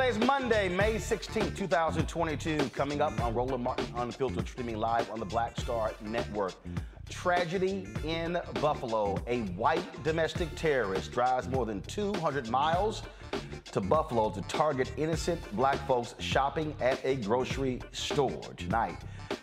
Today's 0.00 0.26
Monday, 0.26 0.70
May 0.70 0.96
16, 0.96 1.54
2022. 1.54 2.70
Coming 2.70 3.02
up 3.02 3.20
on 3.20 3.34
Roland 3.34 3.62
Martin 3.62 3.84
Unfiltered, 3.96 4.48
streaming 4.48 4.78
live 4.78 5.10
on 5.10 5.20
the 5.20 5.26
Black 5.26 5.60
Star 5.60 5.92
Network. 6.00 6.54
Tragedy 7.10 7.86
in 8.02 8.40
Buffalo. 8.62 9.22
A 9.26 9.40
white 9.58 10.02
domestic 10.02 10.48
terrorist 10.54 11.12
drives 11.12 11.48
more 11.48 11.66
than 11.66 11.82
200 11.82 12.48
miles 12.48 13.02
to 13.72 13.82
Buffalo 13.82 14.30
to 14.30 14.40
target 14.42 14.90
innocent 14.96 15.38
black 15.54 15.76
folks 15.86 16.14
shopping 16.18 16.74
at 16.80 16.98
a 17.04 17.16
grocery 17.16 17.82
store. 17.92 18.40
Tonight, 18.56 18.96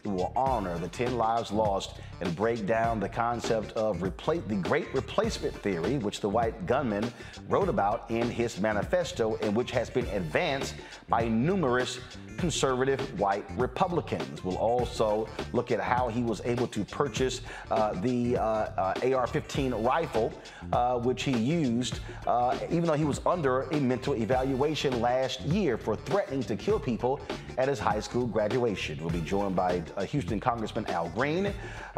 we 0.03 0.11
will 0.11 0.33
honor 0.35 0.79
the 0.79 0.87
10 0.87 1.19
lives 1.19 1.51
lost 1.51 1.97
and 2.21 2.35
break 2.35 2.65
down 2.65 2.99
the 2.99 3.09
concept 3.09 3.71
of 3.73 3.99
the 3.99 4.59
great 4.63 4.93
replacement 4.93 5.53
theory, 5.55 5.97
which 5.97 6.21
the 6.21 6.29
white 6.29 6.65
gunman 6.65 7.11
wrote 7.49 7.69
about 7.69 8.09
in 8.09 8.29
his 8.29 8.59
manifesto 8.59 9.35
and 9.41 9.55
which 9.55 9.71
has 9.71 9.89
been 9.89 10.07
advanced 10.07 10.75
by 11.07 11.27
numerous 11.27 11.99
conservative 12.37 12.99
white 13.19 13.45
Republicans. 13.57 14.43
We'll 14.43 14.57
also 14.57 15.27
look 15.53 15.71
at 15.71 15.79
how 15.79 16.07
he 16.07 16.21
was 16.21 16.41
able 16.45 16.67
to 16.67 16.85
purchase 16.85 17.41
uh, 17.71 17.93
the 18.01 18.37
uh, 18.37 18.43
uh, 18.43 19.15
AR 19.15 19.27
15 19.27 19.73
rifle, 19.73 20.31
uh, 20.71 20.99
which 20.99 21.23
he 21.23 21.37
used, 21.37 21.99
uh, 22.25 22.57
even 22.69 22.83
though 22.83 22.93
he 22.93 23.05
was 23.05 23.21
under 23.25 23.63
a 23.63 23.79
mental 23.79 24.15
evaluation 24.15 25.01
last 25.01 25.41
year 25.41 25.77
for 25.77 25.95
threatening 25.95 26.43
to 26.43 26.55
kill 26.55 26.79
people 26.79 27.19
at 27.57 27.67
his 27.67 27.79
high 27.79 27.99
school 27.99 28.27
graduation. 28.27 28.99
We'll 28.99 29.09
be 29.09 29.21
joined 29.21 29.55
by 29.55 29.83
uh, 29.95 30.03
Houston 30.05 30.39
Congressman 30.39 30.85
Al 30.87 31.09
Green, 31.09 31.53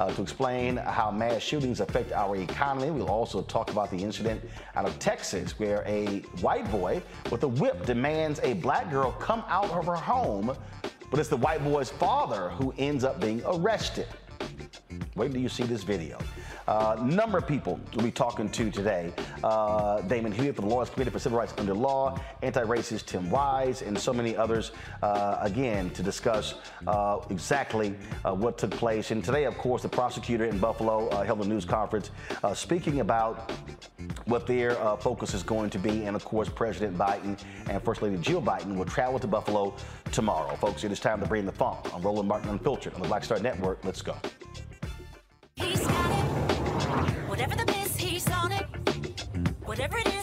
Uh, 0.10 0.14
to 0.14 0.22
explain 0.24 0.78
how 0.78 1.12
mass 1.12 1.42
shootings 1.42 1.82
affect 1.82 2.12
our 2.14 2.36
economy. 2.36 2.90
We'll 2.90 3.12
also 3.12 3.44
talk 3.44 3.70
about 3.70 3.92
the 3.92 3.98
incident 3.98 4.42
out 4.76 4.86
of 4.86 4.98
Texas 4.98 5.60
where 5.60 5.84
a 5.86 6.22
white 6.42 6.70
boy 6.72 7.04
with 7.32 7.44
a 7.44 7.48
whip 7.48 7.86
demands 7.86 8.40
a 8.42 8.54
black 8.54 8.90
girl 8.90 9.12
come 9.12 9.44
out 9.48 9.70
of 9.70 9.86
her 9.86 9.96
home, 9.96 10.56
but 11.12 11.20
it's 11.20 11.30
the 11.30 11.38
white 11.38 11.64
boy's 11.64 11.92
father 11.92 12.50
who 12.50 12.74
ends 12.80 13.04
up 13.04 13.22
being 13.22 13.44
arrested. 13.46 14.08
Wait 15.16 15.32
till 15.32 15.42
you 15.42 15.50
see 15.50 15.64
this 15.64 15.84
video. 15.84 16.18
Uh, 16.68 16.96
number 17.04 17.38
of 17.38 17.48
people 17.48 17.80
we'll 17.96 18.06
be 18.06 18.12
talking 18.12 18.50
to 18.50 18.70
today. 18.70 19.12
Uh, 19.44 20.02
Damon 20.02 20.32
Hewitt 20.32 20.56
from 20.56 20.70
the 20.70 20.76
Lawyers 20.76 20.90
Committee 20.90 21.10
for 21.12 21.20
Civil 21.20 21.40
Rights 21.40 21.54
Under 21.58 21.74
Law, 21.74 22.20
anti-racist 22.44 23.06
Tim 23.06 23.30
Wise, 23.30 23.82
and 23.82 23.98
so 23.98 24.14
many 24.14 24.36
others, 24.36 24.72
uh, 25.02 25.38
again, 25.42 25.90
to 25.92 26.04
discuss 26.04 26.56
uh, 26.88 27.20
exactly 27.30 27.96
uh, 28.24 28.34
what 28.34 28.58
took 28.58 28.72
place. 28.72 29.12
And 29.12 29.24
today, 29.24 29.46
of 29.46 29.58
course, 29.58 29.82
the 29.82 29.90
prosecutor 29.90 30.46
in 30.46 30.60
Buffalo 30.60 31.08
uh, 31.10 31.24
held 31.24 31.44
a 31.44 31.48
news 31.48 31.66
conference 31.66 32.12
speaking 32.54 33.00
about 33.00 33.52
what 34.26 34.46
their 34.46 34.76
focus 34.98 35.34
is 35.34 35.44
going 35.44 35.70
to 35.72 35.80
be. 35.80 36.06
And, 36.06 36.16
of 36.16 36.24
course, 36.24 36.50
President 36.50 36.98
Biden 36.98 37.42
and 37.68 37.82
First 37.84 38.02
Lady 38.02 38.18
Jill 38.18 38.42
Biden 38.42 38.76
will 38.76 38.86
travel 38.86 39.20
to 39.20 39.28
Buffalo 39.28 39.76
tomorrow. 40.12 40.56
Folks, 40.58 40.84
it 40.84 40.92
is 40.92 41.00
time 41.00 41.20
to 41.20 41.28
bring 41.28 41.46
the 41.46 41.52
funk. 41.52 41.80
I'm 41.94 42.02
Roland 42.02 42.28
Martin 42.28 42.50
Unfiltered 42.50 42.94
on 42.94 43.02
the 43.02 43.08
Black 43.08 43.24
Star 43.24 43.40
Network. 43.40 43.84
Let's 43.84 44.02
go. 44.02 44.16
Whatever 47.28 47.56
the 47.56 47.66
miss, 47.68 47.98
he's 47.98 48.30
on 48.32 48.52
it. 48.52 48.66
Whatever 49.66 49.98
it 49.98 50.08
is, 50.08 50.19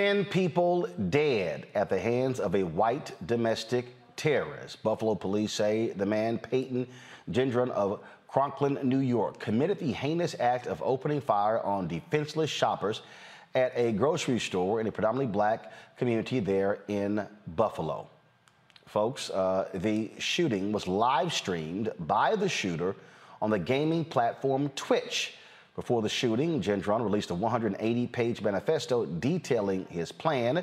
10 0.00 0.24
people 0.24 0.88
dead 1.10 1.66
at 1.74 1.90
the 1.90 2.00
hands 2.00 2.40
of 2.40 2.54
a 2.54 2.62
white 2.62 3.12
domestic 3.26 3.94
terrorist. 4.16 4.82
Buffalo 4.82 5.14
police 5.14 5.52
say 5.52 5.88
the 5.90 6.06
man, 6.06 6.38
Peyton 6.38 6.86
Gendron 7.30 7.68
of 7.72 8.00
Conklin, 8.26 8.78
New 8.82 9.00
York, 9.00 9.38
committed 9.38 9.78
the 9.78 9.92
heinous 9.92 10.34
act 10.40 10.66
of 10.66 10.82
opening 10.82 11.20
fire 11.20 11.60
on 11.60 11.86
defenseless 11.86 12.48
shoppers 12.48 13.02
at 13.54 13.72
a 13.76 13.92
grocery 13.92 14.38
store 14.38 14.80
in 14.80 14.86
a 14.86 14.90
predominantly 14.90 15.30
black 15.30 15.70
community 15.98 16.40
there 16.40 16.78
in 16.88 17.26
Buffalo. 17.48 18.08
Folks, 18.86 19.28
uh, 19.28 19.68
the 19.74 20.10
shooting 20.16 20.72
was 20.72 20.88
live 20.88 21.30
streamed 21.30 21.92
by 21.98 22.36
the 22.36 22.48
shooter 22.48 22.96
on 23.42 23.50
the 23.50 23.58
gaming 23.58 24.06
platform 24.06 24.70
Twitch. 24.70 25.34
Before 25.80 26.02
the 26.02 26.10
shooting, 26.10 26.60
Gendron 26.60 27.02
released 27.02 27.30
a 27.30 27.34
180 27.34 28.06
page 28.08 28.42
manifesto 28.42 29.06
detailing 29.06 29.86
his 29.86 30.12
plan. 30.12 30.62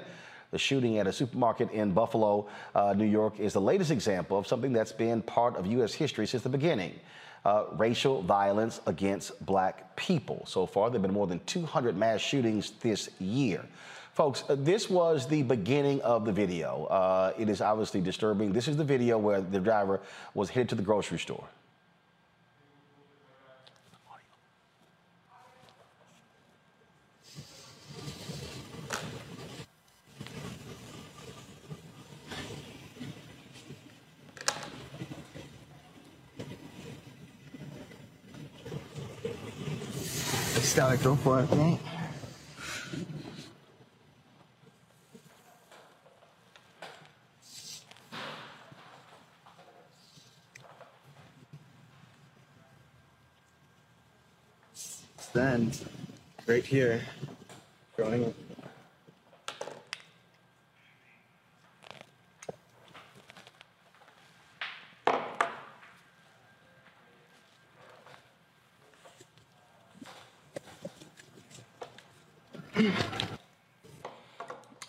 The 0.51 0.59
shooting 0.59 0.99
at 0.99 1.07
a 1.07 1.11
supermarket 1.11 1.71
in 1.71 1.91
Buffalo, 1.91 2.47
uh, 2.75 2.93
New 2.95 3.07
York, 3.07 3.39
is 3.39 3.53
the 3.53 3.59
latest 3.59 3.89
example 3.89 4.37
of 4.37 4.45
something 4.45 4.71
that's 4.71 4.91
been 4.91 5.23
part 5.23 5.55
of 5.55 5.65
U.S. 5.65 5.91
history 5.91 6.27
since 6.27 6.43
the 6.43 6.49
beginning. 6.49 6.99
Uh, 7.43 7.63
racial 7.77 8.21
violence 8.21 8.79
against 8.85 9.43
black 9.43 9.95
people. 9.95 10.43
So 10.45 10.67
far, 10.67 10.91
there 10.91 10.99
have 10.99 11.01
been 11.01 11.15
more 11.15 11.25
than 11.25 11.39
200 11.47 11.97
mass 11.97 12.21
shootings 12.21 12.73
this 12.81 13.09
year. 13.17 13.65
Folks, 14.13 14.43
uh, 14.47 14.55
this 14.55 14.87
was 14.87 15.27
the 15.27 15.41
beginning 15.41 15.99
of 16.01 16.25
the 16.25 16.31
video. 16.31 16.85
Uh, 16.91 17.33
it 17.39 17.49
is 17.49 17.59
obviously 17.59 18.01
disturbing. 18.01 18.53
This 18.53 18.67
is 18.67 18.77
the 18.77 18.83
video 18.83 19.17
where 19.17 19.41
the 19.41 19.59
driver 19.59 19.99
was 20.35 20.51
headed 20.51 20.69
to 20.69 20.75
the 20.75 20.83
grocery 20.83 21.17
store. 21.17 21.47
Just 40.57 40.66
gotta 40.77 40.97
go 40.97 41.15
for 41.15 41.39
it, 41.39 41.51
man. 41.55 41.79
Then, 55.33 55.71
right 56.45 56.63
here, 56.63 57.01
going 57.97 58.35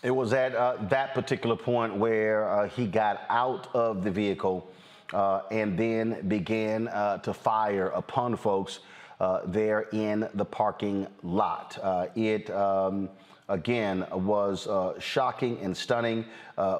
It 0.01 0.11
was 0.11 0.31
at 0.31 0.55
uh, 0.55 0.77
that 0.83 1.13
particular 1.13 1.57
point 1.57 1.93
where 1.93 2.47
uh, 2.47 2.69
he 2.69 2.87
got 2.87 3.23
out 3.27 3.67
of 3.75 4.01
the 4.01 4.09
vehicle 4.09 4.71
uh, 5.11 5.41
and 5.51 5.77
then 5.77 6.25
began 6.29 6.87
uh, 6.87 7.17
to 7.17 7.33
fire 7.33 7.87
upon 7.89 8.37
folks 8.37 8.79
uh, 9.19 9.41
there 9.45 9.89
in 9.91 10.29
the 10.35 10.45
parking 10.45 11.05
lot. 11.21 11.77
Uh, 11.83 12.05
it 12.15 12.49
um, 12.51 13.09
again 13.49 14.05
was 14.13 14.69
shocking 14.99 15.57
and 15.59 15.75
stunning 15.75 16.23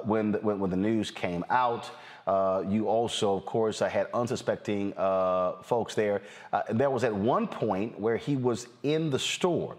when, 0.04 0.32
the, 0.32 0.38
when, 0.38 0.58
when 0.58 0.70
the 0.70 0.76
news 0.76 1.10
came 1.10 1.44
out. 1.50 1.90
Uh, 2.26 2.62
you 2.68 2.88
also, 2.88 3.36
of 3.36 3.44
course, 3.44 3.82
uh, 3.82 3.88
had 3.88 4.06
unsuspecting 4.14 4.94
uh, 4.96 5.54
folks 5.62 5.94
there. 5.94 6.22
there 6.70 6.88
was 6.88 7.02
at 7.02 7.14
one 7.14 7.46
point 7.46 7.98
where 7.98 8.16
he 8.16 8.36
was 8.36 8.68
in 8.82 9.10
the 9.10 9.18
store, 9.18 9.76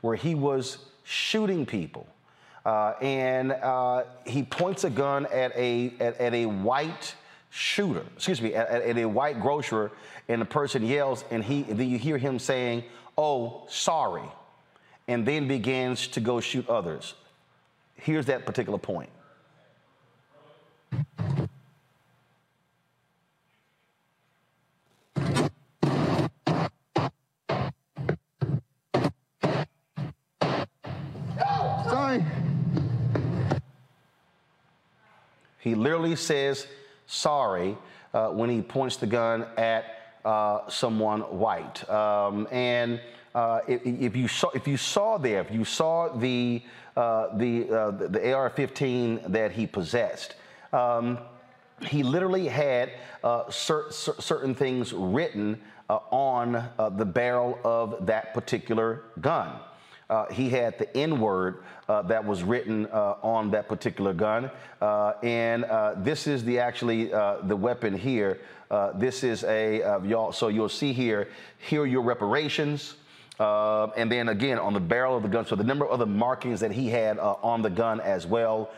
where 0.00 0.16
he 0.16 0.34
was 0.34 0.78
shooting 1.04 1.66
people. 1.66 2.06
Uh, 2.64 2.92
and 3.00 3.52
uh, 3.52 4.04
he 4.26 4.42
points 4.42 4.84
a 4.84 4.90
gun 4.90 5.26
at 5.26 5.54
a 5.56 5.94
at, 5.98 6.20
at, 6.20 6.34
a 6.34 6.44
white 6.44 7.14
shooter, 7.48 8.04
excuse 8.14 8.42
me, 8.42 8.54
at, 8.54 8.68
at, 8.68 8.98
a 8.98 9.06
white 9.06 9.40
grocer, 9.40 9.90
and 10.28 10.42
the 10.42 10.46
person 10.46 10.84
yells, 10.84 11.24
and 11.30 11.42
he 11.42 11.64
and 11.70 11.80
then 11.80 11.88
you 11.88 11.96
hear 11.96 12.18
him 12.18 12.38
saying, 12.38 12.84
"Oh, 13.16 13.64
sorry," 13.68 14.28
and 15.08 15.26
then 15.26 15.48
begins 15.48 16.06
to 16.08 16.20
go 16.20 16.38
shoot 16.40 16.68
others. 16.68 17.14
Here's 17.94 18.26
that 18.26 18.44
particular 18.44 18.78
point. 18.78 19.08
He 35.60 35.74
literally 35.74 36.16
says 36.16 36.66
sorry 37.06 37.76
uh, 38.12 38.28
when 38.28 38.50
he 38.50 38.62
points 38.62 38.96
the 38.96 39.06
gun 39.06 39.46
at 39.56 40.16
uh, 40.24 40.68
someone 40.68 41.20
white. 41.20 41.88
Um, 41.88 42.48
and 42.50 43.00
uh, 43.34 43.60
if, 43.68 43.84
if, 43.84 44.16
you 44.16 44.28
saw, 44.28 44.50
if 44.50 44.66
you 44.66 44.76
saw 44.76 45.18
there, 45.18 45.40
if 45.40 45.50
you 45.50 45.64
saw 45.64 46.08
the 46.08 46.62
uh, 46.96 47.36
the, 47.36 47.70
uh, 47.70 47.90
the, 47.92 48.08
the 48.08 48.32
AR-15 48.32 49.30
that 49.32 49.52
he 49.52 49.64
possessed, 49.64 50.34
um, 50.72 51.18
he 51.86 52.02
literally 52.02 52.48
had 52.48 52.90
uh, 53.22 53.48
cer- 53.48 53.90
cer- 53.90 54.20
certain 54.20 54.54
things 54.54 54.92
written 54.92 55.60
on 55.88 56.68
the 56.96 57.04
barrel 57.04 57.58
of 57.64 58.06
that 58.06 58.34
particular 58.34 59.04
gun. 59.20 59.58
Uh, 60.10 60.26
he 60.32 60.50
had 60.50 60.76
the 60.76 60.94
N 60.96 61.20
word 61.20 61.62
uh, 61.88 62.02
that 62.02 62.24
was 62.24 62.42
written 62.42 62.86
uh, 62.86 63.14
on 63.22 63.52
that 63.52 63.68
particular 63.68 64.12
gun. 64.12 64.50
Uh, 64.80 65.12
and 65.22 65.64
uh, 65.64 65.94
this 65.98 66.26
is 66.26 66.44
the 66.44 66.58
actually 66.58 67.12
uh, 67.12 67.36
the 67.44 67.54
weapon 67.54 67.96
here. 67.96 68.40
this 68.96 69.22
is 69.22 69.44
a, 69.44 70.00
y'all, 70.04 70.32
so 70.32 70.48
you'll 70.48 70.68
see 70.68 70.92
here, 70.92 71.28
here 71.58 71.82
are 71.82 71.86
your 71.86 72.02
reparations. 72.02 72.96
and 73.38 74.10
then 74.10 74.30
again 74.30 74.58
on 74.58 74.74
the 74.74 74.80
barrel 74.80 75.16
of 75.16 75.22
the 75.22 75.28
gun, 75.28 75.46
so 75.46 75.54
the 75.54 75.64
number 75.64 75.86
of 75.86 76.00
the 76.00 76.06
markings 76.06 76.58
that 76.58 76.72
he 76.72 76.88
had 76.88 77.16
on 77.20 77.62
the 77.62 77.70
gun 77.70 78.00
as 78.00 78.26
well. 78.26 78.70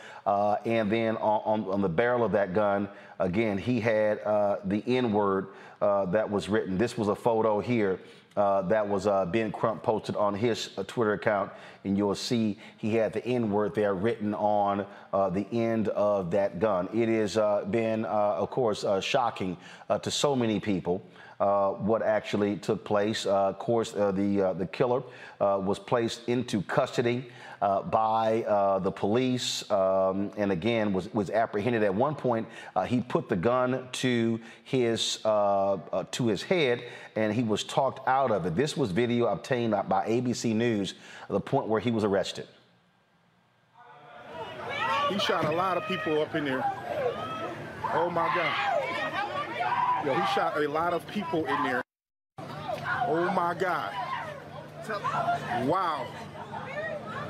and 0.66 0.92
then 0.92 1.16
on, 1.16 1.64
on, 1.64 1.72
on, 1.72 1.80
the 1.80 1.88
barrel 1.88 2.24
of 2.24 2.32
that 2.32 2.52
gun, 2.52 2.88
again, 3.18 3.56
he 3.56 3.80
had 3.80 4.18
the 4.66 4.82
N 4.86 5.14
word 5.14 5.46
that 5.80 6.30
was 6.30 6.50
written. 6.50 6.76
This 6.76 6.98
was 6.98 7.08
a 7.08 7.16
photo 7.16 7.58
here 7.58 7.98
uh, 8.36 8.62
that 8.62 8.88
was 8.88 9.06
uh, 9.06 9.26
Ben 9.26 9.52
Crump 9.52 9.82
posted 9.82 10.16
on 10.16 10.34
his 10.34 10.70
uh, 10.76 10.84
Twitter 10.84 11.12
account, 11.12 11.50
and 11.84 11.96
you'll 11.96 12.14
see 12.14 12.58
he 12.78 12.94
had 12.94 13.12
the 13.12 13.24
N 13.26 13.50
word 13.50 13.74
there 13.74 13.94
written 13.94 14.34
on 14.34 14.86
uh, 15.12 15.28
the 15.30 15.46
end 15.52 15.88
of 15.88 16.30
that 16.30 16.58
gun. 16.58 16.88
It 16.94 17.08
has 17.08 17.36
uh, 17.36 17.64
been, 17.70 18.04
uh, 18.04 18.08
of 18.08 18.50
course, 18.50 18.84
shocking 19.00 19.56
to 20.02 20.10
so 20.10 20.34
many 20.34 20.60
people. 20.60 21.02
what 21.38 22.02
actually 22.02 22.56
took 22.56 22.84
place? 22.84 23.26
of 23.26 23.58
course, 23.58 23.92
the 23.92 24.54
the 24.56 24.68
killer 24.72 25.02
was 25.40 25.78
placed 25.78 26.28
into 26.28 26.62
custody 26.62 27.30
uh, 27.62 27.80
by 27.80 28.42
uh, 28.42 28.80
the 28.80 28.90
police, 28.90 29.70
um, 29.70 30.32
and 30.36 30.50
again 30.50 30.92
was 30.92 31.12
was 31.14 31.30
apprehended. 31.30 31.84
At 31.84 31.94
one 31.94 32.16
point, 32.16 32.48
uh, 32.74 32.82
he 32.82 33.00
put 33.00 33.28
the 33.28 33.36
gun 33.36 33.88
to 33.92 34.40
his 34.64 35.20
uh, 35.24 35.74
uh, 35.74 36.04
to 36.10 36.26
his 36.26 36.42
head, 36.42 36.82
and 37.14 37.32
he 37.32 37.44
was 37.44 37.62
talked 37.62 38.06
out 38.08 38.32
of 38.32 38.44
it. 38.46 38.56
This 38.56 38.76
was 38.76 38.90
video 38.90 39.26
obtained 39.26 39.70
by 39.88 40.04
ABC 40.08 40.54
News, 40.56 40.94
the 41.30 41.40
point 41.40 41.68
where 41.68 41.80
he 41.80 41.92
was 41.92 42.02
arrested. 42.02 42.48
He 45.08 45.18
shot 45.20 45.44
a 45.44 45.54
lot 45.54 45.76
of 45.76 45.86
people 45.86 46.20
up 46.20 46.34
in 46.34 46.44
there. 46.44 46.64
Oh 47.94 48.10
my 48.10 48.26
God. 48.34 50.04
Yo, 50.04 50.14
he 50.14 50.26
shot 50.34 50.56
a 50.56 50.66
lot 50.66 50.92
of 50.92 51.06
people 51.06 51.46
in 51.46 51.62
there. 51.62 51.82
Oh 53.06 53.30
my 53.36 53.54
God. 53.54 53.94
Wow. 55.68 56.08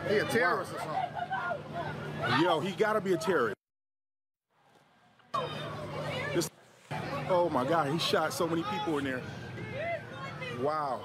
He 0.09 0.17
a 0.19 0.25
terrorist 0.25 0.73
or 0.73 0.79
something. 0.79 2.43
Yo, 2.43 2.61
he 2.61 2.73
gotta 2.73 3.01
be 3.01 3.13
a 3.13 3.17
terrorist. 3.17 3.57
This, 6.35 6.51
oh 7.29 7.49
my 7.51 7.65
God, 7.65 7.91
he 7.93 7.99
shot 7.99 8.33
so 8.33 8.47
many 8.47 8.63
people 8.65 8.99
in 8.99 9.05
there. 9.05 9.23
Wow. 10.61 11.03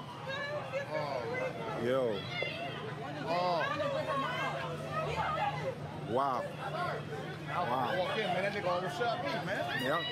Yo. 1.84 2.16
Oh. 3.26 3.64
Wow. 6.10 6.44
Wow. 7.50 7.94
Yeah. 9.82 10.02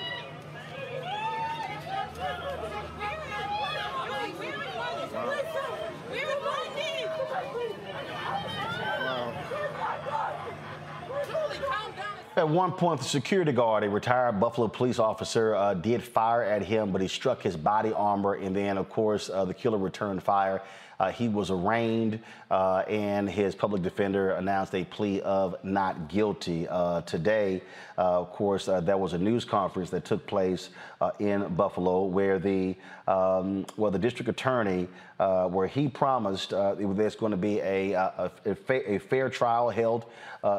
At 12.37 12.47
one 12.47 12.71
point, 12.71 12.99
the 12.99 13.05
security 13.07 13.51
guard, 13.51 13.83
a 13.83 13.89
retired 13.89 14.39
Buffalo 14.39 14.67
police 14.67 14.99
officer, 14.99 15.55
uh, 15.55 15.73
did 15.73 16.03
fire 16.03 16.43
at 16.43 16.61
him, 16.61 16.91
but 16.91 17.01
he 17.01 17.07
struck 17.07 17.41
his 17.41 17.57
body 17.57 17.91
armor, 17.91 18.35
and 18.35 18.55
then, 18.55 18.77
of 18.77 18.89
course, 18.89 19.31
uh, 19.31 19.43
the 19.43 19.55
killer 19.55 19.79
returned 19.79 20.21
fire. 20.21 20.61
Uh, 20.99 21.11
he 21.11 21.27
was 21.27 21.51
arraigned, 21.51 22.19
uh, 22.49 22.79
and 22.87 23.29
his 23.29 23.53
public 23.53 23.83
defender 23.83 24.31
announced 24.31 24.73
a 24.73 24.83
plea 24.85 25.21
of 25.21 25.55
not 25.63 26.07
guilty. 26.07 26.67
Uh, 26.67 27.01
today, 27.01 27.61
uh, 27.97 28.21
of 28.21 28.31
course, 28.31 28.67
uh, 28.67 28.81
there 28.81 28.97
was 28.97 29.13
a 29.13 29.17
news 29.17 29.45
conference 29.45 29.91
that 29.91 30.05
took 30.05 30.25
place 30.25 30.69
uh, 30.99 31.11
in 31.19 31.47
Buffalo 31.55 32.03
where 32.05 32.39
the 32.39 32.75
um, 33.07 33.65
well, 33.77 33.91
the 33.91 33.99
district 33.99 34.27
attorney, 34.27 34.87
where 35.17 35.67
he 35.67 35.87
promised 35.87 36.49
there's 36.49 37.15
going 37.15 37.31
to 37.31 37.37
be 37.37 37.59
a, 37.59 37.93
a, 37.93 38.31
a, 38.45 38.55
fa- 38.55 38.91
a 38.91 38.97
fair 38.97 39.29
trial 39.29 39.69
held 39.69 40.05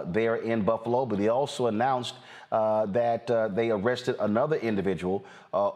there 0.07 0.37
in 0.37 0.63
Buffalo, 0.63 1.05
but 1.05 1.19
he 1.19 1.29
also 1.29 1.67
announced 1.67 2.15
that 2.51 3.27
they 3.55 3.71
arrested 3.71 4.17
another 4.21 4.57
individual 4.57 5.27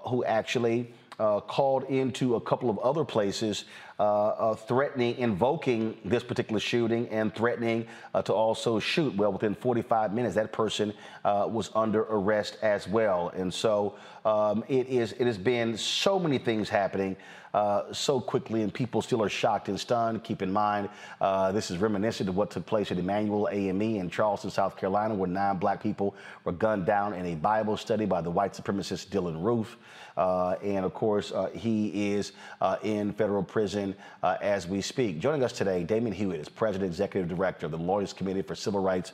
who 0.07 0.25
actually 0.25 0.95
called 1.19 1.85
into 1.85 2.37
a 2.37 2.41
couple 2.41 2.71
of 2.71 2.79
other 2.79 3.05
places 3.05 3.67
uh, 4.03 4.05
uh, 4.05 4.55
threatening, 4.57 5.17
invoking 5.17 5.97
this 6.05 6.25
particular 6.25 6.59
shooting 6.59 7.09
and 7.11 7.33
threatening 7.33 7.87
uh, 8.15 8.21
to 8.21 8.33
also 8.33 8.81
shoot. 8.81 9.15
Well, 9.15 9.33
within 9.33 9.55
45 9.55 10.13
minutes, 10.13 10.35
that 10.35 10.51
person 10.51 10.93
uh, 11.25 11.47
was 11.49 11.71
under 11.77 12.01
arrest 12.11 12.59
as 12.63 12.89
well. 12.89 13.29
And 13.29 13.55
so 13.55 13.95
um, 14.25 14.65
it 14.67 14.89
is. 14.89 15.13
It 15.13 15.27
has 15.29 15.39
been 15.39 15.77
so 15.77 16.19
many 16.19 16.39
things 16.39 16.69
happening. 16.69 17.17
Uh, 17.55 17.93
so 17.93 18.19
quickly, 18.19 18.63
and 18.63 18.73
people 18.73 19.03
still 19.03 19.23
are 19.23 19.29
shocked 19.29 19.69
and 19.69 19.79
stunned. 19.79 20.25
Keep 20.25 20.41
in 20.41 20.51
mind, 20.51 20.89
uh, 21.21 21.53
this 21.53 21.71
is 21.71 21.77
reminiscent 21.77 22.27
of 22.31 22.35
what 22.35 22.51
took 22.51 22.65
place 22.65 22.91
at 22.91 22.99
Emanuel 22.99 23.47
AME 23.53 23.83
in 23.83 24.09
Charleston, 24.09 24.51
South 24.51 24.75
Carolina, 24.75 25.15
where 25.15 25.29
nine 25.29 25.59
black 25.59 25.83
people 25.83 26.17
were 26.45 26.53
gunned 26.53 26.87
down 26.87 27.13
in 27.13 27.27
a 27.27 27.35
Bible 27.35 27.77
study 27.77 28.07
by 28.07 28.23
the 28.23 28.31
white 28.31 28.55
supremacist 28.55 29.09
Dylann 29.09 29.45
Roof. 29.45 29.77
Uh, 30.17 30.57
and 30.63 30.85
of 30.85 30.95
course, 30.95 31.33
uh, 31.33 31.49
he 31.55 32.13
is 32.13 32.33
uh, 32.61 32.77
in 32.83 33.13
federal 33.13 33.43
prison 33.43 33.95
as 34.23 34.67
we 34.67 34.81
speak. 34.81 35.19
Joining 35.19 35.43
us 35.43 35.53
today, 35.53 35.85
Damon 35.85 36.13
Hewitt 36.13 36.41
is 36.41 36.49
President 36.49 36.91
Executive 36.91 37.29
Director 37.29 37.67
of 37.67 37.73
the 37.73 37.79
Lawyers 37.79 38.13
Committee 38.13 38.43
for 38.43 38.55
Civil 38.55 38.81
Rights 38.81 39.13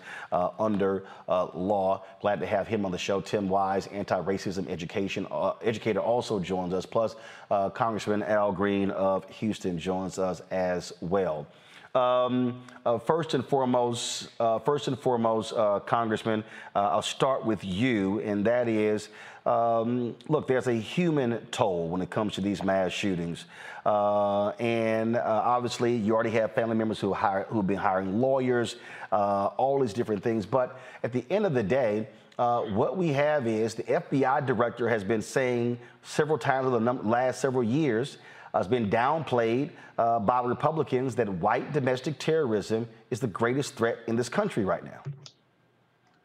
under 0.59 1.05
Law. 1.29 2.05
Glad 2.21 2.41
to 2.41 2.47
have 2.47 2.67
him 2.67 2.85
on 2.85 2.93
the 2.93 2.99
show. 2.99 3.21
Tim 3.21 3.49
Wise, 3.49 3.87
anti-racism 3.89 4.69
education 4.69 5.27
educator, 5.63 6.01
also 6.01 6.41
joins 6.41 6.75
us. 6.75 6.87
Plus, 6.87 7.17
Congressman 7.49 8.23
Al 8.23 8.53
Green 8.53 8.91
of 8.91 9.29
Houston 9.31 9.79
joins 9.79 10.19
us 10.19 10.43
as 10.51 10.93
well. 11.01 11.47
Um, 11.95 12.63
uh, 12.85 12.99
first 12.99 13.35
and 13.35 13.45
foremost, 13.45 14.29
uh, 14.39 14.59
first 14.59 14.89
and 14.89 14.99
foremost, 14.99 15.53
uh, 15.55 15.81
Congressman, 15.81 16.45
I'll 16.75 17.03
start 17.03 17.45
with 17.45 17.65
you, 17.65 18.21
and 18.21 18.45
that 18.45 18.69
is 18.69 19.09
um, 19.49 20.15
look, 20.29 20.47
there's 20.47 20.67
a 20.67 20.75
human 20.75 21.41
toll 21.47 21.89
when 21.89 22.03
it 22.03 22.11
comes 22.11 22.35
to 22.35 22.43
these 22.43 22.63
mass 22.63 22.93
shootings. 22.93 23.47
Uh, 23.87 24.49
and 24.59 25.17
uh, 25.17 25.23
obviously, 25.25 25.97
you 25.97 26.13
already 26.13 26.31
have 26.31 26.53
family 26.53 26.77
members 26.77 27.01
who 27.01 27.15
hire, 27.15 27.47
who've 27.49 27.67
been 27.67 27.79
hiring 27.79 28.21
lawyers, 28.21 28.77
uh, 29.11 29.47
all 29.57 29.81
these 29.81 29.95
different 29.95 30.23
things. 30.23 30.45
But 30.45 30.79
at 31.03 31.15
the 31.15 31.25
end 31.31 31.47
of 31.47 31.55
the 31.55 31.63
day, 31.63 32.09
uh, 32.39 32.61
what 32.65 32.99
we 32.99 33.09
have 33.15 33.47
is 33.47 33.75
the 33.75 33.85
FBI 33.85 34.45
director 34.47 34.87
has 34.87 35.03
been 35.03 35.23
saying 35.23 35.79
several 36.03 36.37
times 36.37 36.67
over 36.67 36.79
the 36.79 36.93
last 36.93 37.41
several 37.41 37.65
years, 37.65 38.19
uh, 38.53 38.59
has 38.59 38.69
been 38.69 38.91
downplayed 38.91 39.71
uh, 39.97 40.19
by 40.19 40.43
Republicans 40.43 41.15
that 41.15 41.27
white 41.27 41.73
domestic 41.73 42.19
terrorism 42.19 42.87
is 43.11 43.19
the 43.19 43.27
greatest 43.27 43.77
threat 43.77 44.01
in 44.09 44.15
this 44.15 44.29
country 44.29 44.67
right 44.67 44.85
now. 44.85 45.03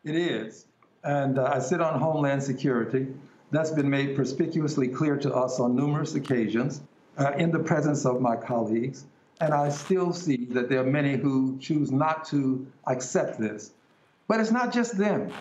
It 0.03 0.15
is 0.15 0.65
and 1.03 1.37
uh, 1.37 1.51
I 1.53 1.59
sit 1.59 1.81
on 1.81 1.99
Homeland 1.99 2.43
Security. 2.43 3.07
That's 3.51 3.71
been 3.71 3.89
made 3.89 4.15
perspicuously 4.15 4.87
clear 4.87 5.17
to 5.17 5.33
us 5.33 5.59
on 5.59 5.75
numerous 5.75 6.15
occasions 6.15 6.81
uh, 7.17 7.33
in 7.37 7.51
the 7.51 7.59
presence 7.59 8.05
of 8.05 8.21
my 8.21 8.35
colleagues. 8.35 9.05
And 9.41 9.53
I 9.53 9.69
still 9.69 10.13
see 10.13 10.45
that 10.51 10.69
there 10.69 10.79
are 10.79 10.85
many 10.85 11.17
who 11.17 11.57
choose 11.59 11.91
not 11.91 12.25
to 12.25 12.65
accept 12.87 13.39
this. 13.39 13.71
But 14.27 14.39
it's 14.39 14.51
not 14.51 14.71
just 14.73 14.97
them. 14.97 15.31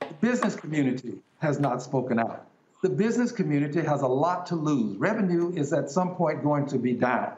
The 0.00 0.06
business 0.20 0.54
community 0.54 1.14
has 1.38 1.58
not 1.58 1.82
spoken 1.82 2.18
out. 2.18 2.46
the 2.82 2.88
business 2.90 3.32
community 3.32 3.82
has 3.82 4.02
a 4.02 4.06
lot 4.06 4.46
to 4.46 4.54
lose. 4.54 4.96
Revenue 4.96 5.52
is 5.56 5.72
at 5.72 5.90
some 5.90 6.14
point 6.14 6.42
going 6.42 6.66
to 6.66 6.78
be 6.78 6.92
down 6.92 7.32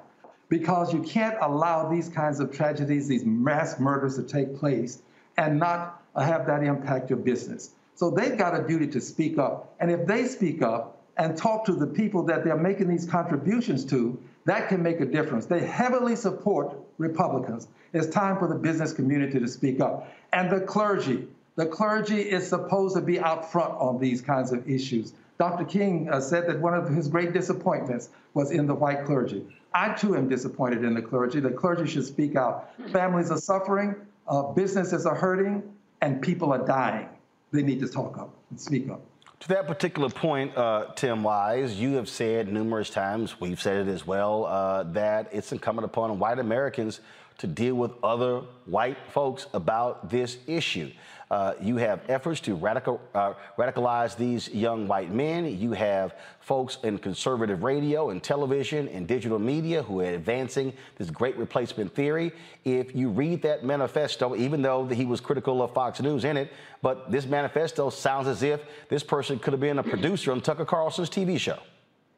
because 0.49 0.93
you 0.93 1.01
can't 1.03 1.37
allow 1.41 1.89
these 1.89 2.09
kinds 2.09 2.41
of 2.41 2.53
tragedies, 2.53 3.07
these 3.09 3.25
mass 3.25 3.79
murders 3.79 4.17
to 4.17 4.23
take 4.23 4.57
place 4.57 5.01
and 5.37 5.59
not 5.59 6.03
have 6.17 6.47
that 6.47 6.63
impact 6.63 7.11
your 7.11 7.19
business. 7.19 7.71
So 7.95 8.11
they've 8.11 8.39
got 8.39 8.59
a 8.59 8.67
duty 8.67 8.87
to 8.89 9.01
speak 9.01 9.39
up. 9.39 9.75
And 9.81 9.91
if 9.91 10.07
they 10.07 10.27
speak 10.27 10.63
up 10.63 11.03
and 11.17 11.37
talk 11.37 11.65
to 11.67 11.73
the 11.73 11.87
people 11.87 12.23
that 12.25 12.45
they're 12.45 12.57
making 12.57 12.89
these 12.89 13.05
contributions 13.05 13.85
to, 13.87 14.19
that 14.45 14.69
can 14.69 14.83
make 14.83 15.01
a 15.01 15.05
difference. 15.05 15.47
They 15.47 15.61
heavily 15.61 16.17
support 16.17 16.77
Republicans. 16.99 17.69
It's 17.93 18.07
time 18.07 18.39
for 18.39 18.49
the 18.49 18.55
business 18.55 18.93
community 18.93 19.41
to 19.41 19.49
speak 19.49 19.81
up. 19.81 20.13
And 20.33 20.51
the 20.51 20.61
clergy, 20.61 21.27
the 21.57 21.67
clergy 21.67 22.21
is 22.21 22.49
supposed 22.49 22.95
to 22.95 23.03
be 23.03 23.19
out 23.19 23.51
front 23.51 23.75
on 23.75 23.99
these 23.99 24.23
kinds 24.23 24.53
of 24.53 24.69
issues. 24.69 25.13
Dr. 25.39 25.65
King 25.65 26.09
uh, 26.11 26.21
said 26.21 26.47
that 26.49 26.61
one 26.61 26.75
of 26.75 26.89
his 26.89 27.09
great 27.09 27.33
disappointments 27.33 28.11
was 28.35 28.51
in 28.51 28.67
the 28.67 28.75
white 28.75 29.05
clergy. 29.05 29.45
I 29.75 29.93
too 29.93 30.17
am 30.17 30.29
disappointed 30.29 30.85
in 30.85 30.95
the 30.95 31.03
clergy. 31.03 31.41
The 31.41 31.51
clergy 31.51 31.87
should 31.87 32.07
speak 32.07 32.37
out. 32.37 32.71
Families 32.91 33.31
are 33.31 33.39
suffering, 33.39 33.95
uh, 34.27 34.43
businesses 34.43 35.07
are 35.07 35.15
hurting, 35.15 35.63
and 36.01 36.21
people 36.23 36.53
are 36.53 36.65
dying. 36.65 37.09
They 37.53 37.63
need 37.63 37.81
to 37.81 37.89
talk 37.89 38.19
up 38.19 38.35
and 38.51 38.61
speak 38.61 38.89
up. 38.91 39.03
To 39.41 39.49
that 39.49 39.69
particular 39.69 40.09
point, 40.09 40.57
uh, 40.57 40.87
Tim 40.97 41.23
Wise, 41.23 41.77
you 41.77 41.95
have 41.95 42.09
said 42.09 42.53
numerous 42.53 42.91
times, 42.91 43.41
we've 43.41 43.61
said 43.61 43.87
it 43.87 43.91
as 43.91 44.05
well, 44.05 44.47
uh, 44.47 44.83
that 44.85 45.29
it's 45.33 45.53
incumbent 45.53 45.85
upon 45.85 46.19
white 46.19 46.41
Americans 46.41 47.01
to 47.39 47.47
deal 47.47 47.77
with 47.77 47.93
other 48.03 48.41
white 48.67 48.99
folks 49.13 49.47
about 49.55 50.11
this 50.11 50.39
issue. 50.49 50.91
Uh, 51.31 51.53
you 51.61 51.77
have 51.77 52.01
efforts 52.09 52.41
to 52.41 52.55
radical, 52.55 53.01
uh, 53.15 53.35
radicalize 53.59 54.17
these 54.17 54.49
young 54.49 54.89
white 54.89 55.13
men. 55.13 55.45
You 55.59 55.73
have 55.73 56.15
folks 56.41 56.79
in 56.83 56.99
conservative 56.99 57.63
radio 57.63 58.11
and 58.11 58.23
television 58.23 58.89
and 58.89 59.07
digital 59.07 59.39
media 59.39 59.83
who 59.83 60.01
are 60.01 60.07
advancing 60.07 60.73
this 60.97 61.11
great 61.11 61.37
replacement 61.37 61.95
theory. 61.95 62.33
If 62.65 62.95
you 62.95 63.11
read 63.11 63.43
that 63.43 63.63
manifesto, 63.63 64.37
even 64.37 64.63
though 64.63 64.87
he 64.87 65.05
was 65.05 65.21
critical 65.21 65.63
of 65.63 65.75
Fox 65.75 66.01
News 66.01 66.25
in 66.25 66.39
it, 66.39 66.51
but 66.81 67.11
this 67.11 67.27
manifesto 67.27 67.91
sounds 67.91 68.27
as 68.27 68.43
if 68.43 68.63
this 68.89 69.03
person 69.03 69.39
could 69.39 69.53
have 69.53 69.61
been 69.61 69.79
a 69.79 69.83
producer 69.83 70.33
on 70.33 70.41
Tucker 70.41 70.65
Carlson's 70.65 71.11
TV 71.11 71.39
show. 71.39 71.59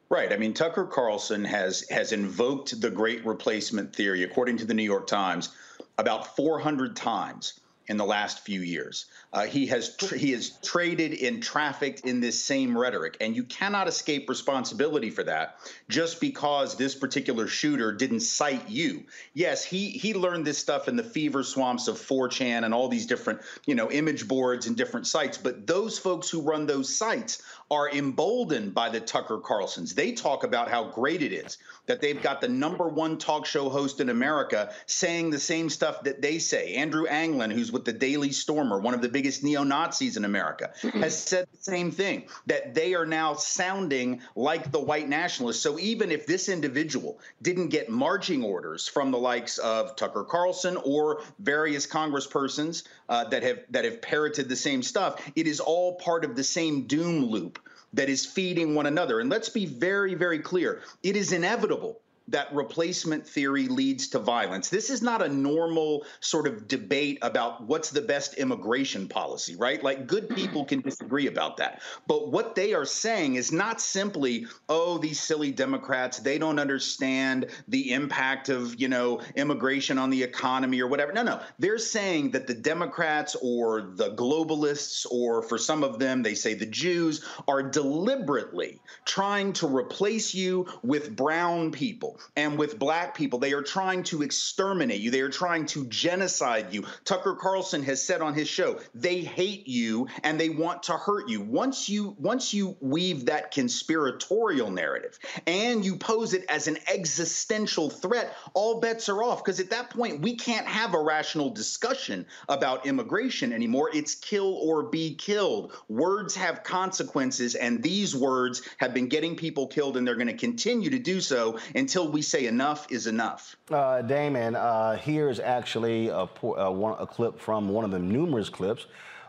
Right. 0.09 0.31
I 0.31 0.37
mean, 0.37 0.53
Tucker 0.53 0.85
Carlson 0.85 1.43
has 1.45 1.87
has 1.89 2.11
invoked 2.11 2.79
the 2.81 2.89
great 2.89 3.25
replacement 3.25 3.95
theory, 3.95 4.23
according 4.23 4.57
to 4.57 4.65
the 4.65 4.73
New 4.73 4.83
York 4.83 5.07
Times, 5.07 5.55
about 5.97 6.35
400 6.35 6.97
times 6.97 7.60
in 7.87 7.97
the 7.97 8.05
last 8.05 8.45
few 8.45 8.61
years. 8.61 9.05
Uh, 9.33 9.45
he 9.45 9.67
has 9.67 9.95
he 10.15 10.31
has 10.31 10.57
traded 10.63 11.13
and 11.21 11.41
trafficked 11.41 12.01
in 12.01 12.19
this 12.19 12.43
same 12.43 12.77
rhetoric, 12.77 13.17
and 13.19 13.35
you 13.35 13.43
cannot 13.43 13.87
escape 13.87 14.29
responsibility 14.29 15.09
for 15.09 15.23
that 15.23 15.57
just 15.89 16.21
because 16.21 16.75
this 16.77 16.95
particular 16.95 17.47
shooter 17.47 17.91
didn't 17.91 18.21
cite 18.21 18.69
you. 18.69 19.03
Yes, 19.33 19.63
he 19.63 19.89
he 19.89 20.13
learned 20.13 20.45
this 20.45 20.57
stuff 20.57 20.87
in 20.87 20.95
the 20.95 21.03
fever 21.03 21.43
swamps 21.43 21.87
of 21.87 21.97
4chan 21.97 22.63
and 22.63 22.73
all 22.73 22.87
these 22.87 23.05
different 23.07 23.41
you 23.65 23.75
know 23.75 23.91
image 23.91 24.27
boards 24.27 24.67
and 24.67 24.77
different 24.77 25.07
sites, 25.07 25.37
but 25.37 25.67
those 25.67 25.97
folks 25.97 26.29
who 26.29 26.41
run 26.41 26.65
those 26.65 26.95
sites 26.95 27.41
are 27.69 27.89
emboldened 27.89 28.73
by 28.73 28.89
the 28.89 28.99
Tucker 28.99 29.39
Carlsons. 29.39 29.95
They 29.95 30.11
talk 30.11 30.43
about 30.43 30.69
how 30.69 30.89
great 30.91 31.21
it 31.21 31.33
is 31.33 31.57
that 31.87 32.01
they've 32.01 32.21
got 32.21 32.41
the 32.41 32.47
number 32.47 32.87
one 32.87 33.17
talk 33.17 33.45
show 33.45 33.69
host 33.69 33.99
in 33.99 34.09
America 34.09 34.73
saying 34.85 35.29
the 35.29 35.39
same 35.39 35.69
stuff 35.69 36.03
that 36.03 36.21
they 36.21 36.39
say. 36.39 36.75
Andrew 36.75 37.05
Anglin, 37.05 37.51
who's 37.51 37.71
with 37.71 37.85
the 37.85 37.93
Daily 37.93 38.31
Stormer, 38.31 38.79
one 38.79 38.93
of 38.93 39.01
the 39.01 39.09
biggest 39.09 39.43
neo 39.43 39.63
Nazis 39.63 40.17
in 40.17 40.25
America, 40.25 40.71
has 40.93 41.17
said 41.17 41.47
the 41.51 41.63
same 41.63 41.91
thing 41.91 42.27
that 42.45 42.73
they 42.73 42.93
are 42.93 43.05
now 43.05 43.33
sounding 43.33 44.21
like 44.35 44.71
the 44.71 44.79
white 44.79 45.09
nationalists. 45.09 45.61
So 45.61 45.79
even 45.79 46.11
if 46.11 46.25
this 46.25 46.49
individual 46.49 47.19
didn't 47.41 47.69
get 47.69 47.89
marching 47.89 48.43
orders 48.43 48.87
from 48.87 49.11
the 49.11 49.17
likes 49.17 49.57
of 49.57 49.95
Tucker 49.95 50.23
Carlson 50.23 50.77
or 50.83 51.21
various 51.39 51.87
congresspersons 51.87 52.83
uh, 53.09 53.25
that 53.25 53.43
have 53.43 53.59
that 53.71 53.85
have 53.85 54.01
parroted 54.01 54.49
the 54.49 54.55
same 54.55 54.83
stuff, 54.83 55.21
it 55.35 55.47
is 55.47 55.59
all 55.59 55.95
part 55.95 56.25
of 56.25 56.35
the 56.35 56.43
same 56.43 56.87
doom 56.87 57.25
loop 57.25 57.59
that 57.93 58.09
is 58.09 58.25
feeding 58.25 58.75
one 58.75 58.85
another. 58.85 59.19
And 59.19 59.29
let's 59.29 59.49
be 59.49 59.65
very, 59.65 60.15
very 60.15 60.39
clear 60.39 60.81
it 61.03 61.15
is 61.15 61.31
inevitable 61.31 62.00
that 62.27 62.53
replacement 62.53 63.27
theory 63.27 63.67
leads 63.67 64.07
to 64.09 64.19
violence. 64.19 64.69
This 64.69 64.89
is 64.89 65.01
not 65.01 65.21
a 65.21 65.29
normal 65.29 66.05
sort 66.19 66.47
of 66.47 66.67
debate 66.67 67.19
about 67.21 67.63
what's 67.63 67.89
the 67.89 68.01
best 68.01 68.35
immigration 68.35 69.07
policy, 69.07 69.55
right? 69.55 69.83
Like 69.83 70.07
good 70.07 70.25
mm-hmm. 70.25 70.35
people 70.35 70.65
can 70.65 70.81
disagree 70.81 71.27
about 71.27 71.57
that. 71.57 71.81
But 72.07 72.31
what 72.31 72.55
they 72.55 72.73
are 72.73 72.85
saying 72.85 73.35
is 73.35 73.51
not 73.51 73.81
simply, 73.81 74.47
oh, 74.69 74.97
these 74.97 75.19
silly 75.19 75.51
Democrats, 75.51 76.19
they 76.19 76.37
don't 76.37 76.59
understand 76.59 77.47
the 77.67 77.91
impact 77.93 78.49
of, 78.49 78.79
you 78.79 78.87
know, 78.87 79.21
immigration 79.35 79.97
on 79.97 80.09
the 80.09 80.23
economy 80.23 80.79
or 80.81 80.87
whatever. 80.87 81.11
No, 81.11 81.23
no. 81.23 81.41
They're 81.59 81.77
saying 81.77 82.31
that 82.31 82.47
the 82.47 82.53
Democrats 82.53 83.35
or 83.41 83.81
the 83.81 84.11
globalists, 84.15 85.05
or 85.09 85.41
for 85.43 85.57
some 85.57 85.83
of 85.83 85.99
them, 85.99 86.23
they 86.23 86.35
say 86.35 86.53
the 86.53 86.65
Jews, 86.65 87.25
are 87.47 87.63
deliberately 87.63 88.79
trying 89.05 89.53
to 89.53 89.67
replace 89.67 90.33
you 90.33 90.67
with 90.83 91.15
brown 91.15 91.71
people 91.71 92.10
and 92.35 92.57
with 92.57 92.79
black 92.79 93.15
people. 93.15 93.39
They 93.39 93.53
are 93.53 93.61
trying 93.61 94.03
to 94.03 94.21
exterminate 94.21 95.01
you. 95.01 95.11
They 95.11 95.21
are 95.21 95.29
trying 95.29 95.65
to 95.67 95.85
genocide 95.85 96.73
you. 96.73 96.85
Tucker 97.05 97.35
Carlson 97.35 97.83
has 97.83 98.01
said 98.01 98.21
on 98.21 98.33
his 98.33 98.47
show, 98.47 98.79
they 98.93 99.19
hate 99.19 99.67
you 99.67 100.07
and 100.23 100.39
they 100.39 100.49
want 100.49 100.83
to 100.83 100.93
hurt 100.93 101.29
you. 101.29 101.41
Once 101.41 101.89
you 101.89 102.15
once 102.19 102.53
you 102.53 102.75
weave 102.79 103.25
that 103.25 103.51
conspiratorial 103.51 104.71
narrative 104.71 105.19
and 105.47 105.83
you 105.83 105.95
pose 105.95 106.33
it 106.33 106.45
as 106.49 106.67
an 106.67 106.77
existential 106.87 107.89
threat, 107.89 108.35
all 108.53 108.79
bets 108.79 109.09
are 109.09 109.23
off 109.23 109.43
because 109.43 109.59
at 109.59 109.69
that 109.69 109.89
point 109.89 110.21
we 110.21 110.35
can't 110.35 110.67
have 110.67 110.93
a 110.93 111.01
rational 111.01 111.49
discussion 111.49 112.25
about 112.49 112.85
immigration 112.85 113.53
anymore. 113.53 113.89
It's 113.93 114.15
kill 114.15 114.53
or 114.53 114.83
be 114.83 115.15
killed. 115.15 115.73
Words 115.87 116.35
have 116.35 116.63
consequences 116.63 117.55
and 117.55 117.81
these 117.81 118.15
words 118.15 118.61
have 118.77 118.93
been 118.93 119.07
getting 119.07 119.35
people 119.35 119.67
killed 119.67 119.97
and 119.97 120.07
they're 120.07 120.15
going 120.15 120.27
to 120.27 120.33
continue 120.33 120.89
to 120.89 120.99
do 120.99 121.21
so 121.21 121.59
until 121.75 122.00
we 122.09 122.21
say 122.21 122.47
enough 122.47 122.91
is 122.91 123.07
enough. 123.07 123.55
Uh, 123.69 124.01
Damon, 124.01 124.55
uh, 124.55 124.97
here's 124.97 125.39
actually 125.39 126.09
a, 126.09 126.27
a, 126.43 126.71
one, 126.71 126.95
a 126.99 127.07
clip 127.07 127.39
from 127.39 127.69
one 127.69 127.85
of 127.85 127.91
the 127.91 127.99
numerous 127.99 128.49
clips 128.49 128.87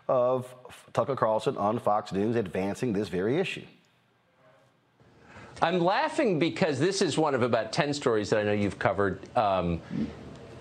of 0.08 0.54
Tucker 0.92 1.16
Carlson 1.16 1.56
on 1.56 1.78
Fox 1.78 2.12
News 2.12 2.36
advancing 2.36 2.92
this 2.92 3.08
very 3.08 3.38
issue. 3.38 3.64
I'm 5.60 5.78
laughing 5.78 6.38
because 6.38 6.78
this 6.78 7.02
is 7.02 7.16
one 7.16 7.34
of 7.34 7.42
about 7.42 7.72
10 7.72 7.94
stories 7.94 8.30
that 8.30 8.40
I 8.40 8.42
know 8.42 8.52
you've 8.52 8.78
covered. 8.78 9.20
Um, 9.36 9.80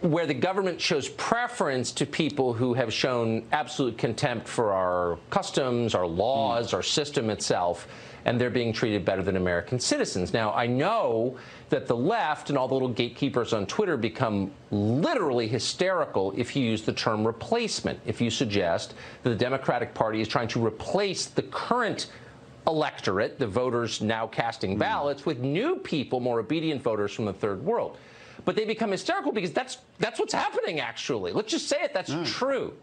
where 0.02 0.26
the 0.26 0.34
government 0.34 0.82
shows 0.82 1.10
preference 1.10 1.92
to 1.92 2.06
people 2.06 2.54
who 2.54 2.74
have 2.74 2.92
shown 2.92 3.46
absolute 3.52 3.98
contempt 3.98 4.48
for 4.48 4.74
our 4.74 5.20
customs, 5.30 5.94
our 5.94 6.08
laws, 6.08 6.72
mm. 6.72 6.74
our 6.74 6.84
system 6.84 7.30
itself, 7.30 7.88
and 8.26 8.40
they're 8.40 8.50
being 8.50 8.74
treated 8.74 9.06
better 9.06 9.24
than 9.24 9.36
American 9.36 9.80
citizens. 9.80 10.34
Now, 10.34 10.54
I 10.54 10.68
know 10.68 11.38
that 11.70 11.88
the 11.88 11.96
left 11.96 12.50
and 12.50 12.58
all 12.58 12.68
the 12.68 12.74
little 12.74 12.90
gatekeepers 12.90 13.54
on 13.54 13.66
Twitter 13.66 13.98
become 13.98 14.52
literally 14.72 15.48
hysterical 15.48 16.34
if 16.36 16.56
you 16.56 16.64
use 16.64 16.84
the 16.84 16.94
term 16.94 17.26
replacement, 17.26 18.00
if 18.06 18.22
you 18.22 18.30
suggest 18.30 18.94
that 19.24 19.30
the 19.30 19.36
Democratic 19.36 19.94
Party 19.94 20.22
is 20.22 20.28
trying 20.28 20.48
to 20.50 20.66
replace 20.66 21.26
the 21.26 21.44
current 21.44 22.08
electorate, 22.68 23.40
the 23.40 23.48
voters 23.48 24.02
now 24.02 24.28
casting 24.28 24.74
hmm. 24.74 24.80
ballots, 24.80 25.26
with 25.26 25.40
new 25.40 25.78
people, 25.78 26.20
more 26.20 26.40
obedient 26.40 26.82
voters 26.82 27.12
from 27.12 27.26
the 27.26 27.34
third 27.34 27.64
world. 27.64 27.98
But 28.46 28.56
they 28.56 28.66
become 28.66 28.92
hysterical 28.92 29.32
because 29.32 29.52
that's 29.52 29.78
that's 30.00 30.20
what's 30.20 30.34
happening 30.34 30.80
actually. 30.80 31.32
Let's 31.32 31.52
just 31.52 31.68
say 31.68 31.78
it, 31.84 31.94
that's 31.94 32.10
mm. 32.10 32.26
true. 32.26 32.74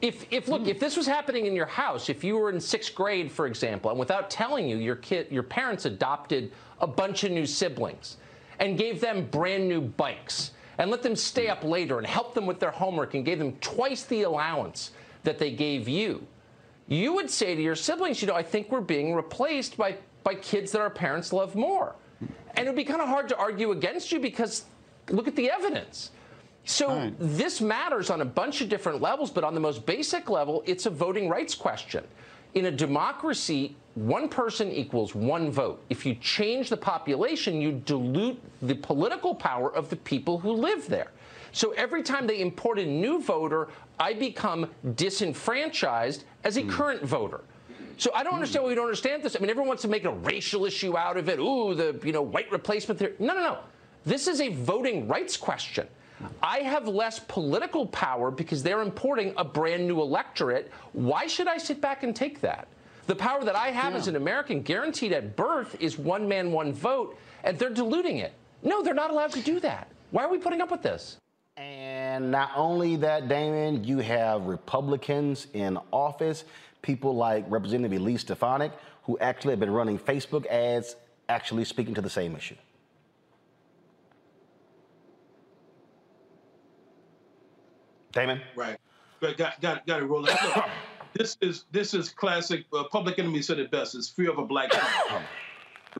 If, 0.00 0.26
if 0.32 0.48
look, 0.48 0.66
if 0.66 0.80
this 0.80 0.96
was 0.96 1.06
happening 1.06 1.46
in 1.46 1.54
your 1.54 1.66
house, 1.66 2.08
if 2.08 2.24
you 2.24 2.36
were 2.36 2.50
in 2.50 2.60
sixth 2.60 2.94
grade, 2.94 3.30
for 3.30 3.46
example, 3.46 3.90
and 3.90 3.98
without 3.98 4.28
telling 4.28 4.68
you, 4.68 4.76
your 4.76 4.96
kid, 4.96 5.28
your 5.30 5.44
parents 5.44 5.84
adopted 5.84 6.52
a 6.80 6.86
bunch 6.86 7.24
of 7.24 7.30
new 7.30 7.46
siblings 7.46 8.16
and 8.58 8.76
gave 8.76 9.00
them 9.00 9.26
brand 9.26 9.68
new 9.68 9.80
bikes 9.80 10.52
and 10.78 10.90
let 10.90 11.02
them 11.02 11.16
stay 11.16 11.48
up 11.48 11.64
later 11.64 11.98
and 11.98 12.06
help 12.06 12.34
them 12.34 12.46
with 12.46 12.60
their 12.60 12.70
homework 12.70 13.14
and 13.14 13.24
gave 13.24 13.38
them 13.38 13.52
twice 13.60 14.04
the 14.04 14.22
allowance 14.22 14.90
that 15.22 15.38
they 15.38 15.50
gave 15.50 15.88
you, 15.88 16.26
you 16.88 17.12
would 17.12 17.30
say 17.30 17.54
to 17.54 17.62
your 17.62 17.74
siblings, 17.74 18.20
you 18.22 18.28
know, 18.28 18.34
I 18.34 18.42
think 18.42 18.70
we're 18.70 18.80
being 18.80 19.14
replaced 19.14 19.76
by, 19.76 19.96
by 20.22 20.34
kids 20.34 20.72
that 20.72 20.80
our 20.80 20.90
parents 20.90 21.32
love 21.32 21.54
more. 21.54 21.94
And 22.54 22.66
it 22.66 22.66
would 22.66 22.76
be 22.76 22.84
kind 22.84 23.02
of 23.02 23.08
hard 23.08 23.28
to 23.28 23.36
argue 23.36 23.72
against 23.72 24.12
you 24.12 24.18
because 24.18 24.64
look 25.10 25.28
at 25.28 25.36
the 25.36 25.50
evidence. 25.50 26.10
So 26.66 26.88
right. 26.88 27.14
this 27.18 27.60
matters 27.60 28.10
on 28.10 28.20
a 28.22 28.24
bunch 28.24 28.60
of 28.60 28.68
different 28.68 29.00
levels, 29.00 29.30
but 29.30 29.44
on 29.44 29.54
the 29.54 29.60
most 29.60 29.86
basic 29.86 30.28
level, 30.28 30.64
it's 30.66 30.86
a 30.86 30.90
voting 30.90 31.28
rights 31.28 31.54
question. 31.54 32.04
In 32.54 32.66
a 32.66 32.70
democracy, 32.72 33.76
one 33.94 34.28
person 34.28 34.72
equals 34.72 35.14
one 35.14 35.48
vote. 35.48 35.80
If 35.90 36.04
you 36.04 36.16
change 36.16 36.68
the 36.68 36.76
population, 36.76 37.60
you 37.60 37.80
dilute 37.84 38.40
the 38.62 38.74
political 38.74 39.32
power 39.32 39.72
of 39.72 39.88
the 39.90 39.96
people 39.96 40.38
who 40.38 40.52
live 40.52 40.88
there. 40.88 41.12
So 41.52 41.70
every 41.72 42.02
time 42.02 42.26
they 42.26 42.40
import 42.40 42.80
a 42.80 42.84
new 42.84 43.22
voter, 43.22 43.68
I 44.00 44.12
become 44.12 44.68
disenfranchised 44.96 46.24
as 46.42 46.56
a 46.56 46.62
mm. 46.62 46.70
current 46.70 47.02
voter. 47.02 47.42
So 47.96 48.10
I 48.12 48.24
don't 48.24 48.34
understand 48.34 48.64
why 48.64 48.70
we 48.70 48.74
don't 48.74 48.86
understand 48.86 49.22
this. 49.22 49.36
I 49.36 49.38
mean, 49.38 49.50
everyone 49.50 49.68
wants 49.68 49.82
to 49.82 49.88
make 49.88 50.04
a 50.04 50.12
racial 50.12 50.66
issue 50.66 50.98
out 50.98 51.16
of 51.16 51.28
it. 51.28 51.38
Ooh, 51.38 51.74
the 51.74 51.98
you 52.04 52.12
know 52.12 52.22
white 52.22 52.50
replacement 52.50 52.98
theory. 52.98 53.14
No, 53.20 53.34
no, 53.34 53.40
no. 53.40 53.58
This 54.04 54.26
is 54.26 54.40
a 54.40 54.48
voting 54.48 55.06
rights 55.06 55.36
question. 55.36 55.86
I 56.42 56.60
have 56.60 56.88
less 56.88 57.18
political 57.18 57.86
power 57.86 58.30
because 58.30 58.62
they're 58.62 58.82
importing 58.82 59.34
a 59.36 59.44
brand 59.44 59.86
new 59.86 60.00
electorate. 60.00 60.70
Why 60.92 61.26
should 61.26 61.48
I 61.48 61.58
sit 61.58 61.80
back 61.80 62.02
and 62.02 62.14
take 62.14 62.40
that? 62.40 62.68
The 63.06 63.14
power 63.14 63.44
that 63.44 63.54
I 63.54 63.68
have 63.68 63.92
yeah. 63.92 63.98
as 63.98 64.08
an 64.08 64.16
American, 64.16 64.62
guaranteed 64.62 65.12
at 65.12 65.36
birth, 65.36 65.76
is 65.80 65.98
one 65.98 66.28
man, 66.28 66.50
one 66.52 66.72
vote, 66.72 67.18
and 67.44 67.58
they're 67.58 67.70
diluting 67.70 68.18
it. 68.18 68.32
No, 68.62 68.82
they're 68.82 68.94
not 68.94 69.10
allowed 69.10 69.32
to 69.32 69.40
do 69.40 69.60
that. 69.60 69.88
Why 70.10 70.24
are 70.24 70.30
we 70.30 70.38
putting 70.38 70.60
up 70.60 70.70
with 70.70 70.82
this? 70.82 71.18
And 71.56 72.30
not 72.30 72.50
only 72.56 72.96
that, 72.96 73.28
Damon, 73.28 73.84
you 73.84 73.98
have 73.98 74.42
Republicans 74.42 75.46
in 75.54 75.78
office, 75.92 76.44
people 76.82 77.14
like 77.14 77.44
Representative 77.48 77.98
Elise 78.00 78.22
Stefanik, 78.22 78.72
who 79.04 79.18
actually 79.18 79.52
have 79.52 79.60
been 79.60 79.70
running 79.70 79.98
Facebook 79.98 80.46
ads, 80.46 80.96
actually 81.28 81.64
speaking 81.64 81.94
to 81.94 82.00
the 82.00 82.10
same 82.10 82.34
issue. 82.36 82.56
Damon? 88.16 88.40
Right. 88.56 88.78
But 89.20 89.36
got 89.36 89.60
got 89.60 89.86
got 89.86 89.98
to 89.98 90.06
roll 90.06 90.24
it. 90.26 90.34
this 91.12 91.36
is 91.42 91.66
this 91.70 91.92
is 91.92 92.08
classic. 92.08 92.64
Uh, 92.72 92.84
Public 92.90 93.18
Enemy 93.18 93.42
said 93.42 93.58
it 93.58 93.70
best. 93.70 93.94
It's 93.94 94.08
fear 94.08 94.30
of 94.30 94.38
a 94.38 94.44
black 94.44 94.70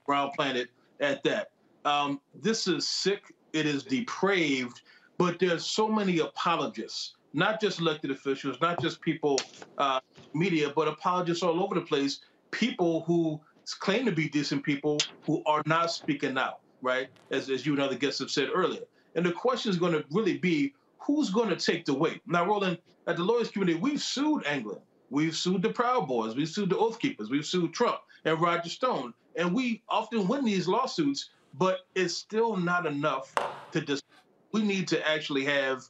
brown 0.06 0.30
planet 0.34 0.68
at 1.00 1.22
that. 1.24 1.50
Um, 1.84 2.20
this 2.34 2.66
is 2.66 2.88
sick. 2.88 3.34
It 3.52 3.66
is 3.66 3.84
depraved. 3.84 4.80
But 5.18 5.38
there's 5.38 5.64
so 5.64 5.88
many 5.88 6.18
apologists, 6.18 7.14
not 7.32 7.60
just 7.60 7.80
elected 7.80 8.10
officials, 8.10 8.58
not 8.60 8.80
just 8.80 9.00
people, 9.00 9.38
uh, 9.78 10.00
media, 10.34 10.72
but 10.74 10.88
apologists 10.88 11.42
all 11.42 11.62
over 11.62 11.74
the 11.74 11.80
place. 11.80 12.20
People 12.50 13.02
who 13.02 13.40
claim 13.80 14.04
to 14.04 14.12
be 14.12 14.28
decent 14.28 14.62
people 14.62 14.98
who 15.24 15.42
are 15.46 15.62
not 15.66 15.90
speaking 15.90 16.36
out, 16.36 16.60
right? 16.82 17.08
As, 17.30 17.48
as 17.48 17.64
you 17.64 17.72
and 17.72 17.82
other 17.82 17.94
guests 17.94 18.20
have 18.20 18.30
said 18.30 18.48
earlier. 18.54 18.82
And 19.14 19.24
the 19.24 19.32
question 19.32 19.70
is 19.70 19.78
going 19.78 19.92
to 19.92 20.04
really 20.10 20.36
be 20.36 20.74
who's 21.06 21.30
going 21.30 21.48
to 21.48 21.56
take 21.56 21.84
the 21.84 21.94
weight? 21.94 22.20
Now, 22.26 22.46
Roland, 22.46 22.78
at 23.06 23.16
the 23.16 23.24
lawyers 23.24 23.50
community, 23.50 23.78
we've 23.78 24.02
sued 24.02 24.44
Anglin. 24.46 24.80
We've 25.10 25.36
sued 25.36 25.62
the 25.62 25.70
Proud 25.70 26.08
Boys. 26.08 26.34
We've 26.34 26.48
sued 26.48 26.70
the 26.70 26.78
Oath 26.78 26.98
Keepers. 26.98 27.30
We've 27.30 27.46
sued 27.46 27.72
Trump 27.72 27.98
and 28.24 28.40
Roger 28.40 28.68
Stone. 28.68 29.14
And 29.36 29.54
we 29.54 29.82
often 29.88 30.26
win 30.26 30.44
these 30.44 30.66
lawsuits, 30.66 31.30
but 31.54 31.80
it's 31.94 32.14
still 32.14 32.56
not 32.56 32.86
enough 32.86 33.32
to 33.72 33.80
dis- 33.80 34.02
We 34.52 34.62
need 34.62 34.88
to 34.88 35.08
actually 35.08 35.44
have 35.44 35.84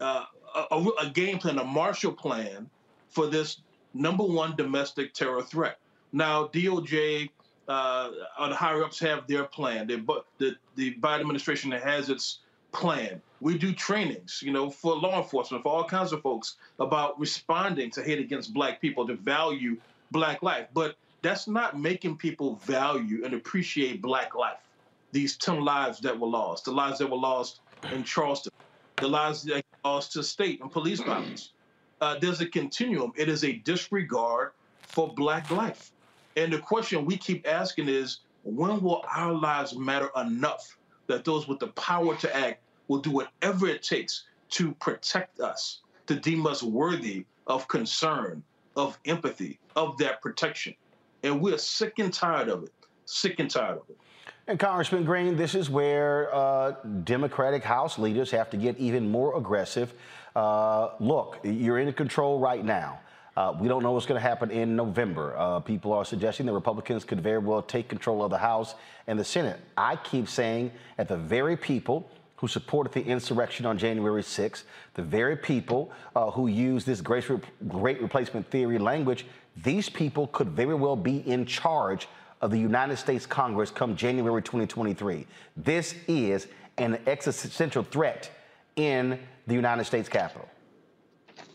uh, 0.00 0.24
a, 0.70 0.86
a, 1.00 1.10
game 1.10 1.38
plan, 1.38 1.58
a 1.58 1.64
Marshall 1.64 2.12
Plan 2.12 2.68
for 3.08 3.26
this 3.26 3.62
number 3.94 4.24
one 4.24 4.54
domestic 4.56 5.14
terror 5.14 5.42
threat. 5.42 5.78
Now, 6.12 6.48
DOJ 6.48 7.30
uh, 7.68 8.10
the 8.48 8.54
higher 8.54 8.82
ups 8.82 8.98
have 8.98 9.26
their 9.26 9.44
plan. 9.44 9.86
They, 9.86 9.96
the, 10.38 10.56
the 10.74 10.94
Biden 10.94 11.20
administration 11.20 11.70
has 11.70 12.08
its 12.08 12.40
plan. 12.72 13.20
We 13.40 13.56
do 13.56 13.72
trainings, 13.72 14.40
you 14.42 14.52
know, 14.52 14.70
for 14.70 14.96
law 14.96 15.22
enforcement, 15.22 15.62
for 15.62 15.72
all 15.72 15.84
kinds 15.84 16.12
of 16.12 16.22
folks 16.22 16.56
about 16.78 17.18
responding 17.20 17.90
to 17.92 18.02
hate 18.02 18.18
against 18.18 18.52
black 18.52 18.80
people, 18.80 19.06
to 19.06 19.14
value 19.14 19.76
black 20.10 20.42
life. 20.42 20.66
But 20.72 20.96
that's 21.22 21.46
not 21.48 21.78
making 21.78 22.16
people 22.18 22.56
value 22.64 23.24
and 23.24 23.34
appreciate 23.34 24.02
black 24.02 24.34
life. 24.34 24.58
These 25.12 25.36
10 25.38 25.64
lives 25.64 26.00
that 26.00 26.18
were 26.18 26.28
lost, 26.28 26.64
the 26.64 26.72
lives 26.72 26.98
that 26.98 27.10
were 27.10 27.16
lost 27.16 27.60
in 27.92 28.04
Charleston, 28.04 28.52
the 29.00 29.08
lives 29.08 29.42
that 29.44 29.64
were 29.84 29.90
lost 29.90 30.12
to 30.12 30.22
state 30.22 30.60
and 30.60 30.70
police 30.70 31.00
violence. 31.00 31.52
Uh, 32.00 32.16
there's 32.20 32.40
a 32.40 32.46
continuum. 32.46 33.12
It 33.16 33.28
is 33.28 33.44
a 33.44 33.52
disregard 33.52 34.50
for 34.82 35.12
black 35.14 35.50
life. 35.50 35.90
And 36.36 36.52
the 36.52 36.58
question 36.58 37.04
we 37.04 37.16
keep 37.16 37.48
asking 37.48 37.88
is 37.88 38.20
when 38.44 38.80
will 38.80 39.04
our 39.12 39.32
lives 39.32 39.76
matter 39.76 40.10
enough 40.16 40.78
that 41.08 41.24
those 41.24 41.48
with 41.48 41.58
the 41.58 41.68
power 41.68 42.14
to 42.16 42.36
act 42.36 42.62
will 42.88 42.98
do 42.98 43.10
whatever 43.10 43.68
it 43.68 43.82
takes 43.82 44.24
to 44.50 44.72
protect 44.74 45.40
us, 45.40 45.80
to 46.06 46.16
deem 46.16 46.46
us 46.46 46.62
worthy 46.62 47.24
of 47.46 47.68
concern, 47.68 48.42
of 48.76 48.98
empathy, 49.04 49.58
of 49.76 49.96
that 49.98 50.20
protection. 50.20 50.74
And 51.22 51.40
we're 51.40 51.58
sick 51.58 51.94
and 51.98 52.12
tired 52.12 52.48
of 52.48 52.64
it. 52.64 52.72
Sick 53.04 53.38
and 53.38 53.50
tired 53.50 53.78
of 53.78 53.84
it. 53.88 53.98
And 54.46 54.58
Congressman 54.58 55.04
Green, 55.04 55.36
this 55.36 55.54
is 55.54 55.68
where 55.68 56.34
uh, 56.34 56.72
Democratic 57.04 57.62
House 57.62 57.98
leaders 57.98 58.30
have 58.30 58.48
to 58.50 58.56
get 58.56 58.78
even 58.78 59.10
more 59.10 59.36
aggressive. 59.36 59.92
Uh, 60.34 60.90
look, 61.00 61.38
you're 61.44 61.78
in 61.78 61.92
control 61.92 62.38
right 62.38 62.64
now. 62.64 63.00
Uh, 63.36 63.56
we 63.60 63.68
don't 63.68 63.82
know 63.82 63.92
what's 63.92 64.06
going 64.06 64.20
to 64.20 64.26
happen 64.26 64.50
in 64.50 64.74
November. 64.74 65.36
Uh, 65.36 65.60
people 65.60 65.92
are 65.92 66.04
suggesting 66.04 66.46
the 66.46 66.52
Republicans 66.52 67.04
could 67.04 67.20
very 67.20 67.38
well 67.38 67.62
take 67.62 67.88
control 67.88 68.22
of 68.24 68.30
the 68.30 68.38
House 68.38 68.74
and 69.06 69.18
the 69.18 69.24
Senate. 69.24 69.60
I 69.76 69.96
keep 69.96 70.28
saying 70.28 70.72
that 70.96 71.08
the 71.08 71.16
very 71.16 71.56
people 71.56 72.10
who 72.38 72.46
supported 72.46 72.92
the 72.92 73.04
insurrection 73.04 73.66
on 73.66 73.76
January 73.76 74.22
6th, 74.22 74.62
the 74.94 75.02
very 75.02 75.36
people 75.36 75.90
uh, 76.14 76.30
who 76.30 76.46
use 76.46 76.84
this 76.84 77.00
great, 77.00 77.28
re- 77.28 77.40
great 77.66 78.00
replacement 78.00 78.48
theory 78.48 78.78
language, 78.78 79.26
these 79.64 79.88
people 79.88 80.28
could 80.28 80.48
very 80.50 80.76
well 80.76 80.94
be 80.94 81.28
in 81.28 81.44
charge 81.44 82.08
of 82.40 82.52
the 82.52 82.58
United 82.58 82.96
States 82.96 83.26
Congress 83.26 83.72
come 83.72 83.96
January 83.96 84.40
2023. 84.40 85.26
This 85.56 85.96
is 86.06 86.46
an 86.76 87.00
existential 87.08 87.82
threat 87.82 88.30
in 88.76 89.18
the 89.48 89.54
United 89.54 89.82
States 89.82 90.08
Capitol. 90.08 90.48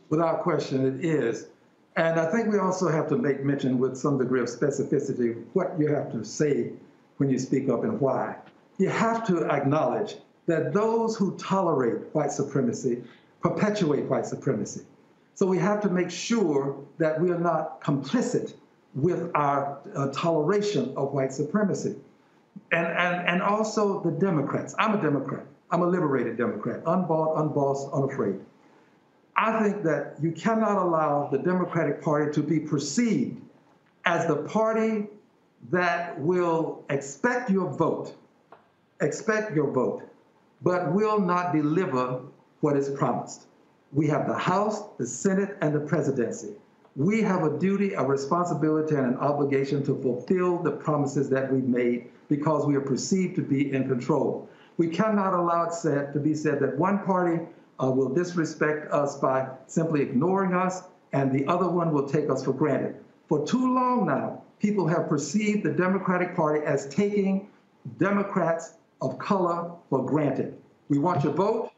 Without 0.10 0.42
question, 0.44 1.00
it 1.00 1.06
is. 1.06 1.48
And 1.96 2.20
I 2.20 2.30
think 2.30 2.52
we 2.52 2.60
also 2.60 2.90
have 2.90 3.08
to 3.08 3.18
make 3.18 3.42
mention 3.42 3.80
with 3.80 3.96
some 3.96 4.18
degree 4.18 4.42
of 4.42 4.48
specificity 4.48 5.46
what 5.54 5.80
you 5.80 5.88
have 5.88 6.12
to 6.12 6.26
say 6.26 6.74
when 7.18 7.30
you 7.30 7.40
speak 7.40 7.70
up 7.70 7.86
and 7.86 8.02
why. 8.02 8.36
You 8.80 8.90
have 8.90 9.26
to 9.28 9.50
acknowledge 9.50 10.18
that 10.46 10.74
those 10.74 11.16
who 11.16 11.38
tolerate 11.38 12.14
white 12.14 12.32
supremacy 12.32 13.04
perpetuate 13.42 14.06
white 14.06 14.26
supremacy. 14.26 14.82
So 15.36 15.46
we 15.46 15.58
have 15.60 15.82
to 15.82 15.90
make 15.90 16.10
sure 16.10 16.78
that 16.98 17.20
we 17.20 17.32
are 17.32 17.40
not 17.40 17.82
complicit 17.82 18.54
with 18.96 19.32
our 19.36 19.80
uh, 19.96 20.08
toleration 20.12 20.94
of 20.96 21.14
white 21.14 21.34
supremacy. 21.34 21.96
And, 22.72 22.88
and, 22.88 23.28
and 23.28 23.42
also 23.42 24.02
the 24.02 24.12
Democrats. 24.12 24.76
I'm 24.78 24.98
a 24.98 25.02
Democrat. 25.02 25.46
I'm 25.72 25.82
a 25.82 25.88
liberated 25.88 26.38
Democrat, 26.38 26.82
unbought, 26.86 27.40
unbossed, 27.42 27.90
unafraid. 27.92 28.40
I 29.36 29.64
think 29.64 29.84
that 29.84 30.18
you 30.22 30.32
cannot 30.32 30.78
allow 30.78 31.30
the 31.32 31.40
Democratic 31.40 32.02
Party 32.02 32.32
to 32.34 32.44
be 32.44 32.60
perceived 32.60 33.42
as 34.06 34.28
the 34.28 34.36
party 34.36 35.08
that 35.72 36.20
will 36.20 36.86
expect 36.92 37.50
your 37.50 37.72
vote, 37.72 38.14
expect 39.02 39.56
your 39.56 39.72
vote, 39.72 40.04
but 40.64 40.94
will 40.94 41.20
not 41.20 41.54
deliver 41.54 42.22
what 42.62 42.78
is 42.78 42.90
promised. 42.90 43.48
We 43.92 44.08
have 44.08 44.28
the 44.28 44.38
House, 44.38 44.84
the 44.98 45.06
Senate, 45.06 45.58
and 45.62 45.76
the 45.76 45.82
presidency. 45.82 46.54
We 46.96 47.22
have 47.22 47.44
a 47.44 47.60
duty, 47.60 47.94
a 47.94 48.04
responsibility, 48.04 48.96
and 48.96 49.06
an 49.08 49.18
obligation 49.18 49.84
to 49.86 50.02
fulfill 50.02 50.60
the 50.60 50.72
promises 50.72 51.30
that 51.30 51.52
we've 51.52 51.68
made 51.68 52.10
because 52.30 52.66
we 52.66 52.76
are 52.76 52.82
perceived 52.82 53.36
to 53.36 53.42
be 53.42 53.74
in 53.74 53.88
control. 53.88 54.48
We 54.78 54.88
cannot 54.88 55.34
allow 55.34 55.66
it 55.66 55.74
said, 55.74 56.14
to 56.14 56.20
be 56.20 56.34
said 56.34 56.60
that 56.62 56.78
one 56.78 57.00
party 57.00 57.46
uh, 57.82 57.92
will 57.92 58.10
disrespect 58.10 58.92
us 58.92 59.18
by 59.18 59.50
simply 59.68 60.02
ignoring 60.02 60.54
us, 60.54 60.84
and 61.12 61.32
the 61.32 61.46
other 61.48 61.68
one 61.68 61.92
will 61.92 62.08
take 62.08 62.30
us 62.30 62.44
for 62.44 62.54
granted. 62.54 62.96
For 63.28 63.46
too 63.46 63.74
long 63.74 64.06
now, 64.06 64.44
people 64.60 64.88
have 64.88 65.10
perceived 65.10 65.64
the 65.64 65.72
Democratic 65.72 66.36
Party 66.36 66.66
as 66.66 66.88
taking 66.88 67.50
Democrats 67.98 68.76
of 69.04 69.20
color 69.20 69.72
for 69.90 70.06
granted. 70.06 70.58
We 70.90 70.98
want 70.98 71.24
your 71.24 71.34
vote, 71.34 71.72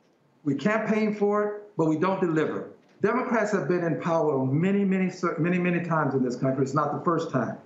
we 0.43 0.55
campaign 0.55 1.15
for 1.15 1.43
it, 1.43 1.63
but 1.75 1.88
we 1.88 1.97
don't 1.97 2.21
deliver. 2.21 2.69
Democrats 3.01 3.51
have 3.51 3.67
been 3.67 3.83
in 3.83 3.99
power 3.99 4.45
many, 4.45 4.85
many, 4.85 5.11
many, 5.39 5.57
many 5.57 5.83
times 5.83 6.13
in 6.13 6.23
this 6.23 6.35
country. 6.35 6.63
It's 6.63 6.73
not 6.73 6.97
the 6.97 7.03
first 7.03 7.31
time. 7.31 7.57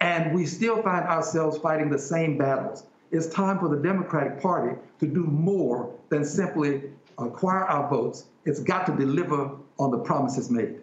And 0.00 0.34
we 0.34 0.46
still 0.46 0.80
find 0.82 1.04
ourselves 1.04 1.58
fighting 1.58 1.90
the 1.90 1.98
same 1.98 2.38
battles. 2.38 2.84
It's 3.10 3.26
time 3.26 3.58
for 3.58 3.68
the 3.68 3.76
Democratic 3.76 4.40
Party 4.40 4.76
to 5.00 5.06
do 5.06 5.24
more 5.24 5.92
than 6.10 6.24
simply 6.24 6.82
acquire 7.18 7.64
our 7.64 7.88
votes. 7.90 8.26
It's 8.44 8.60
got 8.60 8.86
to 8.86 8.96
deliver 8.96 9.50
on 9.78 9.90
the 9.90 9.98
promises 9.98 10.50
made. 10.50 10.80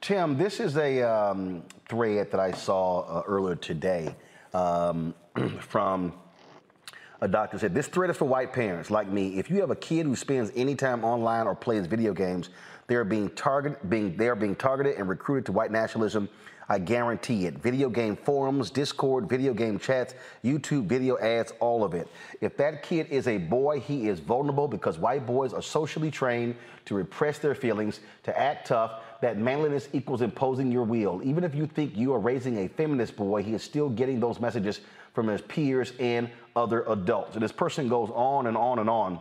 Tim, 0.00 0.36
this 0.36 0.60
is 0.60 0.76
a 0.76 1.02
um, 1.02 1.62
thread 1.88 2.30
that 2.30 2.40
I 2.40 2.52
saw 2.52 3.00
uh, 3.00 3.22
earlier 3.26 3.56
today 3.56 4.14
um, 4.52 5.14
from 5.60 6.12
a 7.20 7.28
doctor 7.28 7.58
said 7.58 7.74
this 7.74 7.88
thread 7.88 8.10
is 8.10 8.16
for 8.16 8.26
white 8.26 8.52
parents 8.52 8.90
like 8.90 9.08
me. 9.08 9.38
If 9.38 9.50
you 9.50 9.60
have 9.60 9.70
a 9.70 9.76
kid 9.76 10.06
who 10.06 10.14
spends 10.14 10.52
any 10.54 10.74
time 10.74 11.04
online 11.04 11.46
or 11.46 11.54
plays 11.54 11.86
video 11.86 12.12
games, 12.12 12.50
they're 12.86 13.04
being 13.04 13.30
targeted, 13.30 13.90
being 13.90 14.16
they 14.16 14.28
are 14.28 14.36
being 14.36 14.54
targeted 14.54 14.96
and 14.96 15.08
recruited 15.08 15.46
to 15.46 15.52
white 15.52 15.70
nationalism 15.70 16.28
I 16.70 16.78
guarantee 16.78 17.46
it. 17.46 17.54
Video 17.58 17.88
game 17.88 18.14
forums, 18.14 18.70
Discord, 18.70 19.26
video 19.26 19.54
game 19.54 19.78
chats, 19.78 20.14
YouTube 20.44 20.84
video 20.84 21.18
ads, 21.18 21.52
all 21.60 21.82
of 21.82 21.94
it. 21.94 22.08
If 22.42 22.58
that 22.58 22.82
kid 22.82 23.06
is 23.08 23.26
a 23.26 23.38
boy, 23.38 23.80
he 23.80 24.08
is 24.08 24.20
vulnerable 24.20 24.68
because 24.68 24.98
white 24.98 25.26
boys 25.26 25.54
are 25.54 25.62
socially 25.62 26.10
trained 26.10 26.56
to 26.84 26.94
repress 26.94 27.38
their 27.38 27.54
feelings, 27.54 28.00
to 28.24 28.38
act 28.38 28.66
tough, 28.66 29.02
that 29.22 29.38
manliness 29.38 29.88
equals 29.94 30.20
imposing 30.20 30.70
your 30.70 30.84
will. 30.84 31.22
Even 31.24 31.42
if 31.42 31.54
you 31.54 31.66
think 31.66 31.96
you 31.96 32.12
are 32.12 32.20
raising 32.20 32.58
a 32.58 32.68
feminist 32.68 33.16
boy, 33.16 33.42
he 33.42 33.54
is 33.54 33.62
still 33.62 33.88
getting 33.88 34.20
those 34.20 34.38
messages 34.38 34.82
from 35.14 35.28
his 35.28 35.40
peers 35.42 35.92
and 35.98 36.30
other 36.56 36.82
adults. 36.88 37.34
And 37.34 37.42
this 37.42 37.52
person 37.52 37.88
goes 37.88 38.10
on 38.14 38.46
and 38.46 38.56
on 38.56 38.78
and 38.78 38.90
on. 38.90 39.20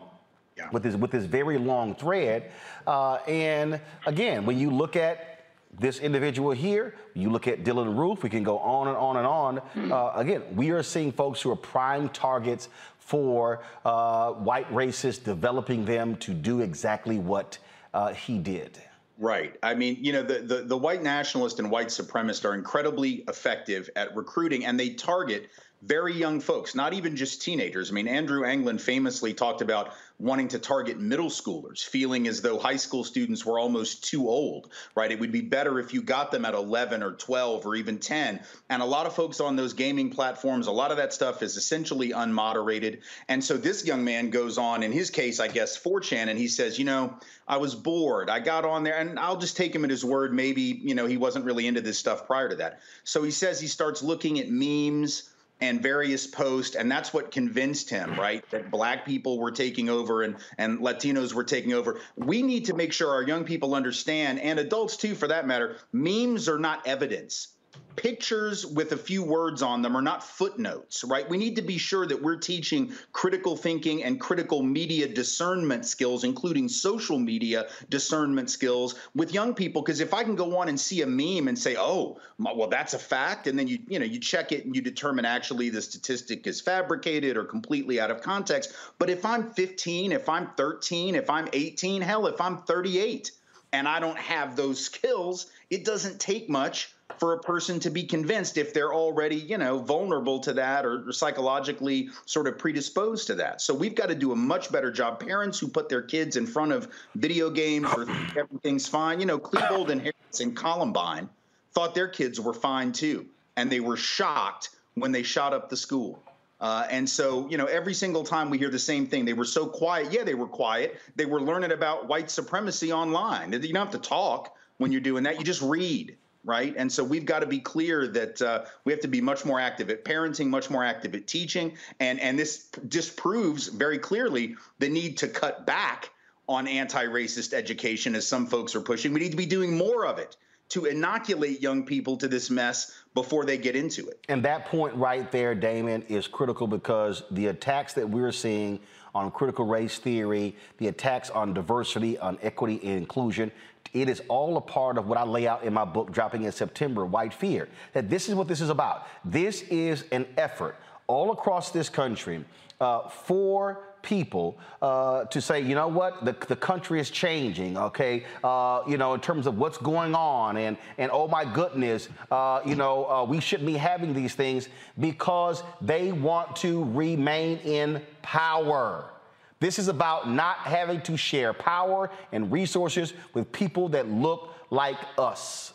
Yeah. 0.58 0.70
With 0.72 0.84
this 0.84 0.96
with 0.96 1.12
this 1.12 1.26
very 1.26 1.60
long 1.60 1.94
thread, 1.94 2.52
uh, 2.88 3.16
and 3.28 3.80
again, 4.08 4.44
when 4.44 4.58
you 4.58 4.72
look 4.72 4.96
at 4.96 5.46
this 5.80 6.00
individual 6.00 6.52
here, 6.52 6.96
you 7.14 7.30
look 7.30 7.48
at 7.48 7.64
Dylann 7.64 7.96
Roof, 7.96 8.24
we 8.24 8.30
can 8.30 8.44
go 8.44 8.58
on 8.58 8.88
and 8.88 8.98
on 8.98 9.18
and 9.18 9.28
on. 9.28 9.58
Hmm. 9.58 9.92
Uh, 9.92 10.12
again, 10.16 10.44
we 10.56 10.72
are 10.72 10.82
seeing 10.82 11.12
folks 11.12 11.42
who 11.42 11.52
are 11.52 11.56
prime 11.56 12.10
targets 12.10 12.70
for 12.98 13.62
uh, 13.86 14.32
white 14.32 14.68
racists, 14.74 15.24
developing 15.24 15.86
them 15.86 16.16
to 16.18 16.34
do 16.34 16.62
exactly 16.62 17.20
what 17.20 17.58
uh, 17.94 18.14
he 18.14 18.38
did. 18.38 18.82
Right. 19.20 19.56
I 19.64 19.74
mean, 19.74 19.98
you 20.00 20.14
know, 20.14 20.22
the, 20.22 20.40
the, 20.40 20.56
the 20.64 20.78
white 20.78 21.02
nationalists 21.02 21.58
and 21.60 21.72
white 21.72 21.88
supremacists 21.88 22.46
are 22.46 22.54
incredibly 22.54 23.24
effective 23.28 23.90
at 23.96 24.16
recruiting, 24.16 24.66
and 24.66 24.80
they 24.80 24.90
target 24.90 25.50
very 25.84 26.14
young 26.14 26.40
folks, 26.40 26.74
not 26.74 26.94
even 26.94 27.16
just 27.16 27.42
teenagers. 27.42 27.92
I 27.92 27.94
mean, 27.94 28.08
Andrew 28.08 28.44
Anglin 28.44 28.80
famously 28.80 29.34
talked 29.34 29.62
about 29.62 29.94
wanting 30.20 30.48
to 30.48 30.58
target 30.58 31.00
middle 31.00 31.30
schoolers, 31.30 31.86
feeling 31.86 32.28
as 32.28 32.42
though 32.42 32.58
high 32.58 32.78
school 32.78 33.04
students 33.04 33.46
were 33.46 33.60
almost 33.60 34.04
too 34.04 34.28
old, 34.28 34.72
right? 34.96 35.12
It 35.12 35.20
would 35.20 35.32
be 35.32 35.42
better 35.42 35.80
if 35.80 35.94
you 35.94 36.02
got 36.02 36.32
them 36.32 36.46
at 36.46 36.56
11 36.56 37.04
or 37.04 37.12
12 37.12 37.68
or 37.68 37.76
even 37.76 38.00
10. 38.00 38.40
And 38.70 38.82
a 38.82 38.86
lot 38.86 39.06
of 39.06 39.14
folks 39.14 39.40
on 39.40 39.56
those 39.56 39.74
gaming 39.74 40.10
platforms, 40.10 40.66
a 40.66 40.72
lot 40.72 40.90
of 40.90 40.98
that 40.98 41.14
stuff 41.14 41.44
is 41.44 41.56
essentially 41.56 42.10
unmoderated. 42.10 43.02
And 43.28 43.44
so 43.44 43.58
this 43.58 43.86
young 43.86 44.04
man 44.04 44.32
goes 44.32 44.58
on, 44.58 44.82
in 44.82 44.92
his 44.92 45.12
case, 45.12 45.40
I 45.40 45.48
guess, 45.48 45.78
4chan, 45.78 46.28
and 46.28 46.40
he 46.40 46.48
says, 46.48 46.80
you 46.80 46.86
know, 46.86 47.14
I 47.48 47.58
was 47.58 47.76
bored. 47.76 48.32
I 48.32 48.40
got 48.40 48.66
on 48.66 48.84
there, 48.84 48.98
and 48.98 49.20
I'll 49.20 49.38
just 49.38 49.56
take 49.56 49.76
him 49.76 49.84
at 49.84 49.92
his 49.92 50.04
word. 50.04 50.34
Maybe, 50.34 50.64
you 50.64 50.96
know, 50.96 51.06
he 51.06 51.18
wasn't 51.18 51.46
really 51.46 51.68
into 51.68 51.82
this 51.82 52.00
stuff 52.00 52.26
prior 52.26 52.50
to 52.50 52.56
that. 52.56 52.80
So 53.04 53.22
he 53.22 53.32
says 53.32 53.60
he 53.60 53.68
starts 53.68 54.02
looking 54.02 54.40
at 54.40 54.50
memes 54.50 55.30
and 55.60 55.82
various 55.82 56.28
posts 56.28 56.76
and 56.76 56.92
that's 56.92 57.14
what 57.14 57.32
convinced 57.32 57.90
him 57.90 58.20
right 58.20 58.44
that 58.52 58.70
black 58.70 59.06
people 59.06 59.40
were 59.40 59.52
taking 59.52 59.90
over 59.90 60.22
and 60.22 60.36
and 60.58 60.80
latinos 60.80 61.34
were 61.34 61.44
taking 61.44 61.74
over. 61.74 62.00
We 62.16 62.42
need 62.42 62.66
to 62.66 62.74
make 62.74 62.94
sure 62.94 63.12
our 63.12 63.24
young 63.24 63.44
people 63.44 63.74
understand 63.74 64.40
and 64.40 64.60
adults 64.60 64.98
too 64.98 65.16
for 65.16 65.28
that 65.28 65.48
matter 65.48 65.78
memes 65.92 66.48
are 66.48 66.60
not 66.60 66.86
evidence 66.88 67.57
pictures 67.98 68.66
with 68.66 68.94
a 68.94 68.98
few 68.98 69.24
words 69.24 69.62
on 69.62 69.82
them 69.82 69.98
are 69.98 70.02
not 70.02 70.24
footnotes, 70.24 71.04
right? 71.04 71.28
We 71.28 71.38
need 71.38 71.56
to 71.58 71.62
be 71.62 71.78
sure 71.78 72.08
that 72.08 72.22
we're 72.22 72.38
teaching 72.38 72.94
critical 73.12 73.58
thinking 73.58 74.04
and 74.04 74.22
critical 74.22 74.64
media 74.64 75.08
discernment 75.08 75.86
skills, 75.86 76.24
including 76.24 76.70
social 76.70 77.20
media 77.20 77.68
discernment 77.90 78.50
skills 78.50 78.96
with 79.16 79.34
young 79.34 79.54
people. 79.54 79.82
Because 79.82 80.00
if 80.00 80.14
I 80.14 80.24
can 80.24 80.36
go 80.36 80.58
on 80.58 80.70
and 80.70 80.80
see 80.80 81.02
a 81.02 81.08
meme 81.08 81.48
and 81.48 81.58
say, 81.58 81.76
oh, 81.78 82.20
well, 82.38 82.70
that's 82.70 82.94
a 82.94 83.00
fact, 83.00 83.48
and 83.48 83.58
then 83.58 83.68
you, 83.68 83.80
you 83.88 84.00
know, 84.00 84.06
you 84.06 84.20
check 84.20 84.52
it 84.52 84.64
and 84.64 84.76
you 84.76 84.82
determine 84.82 85.26
actually 85.26 85.70
the 85.70 85.82
statistic 85.82 86.46
is 86.46 86.62
fabricated 86.62 87.36
or 87.36 87.44
completely 87.44 88.00
out 88.00 88.12
of 88.12 88.22
context. 88.22 88.74
But 89.00 89.10
if 89.10 89.26
I'm 89.26 89.52
15, 89.52 90.12
if 90.12 90.30
I'm 90.30 90.52
13, 90.56 91.16
if 91.16 91.30
I'm 91.30 91.50
18, 91.52 92.04
hell, 92.04 92.28
if 92.28 92.40
I'm 92.40 92.60
38, 92.60 93.32
and 93.74 93.88
I 93.88 94.00
don't 94.00 94.18
have 94.18 94.56
those 94.56 94.84
skills, 94.86 95.48
it 95.70 95.84
doesn't 95.84 96.20
take 96.20 96.48
much 96.48 96.94
for 97.18 97.34
a 97.34 97.40
person 97.40 97.80
to 97.82 97.90
be 97.90 98.04
convinced 98.04 98.58
if 98.58 98.74
they're 98.74 98.94
already, 98.94 99.36
you 99.36 99.58
know, 99.58 99.80
vulnerable 99.80 100.40
to 100.40 100.54
that 100.54 100.86
or 100.86 101.12
psychologically 101.12 102.10
sort 102.26 102.48
of 102.48 102.58
predisposed 102.58 103.28
to 103.28 103.36
that. 103.36 103.62
So 103.62 103.74
we've 103.74 103.96
got 103.96 104.10
to 104.10 104.16
do 104.16 104.32
a 104.32 104.36
much 104.36 104.72
better 104.72 104.92
job. 104.92 105.20
Parents 105.20 105.60
who 105.60 105.68
put 105.68 105.90
their 105.90 106.02
kids 106.02 106.36
in 106.36 106.46
front 106.46 106.72
of 106.72 106.90
video 107.16 107.50
games 107.50 107.88
or 107.94 108.08
everything's 108.38 108.88
fine, 108.88 109.20
you 109.20 109.26
know, 109.26 109.40
Klebold 109.40 109.90
and 109.90 110.02
Harris 110.02 110.40
and 110.40 110.56
Columbine 110.56 111.30
thought 111.74 111.96
their 111.96 112.08
kids 112.08 112.40
were 112.40 112.54
fine 112.54 112.92
too, 112.92 113.26
and 113.56 113.72
they 113.72 113.80
were 113.80 113.98
shocked 113.98 114.70
when 114.96 115.12
they 115.12 115.24
shot 115.24 115.54
up 115.54 115.70
the 115.70 115.78
school. 115.78 116.22
Uh, 116.60 116.88
and 116.90 117.08
so, 117.08 117.48
you 117.50 117.58
know, 117.58 117.66
every 117.66 117.94
single 117.94 118.24
time 118.24 118.50
we 118.50 118.58
hear 118.58 118.70
the 118.70 118.80
same 118.80 119.06
thing, 119.06 119.26
they 119.26 119.34
were 119.34 119.46
so 119.46 119.68
quiet. 119.68 120.12
Yeah, 120.12 120.24
they 120.24 120.34
were 120.34 120.48
quiet. 120.48 120.98
They 121.16 121.26
were 121.26 121.40
learning 121.40 121.72
about 121.72 122.08
white 122.08 122.32
supremacy 122.32 122.92
online. 122.92 123.54
You 123.54 123.60
don't 123.60 123.76
have 123.76 123.92
to 123.92 124.00
talk 124.00 124.56
when 124.78 124.92
you're 124.92 125.02
doing 125.02 125.24
that. 125.24 125.38
You 125.38 125.46
just 125.46 125.62
read 125.62 126.18
right? 126.48 126.74
And 126.78 126.92
so 126.92 127.04
we've 127.04 127.26
got 127.26 127.40
to 127.40 127.46
be 127.46 127.60
clear 127.60 128.08
that 128.08 128.42
uh, 128.42 128.64
we 128.86 128.94
have 128.94 129.02
to 129.02 129.08
be 129.08 129.22
much 129.22 129.46
more 129.46 129.60
active 129.60 129.92
at 129.92 130.04
parenting, 130.04 130.48
much 130.48 130.70
more 130.70 130.84
active 130.84 131.14
at 131.14 131.28
teaching, 131.28 131.78
and 132.00 132.20
and 132.20 132.40
this 132.40 132.70
disproves 132.88 133.68
very 133.68 134.00
clearly 134.00 134.56
the 134.80 134.90
need 134.90 135.18
to 135.18 135.28
cut 135.28 135.68
back 135.68 136.10
on 136.50 136.66
anti-racist 136.66 137.54
education, 137.54 138.16
as 138.16 138.26
some 138.26 138.48
folks 138.48 138.74
are 138.74 138.82
pushing. 138.82 139.14
We 139.14 139.20
need 139.20 139.32
to 139.32 139.38
be 139.38 139.46
doing 139.46 139.78
more 139.78 140.08
of 140.08 140.18
it 140.18 140.38
to 140.70 140.86
inoculate 140.86 141.62
young 141.62 141.86
people 141.86 142.16
to 142.18 142.28
this 142.28 142.50
mess 142.50 143.04
before 143.14 143.46
they 143.46 143.58
get 143.58 143.76
into 143.76 144.08
it. 144.08 144.26
And 144.30 144.44
that 144.44 144.66
point 144.66 144.96
right 144.96 145.30
there, 145.32 145.56
Damon, 145.56 146.04
is 146.04 146.28
critical 146.28 146.68
because 146.68 147.24
the 147.32 147.48
attacks 147.48 147.94
that 147.94 148.10
we're 148.10 148.32
seeing 148.32 148.80
on 149.16 149.32
critical 149.32 149.66
race 149.66 149.98
theory, 149.98 150.56
the 150.78 150.88
attacks 150.88 151.30
on 151.30 151.54
diversity, 151.54 152.18
on 152.20 152.38
equity 152.42 152.80
and 152.84 152.98
inclusion, 152.98 153.52
it 153.94 154.10
is 154.10 154.22
all 154.28 154.58
a 154.58 154.62
part 154.62 154.98
of 154.98 155.08
what 155.08 155.18
I 155.18 155.24
lay 155.24 155.48
out 155.48 155.64
in 155.64 155.74
my 155.74 155.86
book, 155.86 156.12
dropping 156.12 156.44
in 156.44 156.52
September, 156.52 157.06
White 157.06 157.34
Fear. 157.34 157.70
That 157.94 158.10
this 158.10 158.30
is 158.30 158.36
what 158.36 158.48
this 158.48 158.62
is 158.62 158.70
about. 158.70 159.08
This 159.26 159.64
is 159.64 160.06
an 160.12 160.26
effort 160.38 160.76
all 161.08 161.32
across 161.32 161.72
this 161.72 161.90
country 161.90 162.44
uh, 162.80 163.08
for 163.10 163.84
people 164.02 164.58
uh, 164.82 165.26
to 165.26 165.42
say, 165.42 165.60
you 165.60 165.76
know 165.76 165.88
what, 165.88 166.24
the, 166.24 166.36
the 166.48 166.56
country 166.56 167.00
is 167.00 167.10
changing, 167.10 167.78
okay, 167.78 168.24
uh, 168.44 168.82
you 168.88 168.98
know, 168.98 169.14
in 169.14 169.20
terms 169.20 169.48
of 169.48 169.58
what's 169.58 169.78
going 169.78 170.16
on, 170.16 170.56
and, 170.58 170.78
and 170.98 171.12
oh 171.12 171.28
my 171.28 171.44
goodness, 171.44 172.08
uh, 172.32 172.62
you 172.66 172.76
know, 172.76 173.06
uh, 173.10 173.24
we 173.24 173.40
shouldn't 173.40 173.68
be 173.68 173.74
having 173.76 174.14
these 174.14 174.34
things 174.34 174.70
because 175.00 175.64
they 175.82 176.12
want 176.12 176.56
to 176.56 176.86
remain 176.86 177.58
in 177.60 178.02
power. 178.22 179.12
This 179.60 179.80
is 179.80 179.88
about 179.88 180.30
not 180.30 180.58
having 180.58 181.02
to 181.02 181.18
share 181.18 181.54
power 181.54 182.12
and 182.32 182.52
resources 182.52 183.14
with 183.34 183.52
people 183.52 183.90
that 183.90 184.08
look 184.08 184.54
like 184.70 184.98
us. 185.18 185.74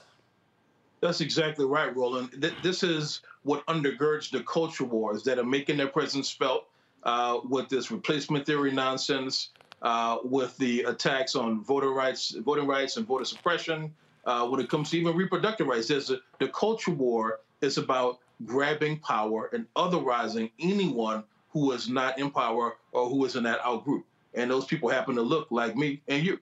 That's 1.01 1.21
exactly 1.21 1.65
right, 1.65 1.95
Roland. 1.97 2.53
This 2.63 2.85
is 2.85 3.23
what 3.43 3.67
undergirds 3.67 4.31
the 4.31 4.41
culture 4.45 4.85
wars 4.85 5.25
that 5.25 5.39
are 5.39 5.45
making 5.45 5.77
their 5.77 5.89
presence 5.89 6.31
felt 6.31 6.69
uh, 7.03 7.41
with 7.49 7.69
this 7.69 7.91
replacement 7.91 8.47
theory 8.47 8.71
nonsense, 8.71 9.49
uh, 9.83 10.19
with 10.23 10.57
the 10.59 10.83
attacks 10.83 11.35
on 11.35 11.61
voter 11.65 11.91
rights, 11.91 12.37
voting 12.45 12.69
rights, 12.69 12.97
and 12.97 13.07
voter 13.07 13.25
suppression. 13.25 13.93
Uh, 14.25 14.47
when 14.47 14.61
it 14.61 14.71
comes 14.71 14.91
to 14.91 14.99
even 14.99 15.17
reproductive 15.17 15.67
rights, 15.67 15.89
there's 15.89 16.11
a, 16.11 16.19
the 16.39 16.47
culture 16.49 16.93
war 16.93 17.41
is 17.61 17.79
about 17.79 18.21
grabbing 18.45 19.01
power 19.01 19.51
and 19.53 19.67
otherizing 19.75 20.53
anyone 20.61 21.25
who 21.53 21.73
is 21.73 21.89
not 21.89 22.19
in 22.19 22.31
power 22.31 22.77
or 22.93 23.09
who 23.09 23.25
is 23.25 23.37
in 23.37 23.45
that 23.45 23.61
out 23.65 23.85
group. 23.85 24.07
And 24.35 24.51
those 24.51 24.65
people 24.65 24.89
happen 24.89 25.15
to 25.17 25.23
look 25.23 25.49
like 25.51 25.77
me 25.77 26.01
and 26.09 26.25
you. 26.25 26.39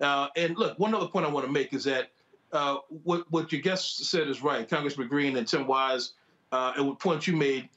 Uh, 0.00 0.28
and 0.36 0.56
look, 0.56 0.78
one 0.78 0.94
other 0.94 1.08
point 1.08 1.26
I 1.26 1.28
want 1.28 1.46
to 1.46 1.52
make 1.52 1.72
is 1.72 1.84
that 1.84 2.10
uh, 2.52 2.76
what, 3.04 3.30
what 3.30 3.52
your 3.52 3.60
guest 3.60 4.04
said 4.04 4.28
is 4.28 4.42
right. 4.42 4.68
Congressman 4.68 5.08
Green 5.08 5.36
and 5.36 5.46
Tim 5.46 5.66
Wise, 5.66 6.12
uh, 6.52 6.72
and 6.76 6.86
what 6.86 6.98
point 6.98 7.26
you 7.26 7.36
made, 7.36 7.68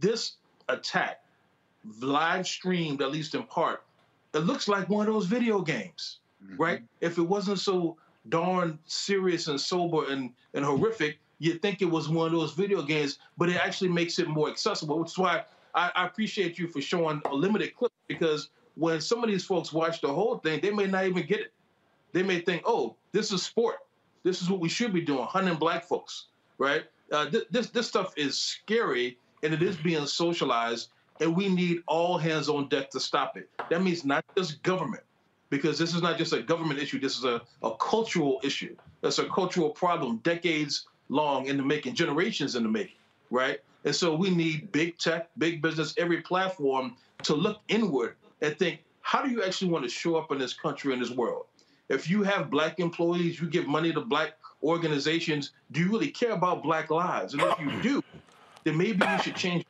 this 0.00 0.32
attack, 0.68 1.22
live 2.00 2.46
streamed, 2.46 3.02
at 3.02 3.10
least 3.10 3.34
in 3.34 3.42
part, 3.42 3.82
it 4.34 4.40
looks 4.40 4.68
like 4.68 4.88
one 4.88 5.06
of 5.06 5.14
those 5.14 5.26
video 5.26 5.60
games, 5.60 6.20
mm-hmm. 6.44 6.56
right? 6.56 6.82
If 7.00 7.18
it 7.18 7.22
wasn't 7.22 7.58
so 7.58 7.96
darn 8.28 8.78
serious 8.86 9.48
and 9.48 9.60
sober 9.60 10.10
and, 10.10 10.32
and 10.54 10.64
horrific, 10.64 11.18
you'd 11.38 11.60
think 11.62 11.82
it 11.82 11.90
was 11.90 12.08
one 12.08 12.26
of 12.26 12.32
those 12.32 12.52
video 12.52 12.82
games, 12.82 13.18
but 13.36 13.48
it 13.48 13.56
actually 13.56 13.90
makes 13.90 14.18
it 14.18 14.28
more 14.28 14.48
accessible, 14.48 14.98
which 14.98 15.10
is 15.10 15.18
why 15.18 15.44
I, 15.76 15.92
I 15.94 16.06
appreciate 16.06 16.58
you 16.58 16.66
for 16.66 16.80
showing 16.80 17.20
a 17.26 17.34
limited 17.34 17.76
clip 17.76 17.92
because 18.08 18.48
when 18.74 19.00
some 19.00 19.22
of 19.22 19.30
these 19.30 19.44
folks 19.44 19.72
watch 19.72 20.00
the 20.00 20.08
whole 20.12 20.38
thing, 20.38 20.60
they 20.60 20.70
may 20.70 20.86
not 20.86 21.06
even 21.06 21.26
get 21.26 21.40
it. 21.40 21.52
They 22.12 22.22
may 22.22 22.40
think, 22.40 22.62
oh, 22.64 22.96
this 23.12 23.30
is 23.30 23.42
sport. 23.42 23.76
This 24.22 24.42
is 24.42 24.50
what 24.50 24.58
we 24.58 24.68
should 24.68 24.92
be 24.92 25.02
doing, 25.02 25.24
hunting 25.24 25.56
black 25.56 25.84
folks, 25.84 26.26
right? 26.58 26.84
Uh, 27.12 27.30
th- 27.30 27.46
this 27.50 27.68
this 27.70 27.86
stuff 27.86 28.12
is 28.16 28.36
scary 28.36 29.18
and 29.42 29.54
it 29.54 29.62
is 29.62 29.76
being 29.76 30.06
socialized, 30.06 30.88
and 31.20 31.36
we 31.36 31.48
need 31.48 31.82
all 31.86 32.18
hands 32.18 32.48
on 32.48 32.68
deck 32.68 32.90
to 32.90 32.98
stop 32.98 33.36
it. 33.36 33.48
That 33.70 33.84
means 33.84 34.04
not 34.04 34.24
just 34.36 34.62
government, 34.62 35.04
because 35.50 35.78
this 35.78 35.94
is 35.94 36.02
not 36.02 36.18
just 36.18 36.32
a 36.32 36.42
government 36.42 36.80
issue. 36.80 36.98
This 36.98 37.16
is 37.16 37.24
a, 37.24 37.40
a 37.62 37.76
cultural 37.76 38.40
issue. 38.42 38.74
That's 39.02 39.18
a 39.18 39.28
cultural 39.28 39.70
problem, 39.70 40.16
decades 40.24 40.86
long 41.08 41.46
in 41.46 41.56
the 41.56 41.62
making, 41.62 41.94
generations 41.94 42.56
in 42.56 42.64
the 42.64 42.68
making, 42.68 42.96
right? 43.30 43.60
And 43.86 43.94
so 43.94 44.14
we 44.14 44.30
need 44.30 44.72
big 44.72 44.98
tech, 44.98 45.30
big 45.38 45.62
business, 45.62 45.94
every 45.96 46.20
platform 46.20 46.96
to 47.22 47.34
look 47.34 47.60
inward 47.68 48.16
and 48.42 48.58
think, 48.58 48.80
how 49.00 49.22
do 49.22 49.30
you 49.30 49.44
actually 49.44 49.70
want 49.70 49.84
to 49.84 49.90
show 49.90 50.16
up 50.16 50.32
in 50.32 50.38
this 50.38 50.52
country 50.52 50.92
and 50.92 51.00
this 51.00 51.12
world? 51.12 51.46
If 51.88 52.10
you 52.10 52.24
have 52.24 52.50
black 52.50 52.80
employees, 52.80 53.40
you 53.40 53.48
give 53.48 53.68
money 53.68 53.92
to 53.92 54.00
black 54.00 54.34
organizations, 54.60 55.52
do 55.70 55.80
you 55.80 55.90
really 55.92 56.10
care 56.10 56.32
about 56.32 56.64
black 56.64 56.90
lives? 56.90 57.32
And 57.34 57.42
if 57.42 57.60
you 57.60 57.80
do, 57.80 58.04
then 58.64 58.76
maybe 58.76 59.06
you 59.06 59.18
should 59.22 59.36
change 59.36 59.64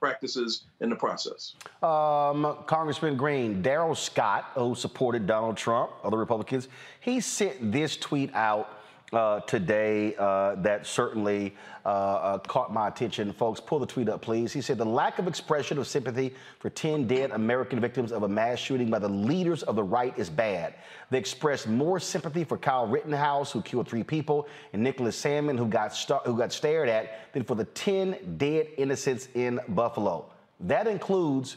practices 0.00 0.64
in 0.80 0.90
the 0.90 0.96
process. 0.96 1.54
Um, 1.80 2.56
Congressman 2.66 3.16
Green, 3.16 3.62
Darrell 3.62 3.94
Scott, 3.94 4.50
who 4.54 4.74
supported 4.74 5.28
Donald 5.28 5.56
Trump, 5.56 5.92
other 6.02 6.16
Republicans, 6.16 6.66
he 6.98 7.20
sent 7.20 7.70
this 7.70 7.96
tweet 7.96 8.34
out 8.34 8.79
uh, 9.12 9.40
today 9.40 10.14
uh, 10.16 10.54
that 10.56 10.86
certainly 10.86 11.54
uh, 11.84 11.88
uh, 11.88 12.38
caught 12.38 12.72
my 12.72 12.88
attention. 12.88 13.32
Folks, 13.32 13.60
pull 13.60 13.78
the 13.78 13.86
tweet 13.86 14.08
up, 14.08 14.22
please. 14.22 14.52
He 14.52 14.60
said 14.60 14.78
the 14.78 14.84
lack 14.84 15.18
of 15.18 15.26
expression 15.26 15.78
of 15.78 15.86
sympathy 15.86 16.34
for 16.58 16.70
10 16.70 17.06
dead 17.06 17.30
American 17.32 17.80
victims 17.80 18.12
of 18.12 18.22
a 18.22 18.28
mass 18.28 18.58
shooting 18.58 18.90
by 18.90 18.98
the 18.98 19.08
leaders 19.08 19.62
of 19.64 19.76
the 19.76 19.82
right 19.82 20.16
is 20.18 20.30
bad. 20.30 20.74
They 21.10 21.18
expressed 21.18 21.66
more 21.66 21.98
sympathy 21.98 22.44
for 22.44 22.56
Kyle 22.56 22.86
Rittenhouse, 22.86 23.50
who 23.50 23.62
killed 23.62 23.88
three 23.88 24.04
people, 24.04 24.46
and 24.72 24.82
Nicholas 24.82 25.20
Sandmann, 25.20 25.58
who 25.58 25.66
got, 25.66 25.96
who 26.24 26.36
got 26.36 26.52
stared 26.52 26.88
at, 26.88 27.32
than 27.32 27.42
for 27.42 27.54
the 27.54 27.64
10 27.64 28.36
dead 28.36 28.68
innocents 28.76 29.28
in 29.34 29.60
Buffalo. 29.68 30.26
That 30.60 30.86
includes 30.86 31.56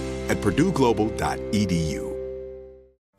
at 0.31 0.39
purdueglobal.edu. 0.39 2.10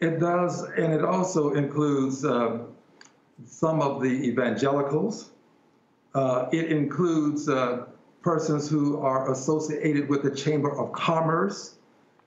It 0.00 0.20
does, 0.20 0.62
and 0.62 0.92
it 0.92 1.04
also 1.04 1.54
includes 1.54 2.24
uh, 2.24 2.58
some 3.46 3.82
of 3.82 4.00
the 4.00 4.08
evangelicals. 4.08 5.30
Uh, 6.14 6.46
it 6.52 6.70
includes 6.70 7.48
uh, 7.48 7.86
persons 8.22 8.68
who 8.68 8.98
are 9.00 9.30
associated 9.32 10.08
with 10.08 10.22
the 10.22 10.30
Chamber 10.30 10.70
of 10.78 10.92
Commerce. 10.92 11.76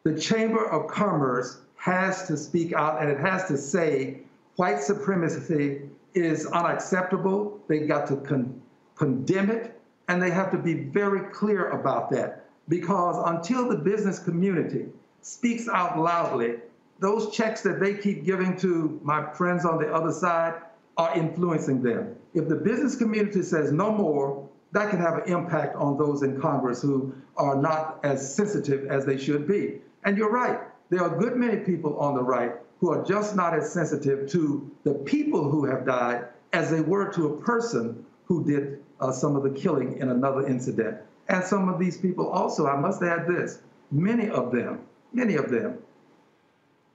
The 0.04 0.20
Chamber 0.20 0.66
of 0.70 0.90
Commerce 0.90 1.62
has 1.78 2.28
to 2.28 2.38
speak 2.38 2.74
out 2.74 3.02
and 3.02 3.10
it 3.10 3.20
has 3.20 3.48
to 3.48 3.58
say 3.58 4.22
white 4.56 4.82
supremacy 4.82 5.82
is 6.14 6.46
unacceptable. 6.48 7.60
They've 7.68 7.88
got 7.88 8.08
to 8.08 8.18
con- 8.18 8.62
condemn 8.96 9.50
it, 9.50 9.80
and 10.08 10.22
they 10.22 10.30
have 10.30 10.52
to 10.52 10.58
be 10.58 10.74
very 10.74 11.32
clear 11.32 11.70
about 11.70 12.12
that 12.12 12.46
because 12.68 13.16
until 13.28 13.68
the 13.70 13.78
business 13.78 14.20
community 14.20 14.86
speaks 15.22 15.68
out 15.68 15.98
loudly, 15.98 16.58
those 17.02 17.36
checks 17.36 17.62
that 17.62 17.80
they 17.80 17.96
keep 17.96 18.24
giving 18.24 18.56
to 18.58 19.00
my 19.04 19.34
friends 19.34 19.66
on 19.66 19.80
the 19.80 19.92
other 19.92 20.12
side 20.12 20.54
are 20.98 21.18
influencing 21.18 21.82
them. 21.82 22.16
If 22.36 22.48
the 22.48 22.56
business 22.56 22.96
community 22.96 23.42
says 23.42 23.72
no 23.72 23.92
more, 23.92 24.48
that 24.72 24.92
can 24.92 25.00
have 25.00 25.16
an 25.16 25.34
impact 25.34 25.76
on 25.76 25.98
those 25.98 26.22
in 26.22 26.40
Congress 26.40 26.82
who 26.82 27.14
are 27.36 27.56
not 27.56 28.00
as 28.04 28.36
sensitive 28.36 28.86
as 28.88 29.06
they 29.06 29.18
should 29.18 29.48
be. 29.48 29.82
And 30.06 30.16
you're 30.16 30.32
right, 30.32 30.60
there 30.90 31.02
are 31.02 31.16
a 31.16 31.20
good 31.20 31.36
many 31.36 31.58
people 31.58 31.98
on 32.00 32.14
the 32.14 32.24
right 32.24 32.54
who 32.80 32.92
are 32.92 33.04
just 33.04 33.36
not 33.36 33.56
as 33.56 33.72
sensitive 33.74 34.30
to 34.32 34.70
the 34.84 34.94
people 34.94 35.50
who 35.50 35.66
have 35.66 35.86
died 35.86 36.26
as 36.54 36.70
they 36.70 36.82
were 36.82 37.12
to 37.14 37.34
a 37.34 37.42
person 37.42 38.06
who 38.26 38.46
did 38.46 38.84
uh, 39.00 39.12
some 39.12 39.36
of 39.36 39.42
the 39.42 39.50
killing 39.50 39.98
in 39.98 40.10
another 40.10 40.46
incident. 40.46 40.98
And 41.30 41.44
some 41.44 41.68
of 41.68 41.80
these 41.80 41.98
people 41.98 42.30
also, 42.30 42.68
I 42.68 42.80
must 42.80 43.02
add 43.02 43.28
this, 43.28 43.60
many 43.92 44.30
of 44.30 44.52
them, 44.52 44.82
many 45.14 45.36
of 45.36 45.50
them 45.50 45.80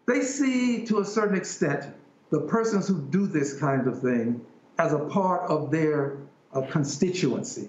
they 0.06 0.22
see 0.22 0.84
to 0.86 1.00
a 1.00 1.04
certain 1.04 1.36
extent 1.36 1.94
the 2.30 2.40
persons 2.42 2.88
who 2.88 3.00
do 3.00 3.26
this 3.26 3.58
kind 3.58 3.86
of 3.86 4.00
thing 4.00 4.44
as 4.78 4.92
a 4.92 4.98
part 4.98 5.50
of 5.50 5.70
their 5.70 6.18
uh, 6.52 6.62
constituency. 6.62 7.68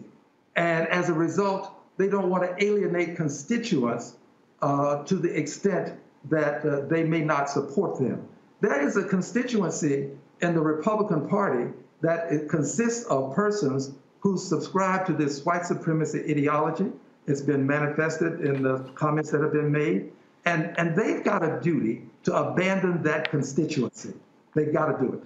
And 0.56 0.88
as 0.88 1.10
a 1.10 1.14
result, 1.14 1.72
they 1.98 2.08
don't 2.08 2.30
want 2.30 2.44
to 2.44 2.64
alienate 2.64 3.16
constituents 3.16 4.16
uh, 4.62 5.04
to 5.04 5.16
the 5.16 5.36
extent 5.36 6.00
that 6.30 6.66
uh, 6.66 6.82
they 6.82 7.04
may 7.04 7.22
not 7.22 7.50
support 7.50 8.00
them. 8.00 8.28
There 8.62 8.82
is 8.82 8.98
a 8.98 9.04
constituency 9.04 10.10
in 10.42 10.54
the 10.54 10.62
Republican 10.62 11.28
Party 11.28 11.72
that 12.02 12.32
it 12.32 12.50
consists 12.50 13.06
of 13.06 13.36
persons 13.36 13.92
who 14.20 14.38
subscribe 14.38 15.06
to 15.08 15.14
this 15.14 15.46
white 15.46 15.66
supremacy 15.66 16.20
ideology, 16.30 16.92
It's 17.28 17.42
been 17.42 17.66
manifested 17.66 18.42
in 18.42 18.64
the 18.64 18.80
comments 18.96 19.32
that 19.32 19.42
have 19.42 19.54
been 19.54 19.72
made. 19.72 20.12
And, 20.46 20.78
and 20.78 20.96
they've 20.96 21.24
got 21.24 21.44
a 21.44 21.60
duty 21.62 22.04
to 22.28 22.36
abandon 22.36 23.02
that 23.04 23.32
constituency. 23.32 24.14
They've 24.54 24.74
got 24.74 24.88
to 24.88 25.06
do 25.06 25.14
it. 25.14 25.24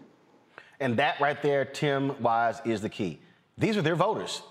And 0.79 0.95
that 0.97 1.19
right 1.19 1.41
there, 1.41 1.65
Tim 1.65 2.21
Wise, 2.21 2.61
is 2.63 2.79
the 2.81 2.89
key. 2.89 3.19
These 3.57 3.75
are 3.75 3.81
their 3.81 3.95
voters. 3.95 4.43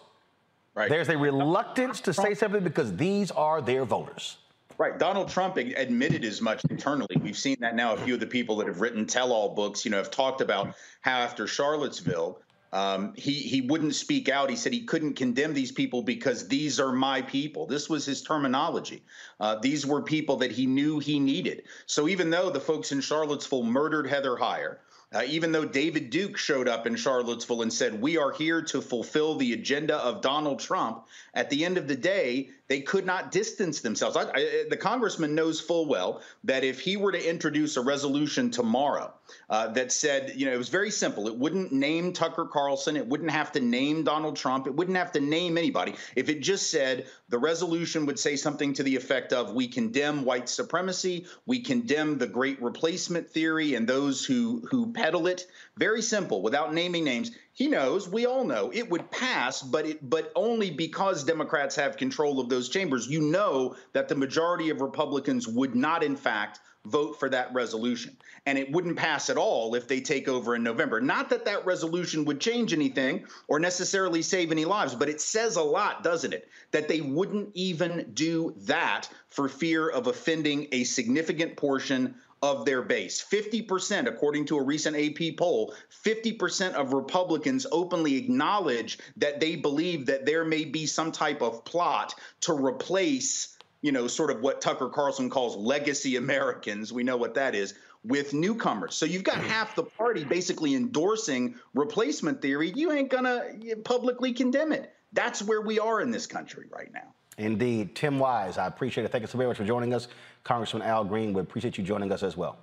Right. 0.75 0.91
There's 0.91 1.09
a 1.11 1.17
reluctance 1.17 2.01
to 2.01 2.13
say 2.13 2.35
something 2.35 2.65
because 2.65 2.97
these 2.97 3.31
are 3.31 3.63
their 3.63 3.85
voters. 3.85 4.39
Right. 4.79 4.99
Donald 4.99 5.29
Trump 5.29 5.59
admitted 5.59 6.25
as 6.25 6.41
much 6.41 6.65
internally. 6.71 7.17
We've 7.21 7.39
seen 7.39 7.57
that 7.61 7.77
now. 7.77 7.95
A 7.95 7.99
few 7.99 8.15
of 8.15 8.21
the 8.21 8.27
people 8.27 8.57
that 8.57 8.67
have 8.67 8.81
written 8.81 9.07
tell 9.07 9.33
all 9.33 9.55
books, 9.55 9.85
you 9.85 9.93
know, 9.93 9.99
have 9.99 10.11
talked 10.11 10.41
about 10.41 10.75
how 11.03 11.19
after 11.19 11.47
Charlottesville, 11.47 12.41
um, 12.73 13.15
he 13.17 13.33
he 13.33 13.61
wouldn't 13.61 13.95
speak 13.95 14.29
out. 14.29 14.51
He 14.51 14.57
said 14.57 14.73
he 14.73 14.85
couldn't 14.85 15.15
condemn 15.15 15.55
these 15.55 15.73
people 15.73 16.03
because 16.03 16.47
these 16.47 16.79
are 16.79 16.93
my 16.93 17.23
people. 17.23 17.67
This 17.67 17.89
was 17.89 18.07
his 18.07 18.23
terminology. 18.23 19.03
Uh, 19.41 19.57
these 19.57 19.85
were 19.85 20.03
people 20.03 20.37
that 20.37 20.53
he 20.53 20.67
knew 20.67 20.99
he 21.01 21.19
needed. 21.19 21.65
So 21.87 22.09
even 22.09 22.31
though 22.31 22.51
the 22.51 22.61
folks 22.61 22.93
in 22.93 23.01
Charlottesville 23.01 23.65
murdered 23.65 24.07
Heather 24.07 24.37
Heyer, 24.37 24.79
uh, 25.13 25.23
even 25.27 25.51
though 25.51 25.65
David 25.65 26.11
Duke 26.11 26.37
showed 26.37 26.69
up 26.69 26.87
in 26.87 26.95
Charlottesville 26.95 27.63
and 27.63 27.73
said, 27.73 28.01
We 28.01 28.17
are 28.17 28.31
here 28.31 28.63
to 28.63 28.81
fulfill 28.81 29.35
the 29.35 29.53
agenda 29.53 29.97
of 29.97 30.21
Donald 30.21 30.61
Trump, 30.61 31.07
at 31.35 31.51
the 31.51 31.65
end 31.65 31.79
of 31.79 31.89
the 31.89 31.97
day, 31.97 32.51
they 32.71 32.81
could 32.81 33.05
not 33.05 33.33
distance 33.33 33.81
themselves. 33.81 34.17
I, 34.17 34.31
I, 34.33 34.65
the 34.71 34.77
congressman 34.77 35.35
knows 35.35 35.61
full 35.61 35.87
well 35.87 36.23
that 36.45 36.63
if 36.63 36.79
he 36.79 36.97
were 36.97 37.11
to 37.11 37.29
introduce 37.29 37.77
a 37.77 37.81
resolution 37.81 38.53
tomorrow 38.53 39.13
uh, 39.49 39.67
that 39.73 39.91
said, 39.91 40.35
you 40.37 40.47
know, 40.47 40.53
it 40.53 40.57
was 40.57 40.69
very 40.69 40.93
simple. 40.93 41.27
It 41.27 41.37
wouldn't 41.37 41.73
name 41.73 42.13
Tucker 42.13 42.45
Carlson. 42.45 42.97
It 42.97 43.05
wouldn't 43.05 43.33
have 43.33 43.51
to 43.53 43.61
name 43.61 44.05
Donald 44.05 44.37
Trump. 44.37 44.69
It 44.69 44.75
wouldn't 44.77 44.97
have 44.97 45.11
to 45.13 45.21
name 45.21 45.59
anybody. 45.59 45.97
If 46.15 46.29
it 46.29 46.43
just 46.43 46.71
said 46.71 47.07
the 47.29 47.39
resolution 47.39 48.07
would 48.07 48.21
say 48.21 48.37
something 48.37 48.73
to 48.75 48.85
the 48.85 48.95
effect 48.95 49.33
of, 49.33 49.53
we 49.53 49.67
condemn 49.67 50.25
white 50.25 50.49
supremacy, 50.49 51.27
we 51.47 51.59
condemn 51.63 52.19
the 52.19 52.29
great 52.29 52.63
replacement 52.63 53.29
theory 53.29 53.75
and 53.75 53.89
those 53.89 54.25
who, 54.25 54.65
who 54.71 54.93
peddle 54.93 55.27
it. 55.27 55.45
Very 55.77 56.03
simple, 56.03 56.41
without 56.41 56.73
naming 56.73 57.03
names 57.03 57.33
he 57.61 57.69
knows, 57.69 58.09
we 58.09 58.25
all 58.25 58.45
know, 58.45 58.71
it 58.73 58.89
would 58.89 59.11
pass, 59.11 59.61
but 59.61 59.85
it, 59.85 60.09
but 60.09 60.33
only 60.35 60.71
because 60.71 61.25
Democrats 61.25 61.77
have 61.77 61.99
control 61.99 62.41
of 62.41 62.49
those 62.49 62.71
chambers. 62.71 63.07
You 63.07 63.21
know 63.21 63.77
that 63.93 64.09
the 64.09 64.15
majority 64.15 64.71
of 64.71 64.81
Republicans 64.81 65.47
would 65.47 65.75
not, 65.75 66.03
in 66.03 66.17
fact, 66.17 66.61
vote 66.87 67.21
for 67.21 67.29
that 67.29 67.53
resolution. 67.53 68.17
And 68.47 68.57
it 68.57 68.73
wouldn't 68.73 68.97
pass 68.97 69.29
at 69.29 69.37
all 69.37 69.75
if 69.75 69.87
they 69.87 70.01
take 70.01 70.27
over 70.27 70.55
in 70.55 70.63
November. 70.63 71.03
Not 71.03 71.29
that 71.29 71.45
that 71.45 71.67
resolution 71.67 72.25
would 72.25 72.41
change 72.41 72.73
anything 72.73 73.27
or 73.47 73.61
necessarily 73.61 74.23
save 74.23 74.51
any 74.51 74.65
lives, 74.65 74.95
but 74.95 75.11
it 75.11 75.21
says 75.21 75.57
a 75.57 75.63
lot, 75.63 76.03
doesn't 76.03 76.33
it? 76.33 76.49
That 76.71 76.89
they 76.89 77.03
wouldn't 77.03 77.51
even 77.53 78.13
do 78.15 78.55
that 78.61 79.11
for 79.29 79.51
fear 79.51 79.87
of 79.87 80.07
offending 80.07 80.69
a 80.73 80.85
significant 80.85 81.57
portion 81.57 82.15
of 82.43 82.65
their 82.65 82.83
base. 82.83 83.23
50%, 83.23 84.07
according 84.07 84.47
to 84.47 84.57
a 84.57 84.63
recent 84.63 84.97
AP 84.97 85.37
poll, 85.37 85.75
50% 86.05 86.73
of 86.73 86.93
Republicans 86.93 87.67
openly 87.71 88.17
acknowledge 88.17 88.99
that 89.19 89.41
they 89.41 89.57
believe 89.57 90.07
that 90.07 90.25
there 90.25 90.45
may 90.45 90.65
be 90.65 90.87
some 90.87 91.13
type 91.13 91.43
of 91.43 91.65
plot 91.65 92.15
to 92.43 92.55
replace, 92.55 93.59
you 93.83 93.93
know, 93.93 94.07
sort 94.07 94.31
of 94.31 94.41
what 94.41 94.63
Tucker 94.63 94.89
Carlson 94.89 95.29
calls 95.29 95.57
legacy 95.57 96.17
Americans. 96.17 96.93
We 96.93 97.03
know 97.03 97.19
what 97.19 97.35
that 97.35 97.55
is. 97.55 97.75
With 98.03 98.33
newcomers. 98.33 98.95
So 98.95 99.05
you've 99.05 99.25
got 99.25 99.37
half 99.37 99.75
the 99.75 99.83
party 99.83 100.25
basically 100.25 100.75
endorsing 100.75 101.57
replacement 101.75 102.41
theory. 102.41 102.73
You 102.75 102.93
ain't 102.93 103.11
to 103.11 103.77
publicly 103.85 104.33
condemn 104.33 104.73
it. 104.73 104.91
That's 105.13 105.43
where 105.43 105.61
we 105.61 105.79
are 105.79 106.01
in 106.01 106.11
this 106.11 106.27
country 106.27 106.67
right 106.71 106.91
now. 106.95 107.13
Indeed. 107.39 107.95
Tim 107.95 108.19
Wise, 108.19 108.59
I 108.59 108.67
appreciate 108.67 109.05
it. 109.05 109.13
Thank 109.13 109.23
you 109.23 109.29
so 109.29 109.39
very 109.39 109.49
much 109.49 109.57
for 109.57 109.65
joining 109.65 109.95
us. 109.95 110.09
Congressman 110.45 110.83
Al 110.83 111.05
Green, 111.05 111.33
we 111.33 111.41
appreciate 111.41 111.79
you 111.79 111.85
joining 111.85 112.13
us 112.13 112.23
as 112.23 112.37
well. 112.37 112.59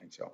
Thanks, 0.00 0.18
y'all. 0.18 0.32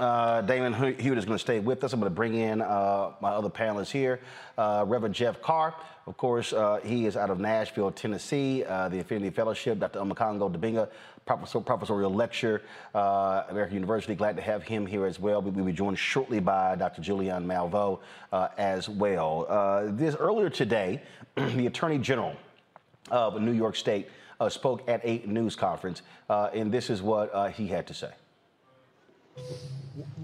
Uh, 0.00 0.40
Damon 0.40 0.72
Hewitt 0.72 1.18
is 1.18 1.26
going 1.26 1.36
to 1.36 1.38
stay 1.38 1.58
with 1.58 1.84
us. 1.84 1.92
I'm 1.92 2.00
going 2.00 2.10
to 2.10 2.14
bring 2.14 2.34
in 2.34 2.62
uh, 2.62 3.12
my 3.20 3.30
other 3.30 3.50
panelists 3.50 3.90
here. 3.90 4.20
Uh, 4.56 4.82
Reverend 4.88 5.14
Jeff 5.14 5.42
Carr, 5.42 5.74
of 6.06 6.16
course, 6.16 6.54
uh, 6.54 6.80
he 6.82 7.04
is 7.04 7.18
out 7.18 7.28
of 7.28 7.38
Nashville, 7.38 7.90
Tennessee, 7.90 8.64
uh, 8.64 8.88
the 8.88 9.00
Affinity 9.00 9.28
Fellowship, 9.28 9.78
Dr. 9.78 9.98
Omekongo 9.98 10.50
Dibinga, 10.50 10.88
professor, 10.88 10.88
professorial 11.26 12.12
lecturer, 12.12 12.62
uh, 12.94 13.44
American 13.48 13.74
University. 13.74 14.14
Glad 14.14 14.36
to 14.36 14.42
have 14.42 14.62
him 14.62 14.86
here 14.86 15.06
as 15.06 15.20
well. 15.20 15.40
We 15.42 15.50
will 15.50 15.64
be 15.64 15.72
joined 15.72 15.98
shortly 15.98 16.40
by 16.40 16.76
Dr. 16.76 17.02
Julianne 17.02 17.46
Malveaux 17.46 18.00
uh, 18.32 18.48
as 18.58 18.88
well. 18.88 19.46
Uh, 19.48 19.84
this 19.90 20.14
earlier 20.16 20.50
today, 20.50 21.02
the 21.36 21.66
Attorney 21.66 21.98
General 21.98 22.34
of 23.10 23.40
New 23.40 23.52
York 23.52 23.76
State 23.76 24.08
uh, 24.40 24.48
spoke 24.48 24.88
at 24.88 25.00
a 25.04 25.22
news 25.26 25.54
conference, 25.54 26.02
and 26.28 26.72
this 26.72 26.90
is 26.90 27.02
what 27.02 27.52
he 27.52 27.66
had 27.66 27.86
to 27.86 27.94
say 27.94 28.10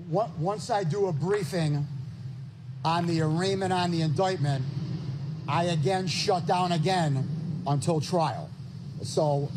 once 0.09 0.71
I 0.71 0.85
do 0.85 1.07
a 1.07 1.13
briefing 1.13 1.87
on 2.85 3.07
the 3.07 3.21
arraignment 3.21 3.73
on 3.73 3.91
the 3.91 4.03
indictment, 4.03 4.65
I 5.49 5.65
again 5.65 6.07
shut 6.07 6.47
down 6.47 6.73
again 6.73 7.29
until 7.67 8.01
trial. 8.01 8.49
So 9.03 9.51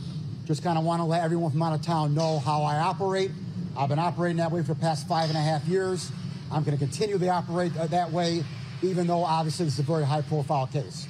just 0.50 0.64
kind 0.64 0.80
of 0.80 0.84
want 0.84 1.00
to 1.00 1.04
let 1.04 1.22
everyone 1.22 1.52
from 1.52 1.62
out 1.62 1.76
of 1.76 1.82
town 1.84 2.16
know 2.16 2.40
how 2.40 2.64
I 2.64 2.78
operate. 2.80 3.30
I've 3.78 3.88
been 3.88 4.00
operating 4.00 4.38
that 4.38 4.52
way 4.52 4.64
for 4.64 4.74
the 4.74 4.80
past 4.80 5.08
five 5.08 5.30
and 5.30 5.38
a 5.38 5.42
half 5.42 5.64
years. 5.68 6.12
I'm 6.52 6.64
going 6.64 6.76
to 6.76 6.84
continue 6.84 7.20
to 7.20 7.30
operate 7.30 7.72
uh, 7.78 7.86
that 7.86 8.12
way, 8.12 8.44
even 8.82 9.06
though 9.06 9.24
obviously 9.24 9.66
this 9.66 9.76
is 9.76 9.82
a 9.82 9.84
very 9.84 10.04
high 10.04 10.24
profile 10.24 10.66
case. 10.66 11.08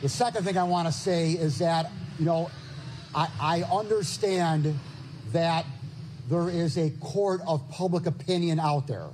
The 0.00 0.08
second 0.08 0.44
thing 0.44 0.56
I 0.56 0.62
want 0.62 0.88
to 0.88 0.92
say 0.92 1.32
is 1.32 1.58
that, 1.58 1.90
you 2.18 2.24
know, 2.24 2.50
I, 3.14 3.28
I 3.38 3.62
understand 3.64 4.74
that 5.32 5.66
there 6.30 6.48
is 6.48 6.78
a 6.78 6.88
court 7.02 7.42
of 7.46 7.68
public 7.68 8.06
opinion 8.06 8.58
out 8.58 8.86
there. 8.86 9.10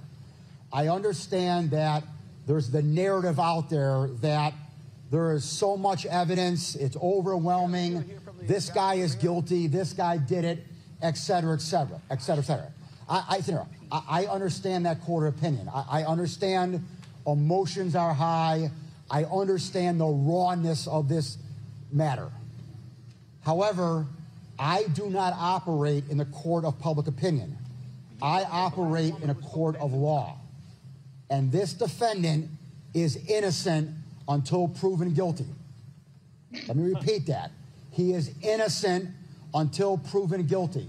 I 0.73 0.87
understand 0.87 1.73
that 1.73 2.05
there's 2.47 2.71
the 2.71 2.83
narrative 2.83 3.41
out 3.41 3.71
there 3.71 4.07
that 4.21 4.55
there 5.11 5.33
is 5.33 5.45
so 5.45 5.77
much 5.77 6.07
evidence, 6.07 6.77
it's 6.77 6.97
overwhelming. 6.97 8.09
This 8.47 8.71
guy 8.71 8.95
is 8.95 9.15
guilty, 9.15 9.67
this 9.67 9.93
guy 9.93 10.17
did 10.19 10.45
it, 10.45 10.67
et 11.01 11.17
cetera, 11.17 11.55
et 11.55 11.61
cetera, 11.61 12.01
et 12.11 12.21
cetera, 12.21 12.43
et 12.43 12.47
cetera. 12.47 12.73
I, 13.09 13.43
I, 13.91 14.23
I 14.23 14.27
understand 14.27 14.87
that 14.87 15.01
court 15.03 15.27
of 15.27 15.37
opinion. 15.37 15.69
I, 15.73 16.01
I 16.01 16.05
understand 16.05 16.85
emotions 17.27 17.95
are 17.95 18.15
high. 18.15 18.71
I 19.11 19.25
understand 19.25 20.01
the 20.01 20.07
rawness 20.07 20.87
of 20.87 21.09
this 21.09 21.39
matter. 21.93 22.31
However, 23.45 24.07
I 24.59 24.85
do 24.95 25.11
not 25.11 25.35
operate 25.37 26.05
in 26.09 26.17
the 26.17 26.25
court 26.27 26.65
of 26.65 26.79
public 26.79 27.07
opinion. 27.07 27.59
I 28.21 28.45
operate 28.45 29.15
in 29.23 29.31
a 29.31 29.35
court 29.35 29.77
of 29.77 29.93
law. 29.93 30.39
And 31.29 31.51
this 31.51 31.73
defendant 31.73 32.51
is 32.95 33.17
innocent 33.29 33.91
until 34.29 34.69
proven 34.69 35.13
guilty. 35.15 35.47
Let 36.69 36.77
me 36.77 36.93
repeat 36.95 37.27
that. 37.27 37.51
He 37.93 38.13
is 38.13 38.31
innocent 38.43 39.11
until 39.55 39.99
proven 39.99 40.47
guilty. 40.47 40.89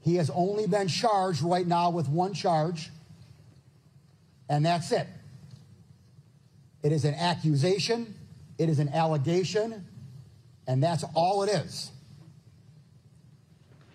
He 0.00 0.16
has 0.16 0.30
only 0.30 0.66
been 0.66 0.88
charged 0.88 1.42
right 1.42 1.66
now 1.66 1.90
with 1.90 2.08
one 2.08 2.34
charge, 2.34 2.90
and 4.48 4.64
that's 4.64 4.92
it. 4.92 5.06
It 6.82 6.92
is 6.92 7.04
an 7.04 7.14
accusation, 7.14 8.14
it 8.58 8.68
is 8.68 8.78
an 8.78 8.90
allegation, 8.90 9.84
and 10.68 10.82
that's 10.82 11.04
all 11.14 11.42
it 11.42 11.50
is 11.50 11.90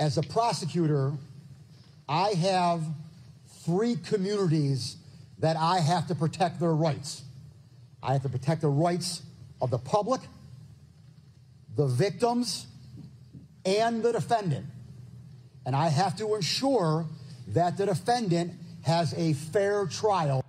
as 0.02 0.18
a 0.18 0.24
prosecutor, 0.24 1.14
I 2.10 2.32
have 2.32 2.82
three 3.64 3.96
communities 3.96 4.98
that 5.38 5.56
I 5.56 5.80
have 5.80 6.08
to 6.08 6.16
protect 6.16 6.60
their 6.60 6.74
rights. 6.74 7.22
I 8.02 8.14
have 8.14 8.24
to 8.24 8.30
protect 8.30 8.62
the 8.62 8.68
rights 8.68 9.22
of 9.62 9.70
the 9.70 9.78
public, 9.78 10.22
the 11.76 11.88
victims, 11.88 12.68
and 13.66 14.04
the 14.04 14.12
defendant. 14.12 14.66
And 15.66 15.76
I 15.76 15.90
have 15.90 16.18
to 16.18 16.36
ensure 16.36 17.06
that 17.50 17.78
the 17.78 17.86
defendant 17.86 18.54
has 18.84 19.14
a 19.14 19.34
fair 19.34 19.86
trial. 19.86 20.44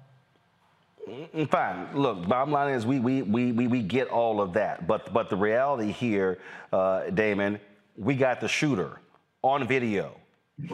Fine. 1.51 1.89
Look, 1.95 2.27
bottom 2.27 2.53
line 2.53 2.75
is 2.75 2.87
we, 2.87 2.99
we, 2.99 3.23
we, 3.23 3.53
we, 3.53 3.67
we 3.67 3.83
get 3.83 4.09
all 4.09 4.41
of 4.41 4.55
that. 4.55 4.87
But, 4.87 5.13
but 5.13 5.29
the 5.29 5.37
reality 5.37 5.93
here, 5.93 6.39
uh, 6.73 7.11
Damon, 7.11 7.61
we 7.97 8.15
got 8.15 8.41
the 8.41 8.49
shooter 8.49 8.99
on 9.43 9.67
video. 9.67 10.15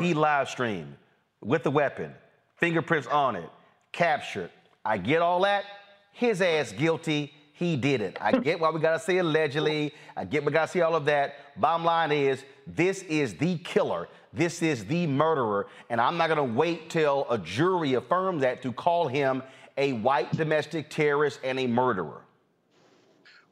He 0.01 0.15
live 0.15 0.49
streamed 0.49 0.95
with 1.41 1.63
the 1.63 1.71
weapon, 1.71 2.15
fingerprints 2.57 3.09
on 3.09 3.37
it, 3.37 3.51
captured. 3.91 4.51
I 4.85 4.99
get 4.99 5.23
all 5.23 5.41
that. 5.43 5.65
His 6.13 6.41
ass 6.41 6.73
guilty. 6.73 7.33
He 7.59 7.77
did 7.77 8.01
it. 8.01 8.17
I 8.21 8.39
get 8.39 8.61
why 8.61 8.71
we 8.71 8.79
gotta 8.79 9.01
say 9.01 9.19
allegedly. 9.19 9.93
I 10.17 10.25
get 10.25 10.45
we 10.45 10.53
gotta 10.53 10.71
see 10.71 10.81
all 10.81 10.95
of 10.95 11.05
that. 11.07 11.59
Bottom 11.61 11.85
line 11.85 12.13
is, 12.13 12.45
this 12.69 13.03
is 13.03 13.35
the 13.35 13.59
killer. 13.59 14.09
This 14.33 14.63
is 14.63 14.85
the 14.85 15.09
murderer. 15.09 15.67
And 15.91 16.01
I'm 16.01 16.17
not 16.17 16.29
gonna 16.29 16.45
wait 16.45 16.89
till 16.89 17.27
a 17.29 17.37
jury 17.37 17.95
affirms 17.95 18.43
that 18.43 18.63
to 18.63 18.73
call 18.73 19.09
him 19.09 19.43
a 19.77 19.95
white 19.95 20.31
domestic 20.37 20.89
terrorist 20.89 21.41
and 21.43 21.59
a 21.59 21.67
murderer. 21.67 22.23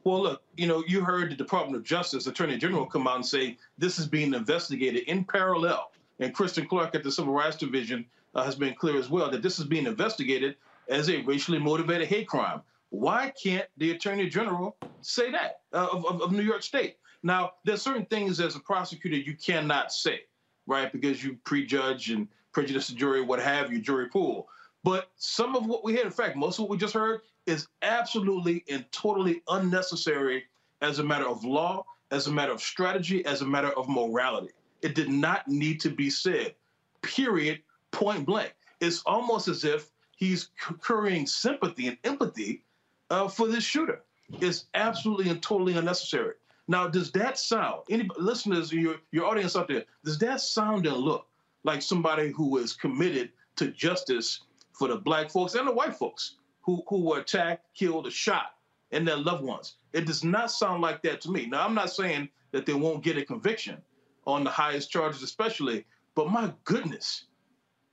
Well, 0.05 0.23
look, 0.23 0.41
you 0.55 0.67
know, 0.67 0.85
you 0.87 1.01
heard 1.01 1.31
the 1.31 1.35
Department 1.35 1.75
of 1.75 1.83
Justice 1.83 2.27
Attorney 2.27 2.57
General 2.57 2.85
come 2.85 3.07
out 3.07 3.17
and 3.17 3.25
say 3.25 3.57
this 3.77 3.99
is 3.99 4.07
being 4.07 4.33
investigated 4.33 5.03
in 5.03 5.25
parallel. 5.25 5.91
And 6.21 6.33
Kristen 6.33 6.65
Clarke 6.65 6.95
at 6.95 7.03
the 7.03 7.11
Civil 7.11 7.33
Rights 7.33 7.57
Division 7.57 8.05
uh, 8.33 8.43
has 8.43 8.55
been 8.55 8.73
clear 8.73 8.97
as 8.97 9.09
well 9.09 9.29
that 9.31 9.41
this 9.41 9.59
is 9.59 9.65
being 9.65 9.85
investigated 9.85 10.55
as 10.87 11.09
a 11.09 11.17
racially 11.23 11.59
motivated 11.59 12.07
hate 12.07 12.29
crime. 12.29 12.61
Why 12.97 13.31
can't 13.41 13.67
the 13.77 13.91
Attorney 13.91 14.27
General 14.27 14.75
say 15.01 15.29
that 15.29 15.59
uh, 15.71 15.87
of, 15.93 16.03
of, 16.07 16.19
of 16.23 16.31
New 16.31 16.41
York 16.41 16.63
State? 16.63 16.95
Now, 17.21 17.51
there's 17.63 17.83
certain 17.83 18.07
things 18.07 18.39
as 18.39 18.55
a 18.55 18.59
prosecutor 18.59 19.15
you 19.15 19.35
cannot 19.35 19.91
say, 19.91 20.21
right? 20.65 20.91
Because 20.91 21.23
you 21.23 21.37
prejudge 21.43 22.09
and 22.09 22.27
prejudice 22.53 22.87
the 22.87 22.95
jury, 22.95 23.21
what 23.21 23.39
have 23.39 23.71
you, 23.71 23.79
jury 23.79 24.09
pool. 24.09 24.47
But 24.83 25.11
some 25.15 25.55
of 25.55 25.67
what 25.67 25.83
we 25.83 25.95
heard, 25.95 26.07
in 26.07 26.11
fact, 26.11 26.35
most 26.35 26.57
of 26.57 26.61
what 26.61 26.71
we 26.71 26.77
just 26.77 26.95
heard 26.95 27.21
is 27.45 27.67
absolutely 27.83 28.63
and 28.67 28.83
totally 28.91 29.43
unnecessary 29.47 30.45
as 30.81 30.97
a 30.97 31.03
matter 31.03 31.27
of 31.27 31.45
law, 31.45 31.85
as 32.09 32.25
a 32.25 32.31
matter 32.31 32.51
of 32.51 32.61
strategy, 32.61 33.23
as 33.27 33.43
a 33.43 33.45
matter 33.45 33.69
of 33.77 33.87
morality. 33.87 34.53
It 34.81 34.95
did 34.95 35.09
not 35.09 35.47
need 35.47 35.79
to 35.81 35.91
be 35.91 36.09
said, 36.09 36.55
period, 37.03 37.61
point 37.91 38.25
blank. 38.25 38.55
It's 38.81 39.03
almost 39.05 39.47
as 39.47 39.65
if 39.65 39.91
he's 40.15 40.49
currying 40.81 41.27
sympathy 41.27 41.89
and 41.89 41.97
empathy 42.03 42.63
uh, 43.09 43.27
for 43.27 43.47
this 43.47 43.63
shooter. 43.63 44.03
It's 44.41 44.65
absolutely 44.73 45.29
and 45.29 45.41
totally 45.41 45.77
unnecessary. 45.77 46.33
Now, 46.67 46.87
does 46.87 47.11
that 47.13 47.39
sound, 47.39 47.83
any 47.89 48.09
listeners, 48.17 48.73
your, 48.73 48.95
your 49.11 49.25
audience 49.25 49.55
out 49.55 49.69
there, 49.69 49.85
does 50.03 50.17
that 50.19 50.41
sound 50.41 50.85
and 50.85 50.97
look 50.97 51.27
like 51.63 51.81
somebody 51.81 52.31
who 52.31 52.57
is 52.57 52.73
committed 52.73 53.31
to 53.55 53.71
justice 53.71 54.41
for 54.73 54.89
the 54.89 54.97
black 54.97 55.31
folks 55.31 55.55
and 55.55 55.67
the 55.67 55.71
white 55.71 55.95
folks 55.95 56.35
who, 56.61 56.83
who 56.89 57.05
were 57.05 57.19
attacked, 57.19 57.65
killed, 57.73 58.05
or 58.05 58.11
shot, 58.11 58.55
and 58.91 59.07
their 59.07 59.15
loved 59.15 59.43
ones? 59.43 59.75
It 59.93 60.05
does 60.05 60.25
not 60.25 60.51
sound 60.51 60.81
like 60.81 61.01
that 61.03 61.21
to 61.21 61.31
me. 61.31 61.45
Now, 61.45 61.65
I'm 61.65 61.73
not 61.73 61.89
saying 61.89 62.27
that 62.51 62.65
they 62.65 62.73
won't 62.73 63.03
get 63.03 63.17
a 63.17 63.23
conviction 63.23 63.81
on 64.25 64.43
the 64.43 64.49
highest 64.49 64.91
charges, 64.91 65.23
especially, 65.23 65.85
but 66.15 66.29
my 66.29 66.53
goodness, 66.65 67.27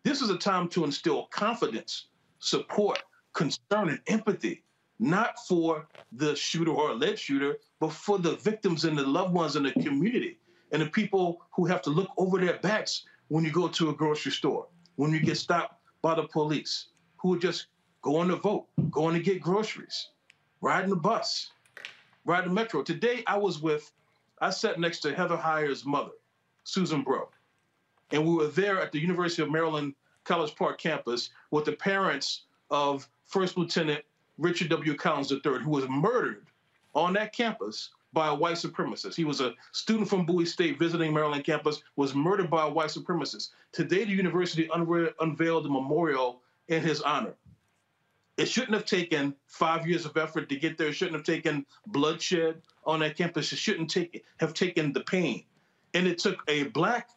this 0.03 0.21
is 0.21 0.31
a 0.31 0.37
time 0.37 0.69
to 0.71 0.85
instill 0.85 1.27
confidence, 1.27 2.09
support, 2.41 3.01
concern, 3.35 3.89
and 3.89 4.01
empathy 4.09 4.65
not 5.05 5.39
for 5.47 5.87
the 6.13 6.35
shooter 6.35 6.71
or 6.71 6.91
alleged 6.91 7.19
shooter, 7.19 7.59
but 7.79 7.93
for 7.93 8.19
the 8.19 8.37
victims 8.37 8.85
and 8.85 8.97
the 8.97 9.07
loved 9.07 9.35
ones 9.35 9.55
in 9.55 9.63
the 9.63 9.73
community 9.73 10.39
and 10.73 10.81
the 10.81 10.87
people 10.87 11.43
who 11.55 11.67
have 11.67 11.83
to 11.83 11.91
look 11.91 12.09
over 12.17 12.39
their 12.39 12.59
backs 12.59 13.05
when 13.29 13.45
you 13.45 13.51
go 13.51 13.69
to 13.69 13.91
a 13.91 13.95
grocery 13.95 14.33
store, 14.33 14.67
when 14.97 15.13
you 15.13 15.21
get 15.21 15.37
stopped 15.37 15.81
by 16.03 16.15
the 16.15 16.25
police, 16.29 16.87
who 17.17 17.35
are 17.35 17.39
just 17.39 17.67
going 18.03 18.29
to 18.29 18.37
vote, 18.37 18.67
going 18.91 19.15
to 19.15 19.21
get 19.21 19.41
groceries, 19.41 20.09
riding 20.61 20.91
the 20.91 20.97
bus, 20.97 21.51
riding 22.25 22.49
the 22.49 22.55
metro. 22.55 22.83
Today, 22.83 23.23
I 23.27 23.37
was 23.37 23.61
with, 23.61 23.91
I 24.41 24.51
sat 24.51 24.81
next 24.81 25.01
to 25.01 25.15
Heather 25.15 25.37
Heyer's 25.37 25.85
mother, 25.85 26.13
Susan 26.65 27.03
Bro, 27.03 27.29
and 28.11 28.27
we 28.27 28.35
were 28.35 28.49
there 28.49 28.81
at 28.81 28.93
the 28.93 29.01
University 29.01 29.43
of 29.43 29.51
Maryland 29.51 29.95
College 30.25 30.55
Park 30.57 30.79
campus 30.79 31.31
with 31.51 31.67
the 31.67 31.73
parents 31.73 32.45
of 32.71 33.09
First 33.27 33.57
Lieutenant 33.57 34.05
Richard 34.39 34.69
W. 34.71 34.95
Collins 34.95 35.31
III, 35.31 35.61
who 35.61 35.71
was 35.71 35.89
murdered 35.89 36.47
on 36.95 37.13
that 37.15 37.33
campus 37.33 37.91
by 38.13 38.29
a 38.29 38.35
white 38.35 38.57
supremacist. 38.57 39.15
He 39.15 39.25
was 39.25 39.41
a 39.41 39.55
student 39.73 40.09
from 40.09 40.25
Bowie 40.25 40.47
State 40.47 40.79
visiting 40.79 41.13
Maryland 41.13 41.45
campus, 41.45 41.83
was 41.97 42.15
murdered 42.15 42.49
by 42.49 42.65
a 42.65 42.71
white 42.71 42.91
supremacist. 42.91 43.51
Today, 43.73 44.05
the 44.05 44.13
university 44.13 44.69
unve- 44.69 45.13
unveiled 45.21 45.67
a 45.67 45.69
memorial 45.69 46.41
in 46.69 46.81
his 46.81 47.03
honor. 47.03 47.35
It 48.37 48.47
shouldn't 48.47 48.75
have 48.75 48.85
taken 48.85 49.35
five 49.47 49.87
years 49.87 50.07
of 50.07 50.17
effort 50.17 50.49
to 50.49 50.57
get 50.57 50.79
there. 50.79 50.89
It 50.89 50.95
shouldn't 50.95 51.17
have 51.17 51.27
taken 51.27 51.67
bloodshed 51.87 52.63
on 52.85 53.01
that 53.01 53.17
campus. 53.17 53.53
It 53.53 53.59
shouldn't 53.59 53.91
take, 53.91 54.25
have 54.41 54.55
taken 54.55 54.93
the 54.93 55.01
pain. 55.01 55.45
And 55.93 56.07
it 56.09 56.19
took 56.19 56.39
a 56.49 56.65
black 56.65 57.11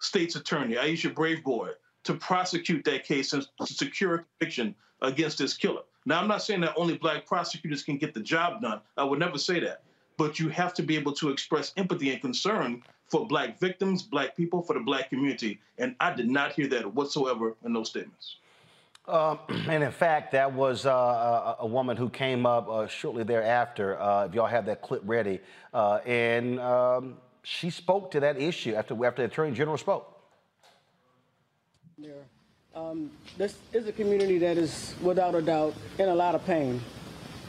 state's 0.00 0.36
attorney, 0.36 0.76
Aisha 0.76 1.12
Braveboy, 1.12 1.72
to 2.04 2.14
prosecute 2.14 2.84
that 2.84 3.04
case 3.04 3.32
and 3.34 3.46
secure 3.64 4.14
a 4.14 4.24
conviction 4.24 4.74
against 5.02 5.38
this 5.38 5.56
killer. 5.56 5.82
Now, 6.04 6.20
I'm 6.20 6.28
not 6.28 6.42
saying 6.42 6.60
that 6.62 6.74
only 6.76 6.96
black 6.96 7.26
prosecutors 7.26 7.82
can 7.82 7.96
get 7.96 8.14
the 8.14 8.20
job 8.20 8.62
done. 8.62 8.80
I 8.96 9.04
would 9.04 9.18
never 9.18 9.38
say 9.38 9.60
that. 9.60 9.82
But 10.16 10.38
you 10.38 10.48
have 10.48 10.74
to 10.74 10.82
be 10.82 10.96
able 10.96 11.12
to 11.14 11.30
express 11.30 11.72
empathy 11.76 12.10
and 12.12 12.20
concern 12.20 12.82
for 13.06 13.26
black 13.26 13.58
victims, 13.58 14.02
black 14.02 14.36
people, 14.36 14.62
for 14.62 14.74
the 14.74 14.80
black 14.80 15.10
community. 15.10 15.60
And 15.78 15.94
I 16.00 16.12
did 16.12 16.28
not 16.28 16.52
hear 16.52 16.66
that 16.68 16.94
whatsoever 16.94 17.56
in 17.64 17.72
those 17.72 17.88
statements. 17.88 18.36
Um, 19.06 19.38
and 19.68 19.82
in 19.82 19.90
fact, 19.90 20.32
that 20.32 20.52
was 20.52 20.86
uh, 20.86 20.90
a, 20.90 21.56
a, 21.60 21.66
woman 21.66 21.96
who 21.96 22.08
came 22.08 22.46
up 22.46 22.68
uh, 22.68 22.86
shortly 22.86 23.24
thereafter. 23.24 24.00
Uh, 24.00 24.26
if 24.26 24.34
y'all 24.34 24.46
have 24.46 24.66
that 24.66 24.80
clip 24.82 25.02
ready, 25.04 25.40
uh, 25.74 25.96
and 26.06 26.60
um, 26.60 27.16
she 27.42 27.70
spoke 27.70 28.10
to 28.12 28.20
that 28.20 28.40
issue 28.40 28.74
after 28.74 28.94
after 29.04 29.22
the 29.22 29.26
attorney 29.26 29.52
general 29.52 29.76
spoke. 29.76 30.20
Yeah. 31.98 32.12
Um, 32.74 33.10
this 33.36 33.54
is 33.74 33.86
a 33.86 33.92
community 33.92 34.38
that 34.38 34.56
is, 34.56 34.94
without 35.02 35.34
a 35.34 35.42
doubt, 35.42 35.74
in 35.98 36.08
a 36.08 36.14
lot 36.14 36.34
of 36.34 36.42
pain. 36.46 36.80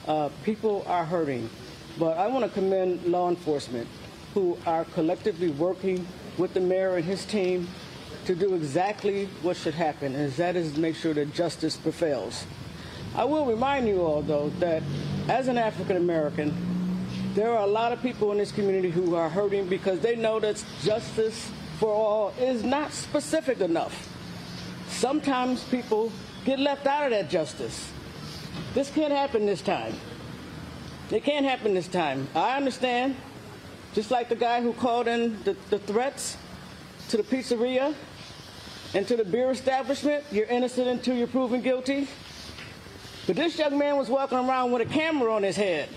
Uh, 0.06 0.28
people 0.44 0.84
are 0.86 1.06
hurting. 1.06 1.50
But 1.98 2.18
I 2.18 2.28
want 2.28 2.44
to 2.44 2.52
commend 2.52 3.06
law 3.06 3.30
enforcement 3.30 3.88
who 4.34 4.58
are 4.66 4.84
collectively 4.84 5.50
working 5.52 6.06
with 6.38 6.54
the 6.54 6.60
mayor 6.60 6.98
and 6.98 7.06
his 7.06 7.24
team 7.26 7.70
to 8.26 8.36
do 8.36 8.54
exactly 8.56 9.28
what 9.44 9.56
should 9.56 9.74
happen, 9.74 10.14
and 10.14 10.30
that 10.34 10.58
is 10.58 10.76
make 10.76 10.96
sure 10.96 11.14
that 11.14 11.34
justice 11.34 11.78
prevails. 11.78 12.46
I 13.16 13.24
will 13.24 13.46
remind 13.46 13.88
you 13.88 14.02
all, 14.02 14.24
though, 14.24 14.50
that 14.60 14.84
as 15.30 15.48
an 15.48 15.58
African 15.58 15.96
American, 15.96 17.08
there 17.34 17.52
are 17.52 17.64
a 17.64 17.68
lot 17.68 17.94
of 17.94 18.02
people 18.02 18.34
in 18.34 18.40
this 18.40 18.52
community 18.52 18.90
who 18.90 19.16
are 19.16 19.30
hurting 19.30 19.70
because 19.70 20.02
they 20.02 20.18
know 20.18 20.42
that 20.42 20.62
justice 20.82 21.50
for 21.80 21.94
all 21.94 22.34
is 22.40 22.64
not 22.64 22.92
specific 22.92 23.62
enough 23.62 24.13
sometimes 24.94 25.64
people 25.66 26.12
get 26.46 26.60
left 26.60 26.86
out 26.86 27.06
of 27.06 27.12
that 27.12 27.30
justice. 27.30 27.92
This 28.74 28.90
can't 28.92 29.14
happen 29.14 29.46
this 29.46 29.62
time. 29.62 29.94
It 31.12 31.24
can't 31.24 31.46
happen 31.46 31.74
this 31.74 31.88
time. 31.88 32.28
I 32.36 32.58
understand. 32.58 33.16
Just 33.94 34.10
like 34.10 34.30
the 34.30 34.36
guy 34.36 34.62
who 34.62 34.74
called 34.74 35.08
in 35.08 35.42
the, 35.44 35.56
the 35.70 35.80
threats 35.80 36.38
to 37.10 37.18
the 37.18 37.24
pizzeria 37.24 37.94
and 38.96 39.08
to 39.08 39.16
the 39.16 39.24
beer 39.24 39.52
establishment, 39.52 40.24
you're 40.32 40.48
innocent 40.48 40.88
until 40.88 41.16
you're 41.16 41.28
proven 41.28 41.62
guilty. 41.62 42.08
But 43.28 43.36
this 43.36 43.58
young 43.58 43.78
man 43.78 43.98
was 43.98 44.10
walking 44.10 44.38
around 44.38 44.72
with 44.72 44.82
a 44.82 44.92
camera 44.92 45.34
on 45.34 45.44
his 45.44 45.56
head. 45.56 45.90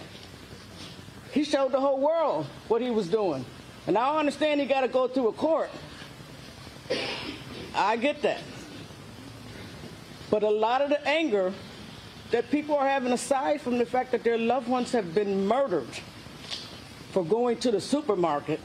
He 1.33 1.45
showed 1.45 1.73
the 1.73 1.81
whole 1.81 1.99
world 1.99 2.47
what 2.69 2.83
he 2.83 2.91
was 2.91 3.09
doing. 3.09 3.45
And 3.87 3.97
I 3.97 4.19
understand 4.19 4.61
he 4.61 4.67
got 4.67 4.83
to 4.83 4.89
go 4.89 5.09
through 5.09 5.29
a 5.29 5.33
court. 5.33 5.71
I 7.75 7.97
get 7.97 8.23
that. 8.23 8.41
But 10.31 10.43
a 10.43 10.51
lot 10.51 10.83
of 10.83 10.91
the 10.91 11.07
anger 11.07 11.53
that 12.31 12.51
people 12.51 12.75
are 12.77 12.89
having, 12.89 13.13
aside 13.13 13.61
from 13.61 13.79
the 13.79 13.87
fact 13.87 14.11
that 14.13 14.25
their 14.25 14.39
loved 14.39 14.69
ones 14.69 14.93
have 14.93 15.15
been 15.15 15.47
murdered 15.47 15.89
for 17.13 17.25
going 17.25 17.59
to 17.59 17.71
the 17.71 17.81
supermarket, 17.81 18.61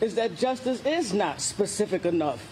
is 0.00 0.14
that 0.16 0.36
justice 0.36 0.84
is 0.84 1.14
not 1.14 1.40
specific 1.40 2.04
enough. 2.04 2.46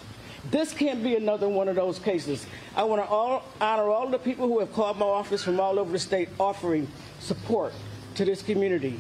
This 0.51 0.73
can't 0.73 1.03
be 1.03 1.15
another 1.15 1.49
one 1.49 1.69
of 1.69 1.77
those 1.77 1.99
cases. 1.99 2.47
I 2.75 2.85
want 2.85 3.03
to 3.03 3.07
all, 3.07 3.45
honor 3.61 3.89
all 3.91 4.09
the 4.09 4.19
people 4.19 4.49
who 4.49 4.59
have 4.61 4.73
called 4.73 4.99
my 4.99 5.07
office 5.07 5.45
from 5.45 5.61
all 5.61 5.79
over 5.79 5.93
the 5.93 5.99
state 5.99 6.31
offering 6.41 6.89
support 7.21 7.73
to 8.15 8.25
this 8.25 8.43
community, 8.43 8.99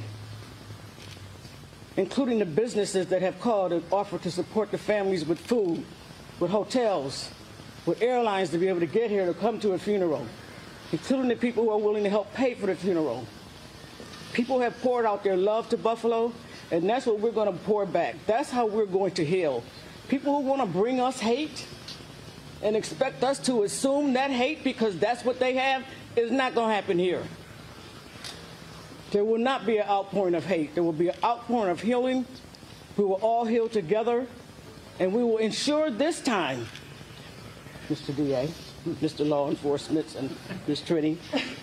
including 1.96 2.38
the 2.38 2.46
businesses 2.46 3.06
that 3.08 3.22
have 3.22 3.40
called 3.40 3.72
and 3.72 3.82
offered 3.90 4.22
to 4.22 4.30
support 4.30 4.70
the 4.70 4.78
families 4.78 5.24
with 5.24 5.40
food, 5.40 5.84
with 6.38 6.50
hotels, 6.50 7.30
with 7.87 8.01
airlines 8.03 8.51
to 8.51 8.59
be 8.59 8.68
able 8.68 8.80
to 8.80 8.87
get 8.87 9.11
here 9.11 9.26
to 9.26 9.35
come 9.35 9.59
to 9.61 9.72
a 9.72 9.78
funeral, 9.78 10.26
including 10.93 11.28
the 11.28 11.37
people 11.37 11.64
who 11.64 11.70
are 11.70 11.78
willing 11.78 12.05
to 12.05 12.11
help 12.11 12.33
pay 12.35 12.55
for 12.55 12.66
the 12.66 12.74
funeral. 12.74 13.26
People 14.33 14.61
have 14.61 14.80
poured 14.80 15.05
out 15.05 15.24
their 15.24 15.37
love 15.37 15.68
to 15.70 15.76
Buffalo, 15.76 16.33
and 16.70 16.89
that's 16.89 17.07
what 17.07 17.20
we're 17.20 17.33
going 17.33 17.53
to 17.53 17.59
pour 17.64 17.85
back. 17.85 18.16
That's 18.26 18.51
how 18.51 18.66
we're 18.66 18.87
going 18.87 19.12
to 19.12 19.24
heal. 19.24 19.62
People 20.09 20.41
who 20.41 20.49
want 20.49 20.61
to 20.62 20.66
bring 20.66 21.01
us 21.01 21.20
hate 21.20 21.66
and 22.62 22.76
expect 22.76 23.24
us 23.24 23.39
to 23.41 23.64
assume 23.64 24.12
that 24.12 24.30
hate 24.30 24.62
because 24.62 24.99
that's 24.99 25.24
what 25.24 25.39
they 25.39 25.55
have 25.55 25.85
is 26.16 26.30
not 26.30 26.55
going 26.55 26.68
to 26.68 26.74
happen 26.74 26.99
here. 26.99 27.22
There 29.11 29.24
will 29.24 29.39
not 29.39 29.66
be 29.66 29.76
an 29.78 29.87
outpouring 29.89 30.35
of 30.35 30.47
hate. 30.47 30.74
There 30.74 30.83
will 30.83 30.93
be 30.93 31.09
an 31.09 31.16
outpouring 31.22 31.70
of 31.70 31.80
healing. 31.80 32.24
We 32.97 33.05
will 33.05 33.16
all 33.16 33.45
heal 33.45 33.68
together, 33.68 34.26
and 34.99 35.12
we 35.12 35.22
will 35.22 35.39
ensure 35.39 35.91
this 35.91 36.20
time 36.20 36.66
Mr. 37.93 38.16
DA, 38.16 38.49
Mr. 38.86 39.28
Law 39.28 39.51
Enforcement, 39.51 40.14
and 40.14 40.34
Ms. 40.66 40.80
Trini, 40.80 41.16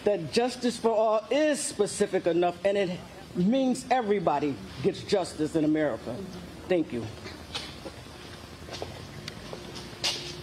that 0.03 0.31
justice 0.31 0.77
for 0.77 0.91
all 0.91 1.25
is 1.31 1.59
specific 1.59 2.27
enough 2.27 2.55
and 2.63 2.77
it 2.77 2.99
means 3.35 3.85
everybody 3.89 4.55
gets 4.83 5.01
justice 5.03 5.55
in 5.55 5.63
America. 5.65 6.15
Thank 6.67 6.93
you. 6.93 7.05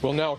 Well, 0.03 0.13
now, 0.13 0.39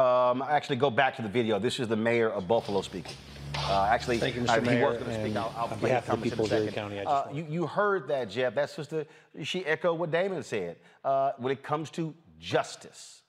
um, 0.00 0.42
actually, 0.42 0.76
go 0.76 0.90
back 0.90 1.16
to 1.16 1.22
the 1.22 1.28
video. 1.28 1.58
This 1.58 1.80
is 1.80 1.88
the 1.88 1.96
mayor 1.96 2.30
of 2.30 2.46
Buffalo 2.46 2.82
speaking. 2.82 3.14
Uh, 3.56 3.88
actually, 3.90 4.18
Thank 4.18 4.36
you, 4.36 4.42
Mr. 4.42 4.60
he 4.60 4.66
Mayor, 4.66 4.86
was 4.90 4.98
going 5.02 5.10
to 5.10 5.20
speak. 5.24 5.36
I'll, 5.36 5.52
I'll 5.56 5.64
on 5.64 5.78
play 5.78 5.88
behalf 5.90 6.08
of 6.08 6.20
the 6.22 6.30
people 6.30 6.44
of 6.44 6.52
in 6.52 6.56
a 6.56 6.60
Erie 6.60 6.68
second. 6.68 6.82
County, 6.82 7.00
I 7.00 7.04
just 7.04 7.12
Uh, 7.14 7.22
want- 7.26 7.36
you, 7.36 7.46
you 7.48 7.66
heard 7.66 8.08
that, 8.08 8.30
Jeff. 8.30 8.54
That 8.54 8.70
sister, 8.70 9.06
she 9.42 9.64
echoed 9.66 9.94
what 9.98 10.10
Damon 10.10 10.42
said. 10.42 10.76
Uh, 11.04 11.32
when 11.38 11.52
it 11.52 11.62
comes 11.62 11.90
to 11.90 12.14
justice, 12.38 13.22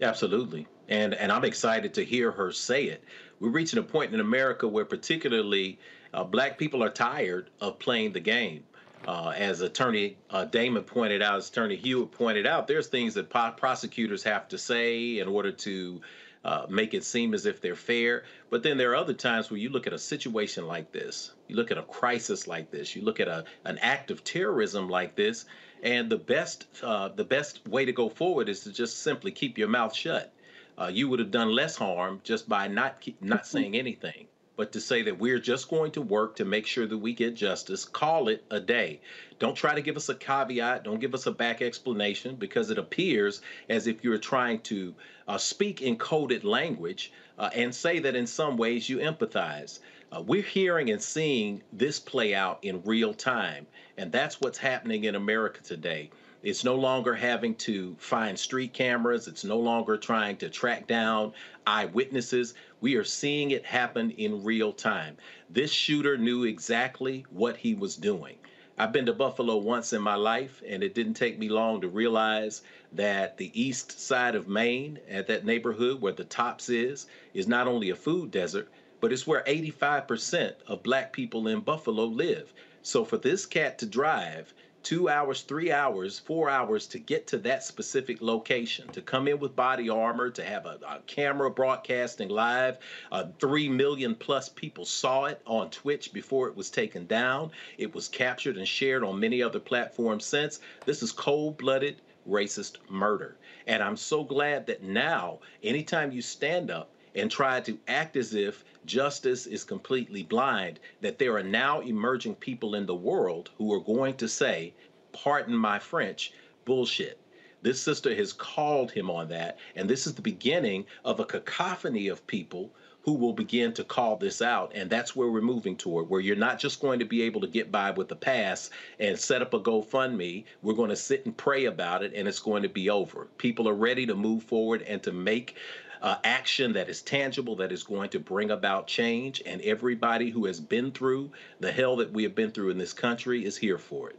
Absolutely. 0.00 0.66
And 0.88 1.14
and 1.14 1.30
I'm 1.32 1.44
excited 1.44 1.94
to 1.94 2.04
hear 2.04 2.30
her 2.30 2.52
say 2.52 2.84
it. 2.84 3.04
We're 3.40 3.50
reaching 3.50 3.78
a 3.78 3.82
point 3.82 4.14
in 4.14 4.20
America 4.20 4.66
where 4.66 4.84
particularly 4.84 5.78
uh, 6.14 6.24
black 6.24 6.58
people 6.58 6.82
are 6.82 6.90
tired 6.90 7.50
of 7.60 7.78
playing 7.78 8.12
the 8.12 8.20
game. 8.20 8.64
Uh, 9.06 9.32
as 9.36 9.60
Attorney 9.60 10.16
uh, 10.30 10.44
Damon 10.44 10.82
pointed 10.82 11.22
out, 11.22 11.36
as 11.36 11.48
Attorney 11.48 11.76
Hewitt 11.76 12.10
pointed 12.10 12.46
out, 12.46 12.66
there's 12.66 12.88
things 12.88 13.14
that 13.14 13.30
po- 13.30 13.52
prosecutors 13.56 14.24
have 14.24 14.48
to 14.48 14.58
say 14.58 15.20
in 15.20 15.28
order 15.28 15.52
to 15.52 16.00
uh, 16.44 16.66
make 16.68 16.94
it 16.94 17.04
seem 17.04 17.32
as 17.32 17.46
if 17.46 17.60
they're 17.60 17.76
fair. 17.76 18.24
But 18.50 18.62
then 18.64 18.76
there 18.76 18.90
are 18.90 18.96
other 18.96 19.14
times 19.14 19.50
where 19.50 19.58
you 19.58 19.68
look 19.68 19.86
at 19.86 19.92
a 19.92 19.98
situation 19.98 20.66
like 20.66 20.90
this, 20.90 21.32
you 21.46 21.54
look 21.54 21.70
at 21.70 21.78
a 21.78 21.82
crisis 21.82 22.48
like 22.48 22.70
this, 22.72 22.96
you 22.96 23.02
look 23.02 23.20
at 23.20 23.28
a 23.28 23.44
an 23.64 23.78
act 23.78 24.10
of 24.10 24.24
terrorism 24.24 24.88
like 24.88 25.14
this, 25.14 25.44
and 25.82 26.10
the 26.10 26.16
best 26.16 26.66
uh, 26.82 27.08
the 27.08 27.24
best 27.24 27.66
way 27.66 27.84
to 27.84 27.92
go 27.92 28.08
forward 28.08 28.48
is 28.48 28.60
to 28.60 28.72
just 28.72 29.02
simply 29.02 29.30
keep 29.30 29.58
your 29.58 29.68
mouth 29.68 29.94
shut. 29.94 30.32
Uh, 30.78 30.86
you 30.86 31.08
would 31.08 31.18
have 31.18 31.30
done 31.30 31.50
less 31.50 31.76
harm 31.76 32.20
just 32.22 32.48
by 32.48 32.68
not 32.68 33.00
keep, 33.00 33.20
not 33.20 33.46
saying 33.46 33.74
anything. 33.74 34.26
But 34.56 34.72
to 34.72 34.80
say 34.80 35.02
that 35.02 35.18
we're 35.18 35.38
just 35.38 35.68
going 35.68 35.92
to 35.92 36.02
work 36.02 36.36
to 36.36 36.44
make 36.44 36.66
sure 36.66 36.86
that 36.86 36.98
we 36.98 37.12
get 37.12 37.36
justice, 37.36 37.84
call 37.84 38.28
it 38.28 38.44
a 38.50 38.58
day. 38.58 39.00
Don't 39.38 39.54
try 39.54 39.74
to 39.74 39.80
give 39.80 39.96
us 39.96 40.08
a 40.08 40.16
caveat. 40.16 40.82
Don't 40.82 41.00
give 41.00 41.14
us 41.14 41.26
a 41.26 41.32
back 41.32 41.62
explanation 41.62 42.34
because 42.34 42.70
it 42.70 42.78
appears 42.78 43.40
as 43.68 43.86
if 43.86 44.02
you're 44.02 44.18
trying 44.18 44.60
to 44.62 44.94
uh, 45.28 45.38
speak 45.38 45.80
in 45.80 45.96
coded 45.96 46.42
language 46.42 47.12
uh, 47.38 47.50
and 47.54 47.72
say 47.72 48.00
that 48.00 48.16
in 48.16 48.26
some 48.26 48.56
ways 48.56 48.88
you 48.88 48.98
empathize. 48.98 49.78
Uh, 50.10 50.22
we're 50.22 50.42
hearing 50.42 50.90
and 50.90 51.02
seeing 51.02 51.62
this 51.72 52.00
play 52.00 52.34
out 52.34 52.58
in 52.62 52.82
real 52.82 53.12
time, 53.12 53.66
and 53.98 54.12
that's 54.12 54.40
what's 54.40 54.58
happening 54.58 55.04
in 55.04 55.16
America 55.16 55.60
today. 55.62 56.08
It's 56.44 56.62
no 56.62 56.76
longer 56.76 57.14
having 57.14 57.56
to 57.56 57.96
find 57.98 58.38
street 58.38 58.72
cameras. 58.72 59.26
It's 59.26 59.44
no 59.44 59.58
longer 59.58 59.96
trying 59.96 60.36
to 60.36 60.48
track 60.48 60.86
down 60.86 61.32
eyewitnesses. 61.66 62.54
We 62.80 62.94
are 62.94 63.02
seeing 63.02 63.50
it 63.50 63.64
happen 63.64 64.12
in 64.12 64.44
real 64.44 64.72
time. 64.72 65.16
This 65.50 65.72
shooter 65.72 66.16
knew 66.16 66.44
exactly 66.44 67.26
what 67.30 67.56
he 67.56 67.74
was 67.74 67.96
doing. 67.96 68.36
I've 68.78 68.92
been 68.92 69.06
to 69.06 69.12
Buffalo 69.12 69.56
once 69.56 69.92
in 69.92 70.00
my 70.00 70.14
life, 70.14 70.62
and 70.64 70.84
it 70.84 70.94
didn't 70.94 71.14
take 71.14 71.36
me 71.36 71.48
long 71.48 71.80
to 71.80 71.88
realize 71.88 72.62
that 72.92 73.36
the 73.36 73.50
east 73.60 73.98
side 73.98 74.36
of 74.36 74.46
Main, 74.46 75.00
at 75.10 75.26
that 75.26 75.44
neighborhood 75.44 76.00
where 76.00 76.12
the 76.12 76.22
Tops 76.22 76.68
is, 76.68 77.08
is 77.34 77.48
not 77.48 77.66
only 77.66 77.90
a 77.90 77.96
food 77.96 78.30
desert, 78.30 78.70
but 79.00 79.12
it's 79.12 79.26
where 79.26 79.42
85% 79.42 80.54
of 80.68 80.84
black 80.84 81.12
people 81.12 81.48
in 81.48 81.60
Buffalo 81.60 82.04
live. 82.04 82.54
So 82.82 83.04
for 83.04 83.18
this 83.18 83.46
cat 83.46 83.78
to 83.78 83.86
drive 83.86 84.52
two 84.82 85.08
hours, 85.08 85.42
three 85.42 85.70
hours, 85.70 86.18
four 86.18 86.48
hours 86.48 86.86
to 86.86 86.98
get 86.98 87.26
to 87.26 87.38
that 87.38 87.62
specific 87.62 88.22
location, 88.22 88.88
to 88.88 89.02
come 89.02 89.28
in 89.28 89.38
with 89.38 89.56
body 89.56 89.90
armor, 89.90 90.30
to 90.30 90.44
have 90.44 90.64
a, 90.66 90.78
a 90.88 91.00
camera 91.06 91.50
broadcasting 91.50 92.28
live. 92.28 92.78
Uh, 93.12 93.24
three 93.38 93.68
million 93.68 94.14
plus 94.14 94.48
people 94.48 94.84
saw 94.84 95.24
it 95.24 95.42
on 95.44 95.68
Twitch 95.70 96.12
before 96.12 96.48
it 96.48 96.56
was 96.56 96.70
taken 96.70 97.06
down. 97.06 97.50
It 97.76 97.94
was 97.94 98.08
captured 98.08 98.56
and 98.56 98.66
shared 98.66 99.04
on 99.04 99.20
many 99.20 99.42
other 99.42 99.60
platforms 99.60 100.24
since. 100.24 100.60
This 100.86 101.02
is 101.02 101.12
cold 101.12 101.58
blooded 101.58 101.96
racist 102.26 102.76
murder. 102.88 103.36
And 103.66 103.82
I'm 103.82 103.96
so 103.96 104.24
glad 104.24 104.66
that 104.66 104.82
now, 104.82 105.40
anytime 105.62 106.12
you 106.12 106.22
stand 106.22 106.70
up, 106.70 106.90
and 107.18 107.30
try 107.30 107.60
to 107.60 107.78
act 107.88 108.16
as 108.16 108.34
if 108.34 108.64
justice 108.84 109.46
is 109.46 109.64
completely 109.64 110.22
blind, 110.22 110.80
that 111.00 111.18
there 111.18 111.36
are 111.36 111.42
now 111.42 111.80
emerging 111.80 112.34
people 112.36 112.74
in 112.74 112.86
the 112.86 112.94
world 112.94 113.50
who 113.58 113.72
are 113.72 113.80
going 113.80 114.14
to 114.16 114.28
say, 114.28 114.72
pardon 115.12 115.56
my 115.56 115.78
French, 115.78 116.32
bullshit. 116.64 117.18
This 117.60 117.80
sister 117.80 118.14
has 118.14 118.32
called 118.32 118.92
him 118.92 119.10
on 119.10 119.28
that, 119.28 119.58
and 119.74 119.90
this 119.90 120.06
is 120.06 120.14
the 120.14 120.22
beginning 120.22 120.86
of 121.04 121.18
a 121.18 121.24
cacophony 121.24 122.08
of 122.08 122.26
people 122.26 122.72
who 123.02 123.14
will 123.14 123.32
begin 123.32 123.72
to 123.72 123.84
call 123.84 124.16
this 124.16 124.42
out. 124.42 124.72
And 124.74 124.90
that's 124.90 125.16
where 125.16 125.30
we're 125.30 125.40
moving 125.40 125.76
toward, 125.76 126.10
where 126.10 126.20
you're 126.20 126.36
not 126.36 126.58
just 126.58 126.80
going 126.80 126.98
to 126.98 127.06
be 127.06 127.22
able 127.22 127.40
to 127.40 127.46
get 127.46 127.72
by 127.72 127.90
with 127.90 128.12
a 128.12 128.16
pass 128.16 128.70
and 129.00 129.18
set 129.18 129.40
up 129.40 129.54
a 129.54 129.60
GoFundMe. 129.60 130.44
We're 130.62 130.74
going 130.74 130.90
to 130.90 130.96
sit 130.96 131.24
and 131.24 131.34
pray 131.34 131.64
about 131.64 132.02
it, 132.02 132.12
and 132.14 132.28
it's 132.28 132.38
going 132.38 132.62
to 132.64 132.68
be 132.68 132.90
over. 132.90 133.28
People 133.38 133.68
are 133.68 133.74
ready 133.74 134.04
to 134.06 134.14
move 134.14 134.42
forward 134.42 134.82
and 134.82 135.02
to 135.04 135.12
make 135.12 135.56
uh, 136.02 136.16
action 136.24 136.72
that 136.74 136.88
is 136.88 137.02
tangible, 137.02 137.56
that 137.56 137.72
is 137.72 137.82
going 137.82 138.10
to 138.10 138.20
bring 138.20 138.50
about 138.50 138.86
change. 138.86 139.42
And 139.46 139.60
everybody 139.62 140.30
who 140.30 140.46
has 140.46 140.60
been 140.60 140.92
through 140.92 141.30
the 141.60 141.72
hell 141.72 141.96
that 141.96 142.12
we 142.12 142.22
have 142.24 142.34
been 142.34 142.50
through 142.50 142.70
in 142.70 142.78
this 142.78 142.92
country 142.92 143.44
is 143.44 143.56
here 143.56 143.78
for 143.78 144.10
it. 144.10 144.18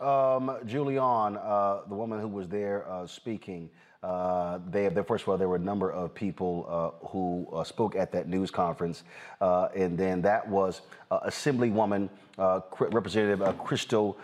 Um, 0.00 0.48
Julianne, 0.66 1.40
uh, 1.42 1.86
the 1.88 1.94
woman 1.94 2.20
who 2.20 2.28
was 2.28 2.48
there 2.48 2.90
uh, 2.90 3.06
speaking, 3.06 3.70
uh, 4.02 4.58
they, 4.70 4.90
first 5.06 5.22
of 5.22 5.28
all, 5.30 5.38
there 5.38 5.48
were 5.48 5.56
a 5.56 5.58
number 5.58 5.90
of 5.90 6.14
people 6.14 6.66
uh, 6.68 7.06
who 7.06 7.48
uh, 7.52 7.64
spoke 7.64 7.96
at 7.96 8.12
that 8.12 8.28
news 8.28 8.50
conference, 8.50 9.02
uh, 9.40 9.68
and 9.74 9.96
then 9.96 10.20
that 10.20 10.46
was 10.46 10.82
Assemblywoman 11.10 12.10
Representative 12.36 13.58
Crystal 13.58 14.16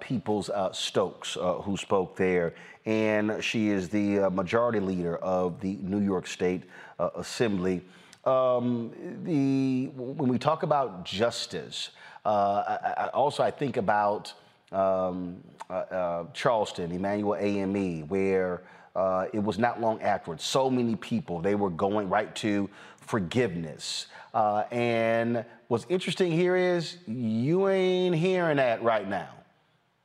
Peoples 0.00 0.50
Stokes 0.72 1.34
who 1.34 1.76
spoke 1.76 2.16
there, 2.16 2.54
and 2.84 3.42
she 3.42 3.68
is 3.68 3.88
the 3.88 4.30
majority 4.30 4.80
leader 4.80 5.16
of 5.18 5.60
the 5.60 5.78
New 5.82 6.00
York 6.00 6.26
State 6.26 6.64
Assembly. 6.98 7.82
Um, 8.24 8.90
the 9.24 9.88
when 9.94 10.30
we 10.30 10.38
talk 10.38 10.62
about 10.62 11.04
justice, 11.04 11.90
I, 12.24 12.94
I 12.96 13.10
also 13.12 13.42
I 13.42 13.50
think 13.50 13.76
about 13.76 14.32
um, 14.72 15.36
uh, 15.70 15.72
uh, 15.72 16.24
Charleston, 16.34 16.92
Emanuel 16.92 17.36
AME, 17.36 18.06
where 18.08 18.62
uh, 18.94 19.26
it 19.32 19.42
was 19.42 19.58
not 19.58 19.80
long 19.80 20.00
afterwards. 20.02 20.44
So 20.44 20.68
many 20.68 20.96
people, 20.96 21.40
they 21.40 21.54
were 21.54 21.70
going 21.70 22.08
right 22.08 22.34
to 22.36 22.68
forgiveness. 22.96 24.08
Uh, 24.34 24.64
and 24.70 25.44
what's 25.68 25.86
interesting 25.88 26.32
here 26.32 26.56
is 26.56 26.98
you 27.06 27.68
ain't 27.68 28.14
hearing 28.14 28.56
that 28.56 28.82
right 28.82 29.08
now. 29.08 29.28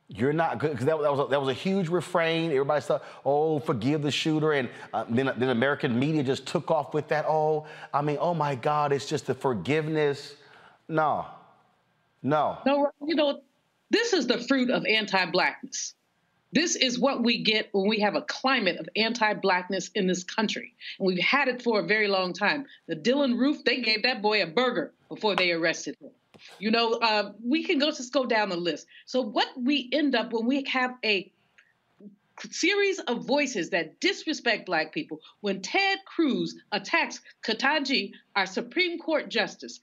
You're 0.08 0.32
not 0.32 0.58
good 0.58 0.72
because 0.72 0.86
that, 0.86 1.00
that, 1.00 1.10
was 1.10 1.20
a, 1.20 1.30
that 1.30 1.40
was 1.40 1.50
a 1.50 1.54
huge 1.54 1.88
refrain. 1.88 2.50
Everybody 2.50 2.80
thought, 2.80 3.04
"Oh, 3.24 3.60
forgive 3.60 4.02
the 4.02 4.10
shooter," 4.10 4.52
and 4.52 4.68
uh, 4.92 5.04
then 5.08 5.32
then 5.36 5.50
American 5.50 5.96
media 5.96 6.24
just 6.24 6.46
took 6.46 6.68
off 6.68 6.94
with 6.94 7.06
that. 7.08 7.26
Oh, 7.28 7.66
I 7.94 8.02
mean, 8.02 8.18
oh 8.20 8.34
my 8.34 8.56
God, 8.56 8.92
it's 8.92 9.06
just 9.06 9.26
the 9.28 9.34
forgiveness. 9.34 10.34
No, 10.88 11.26
no, 12.24 12.58
no. 12.66 12.90
You 13.06 13.14
know, 13.14 13.40
this 13.90 14.12
is 14.12 14.26
the 14.26 14.38
fruit 14.38 14.68
of 14.68 14.84
anti-blackness. 14.84 15.94
This 16.52 16.74
is 16.76 16.98
what 16.98 17.22
we 17.22 17.42
get 17.42 17.68
when 17.72 17.88
we 17.88 18.00
have 18.00 18.16
a 18.16 18.22
climate 18.22 18.78
of 18.78 18.88
anti-blackness 18.96 19.90
in 19.94 20.06
this 20.06 20.24
country, 20.24 20.74
and 20.98 21.06
we've 21.06 21.22
had 21.22 21.48
it 21.48 21.62
for 21.62 21.80
a 21.80 21.86
very 21.86 22.08
long 22.08 22.32
time. 22.32 22.66
The 22.88 22.96
Dylann 22.96 23.38
Roof, 23.38 23.64
they 23.64 23.80
gave 23.80 24.02
that 24.02 24.20
boy 24.20 24.42
a 24.42 24.46
burger 24.46 24.92
before 25.08 25.36
they 25.36 25.52
arrested 25.52 25.96
him. 26.00 26.10
You 26.58 26.70
know, 26.70 26.94
uh, 26.94 27.32
we 27.44 27.64
can 27.64 27.78
go 27.78 27.90
just 27.90 28.12
go 28.12 28.24
down 28.24 28.48
the 28.48 28.56
list. 28.56 28.86
So 29.04 29.20
what 29.20 29.48
we 29.56 29.88
end 29.92 30.14
up 30.14 30.32
when 30.32 30.46
we 30.46 30.64
have 30.64 30.94
a 31.04 31.30
series 32.50 32.98
of 33.00 33.26
voices 33.26 33.70
that 33.70 34.00
disrespect 34.00 34.64
black 34.64 34.92
people, 34.92 35.20
when 35.40 35.60
Ted 35.60 35.98
Cruz 36.06 36.56
attacks 36.72 37.20
Ketanji, 37.44 38.12
our 38.34 38.46
Supreme 38.46 38.98
Court 38.98 39.28
justice, 39.28 39.80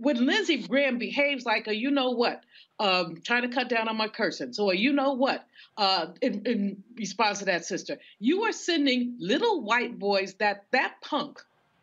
when 0.00 0.26
Lindsey 0.26 0.58
Graham 0.58 0.98
behaves 0.98 1.44
like 1.44 1.66
a 1.66 1.74
you 1.74 1.90
know 1.90 2.10
what, 2.10 2.42
um, 2.78 3.20
trying 3.24 3.42
to 3.42 3.48
cut 3.48 3.68
down 3.68 3.88
on 3.88 3.96
my 3.96 4.08
cursing, 4.08 4.52
so 4.52 4.70
a 4.70 4.74
you 4.74 4.92
know 4.92 5.12
what, 5.12 5.44
uh, 5.76 6.06
in, 6.22 6.42
in 6.46 6.84
response 6.96 7.40
to 7.40 7.44
that 7.46 7.64
sister, 7.64 7.98
you 8.18 8.44
are 8.44 8.52
sending 8.52 9.16
little 9.18 9.62
white 9.62 9.98
boys 9.98 10.34
that 10.34 10.64
that 10.72 10.94
punk 11.02 11.40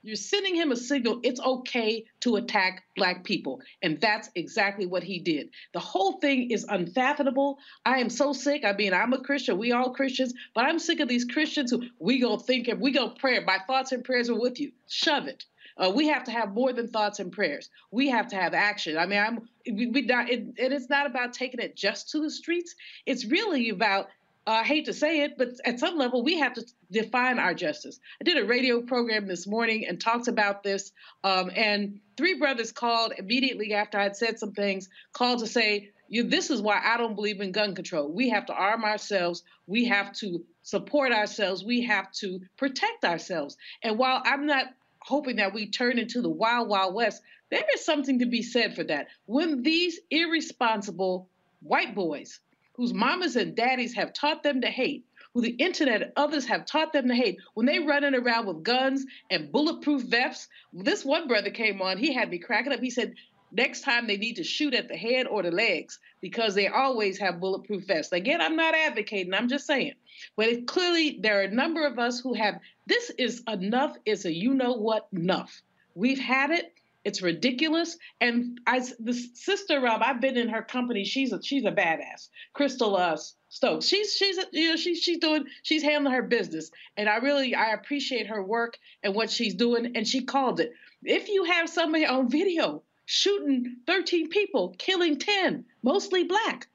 you're 0.08 0.16
sending 0.16 0.56
him 0.56 0.72
a 0.72 0.76
signal 0.78 1.20
it's 1.22 1.42
okay 1.42 2.06
to 2.22 2.38
attack 2.38 2.86
black 2.96 3.26
people. 3.26 3.62
And 3.82 4.00
that's 4.00 4.30
exactly 4.36 4.86
what 4.86 5.04
he 5.04 5.20
did. 5.20 5.50
The 5.74 5.82
whole 5.82 6.14
thing 6.14 6.50
is 6.50 6.64
unfathomable. 6.64 7.60
I 7.86 8.00
am 8.00 8.10
so 8.10 8.32
sick. 8.32 8.64
I 8.64 8.72
mean, 8.72 8.94
I'm 8.94 9.12
a 9.12 9.20
Christian. 9.20 9.58
We 9.58 9.74
all 9.74 9.94
Christians, 9.94 10.34
but 10.56 10.64
I'm 10.64 10.80
sick 10.80 11.02
of 11.02 11.10
these 11.10 11.26
Christians 11.26 11.72
who 11.72 11.84
we 12.00 12.20
go 12.20 12.38
think 12.38 12.70
and 12.70 12.80
we 12.80 12.92
go 12.92 13.10
pray. 13.10 13.44
My 13.44 13.60
thoughts 13.68 13.92
and 13.92 14.02
prayers 14.02 14.30
are 14.30 14.40
with 14.40 14.62
you. 14.62 14.72
Shove 14.88 15.28
it. 15.28 15.46
Uh, 15.78 15.92
we 15.94 16.08
have 16.08 16.24
to 16.24 16.32
have 16.32 16.54
more 16.54 16.74
than 16.74 16.88
thoughts 16.88 17.20
and 17.20 17.32
prayers. 17.32 17.70
We 17.92 18.10
have 18.10 18.28
to 18.30 18.36
have 18.36 18.54
action. 18.54 18.98
I 18.98 19.06
mean, 19.06 19.20
I'm 19.20 19.50
we, 19.72 19.88
we 19.88 20.02
not, 20.02 20.30
it, 20.30 20.40
and 20.40 20.74
it's 20.74 20.90
not 20.90 21.06
about 21.06 21.34
taking 21.34 21.60
it 21.60 21.76
just 21.76 22.10
to 22.12 22.22
the 22.22 22.32
streets. 22.32 22.76
It's 23.06 23.26
really 23.26 23.70
about 23.70 24.08
I 24.48 24.64
hate 24.64 24.86
to 24.86 24.94
say 24.94 25.24
it, 25.24 25.38
but 25.38 25.50
at 25.66 25.78
some 25.78 25.98
level, 25.98 26.24
we 26.24 26.40
have 26.40 26.54
to 26.54 26.66
define 26.90 27.38
our 27.38 27.54
justice. 27.54 28.00
I 28.22 28.24
did 28.24 28.38
a 28.38 28.46
radio 28.46 28.82
program 28.82 29.28
this 29.28 29.46
morning 29.46 29.86
and 29.86 30.00
talked 30.00 30.30
about 30.30 30.64
this. 30.64 30.94
Um, 31.26 31.52
and 31.54 32.00
three 32.16 32.40
brothers 32.40 32.72
called 32.72 33.12
immediately 33.18 33.74
after 33.74 34.00
I'd 34.00 34.16
said 34.16 34.40
some 34.40 34.54
things, 34.54 34.88
called 35.12 35.40
to 35.40 35.48
say, 35.48 35.90
you, 36.08 36.24
this 36.24 36.50
is 36.50 36.62
why 36.62 36.82
I 36.82 36.96
don't 36.96 37.16
believe 37.16 37.42
in 37.42 37.52
gun 37.52 37.76
control. 37.76 38.10
We 38.10 38.30
have 38.30 38.46
to 38.46 38.54
arm 38.54 38.86
ourselves. 38.86 39.44
We 39.66 39.84
have 39.86 40.14
to 40.20 40.46
support 40.64 41.12
ourselves. 41.12 41.66
We 41.66 41.82
have 41.84 42.10
to 42.14 42.40
protect 42.56 43.04
ourselves. 43.04 43.58
And 43.84 43.98
while 43.98 44.22
I'm 44.24 44.46
not 44.46 44.68
hoping 45.08 45.38
that 45.38 45.54
we 45.54 45.68
turn 45.68 45.98
into 45.98 46.22
the 46.22 46.30
wild, 46.30 46.68
wild 46.68 46.94
west. 46.94 47.22
There 47.50 47.64
is 47.74 47.86
something 47.86 48.20
to 48.20 48.26
be 48.26 48.42
said 48.42 48.76
for 48.76 48.84
that. 48.84 49.08
When 49.26 49.64
these 49.64 50.02
irresponsible 50.12 51.30
white 51.62 51.96
boys, 51.96 52.42
whose 52.74 52.94
mamas 52.94 53.38
and 53.38 53.56
daddies 53.56 53.94
have 53.96 54.12
taught 54.12 54.44
them 54.44 54.60
to 54.62 54.68
hate, 54.68 55.06
who 55.34 55.42
the 55.42 55.52
internet 55.52 56.02
and 56.02 56.12
others 56.18 56.46
have 56.48 56.66
taught 56.66 56.92
them 56.92 57.08
to 57.08 57.16
hate, 57.16 57.38
when 57.54 57.66
they 57.66 57.80
running 57.80 58.16
around 58.16 58.48
with 58.48 58.64
guns 58.64 59.06
and 59.32 59.50
bulletproof 59.52 60.04
vests, 60.04 60.50
this 60.74 61.06
one 61.06 61.30
brother 61.30 61.52
came 61.52 61.82
on, 61.82 61.98
he 61.98 62.14
had 62.14 62.30
me 62.30 62.38
cracking 62.38 62.74
up. 62.74 62.82
He 62.82 62.90
said, 62.90 63.16
next 63.52 63.82
time 63.82 64.08
they 64.08 64.18
need 64.18 64.36
to 64.38 64.44
shoot 64.44 64.74
at 64.74 64.88
the 64.88 64.98
head 64.98 65.28
or 65.28 65.44
the 65.44 65.52
legs 65.52 66.00
because 66.22 66.56
they 66.56 66.68
always 66.68 67.18
have 67.20 67.40
bulletproof 67.40 67.86
vests. 67.86 68.12
Again, 68.14 68.42
I'm 68.42 68.56
not 68.56 68.76
advocating, 68.76 69.34
I'm 69.34 69.50
just 69.50 69.66
saying. 69.66 69.94
But 70.36 70.66
clearly, 70.66 71.20
there 71.22 71.40
are 71.40 71.44
a 71.44 71.52
number 71.52 71.86
of 71.86 72.00
us 72.00 72.20
who 72.20 72.34
have 72.34 72.60
this 72.86 73.12
is 73.18 73.44
enough, 73.48 73.96
is 74.06 74.26
a 74.26 74.34
you 74.34 74.54
know 74.54 74.74
what 74.74 75.08
enough. 75.14 75.62
We've 75.96 76.20
had 76.20 76.52
it. 76.52 76.74
It's 77.04 77.22
ridiculous. 77.22 77.98
And 78.20 78.60
I, 78.68 78.80
the 79.00 79.14
sister 79.14 79.80
Rob, 79.80 80.02
I've 80.04 80.20
been 80.20 80.36
in 80.38 80.50
her 80.50 80.62
company. 80.62 81.06
She's 81.06 81.32
a 81.32 81.42
she's 81.42 81.64
a 81.64 81.72
badass. 81.72 82.28
Crystal 82.54 82.96
uh, 82.98 83.18
Stokes. 83.50 83.86
She's 83.86 84.14
she's 84.14 84.38
you 84.52 84.72
know 84.72 84.76
she's 84.76 85.02
she's 85.02 85.20
doing 85.20 85.46
she's 85.64 85.84
handling 85.84 86.14
her 86.14 86.24
business, 86.24 86.70
and 86.98 87.08
I 87.08 87.18
really 87.18 87.56
I 87.56 87.72
appreciate 87.72 88.28
her 88.28 88.44
work 88.44 88.78
and 89.04 89.16
what 89.16 89.32
she's 89.32 89.56
doing. 89.56 89.96
And 89.96 90.06
she 90.06 90.26
called 90.26 90.60
it. 90.60 90.74
If 91.04 91.30
you 91.30 91.46
have 91.46 91.70
somebody 91.70 92.06
on 92.06 92.30
video 92.30 92.84
shooting 93.08 93.78
13 93.88 94.30
people, 94.30 94.76
killing 94.78 95.18
10, 95.18 95.66
mostly 95.82 96.24
black, 96.24 96.68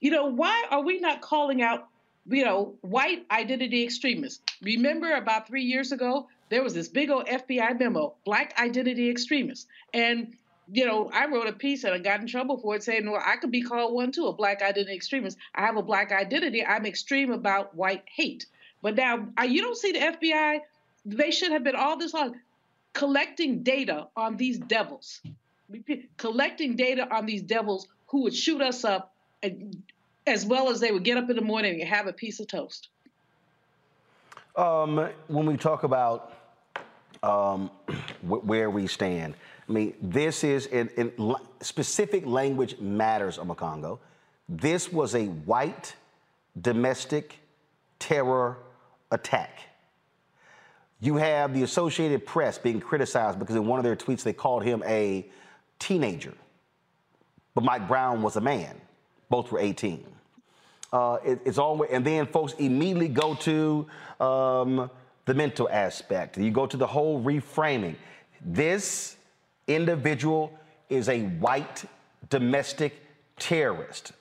you 0.00 0.10
know 0.10 0.26
why 0.26 0.66
are 0.70 0.82
we 0.82 1.00
not 1.00 1.22
calling 1.22 1.62
out 1.62 1.88
you 2.28 2.44
know, 2.44 2.74
white 2.80 3.24
identity 3.30 3.84
extremists. 3.84 4.40
Remember 4.62 5.12
about 5.14 5.46
three 5.46 5.62
years 5.62 5.92
ago, 5.92 6.28
there 6.48 6.62
was 6.62 6.74
this 6.74 6.88
big 6.88 7.10
old 7.10 7.26
FBI 7.26 7.78
memo, 7.78 8.14
black 8.24 8.54
identity 8.58 9.08
extremists. 9.08 9.66
And, 9.94 10.34
you 10.70 10.86
know, 10.86 11.10
I 11.12 11.26
wrote 11.26 11.48
a 11.48 11.52
piece 11.52 11.84
and 11.84 11.94
I 11.94 11.98
got 11.98 12.20
in 12.20 12.26
trouble 12.26 12.58
for 12.58 12.74
it 12.74 12.82
saying, 12.82 13.08
well, 13.08 13.22
I 13.24 13.36
could 13.36 13.50
be 13.50 13.62
called 13.62 13.94
one 13.94 14.12
too, 14.12 14.26
a 14.26 14.32
black 14.32 14.62
identity 14.62 14.94
extremist. 14.94 15.38
I 15.54 15.62
have 15.62 15.76
a 15.76 15.82
black 15.82 16.12
identity. 16.12 16.64
I'm 16.64 16.86
extreme 16.86 17.30
about 17.30 17.74
white 17.74 18.04
hate. 18.06 18.46
But 18.82 18.96
now 18.96 19.28
I, 19.36 19.44
you 19.44 19.62
don't 19.62 19.76
see 19.76 19.92
the 19.92 20.00
FBI, 20.00 20.60
they 21.04 21.30
should 21.30 21.52
have 21.52 21.64
been 21.64 21.76
all 21.76 21.96
this 21.96 22.12
long 22.12 22.36
collecting 22.92 23.62
data 23.62 24.08
on 24.16 24.36
these 24.36 24.58
devils, 24.58 25.20
collecting 26.16 26.76
data 26.76 27.08
on 27.14 27.26
these 27.26 27.42
devils 27.42 27.88
who 28.06 28.22
would 28.22 28.34
shoot 28.34 28.60
us 28.60 28.84
up 28.84 29.14
and 29.42 29.82
as 30.26 30.44
well 30.44 30.70
as 30.70 30.80
they 30.80 30.90
would 30.90 31.04
get 31.04 31.16
up 31.16 31.30
in 31.30 31.36
the 31.36 31.42
morning 31.42 31.80
and 31.80 31.88
have 31.88 32.06
a 32.06 32.12
piece 32.12 32.40
of 32.40 32.48
toast. 32.48 32.88
Um, 34.56 35.08
when 35.28 35.46
we 35.46 35.56
talk 35.56 35.84
about 35.84 36.34
um, 37.22 37.70
where 38.22 38.70
we 38.70 38.86
stand, 38.86 39.34
I 39.68 39.72
mean, 39.72 39.94
this 40.00 40.44
is 40.44 40.66
in, 40.66 40.88
in 40.96 41.34
specific 41.60 42.24
language 42.24 42.78
matters, 42.78 43.38
Omekongo. 43.38 43.98
This 44.48 44.92
was 44.92 45.14
a 45.14 45.26
white 45.26 45.94
domestic 46.60 47.38
terror 47.98 48.58
attack. 49.10 49.60
You 51.00 51.16
have 51.16 51.52
the 51.52 51.62
Associated 51.62 52.24
Press 52.24 52.58
being 52.58 52.80
criticized 52.80 53.38
because 53.38 53.56
in 53.56 53.66
one 53.66 53.78
of 53.78 53.84
their 53.84 53.96
tweets 53.96 54.22
they 54.22 54.32
called 54.32 54.64
him 54.64 54.82
a 54.86 55.28
teenager. 55.78 56.34
But 57.54 57.64
Mike 57.64 57.88
Brown 57.88 58.22
was 58.22 58.36
a 58.36 58.40
man. 58.40 58.80
Both 59.30 59.50
were 59.50 59.58
18. 59.58 60.04
Uh, 60.92 61.18
it, 61.24 61.40
it's 61.44 61.58
always, 61.58 61.90
and 61.90 62.04
then 62.04 62.26
folks 62.26 62.52
immediately 62.54 63.08
go 63.08 63.34
to 63.34 63.86
um, 64.20 64.90
the 65.24 65.34
mental 65.34 65.68
aspect. 65.70 66.38
You 66.38 66.50
go 66.50 66.66
to 66.66 66.76
the 66.76 66.86
whole 66.86 67.20
reframing. 67.22 67.96
This 68.40 69.16
individual 69.66 70.52
is 70.88 71.08
a 71.08 71.22
white 71.22 71.84
domestic 72.30 72.94
terrorist. 73.38 74.12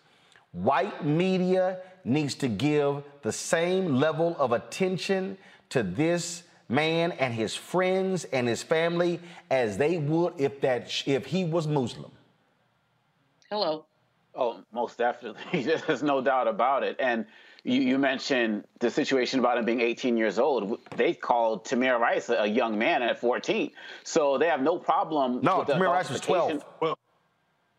White 0.51 1.05
media 1.05 1.79
needs 2.03 2.35
to 2.35 2.47
give 2.47 3.03
the 3.21 3.31
same 3.31 3.95
level 3.95 4.35
of 4.39 4.51
attention 4.51 5.37
to 5.69 5.83
this 5.83 6.43
man 6.69 7.11
and 7.13 7.33
his 7.33 7.55
friends 7.55 8.25
and 8.25 8.47
his 8.47 8.63
family 8.63 9.19
as 9.49 9.77
they 9.77 9.97
would 9.97 10.33
if 10.37 10.61
that 10.61 11.03
if 11.05 11.25
he 11.25 11.45
was 11.45 11.67
Muslim. 11.67 12.11
Hello. 13.49 13.85
Oh, 14.33 14.61
most 14.73 14.97
definitely. 14.97 15.63
There's 15.87 16.03
no 16.03 16.21
doubt 16.21 16.47
about 16.47 16.83
it. 16.83 16.97
And 16.99 17.25
you, 17.63 17.81
you, 17.81 17.97
mentioned 17.97 18.65
the 18.79 18.91
situation 18.91 19.39
about 19.39 19.57
him 19.57 19.65
being 19.65 19.81
18 19.81 20.17
years 20.17 20.37
old. 20.37 20.79
They 20.95 21.13
called 21.13 21.65
Tamir 21.65 21.99
Rice 21.99 22.29
a, 22.29 22.45
young 22.45 22.77
man 22.77 23.01
at 23.01 23.19
14. 23.19 23.71
So 24.03 24.37
they 24.37 24.47
have 24.47 24.61
no 24.61 24.77
problem. 24.77 25.39
No, 25.41 25.63
Tamir 25.63 25.89
Rice 25.89 26.09
was 26.09 26.21
12. 26.21 26.63
Well, 26.81 26.97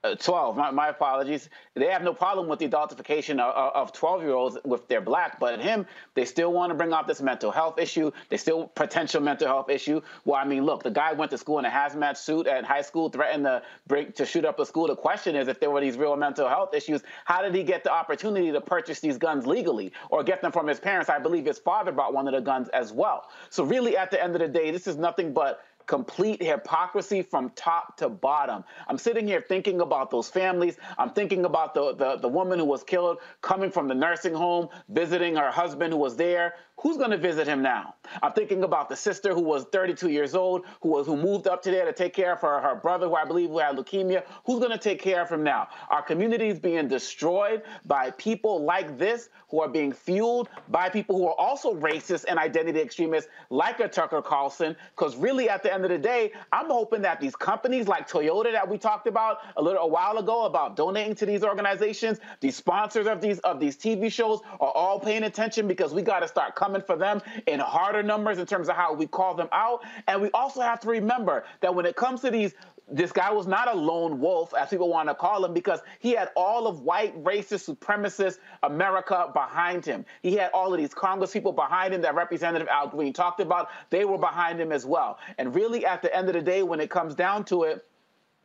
Uh, 0.06 0.14
12. 0.14 0.56
My, 0.56 0.70
my, 0.70 0.88
apologies. 0.88 1.48
They 1.74 1.86
have 1.86 2.02
no 2.02 2.14
problem 2.14 2.46
with 2.46 2.60
the 2.60 2.68
adultification 2.68 3.40
of 3.40 3.92
12 3.92 4.22
year 4.22 4.32
olds 4.32 4.56
with 4.64 4.86
they're 4.86 5.00
black, 5.00 5.40
but 5.40 5.60
him, 5.60 5.84
they 6.14 6.24
still 6.24 6.52
want 6.52 6.70
to 6.70 6.74
bring 6.74 6.92
up 6.92 7.08
this 7.08 7.20
mental 7.20 7.50
health 7.50 7.78
issue. 7.78 8.12
They 8.28 8.36
still 8.36 8.68
potential 8.68 9.20
mental 9.20 9.48
health 9.48 9.68
issue. 9.68 10.00
Well, 10.24 10.36
I 10.36 10.44
mean, 10.44 10.64
look, 10.64 10.84
the 10.84 10.90
guy 10.90 11.12
went 11.12 11.32
to 11.32 11.38
school 11.38 11.58
in 11.58 11.64
a 11.64 11.70
hazmat 11.70 12.16
suit 12.16 12.46
at 12.46 12.64
high 12.64 12.82
school, 12.82 13.10
threatened 13.10 13.44
to 13.44 13.62
break 13.88 14.14
to 14.16 14.26
shoot 14.26 14.44
up 14.44 14.60
a 14.60 14.66
school. 14.66 14.86
The 14.86 14.96
question 14.96 15.34
is, 15.34 15.48
if 15.48 15.58
there 15.58 15.70
were 15.70 15.80
these 15.80 15.96
real 15.96 16.14
mental 16.16 16.48
health 16.48 16.72
issues, 16.72 17.02
how 17.24 17.42
did 17.42 17.54
he 17.54 17.64
get 17.64 17.82
the 17.82 17.92
opportunity 17.92 18.52
to 18.52 18.60
purchase 18.60 19.00
these 19.00 19.18
guns 19.18 19.44
legally 19.46 19.92
or 20.10 20.22
get 20.22 20.40
them 20.40 20.52
from 20.52 20.68
his 20.68 20.78
parents? 20.78 21.10
I 21.10 21.18
believe 21.18 21.46
his 21.46 21.58
father 21.58 21.90
bought 21.90 22.14
one 22.14 22.28
of 22.28 22.34
the 22.34 22.40
guns 22.40 22.68
as 22.68 22.92
well. 22.92 23.28
So 23.50 23.64
really, 23.64 23.96
at 23.96 24.12
the 24.12 24.22
end 24.22 24.34
of 24.36 24.40
the 24.40 24.48
day, 24.48 24.70
this 24.70 24.86
is 24.86 24.96
nothing 24.96 25.32
but 25.32 25.64
complete 25.86 26.42
hypocrisy 26.42 27.22
from 27.22 27.50
top 27.50 27.96
to 27.98 28.08
bottom. 28.08 28.64
I'm 28.88 28.98
sitting 28.98 29.26
here 29.26 29.44
thinking 29.46 29.80
about 29.80 30.10
those 30.10 30.28
families. 30.28 30.76
I'm 30.98 31.10
thinking 31.10 31.44
about 31.44 31.74
the, 31.74 31.94
the, 31.94 32.16
the 32.16 32.28
woman 32.28 32.58
who 32.58 32.64
was 32.64 32.82
killed 32.82 33.18
coming 33.40 33.70
from 33.70 33.88
the 33.88 33.94
nursing 33.94 34.34
home, 34.34 34.68
visiting 34.88 35.36
her 35.36 35.50
husband 35.50 35.92
who 35.92 35.98
was 35.98 36.16
there, 36.16 36.54
Who's 36.80 36.98
going 36.98 37.10
to 37.10 37.16
visit 37.16 37.46
him 37.46 37.62
now? 37.62 37.94
I'm 38.22 38.32
thinking 38.32 38.62
about 38.62 38.90
the 38.90 38.96
sister 38.96 39.32
who 39.32 39.40
was 39.40 39.64
32 39.72 40.10
years 40.10 40.34
old, 40.34 40.66
who 40.82 40.90
was 40.90 41.06
who 41.06 41.16
moved 41.16 41.46
up 41.46 41.62
to 41.62 41.70
there 41.70 41.86
to 41.86 41.92
take 41.92 42.12
care 42.12 42.34
of 42.34 42.40
her, 42.42 42.60
her 42.60 42.74
brother, 42.74 43.08
who 43.08 43.14
I 43.14 43.24
believe 43.24 43.48
who 43.48 43.58
had 43.58 43.76
leukemia. 43.76 44.24
Who's 44.44 44.58
going 44.58 44.72
to 44.72 44.78
take 44.78 45.00
care 45.00 45.22
of 45.22 45.30
him 45.30 45.42
now? 45.42 45.68
Our 45.88 46.02
community 46.02 46.48
is 46.48 46.58
being 46.58 46.86
destroyed 46.86 47.62
by 47.86 48.10
people 48.12 48.62
like 48.62 48.98
this 48.98 49.30
who 49.48 49.60
are 49.60 49.68
being 49.68 49.92
fueled 49.92 50.48
by 50.68 50.90
people 50.90 51.16
who 51.16 51.26
are 51.26 51.34
also 51.38 51.74
racist 51.74 52.24
and 52.28 52.38
identity 52.38 52.80
extremists, 52.80 53.30
like 53.48 53.80
a 53.80 53.88
Tucker 53.88 54.20
Carlson. 54.20 54.76
Because 54.94 55.16
really, 55.16 55.48
at 55.48 55.62
the 55.62 55.72
end 55.72 55.84
of 55.84 55.90
the 55.90 55.98
day, 55.98 56.32
I'm 56.52 56.66
hoping 56.66 57.02
that 57.02 57.20
these 57.20 57.36
companies 57.36 57.88
like 57.88 58.08
Toyota 58.08 58.52
that 58.52 58.68
we 58.68 58.76
talked 58.76 59.06
about 59.06 59.38
a 59.56 59.62
little 59.62 59.82
a 59.82 59.86
while 59.86 60.18
ago 60.18 60.44
about 60.44 60.76
donating 60.76 61.14
to 61.16 61.26
these 61.26 61.42
organizations, 61.42 62.18
these 62.40 62.56
sponsors 62.56 63.06
of 63.06 63.20
these 63.20 63.38
of 63.40 63.60
these 63.60 63.76
TV 63.76 64.12
shows 64.12 64.40
are 64.60 64.72
all 64.72 65.00
paying 65.00 65.22
attention 65.22 65.66
because 65.66 65.94
we 65.94 66.02
got 66.02 66.20
to 66.20 66.28
start 66.28 66.54
coming 66.66 66.82
for 66.82 66.96
them 66.96 67.22
in 67.46 67.60
harder 67.60 68.02
numbers 68.02 68.38
in 68.38 68.46
terms 68.46 68.68
of 68.68 68.74
how 68.74 68.92
we 68.92 69.06
call 69.06 69.34
them 69.34 69.48
out. 69.52 69.84
And 70.08 70.20
we 70.20 70.30
also 70.32 70.60
have 70.60 70.80
to 70.80 70.88
remember 70.88 71.44
that 71.60 71.72
when 71.72 71.86
it 71.86 71.94
comes 71.94 72.22
to 72.22 72.30
these 72.30 72.54
this 72.88 73.10
guy 73.10 73.32
was 73.32 73.48
not 73.48 73.66
a 73.66 73.74
lone 73.76 74.20
wolf, 74.20 74.54
as 74.54 74.68
people 74.68 74.88
want 74.88 75.08
to 75.08 75.14
call 75.16 75.44
him, 75.44 75.52
because 75.52 75.80
he 75.98 76.12
had 76.12 76.30
all 76.36 76.68
of 76.68 76.82
white, 76.82 77.20
racist, 77.24 77.68
supremacist 77.68 78.38
America 78.62 79.28
behind 79.34 79.84
him. 79.84 80.04
He 80.22 80.34
had 80.34 80.52
all 80.54 80.72
of 80.72 80.78
these 80.78 80.94
Congress 80.94 81.32
people 81.32 81.50
behind 81.50 81.92
him 81.94 82.02
that 82.02 82.14
Representative 82.14 82.68
Al 82.70 82.86
Green 82.86 83.12
talked 83.12 83.40
about. 83.40 83.70
They 83.90 84.04
were 84.04 84.18
behind 84.18 84.60
him 84.60 84.70
as 84.70 84.86
well. 84.86 85.18
And 85.36 85.52
really, 85.52 85.84
at 85.84 86.00
the 86.00 86.16
end 86.16 86.28
of 86.28 86.34
the 86.34 86.42
day, 86.42 86.62
when 86.62 86.78
it 86.78 86.88
comes 86.88 87.16
down 87.16 87.44
to 87.46 87.64
it, 87.64 87.84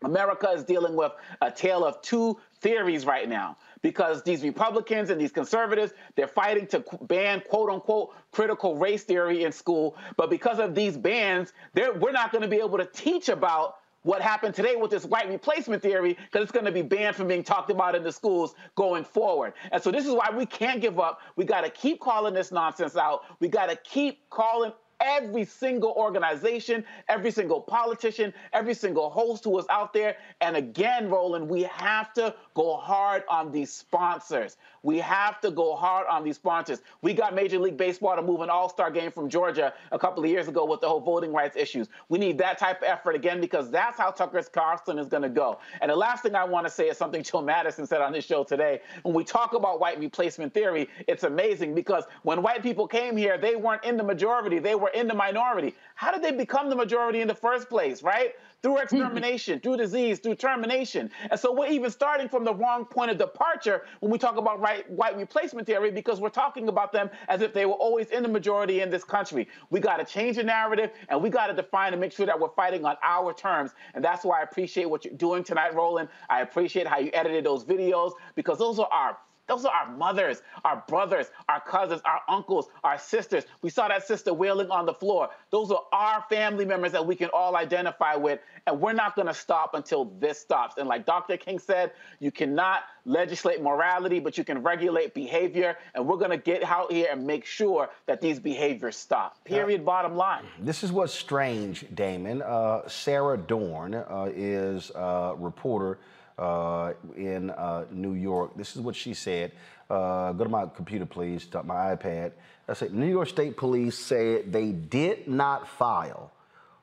America 0.03 0.49
is 0.49 0.63
dealing 0.63 0.95
with 0.95 1.11
a 1.41 1.51
tale 1.51 1.86
of 1.86 2.01
two 2.01 2.39
theories 2.61 3.05
right 3.05 3.30
now 3.30 3.57
because 3.82 4.24
these 4.24 4.44
Republicans 4.44 5.10
and 5.10 5.20
these 5.20 5.32
conservatives, 5.32 5.94
they're 6.16 6.28
fighting 6.28 6.68
to 6.68 6.84
ban 7.04 7.42
quote 7.50 7.70
unquote 7.70 8.14
critical 8.32 8.78
race 8.78 9.04
theory 9.04 9.44
in 9.44 9.52
school. 9.52 9.98
But 10.18 10.30
because 10.30 10.60
of 10.60 10.76
these 10.76 10.98
bans, 10.98 11.54
we're 11.76 12.12
not 12.12 12.32
going 12.32 12.44
to 12.44 12.48
be 12.48 12.58
able 12.58 12.78
to 12.78 12.86
teach 12.86 13.30
about 13.30 13.76
what 14.04 14.22
happened 14.22 14.56
today 14.56 14.76
with 14.76 14.90
this 14.90 15.06
white 15.06 15.30
replacement 15.30 15.82
theory 15.82 16.18
because 16.32 16.44
it's 16.44 16.52
going 16.52 16.66
to 16.66 16.72
be 16.72 16.82
banned 16.82 17.16
from 17.16 17.28
being 17.28 17.44
talked 17.44 17.70
about 17.70 17.96
in 17.96 18.04
the 18.04 18.12
schools 18.12 18.56
going 18.76 19.04
forward. 19.04 19.54
And 19.72 19.82
so 19.82 19.92
this 19.92 20.06
is 20.06 20.14
why 20.14 20.30
we 20.36 20.46
can't 20.46 20.82
give 20.82 21.00
up. 21.00 21.22
We 21.36 21.46
got 21.46 21.62
to 21.62 21.70
keep 21.70 22.00
calling 22.00 22.34
this 22.34 22.52
nonsense 22.52 22.98
out. 22.98 23.22
We 23.40 23.48
got 23.48 23.70
to 23.70 23.76
keep 23.76 24.28
calling 24.30 24.72
every 25.02 25.45
single 25.45 25.91
organization, 25.91 26.86
every 27.10 27.32
single 27.32 27.60
politician, 27.62 28.34
every 28.54 28.74
single 28.74 29.10
host 29.10 29.43
who 29.43 29.58
is 29.60 29.66
out 29.70 29.93
there. 29.93 30.16
And 30.39 30.56
again, 30.56 31.10
Roland, 31.10 31.49
we 31.49 31.64
have 31.64 32.14
to 32.14 32.36
go 32.54 32.78
hard 32.78 33.24
on 33.30 33.52
these 33.52 33.74
sponsors. 33.74 34.58
We 34.84 34.98
have 35.00 35.40
to 35.42 35.52
go 35.52 35.76
hard 35.76 36.08
on 36.08 36.24
these 36.24 36.36
sponsors. 36.36 36.82
We 37.02 37.14
got 37.14 37.36
Major 37.36 37.60
League 37.60 37.78
Baseball 37.78 38.16
to 38.16 38.22
move 38.22 38.42
an 38.42 38.50
all 38.50 38.70
star 38.70 38.90
game 38.90 39.12
from 39.12 39.30
Georgia 39.30 39.74
a 39.92 40.00
couple 40.00 40.24
of 40.24 40.30
years 40.30 40.48
ago 40.48 40.66
with 40.66 40.82
the 40.82 40.90
whole 40.90 41.00
voting 41.00 41.34
rights 41.34 41.56
issues. 41.56 41.88
We 42.10 42.18
need 42.18 42.38
that 42.40 42.58
type 42.58 42.82
of 42.82 42.88
effort 42.88 43.16
again 43.16 43.40
because 43.42 43.70
that's 43.70 43.98
how 43.98 44.12
Tucker 44.12 44.42
Carlson 44.52 44.98
is 44.98 45.08
going 45.08 45.24
to 45.24 45.30
go. 45.30 45.60
And 45.82 45.92
the 45.92 45.96
last 45.96 46.24
thing 46.24 46.36
I 46.36 46.44
want 46.44 46.66
to 46.66 46.72
say 46.72 46.90
is 46.90 46.98
something 46.98 47.24
Joe 47.32 47.42
Madison 47.42 47.86
said 47.86 48.02
on 48.02 48.12
this 48.12 48.26
show 48.26 48.44
today. 48.44 48.82
When 49.04 49.14
we 49.14 49.24
talk 49.24 49.54
about 49.54 49.80
white 49.80 50.00
replacement 50.00 50.54
theory, 50.54 50.90
it's 51.08 51.24
amazing 51.24 51.76
because 51.76 52.06
when 52.24 52.42
white 52.42 52.64
people 52.64 52.88
came 52.88 53.16
here, 53.16 53.38
they 53.38 53.56
weren't 53.56 53.84
in 53.84 53.98
the 53.98 54.04
majority, 54.04 54.60
they 54.60 54.76
were 54.76 54.90
in 54.90 55.08
the 55.08 55.14
minority. 55.14 55.76
How 56.02 56.12
did 56.12 56.24
they 56.24 56.32
become 56.32 56.72
the 56.72 56.76
majority 56.76 57.22
in 57.22 57.28
the 57.28 57.36
first 57.36 57.70
place, 57.70 58.02
right? 58.02 58.34
Through 58.64 58.74
mm-hmm. 58.78 58.84
extermination, 58.86 59.60
through 59.60 59.78
disease, 59.78 60.18
through 60.18 60.34
termination. 60.34 61.12
And 61.30 61.39
so 61.39 61.54
we're 61.54 61.68
even 61.68 61.91
starting 61.91 62.28
from 62.28 62.43
the 62.43 62.56
wrong 62.56 62.86
point 62.86 63.12
of 63.12 63.20
departure 63.20 63.84
when 63.99 64.12
we 64.12 64.18
talk 64.18 64.38
about 64.38 64.60
right, 64.60 64.89
white 64.89 65.16
replacement 65.16 65.68
theory 65.68 65.91
because 65.91 66.20
we're 66.20 66.30
talking 66.30 66.70
about 66.70 66.91
them 66.91 67.12
as 67.28 67.43
if 67.43 67.54
they 67.54 67.68
were 67.68 67.76
always 67.76 68.08
in 68.08 68.24
the 68.24 68.30
majority 68.30 68.82
in 68.82 68.89
this 68.89 69.04
country. 69.04 69.47
We 69.70 69.80
got 69.80 69.97
to 69.97 70.04
change 70.04 70.38
the 70.38 70.43
narrative 70.43 70.89
and 71.08 71.22
we 71.22 71.30
got 71.30 71.47
to 71.47 71.54
define 71.54 71.93
and 71.93 72.02
make 72.02 72.14
sure 72.14 72.26
that 72.26 72.39
we're 72.39 72.49
fighting 72.56 72.84
on 72.84 72.95
our 73.04 73.32
terms. 73.32 73.70
And 73.93 74.04
that's 74.04 74.26
why 74.26 74.39
I 74.39 74.41
appreciate 74.41 74.89
what 74.89 75.06
you're 75.06 75.14
doing 75.14 75.43
tonight, 75.43 75.76
Roland. 75.76 76.10
I 76.32 76.41
appreciate 76.41 76.88
how 76.88 76.97
you 76.97 77.12
edited 77.14 77.43
those 77.43 77.64
videos 77.64 78.14
because 78.34 78.58
those 78.58 78.80
are 78.80 78.89
our 78.91 79.18
those 79.52 79.66
are 79.66 79.74
our 79.74 79.91
mothers, 79.91 80.41
our 80.64 80.82
brothers, 80.88 81.28
our 81.49 81.60
cousins, 81.60 82.02
our 82.06 82.22
uncles, 82.30 82.68
our 82.86 82.97
sisters. 82.97 83.43
We 83.62 83.70
saw 83.70 83.89
that 83.89 84.08
sister 84.08 84.34
wailing 84.34 84.72
on 84.72 84.86
the 84.86 84.93
floor. 84.93 85.30
Those 85.49 85.72
are 85.72 85.82
our 85.91 86.24
family 86.30 86.64
members 86.64 86.93
that 86.93 87.06
we 87.06 87.18
can 87.18 87.30
all 87.34 87.58
identify 87.58 88.16
with. 88.16 88.39
And 88.66 88.80
we're 88.80 88.93
not 88.93 89.14
going 89.14 89.28
to 89.28 89.34
stop 89.34 89.74
until 89.74 90.06
this 90.22 90.39
stops. 90.39 90.78
And 90.78 90.88
like 90.88 91.06
Dr. 91.06 91.36
King 91.36 91.60
said, 91.60 91.91
you 92.22 92.32
cannot 92.32 92.84
legislate 93.04 93.62
morality, 93.62 94.22
but 94.22 94.38
you 94.38 94.45
can 94.45 94.64
regulate 94.64 95.14
behavior. 95.14 95.76
And 95.95 96.08
we're 96.08 96.18
going 96.18 96.32
to 96.32 96.38
get 96.38 96.64
out 96.64 96.89
here 96.89 97.08
and 97.12 97.28
make 97.28 97.43
sure 97.43 97.89
that 98.06 98.22
these 98.22 98.39
behaviors 98.39 98.95
stop. 98.95 99.43
Period. 99.43 99.82
Uh, 99.82 99.84
Bottom 99.84 100.16
line. 100.16 100.45
This 100.62 100.82
is 100.82 100.93
what's 100.93 101.14
strange, 101.14 101.86
Damon. 101.93 102.41
Uh, 102.41 102.88
Sarah 102.88 103.38
Dorn 103.38 103.95
uh, 103.95 104.32
is 104.34 104.91
a 104.91 105.34
reporter 105.38 105.99
uh, 106.38 106.94
in 107.16 107.50
uh, 107.52 107.86
New 107.92 108.14
York. 108.14 108.56
This 108.56 108.76
is 108.76 108.82
what 108.82 108.96
she 108.96 109.14
said. 109.14 109.52
Uh, 109.90 110.32
go 110.32 110.44
to 110.46 110.50
my 110.50 110.66
computer, 110.66 111.06
please, 111.06 111.48
my 111.66 111.96
iPad. 111.96 112.32
I 112.68 112.74
said 112.74 112.94
New 112.94 113.10
York 113.10 113.28
State 113.28 113.58
Police 113.58 113.98
said 113.98 114.54
they 114.54 114.72
did 114.72 115.28
not 115.28 115.68
file 115.68 116.32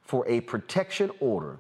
for 0.03 0.27
a 0.29 0.41
protection 0.41 1.11
order 1.21 1.59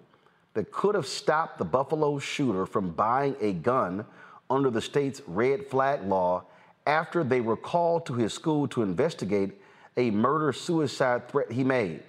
that 0.54 0.70
could 0.72 0.94
have 0.94 1.06
stopped 1.06 1.58
the 1.58 1.64
Buffalo 1.64 2.18
shooter 2.18 2.66
from 2.66 2.90
buying 2.90 3.36
a 3.40 3.52
gun 3.52 4.04
under 4.50 4.70
the 4.70 4.80
state's 4.80 5.22
red 5.26 5.66
flag 5.66 6.02
law 6.04 6.44
after 6.86 7.22
they 7.22 7.40
were 7.40 7.56
called 7.56 8.06
to 8.06 8.14
his 8.14 8.32
school 8.32 8.66
to 8.68 8.82
investigate 8.82 9.52
a 9.96 10.10
murder 10.10 10.52
suicide 10.52 11.28
threat 11.28 11.50
he 11.52 11.62
made. 11.62 12.02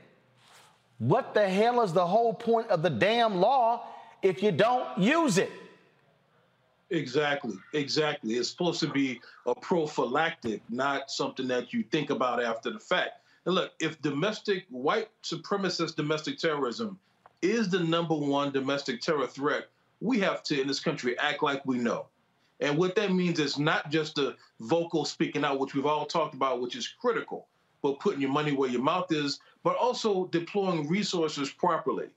What 0.99 1.33
the 1.33 1.47
hell 1.47 1.81
is 1.81 1.93
the 1.93 2.05
whole 2.05 2.33
point 2.33 2.67
of 2.69 2.81
the 2.81 2.89
damn 2.89 3.39
law 3.39 3.87
if 4.21 4.43
you 4.43 4.51
don't 4.51 4.97
use 4.97 5.37
it? 5.37 5.51
Exactly, 6.91 7.55
exactly. 7.73 8.33
It's 8.33 8.49
supposed 8.49 8.79
to 8.79 8.87
be 8.87 9.21
a 9.45 9.53
prophylactic, 9.53 10.61
not 10.69 11.11
something 11.11 11.47
that 11.49 11.71
you 11.71 11.83
think 11.83 12.09
about 12.09 12.43
after 12.43 12.71
the 12.71 12.79
fact. 12.79 13.21
And 13.45 13.55
look, 13.55 13.71
if 13.79 14.01
domestic 14.01 14.65
white 14.69 15.09
supremacist 15.23 15.95
domestic 15.95 16.39
terrorism 16.39 16.99
is 17.41 17.69
the 17.69 17.79
number 17.79 18.15
one 18.15 18.51
domestic 18.51 19.01
terror 19.01 19.27
threat, 19.27 19.67
we 20.01 20.19
have 20.19 20.43
to 20.43 20.59
in 20.59 20.67
this 20.67 20.79
country 20.79 21.17
act 21.19 21.43
like 21.43 21.65
we 21.65 21.77
know. 21.77 22.07
And 22.59 22.77
what 22.77 22.95
that 22.95 23.13
means 23.13 23.39
is 23.39 23.57
not 23.57 23.89
just 23.89 24.15
the 24.15 24.35
vocal 24.59 25.05
speaking 25.05 25.45
out, 25.45 25.59
which 25.59 25.73
we've 25.73 25.85
all 25.85 26.05
talked 26.05 26.33
about, 26.33 26.59
which 26.59 26.75
is 26.75 26.87
critical, 26.87 27.47
but 27.81 27.99
putting 27.99 28.19
your 28.21 28.31
money 28.31 28.51
where 28.51 28.69
your 28.69 28.81
mouth 28.81 29.11
is, 29.11 29.39
but 29.63 29.77
also 29.77 30.25
deploying 30.27 30.87
resources 30.89 31.49
properly. 31.49 32.07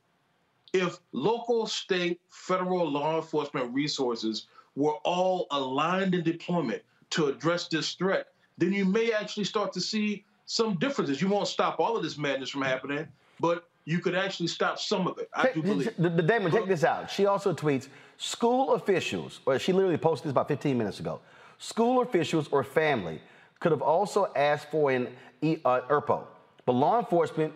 If 0.73 0.99
local, 1.13 1.67
state, 1.67 2.21
federal 2.31 2.91
law 2.91 3.17
enforcement 3.17 3.73
resources 3.73 4.47
were 4.77 4.95
all 5.05 5.47
aligned 5.51 6.15
in 6.15 6.23
deployment 6.23 6.83
to 7.11 7.27
address 7.27 7.69
this 7.69 7.93
threat, 7.93 8.29
then 8.59 8.73
you 8.73 8.85
may 8.85 9.13
actually 9.13 9.45
start 9.45 9.73
to 9.73 9.81
see 9.81 10.25
some 10.47 10.77
differences. 10.77 11.21
You 11.21 11.29
won't 11.29 11.49
stop 11.49 11.79
all 11.79 11.97
of 11.97 12.03
this 12.03 12.17
madness 12.17 12.51
from 12.51 12.63
happening, 12.63 13.07
but 13.41 13.69
you 13.85 13.99
could 13.99 14.15
actually 14.15 14.47
stop 14.47 14.79
some 14.79 15.07
of 15.07 15.19
it. 15.19 15.29
I 15.35 15.53
do 15.53 15.63
believe. 15.63 15.95
The, 15.99 16.09
the 16.09 16.23
Damon, 16.23 16.53
take 16.53 16.69
this 16.69 16.85
out. 16.85 17.11
She 17.11 17.27
also 17.27 17.53
tweets 17.53 17.89
school 18.17 18.75
officials, 18.75 19.41
or 19.45 19.59
she 19.59 19.73
literally 19.73 19.97
posted 19.97 20.27
this 20.27 20.31
about 20.31 20.49
15 20.49 20.77
minutes 20.79 21.01
ago. 21.01 21.21
School 21.59 22.03
officials 22.03 22.49
or 22.51 22.65
family 22.65 23.21
could 23.61 23.73
have 23.73 23.83
also 23.83 24.33
asked 24.35 24.71
for 24.71 24.91
an 24.91 25.09
uh, 25.43 25.81
ERPO, 25.89 26.25
but 26.65 26.73
law 26.73 26.99
enforcement 26.99 27.53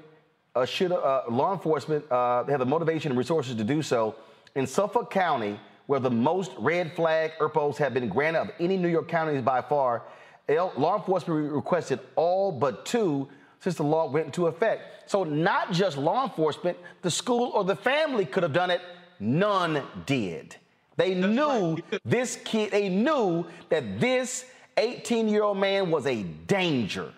uh, 0.55 0.64
should 0.64 0.91
uh, 0.91 1.23
law 1.29 1.53
enforcement 1.53 2.05
uh, 2.11 2.45
have 2.45 2.61
the 2.61 2.67
motivation 2.67 3.12
and 3.12 3.19
resources 3.19 3.55
to 3.55 3.64
do 3.64 3.83
so. 3.83 4.14
In 4.55 4.67
Suffolk 4.67 5.11
County, 5.11 5.61
where 5.87 6.01
the 6.01 6.11
most 6.11 6.53
red 6.59 6.95
flag 6.95 7.32
ERPOs 7.41 7.76
have 7.76 7.95
been 7.95 8.09
granted 8.09 8.41
of 8.41 8.51
any 8.59 8.76
New 8.76 8.89
York 8.89 9.09
counties 9.09 9.43
by 9.43 9.62
far. 9.62 10.03
Law 10.49 10.97
enforcement 10.97 11.53
requested 11.53 12.01
all 12.16 12.53
but 12.53 12.84
two 12.87 13.28
since 13.61 13.76
the 13.76 13.82
law 13.82 14.11
went 14.11 14.26
into 14.26 14.47
effect. 14.47 15.11
So 15.11 15.24
not 15.24 15.72
just 15.72 15.97
law 15.97 16.24
enforcement, 16.24 16.76
the 17.03 17.11
school 17.11 17.51
or 17.55 17.64
the 17.64 17.76
family 17.76 18.24
could 18.24 18.43
have 18.43 18.53
done 18.53 18.70
it. 18.70 18.80
None 19.18 19.82
did. 20.05 20.57
They 20.97 21.14
That's 21.14 21.34
knew 21.34 21.74
right. 21.74 22.01
this 22.05 22.39
kid, 22.45 22.72
they 22.72 22.89
knew 22.89 23.45
that 23.68 24.01
this 24.01 24.45
18 24.76 25.28
year 25.28 25.43
old 25.43 25.59
man 25.59 25.91
was 25.91 26.07
a 26.07 26.22
danger. 26.22 27.12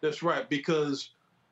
That's 0.00 0.22
right, 0.22 0.48
because 0.48 1.10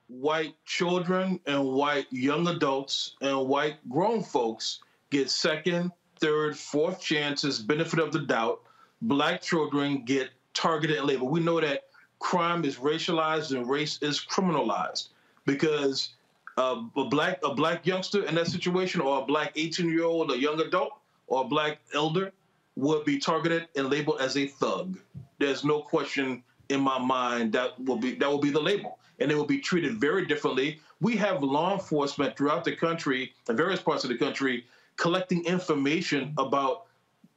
white 0.08 0.54
children 0.64 1.38
and 1.46 1.64
white 1.64 2.06
young 2.10 2.48
adults 2.48 3.16
and 3.20 3.46
white 3.46 3.76
grown 3.88 4.22
folks 4.22 4.80
get 5.10 5.30
second, 5.30 5.92
third, 6.20 6.56
fourth 6.56 7.00
chances, 7.00 7.58
benefit 7.58 7.98
of 7.98 8.12
the 8.12 8.20
doubt. 8.20 8.60
Black 9.02 9.40
children 9.40 10.04
get 10.04 10.30
targeted 10.54 10.98
and 10.98 11.06
labeled. 11.06 11.30
We 11.30 11.40
know 11.40 11.60
that 11.60 11.84
crime 12.18 12.64
is 12.64 12.76
racialized 12.76 13.56
and 13.56 13.68
race 13.68 13.98
is 14.02 14.20
criminalized 14.20 15.08
because 15.46 16.10
uh, 16.56 16.82
a 16.96 17.04
black 17.04 17.40
a 17.42 17.54
black 17.54 17.86
youngster 17.86 18.24
in 18.24 18.34
that 18.34 18.46
situation, 18.46 19.00
or 19.00 19.22
a 19.22 19.24
black 19.24 19.52
18 19.56 19.88
year 19.88 20.04
old, 20.04 20.30
a 20.30 20.38
young 20.38 20.60
adult, 20.60 20.92
or 21.26 21.42
a 21.42 21.48
black 21.48 21.78
elder 21.94 22.32
would 22.76 23.04
be 23.04 23.18
targeted 23.18 23.68
and 23.76 23.90
labeled 23.90 24.20
as 24.20 24.36
a 24.36 24.46
thug. 24.46 24.98
There's 25.38 25.64
no 25.64 25.80
question 25.80 26.42
in 26.68 26.80
my 26.80 26.98
mind 26.98 27.52
that 27.52 27.82
will 27.82 27.96
be 27.96 28.14
that 28.16 28.28
will 28.28 28.38
be 28.38 28.50
the 28.50 28.60
label, 28.60 28.98
and 29.18 29.30
they 29.30 29.34
will 29.34 29.46
be 29.46 29.58
treated 29.58 29.98
very 30.00 30.26
differently. 30.26 30.80
We 31.00 31.16
have 31.16 31.42
law 31.42 31.72
enforcement 31.72 32.36
throughout 32.36 32.64
the 32.64 32.76
country, 32.76 33.32
in 33.48 33.56
various 33.56 33.80
parts 33.80 34.04
of 34.04 34.10
the 34.10 34.18
country, 34.18 34.66
collecting 35.00 35.42
information 35.46 36.34
about 36.36 36.84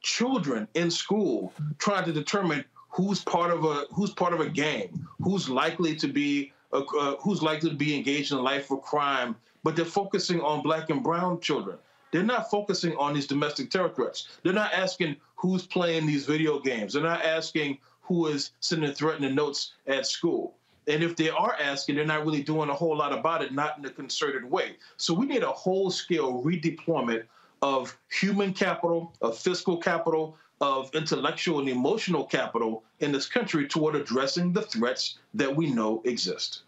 children 0.01 0.68
in 0.74 0.91
school, 0.91 1.53
trying 1.78 2.03
to 2.03 2.11
determine 2.11 2.66
who's 2.89 3.24
part 3.24 3.51
of 3.51 3.64
a 3.64 3.86
who's 3.93 4.11
part 4.11 4.34
of 4.34 4.41
a 4.41 4.49
gang, 4.49 5.07
who's 5.22 5.49
likely 5.49 5.95
to 5.95 6.07
be 6.07 6.51
a, 6.74 6.80
uh, 6.80 7.16
who's 7.22 7.41
likely 7.41 7.70
to 7.70 7.76
be 7.76 7.95
engaged 7.95 8.34
in 8.34 8.43
life 8.43 8.70
of 8.70 8.82
crime. 8.82 9.36
But 9.64 9.78
they're 9.78 9.86
focusing 9.86 10.41
on 10.41 10.61
black 10.61 10.89
and 10.89 11.01
brown 11.01 11.39
children. 11.39 11.78
They're 12.11 12.22
not 12.22 12.51
focusing 12.51 12.97
on 12.97 13.14
these 13.14 13.28
domestic 13.28 13.72
terror 13.72 13.89
threats. 13.89 14.28
They're 14.43 14.51
not 14.51 14.74
asking 14.74 15.16
who's 15.36 15.66
playing 15.66 16.05
these 16.05 16.26
video 16.26 16.59
games. 16.59 16.93
They're 16.93 17.01
not 17.01 17.24
asking 17.24 17.78
who 18.01 18.28
is 18.28 18.51
sending 18.59 18.91
threatening 18.91 19.36
notes 19.36 19.72
at 19.88 20.05
school. 20.05 20.57
And 20.86 21.01
if 21.01 21.16
they 21.16 21.30
are 21.30 21.55
asking, 21.61 21.95
they're 21.95 22.05
not 22.05 22.26
really 22.26 22.43
doing 22.43 22.70
a 22.70 22.74
whole 22.74 22.97
lot 22.97 23.18
about 23.18 23.41
it, 23.41 23.53
not 23.53 23.78
in 23.78 23.86
a 23.86 23.89
concerted 23.89 24.43
way. 24.43 24.76
So 24.97 25.14
we 25.14 25.26
need 25.26 25.43
a 25.43 25.51
whole 25.51 25.89
scale 25.89 26.43
redeployment 26.43 27.24
of 27.64 27.97
human 28.11 28.53
capital, 28.53 29.14
of 29.22 29.38
fiscal 29.38 29.78
capital, 29.78 30.38
of 30.59 30.93
intellectual 30.93 31.59
and 31.59 31.70
emotional 31.70 32.26
capital 32.26 32.84
in 32.99 33.11
this 33.11 33.26
country 33.26 33.66
toward 33.66 33.95
addressing 33.95 34.51
the 34.51 34.61
threats 34.61 35.18
that 35.34 35.53
we 35.55 35.72
know 35.72 36.01
exist. 36.03 36.64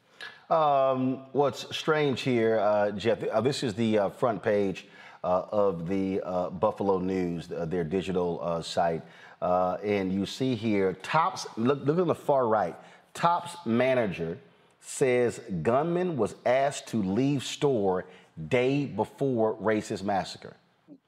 Um, 0.50 1.26
what's 1.34 1.76
strange 1.76 2.22
here, 2.22 2.60
uh, 2.60 2.92
Jeff, 2.92 3.22
uh, 3.24 3.42
this 3.42 3.62
is 3.62 3.74
the 3.74 4.00
uh, 4.00 4.10
front 4.10 4.42
page 4.42 4.88
uh, 5.24 5.44
of 5.52 5.90
the 5.90 6.22
uh, 6.24 6.50
Buffalo 6.52 7.00
News, 7.00 7.48
their 7.50 7.84
digital 7.84 8.62
site. 8.64 9.02
and 9.42 10.14
you 10.14 10.26
see 10.26 10.56
here, 10.56 10.94
Tops, 11.04 11.46
look, 11.58 11.84
look 11.84 12.00
on 12.00 12.08
the 12.08 12.16
far 12.16 12.48
right, 12.48 12.76
Tops 13.14 13.58
manager 13.66 14.38
says 14.80 15.42
gunman 15.62 16.16
was 16.16 16.36
asked 16.46 16.88
to 16.88 17.04
leave 17.04 17.44
store 17.44 18.06
day 18.48 18.86
before 18.86 19.56
racist 19.56 20.04
massacre. 20.04 20.56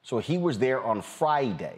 So 0.02 0.18
he 0.18 0.38
was 0.38 0.58
there 0.58 0.82
on 0.82 1.02
Friday 1.02 1.76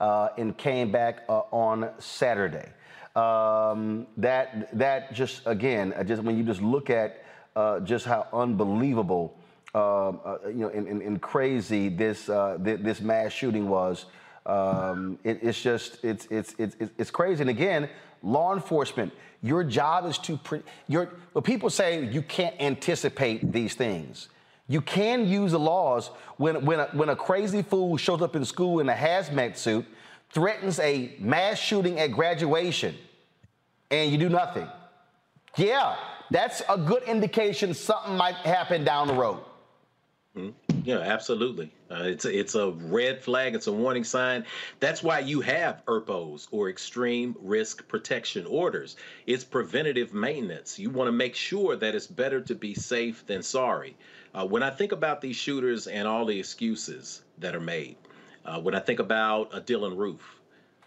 uh, 0.00 0.30
and 0.36 0.56
came 0.56 0.90
back 0.90 1.24
uh, 1.28 1.42
on 1.50 1.90
Saturday. 1.98 2.68
Um, 3.14 4.06
that 4.16 4.76
that 4.78 5.12
just 5.12 5.42
again, 5.46 5.92
uh, 5.96 6.02
just 6.02 6.22
when 6.22 6.36
you 6.36 6.44
just 6.44 6.62
look 6.62 6.88
at 6.90 7.24
uh, 7.54 7.80
just 7.80 8.06
how 8.06 8.26
unbelievable, 8.32 9.36
um, 9.74 10.20
uh, 10.24 10.38
you 10.46 10.54
know, 10.54 10.68
and, 10.68 10.88
and, 10.88 11.02
and, 11.02 11.20
crazy 11.20 11.90
this 11.90 12.30
uh, 12.30 12.58
th- 12.64 12.80
this 12.80 13.00
mass 13.00 13.32
shooting 13.32 13.68
was. 13.68 14.06
Um, 14.46 15.18
it, 15.24 15.40
it's 15.42 15.60
just 15.60 16.02
it's, 16.02 16.26
it's 16.30 16.54
it's 16.58 16.76
it's 16.98 17.10
crazy. 17.10 17.42
And 17.42 17.50
again, 17.50 17.90
law 18.22 18.54
enforcement, 18.54 19.12
your 19.42 19.62
job 19.62 20.06
is 20.06 20.16
to 20.18 20.38
pre- 20.38 20.62
your. 20.88 21.10
Well, 21.34 21.42
people 21.42 21.68
say 21.68 22.06
you 22.06 22.22
can't 22.22 22.56
anticipate 22.58 23.52
these 23.52 23.74
things. 23.74 24.30
You 24.72 24.80
can 24.80 25.28
use 25.28 25.52
the 25.52 25.58
laws 25.58 26.08
when, 26.38 26.64
when, 26.64 26.80
a, 26.80 26.88
when 26.94 27.10
a 27.10 27.16
crazy 27.16 27.60
fool 27.60 27.98
shows 27.98 28.22
up 28.22 28.34
in 28.34 28.42
school 28.42 28.80
in 28.80 28.88
a 28.88 28.94
hazmat 28.94 29.58
suit, 29.58 29.84
threatens 30.30 30.78
a 30.78 31.14
mass 31.18 31.58
shooting 31.58 32.00
at 32.00 32.12
graduation, 32.12 32.96
and 33.90 34.10
you 34.10 34.16
do 34.16 34.30
nothing. 34.30 34.66
Yeah, 35.58 35.96
that's 36.30 36.62
a 36.70 36.78
good 36.78 37.02
indication 37.02 37.74
something 37.74 38.16
might 38.16 38.36
happen 38.36 38.82
down 38.82 39.08
the 39.08 39.14
road. 39.14 39.40
Mm-hmm. 40.34 40.48
Yeah, 40.84 40.98
absolutely. 40.98 41.72
Uh, 41.90 42.04
it's 42.04 42.24
a, 42.24 42.36
it's 42.38 42.54
a 42.56 42.70
red 42.70 43.22
flag. 43.22 43.54
It's 43.54 43.68
a 43.68 43.72
warning 43.72 44.02
sign. 44.02 44.44
That's 44.80 45.02
why 45.02 45.20
you 45.20 45.40
have 45.40 45.84
ERPOs 45.86 46.48
or 46.50 46.68
extreme 46.68 47.36
risk 47.40 47.86
protection 47.86 48.46
orders. 48.46 48.96
It's 49.26 49.44
preventative 49.44 50.12
maintenance. 50.12 50.78
You 50.80 50.90
want 50.90 51.06
to 51.06 51.12
make 51.12 51.36
sure 51.36 51.76
that 51.76 51.94
it's 51.94 52.08
better 52.08 52.40
to 52.40 52.54
be 52.56 52.74
safe 52.74 53.24
than 53.26 53.42
sorry. 53.42 53.96
Uh, 54.34 54.46
when 54.46 54.62
I 54.64 54.70
think 54.70 54.90
about 54.90 55.20
these 55.20 55.36
shooters 55.36 55.86
and 55.86 56.08
all 56.08 56.24
the 56.24 56.38
excuses 56.38 57.22
that 57.38 57.54
are 57.54 57.60
made, 57.60 57.96
uh, 58.44 58.60
when 58.60 58.74
I 58.74 58.80
think 58.80 58.98
about 58.98 59.54
a 59.54 59.60
Dylann 59.60 59.96
Roof, 59.96 60.41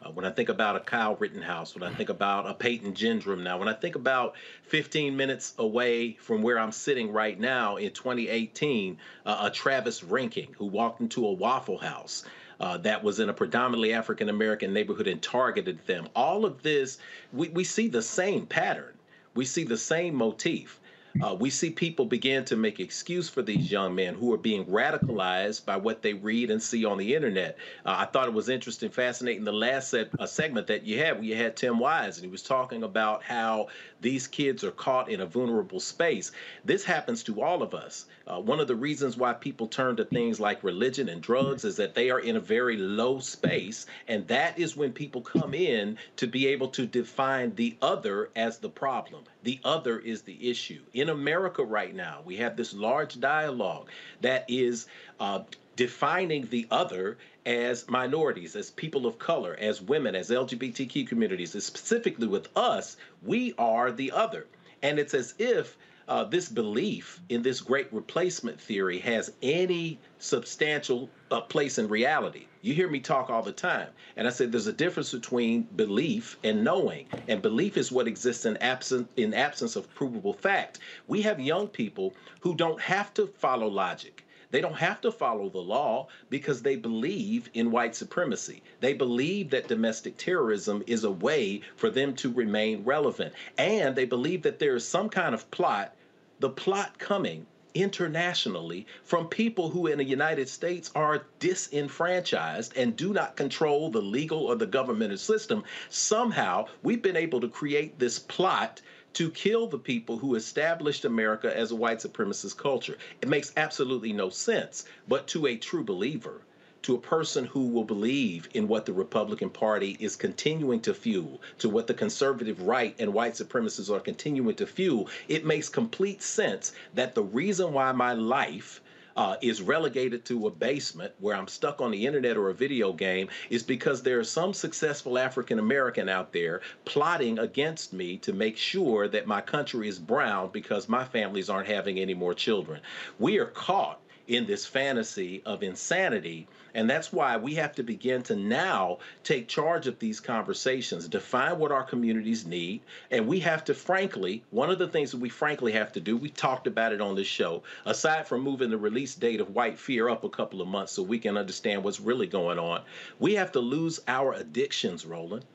uh, 0.06 0.12
when 0.12 0.26
I 0.26 0.30
think 0.30 0.50
about 0.50 0.76
a 0.76 0.80
Kyle 0.80 1.16
Rittenhouse, 1.16 1.74
when 1.74 1.84
I 1.84 1.94
think 1.94 2.10
about 2.10 2.48
a 2.48 2.54
Peyton 2.54 2.94
Gendron 2.94 3.42
now, 3.42 3.58
when 3.58 3.68
I 3.68 3.74
think 3.74 3.96
about 3.96 4.36
15 4.64 5.18
minutes 5.18 5.54
away 5.58 6.14
from 6.14 6.42
where 6.42 6.60
I'm 6.60 6.72
sitting 6.72 7.12
right 7.12 7.40
now 7.40 7.78
in 7.78 7.92
2018, 7.92 8.98
uh, 9.26 9.38
a 9.42 9.50
Travis 9.50 10.02
Reinking 10.02 10.54
who 10.56 10.66
walked 10.66 11.02
into 11.02 11.26
a 11.26 11.32
Waffle 11.32 11.78
House. 11.78 12.24
Uh, 12.58 12.78
that 12.78 13.04
was 13.04 13.20
in 13.20 13.28
a 13.28 13.34
predominantly 13.34 13.92
African 13.92 14.30
American 14.30 14.74
neighborhood 14.74 15.08
and 15.08 15.22
targeted 15.22 15.78
them. 15.88 16.08
All 16.16 16.46
of 16.46 16.64
this, 16.64 17.00
we, 17.34 17.50
we 17.50 17.66
see 17.66 17.90
the 17.90 18.02
same 18.02 18.46
pattern. 18.46 18.94
We 19.34 19.44
see 19.44 19.66
the 19.66 19.78
same 19.78 20.16
motif. 20.16 20.80
Uh, 21.24 21.34
we 21.34 21.50
see 21.50 21.70
people 21.70 22.06
begin 22.06 22.44
to 22.44 22.58
make 22.58 22.80
excuse 22.80 23.30
for 23.30 23.42
these 23.42 23.72
young 23.72 23.96
men 23.96 24.14
who 24.16 24.34
are 24.34 24.38
being 24.38 24.66
radicalized 24.66 25.64
by 25.66 25.78
what 25.78 26.02
they 26.02 26.14
read 26.14 26.52
and 26.52 26.62
see 26.62 26.84
on 26.84 26.98
the 26.98 27.16
internet. 27.16 27.58
Uh, 27.86 27.96
I 28.00 28.06
thought 28.06 28.28
it 28.28 28.34
was 28.34 28.50
interesting, 28.50 28.90
fascinating. 28.90 29.46
The 29.46 29.54
last 29.54 29.90
set, 29.90 30.10
a 30.20 30.28
segment 30.28 30.68
that 30.68 30.86
you 30.86 31.00
had, 31.00 31.16
where 31.16 31.24
you 31.24 31.36
had 31.36 31.56
Tim 31.56 31.80
Wise, 31.80 32.18
and 32.18 32.26
he 32.26 32.32
was 32.32 32.44
talking 32.44 32.84
about 32.84 33.24
how 33.24 33.68
these 34.02 34.28
kids 34.28 34.64
are 34.64 34.72
caught 34.72 35.10
in 35.10 35.22
a 35.22 35.26
vulnerable 35.26 35.80
space. 35.80 36.32
This 36.66 36.84
happens 36.84 37.24
to 37.24 37.42
all 37.42 37.64
of 37.64 37.74
us. 37.74 38.08
Uh, 38.28 38.42
one 38.42 38.60
of 38.60 38.68
the 38.68 38.76
reasons 38.76 39.16
why 39.16 39.34
people 39.34 39.68
turn 39.68 39.96
to 39.96 40.04
things 40.04 40.40
like 40.40 40.64
religion 40.64 41.10
and 41.10 41.22
drugs 41.22 41.64
is 41.64 41.78
that 41.78 41.96
they 41.96 42.10
are 42.10 42.20
in 42.20 42.36
a 42.36 42.40
very 42.40 42.76
low 42.76 43.20
space, 43.20 43.86
and 44.08 44.28
that 44.28 44.60
is 44.60 44.76
when 44.76 44.92
people 44.92 45.22
come 45.22 45.54
in 45.54 45.98
to 46.18 46.28
be 46.28 46.48
able 46.48 46.68
to 46.68 46.86
define 46.86 47.56
the 47.56 47.78
other 47.82 48.32
as 48.36 48.58
the 48.58 48.70
problem. 48.70 49.24
The 49.46 49.60
other 49.64 50.00
is 50.00 50.24
the 50.24 50.50
issue. 50.50 50.82
In 50.94 51.10
America 51.10 51.64
right 51.64 51.94
now, 51.94 52.22
we 52.26 52.38
have 52.38 52.58
this 52.58 52.74
large 52.74 53.20
dialogue 53.20 53.90
that 54.22 54.44
is 54.48 54.88
uh, 55.20 55.42
defining 55.76 56.48
the 56.48 56.68
other 56.72 57.20
as 57.46 57.88
minorities, 57.88 58.56
as 58.56 58.72
people 58.72 59.06
of 59.06 59.20
color, 59.20 59.56
as 59.60 59.84
women, 59.84 60.16
as 60.16 60.32
LGBTQ 60.32 61.08
communities, 61.08 61.52
specifically 61.64 62.26
with 62.26 62.50
us, 62.58 62.98
we 63.22 63.54
are 63.60 63.92
the 63.92 64.12
other. 64.12 64.48
And 64.82 64.98
it's 64.98 65.14
as 65.14 65.36
if 65.38 65.78
uh, 66.08 66.24
this 66.24 66.50
belief 66.50 67.22
in 67.30 67.42
this 67.42 67.62
great 67.62 67.92
replacement 67.92 68.60
theory 68.60 69.00
has 69.00 69.32
any 69.42 70.00
substantial 70.20 71.10
uh, 71.32 71.42
place 71.42 71.78
in 71.78 71.88
reality. 71.88 72.48
You 72.62 72.74
hear 72.74 72.90
me 72.90 73.00
talk 73.00 73.30
all 73.30 73.42
the 73.42 73.52
time, 73.52 73.90
and 74.16 74.28
I 74.28 74.32
said 74.32 74.52
there's 74.52 74.68
a 74.68 74.74
difference 74.74 75.12
between 75.12 75.64
belief 75.76 76.38
and 76.44 76.64
knowing, 76.64 77.08
and 77.28 77.42
belief 77.42 77.78
is 77.78 77.92
what 77.92 78.08
exists 78.08 78.46
in 78.46 78.58
absence 78.58 79.08
in 79.16 79.34
absence 79.34 79.76
of 79.76 79.94
provable 79.96 80.34
fact. 80.34 80.80
We 81.08 81.22
have 81.24 81.40
young 81.40 81.68
people 81.68 82.14
who 82.40 82.56
don't 82.56 82.82
have 82.82 83.14
to 83.16 83.28
follow 83.28 83.68
logic. 83.68 84.26
They 84.52 84.62
don't 84.62 84.76
have 84.76 85.02
to 85.02 85.12
follow 85.12 85.50
the 85.50 85.58
law 85.58 86.08
because 86.30 86.62
they 86.62 86.76
believe 86.76 87.50
in 87.54 87.72
white 87.72 87.96
supremacy. 87.96 88.62
They 88.80 88.94
believe 88.94 89.50
that 89.50 89.68
domestic 89.68 90.18
terrorism 90.18 90.84
is 90.88 91.04
a 91.04 91.12
way 91.12 91.62
for 91.76 91.90
them 91.90 92.16
to 92.18 92.32
remain 92.32 92.84
relevant. 92.84 93.34
And 93.58 93.96
they 93.96 94.06
believe 94.06 94.44
that 94.44 94.60
there 94.60 94.76
is 94.76 94.88
some 94.88 95.10
kind 95.10 95.34
of 95.34 95.50
plot, 95.52 95.95
the 96.40 96.50
plot 96.50 96.98
coming 97.00 97.46
internationally 97.76 98.88
from 99.04 99.28
people 99.28 99.70
who 99.70 99.88
in 99.88 99.98
the 99.98 100.04
United 100.04 100.48
States 100.48 100.90
are 100.96 101.26
disenfranchised 101.40 102.76
and 102.78 102.96
do 102.96 103.14
not 103.14 103.36
control 103.36 103.90
the 103.90 104.02
legal 104.02 104.46
or 104.46 104.56
the 104.56 104.66
governmental 104.66 105.18
system. 105.18 105.64
Somehow 105.90 106.68
we've 106.84 107.02
been 107.02 107.18
able 107.18 107.42
to 107.42 107.50
create 107.50 108.00
this 108.00 108.18
plot 108.18 108.82
to 109.14 109.30
kill 109.32 109.68
the 109.68 109.78
people 109.78 110.18
who 110.18 110.36
established 110.36 111.06
America 111.06 111.56
as 111.56 111.72
a 111.72 111.76
white 111.76 112.00
supremacist 112.00 112.58
culture. 112.58 112.98
It 113.22 113.30
makes 113.30 113.54
absolutely 113.56 114.12
no 114.12 114.30
sense. 114.30 114.86
But 115.08 115.28
to 115.28 115.48
a 115.48 115.56
true 115.56 115.84
believer, 115.84 116.42
to 116.86 116.94
a 116.94 117.00
person 117.00 117.46
who 117.46 117.66
will 117.66 117.84
believe 117.84 118.48
in 118.54 118.68
what 118.68 118.86
the 118.86 118.94
Republican 118.94 119.50
Party 119.50 119.98
is 120.00 120.16
continuing 120.16 120.80
to 120.80 120.94
fuel, 120.94 121.42
to 121.58 121.68
what 121.68 121.88
the 121.88 121.94
conservative 121.96 122.62
right 122.62 122.96
and 123.00 123.12
white 123.12 123.34
supremacists 123.34 123.90
are 123.90 124.00
continuing 124.00 124.56
to 124.56 124.68
fuel, 124.68 125.10
it 125.28 125.44
makes 125.44 125.68
complete 125.68 126.22
sense 126.22 126.74
that 126.94 127.16
the 127.16 127.24
reason 127.24 127.74
why 127.74 127.92
my 127.92 128.14
life 128.14 128.82
uh, 129.16 129.36
is 129.42 129.64
relegated 129.64 130.26
to 130.26 130.46
a 130.46 130.52
basement 130.52 131.12
where 131.20 131.36
I'm 131.36 131.48
stuck 131.48 131.82
on 131.82 131.90
the 131.90 132.06
internet 132.06 132.38
or 132.38 132.50
a 132.50 132.54
video 132.54 132.94
game 132.94 133.30
is 133.50 133.64
because 133.64 134.04
there 134.04 134.20
is 134.20 134.30
some 134.30 134.54
successful 134.54 135.18
African 135.18 135.58
American 135.58 136.08
out 136.08 136.34
there 136.34 136.62
plotting 136.84 137.40
against 137.40 137.94
me 137.94 138.18
to 138.18 138.32
make 138.32 138.58
sure 138.58 139.08
that 139.08 139.26
my 139.26 139.42
country 139.42 139.88
is 139.88 139.98
brown 139.98 140.52
because 140.54 140.88
my 140.88 141.04
families 141.04 141.50
aren't 141.50 141.68
having 141.68 141.98
any 141.98 142.14
more 142.14 142.36
children. 142.36 142.80
We 143.18 143.40
are 143.40 143.48
caught 143.48 144.02
in 144.28 144.46
this 144.46 144.66
fantasy 144.66 145.42
of 145.46 145.64
insanity. 145.64 146.48
And 146.74 146.90
that's 146.90 147.14
why 147.14 147.38
we 147.38 147.56
have 147.56 147.74
to 147.76 147.84
begin 147.84 148.24
to 148.24 148.36
now 148.36 148.98
take 149.24 149.48
charge 149.48 149.88
of 149.88 150.00
these 150.00 150.20
conversations, 150.20 151.08
define 151.08 151.58
what 151.58 151.72
our 151.72 151.84
communities 151.84 152.46
need. 152.46 152.82
And 153.12 153.28
we 153.28 153.40
have 153.40 153.64
to, 153.66 153.74
frankly, 153.74 154.44
one 154.50 154.70
of 154.70 154.80
the 154.80 154.88
things 154.88 155.12
that 155.12 155.20
we 155.20 155.30
frankly 155.30 155.72
have 155.72 155.94
to 155.94 156.02
do, 156.02 156.18
we 156.18 156.30
talked 156.30 156.68
about 156.68 156.92
it 156.92 157.00
on 157.00 157.16
this 157.16 157.28
show, 157.28 157.64
aside 157.86 158.28
from 158.28 158.42
moving 158.42 158.72
the 158.72 158.78
release 158.78 159.16
date 159.16 159.40
of 159.40 159.56
White 159.56 159.80
Fear 159.80 160.10
up 160.10 160.24
a 160.24 160.30
couple 160.30 160.62
of 160.62 160.68
months 160.68 160.92
so 160.92 161.04
we 161.04 161.20
can 161.20 161.38
understand 161.38 161.84
what's 161.84 162.02
really 162.02 162.28
going 162.28 162.60
on, 162.60 162.82
we 163.20 163.36
have 163.36 163.52
to 163.54 163.60
lose 163.60 164.02
our 164.08 164.34
addictions, 164.34 165.06
Roland. 165.06 165.46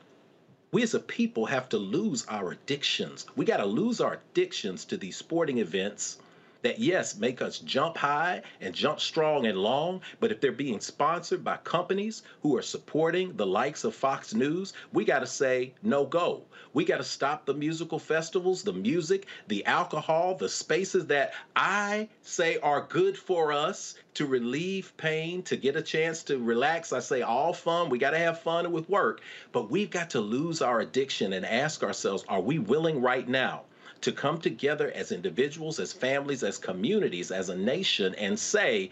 We 0.71 0.83
as 0.83 0.93
a 0.93 0.99
people 0.99 1.45
have 1.47 1.67
to 1.69 1.77
lose 1.77 2.25
our 2.27 2.51
addictions. 2.51 3.25
We 3.35 3.43
got 3.43 3.57
to 3.57 3.65
lose 3.65 3.99
our 3.99 4.13
addictions 4.13 4.85
to 4.85 4.95
these 4.95 5.17
sporting 5.17 5.57
events 5.57 6.17
that 6.61 6.79
yes 6.79 7.17
make 7.17 7.41
us 7.41 7.59
jump 7.59 7.97
high 7.97 8.41
and 8.59 8.73
jump 8.73 8.99
strong 8.99 9.45
and 9.45 9.57
long 9.57 10.01
but 10.19 10.31
if 10.31 10.39
they're 10.39 10.51
being 10.51 10.79
sponsored 10.79 11.43
by 11.43 11.57
companies 11.57 12.23
who 12.41 12.55
are 12.57 12.61
supporting 12.61 13.35
the 13.37 13.45
likes 13.45 13.83
of 13.83 13.95
fox 13.95 14.33
news 14.33 14.73
we 14.93 15.05
got 15.05 15.19
to 15.19 15.27
say 15.27 15.73
no 15.83 16.05
go. 16.05 16.43
We 16.73 16.85
got 16.85 16.97
to 16.97 17.03
stop 17.03 17.45
the 17.45 17.53
musical 17.53 17.99
festivals 17.99 18.63
the 18.63 18.73
music 18.73 19.25
the 19.47 19.65
alcohol 19.65 20.35
the 20.35 20.49
spaces 20.49 21.07
that 21.07 21.33
i 21.55 22.07
say 22.21 22.57
are 22.59 22.87
good 22.89 23.17
for 23.17 23.51
us 23.51 23.95
to 24.13 24.25
relieve 24.25 24.95
pain 24.97 25.41
to 25.43 25.55
get 25.55 25.75
a 25.75 25.81
chance 25.81 26.23
to 26.23 26.37
relax. 26.37 26.91
I 26.91 26.99
say 26.99 27.21
all 27.21 27.53
fun. 27.53 27.89
We 27.89 27.97
got 27.97 28.11
to 28.11 28.17
have 28.17 28.41
fun 28.41 28.71
with 28.71 28.89
work. 28.89 29.21
But 29.51 29.69
we've 29.69 29.89
got 29.89 30.09
to 30.11 30.19
lose 30.19 30.61
our 30.61 30.81
addiction 30.81 31.33
and 31.33 31.45
ask 31.45 31.83
ourselves 31.83 32.25
are 32.27 32.41
we 32.41 32.59
willing 32.59 33.01
right 33.01 33.27
now 33.27 33.63
to 34.01 34.11
come 34.11 34.39
together 34.39 34.91
as 34.91 35.11
individuals, 35.11 35.79
as 35.79 35.93
families, 35.93 36.43
as 36.43 36.57
communities, 36.57 37.31
as 37.31 37.49
a 37.49 37.55
nation, 37.55 38.15
and 38.15 38.37
say, 38.37 38.89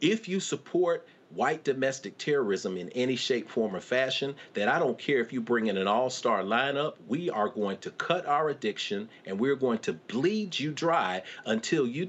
if 0.00 0.28
you 0.28 0.40
support 0.40 1.06
white 1.34 1.62
domestic 1.62 2.18
terrorism 2.18 2.76
in 2.76 2.88
any 2.90 3.16
shape, 3.16 3.48
form, 3.48 3.74
or 3.74 3.80
fashion, 3.80 4.34
that 4.54 4.68
I 4.68 4.78
don't 4.78 4.98
care 4.98 5.20
if 5.20 5.32
you 5.32 5.40
bring 5.40 5.68
in 5.68 5.76
an 5.76 5.86
all 5.86 6.10
star 6.10 6.42
lineup, 6.42 6.94
we 7.06 7.30
are 7.30 7.48
going 7.48 7.78
to 7.78 7.90
cut 7.92 8.26
our 8.26 8.48
addiction 8.48 9.08
and 9.26 9.38
we're 9.38 9.56
going 9.56 9.78
to 9.80 9.92
bleed 9.92 10.58
you 10.58 10.72
dry 10.72 11.22
until 11.46 11.86
you. 11.86 12.08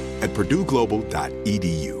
at 0.21 0.29
purdueglobal.edu. 0.33 2.00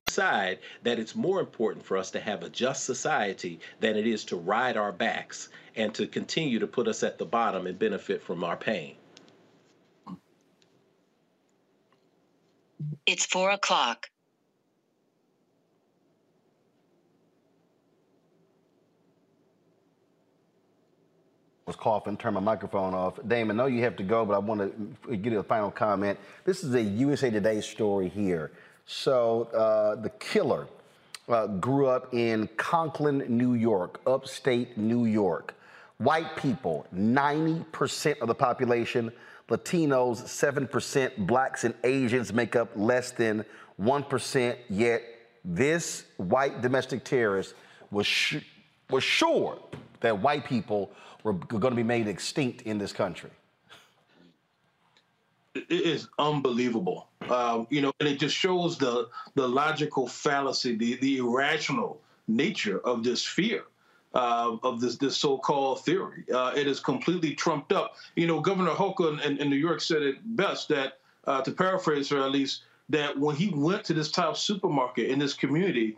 side 0.11 0.59
that 0.83 0.99
it's 0.99 1.15
more 1.15 1.39
important 1.39 1.85
for 1.85 1.97
us 1.97 2.11
to 2.11 2.19
have 2.19 2.43
a 2.43 2.49
just 2.49 2.83
society 2.83 3.59
than 3.79 3.95
it 3.95 4.05
is 4.05 4.25
to 4.25 4.35
ride 4.35 4.77
our 4.77 4.91
backs 4.91 5.49
and 5.75 5.93
to 5.95 6.05
continue 6.07 6.59
to 6.59 6.67
put 6.67 6.87
us 6.87 7.03
at 7.03 7.17
the 7.17 7.25
bottom 7.25 7.65
and 7.65 7.79
benefit 7.79 8.21
from 8.21 8.43
our 8.43 8.57
pain. 8.57 8.95
It's 13.05 13.25
four 13.25 13.51
o'clock. 13.51 14.09
was 21.71 21.77
coughing, 21.77 22.17
turn 22.17 22.33
my 22.33 22.41
microphone 22.41 22.93
off. 22.93 23.17
Damon, 23.27 23.57
I 23.57 23.63
know 23.63 23.67
you 23.67 23.81
have 23.83 23.95
to 23.95 24.03
go, 24.03 24.25
but 24.25 24.33
I 24.33 24.39
want 24.39 24.59
to 25.07 25.15
give 25.15 25.31
you 25.31 25.39
a 25.39 25.43
final 25.43 25.71
comment. 25.71 26.19
This 26.43 26.65
is 26.65 26.73
a 26.73 26.81
USA 26.81 27.29
Today 27.29 27.61
story 27.61 28.09
here. 28.09 28.51
So 28.85 29.43
uh, 29.53 29.95
the 29.95 30.09
killer 30.11 30.67
uh, 31.29 31.47
grew 31.47 31.87
up 31.87 32.13
in 32.13 32.49
Conklin, 32.57 33.23
New 33.27 33.53
York, 33.53 34.01
upstate 34.05 34.77
New 34.77 35.05
York. 35.05 35.55
White 35.97 36.35
people, 36.35 36.85
90% 36.95 38.19
of 38.19 38.27
the 38.27 38.35
population. 38.35 39.11
Latinos, 39.49 40.23
7%. 40.23 41.27
Blacks 41.27 41.63
and 41.63 41.75
Asians 41.83 42.33
make 42.33 42.55
up 42.55 42.69
less 42.75 43.11
than 43.11 43.45
1%. 43.79 44.57
Yet 44.69 45.03
this 45.45 46.05
white 46.17 46.61
domestic 46.61 47.03
terrorist 47.03 47.53
was, 47.91 48.07
sh- 48.07 48.37
was 48.89 49.03
sure 49.03 49.59
that 49.99 50.19
white 50.19 50.45
people 50.45 50.91
were 51.23 51.33
going 51.33 51.71
to 51.71 51.75
be 51.75 51.83
made 51.83 52.07
extinct 52.07 52.63
in 52.63 52.77
this 52.77 52.93
country. 52.93 53.29
It 55.53 55.69
is 55.69 56.07
unbelievable, 56.17 57.07
uh, 57.29 57.65
you 57.69 57.81
know, 57.81 57.91
and 57.99 58.09
it 58.09 58.19
just 58.19 58.35
shows 58.35 58.77
the 58.77 59.09
the 59.35 59.47
logical 59.47 60.07
fallacy, 60.07 60.75
the 60.75 60.97
the 60.97 61.17
irrational 61.17 61.99
nature 62.27 62.79
of 62.79 63.03
this 63.03 63.25
fear. 63.25 63.63
Uh, 64.13 64.57
of 64.63 64.81
this 64.81 64.97
this 64.97 65.15
so-called 65.15 65.85
theory, 65.85 66.25
uh, 66.33 66.51
it 66.53 66.67
is 66.67 66.81
completely 66.81 67.33
trumped 67.33 67.71
up. 67.71 67.95
You 68.17 68.27
know, 68.27 68.41
Governor 68.41 68.71
Hochul 68.71 69.23
in, 69.25 69.37
in 69.37 69.49
New 69.49 69.55
York 69.55 69.79
said 69.79 70.01
it 70.01 70.17
best 70.35 70.67
that, 70.67 70.99
uh, 71.27 71.41
to 71.43 71.51
paraphrase 71.53 72.09
her 72.09 72.19
at 72.19 72.29
least, 72.29 72.63
that 72.89 73.17
when 73.17 73.37
he 73.37 73.53
went 73.55 73.85
to 73.85 73.93
this 73.93 74.11
top 74.11 74.35
supermarket 74.35 75.09
in 75.09 75.17
this 75.17 75.33
community, 75.33 75.97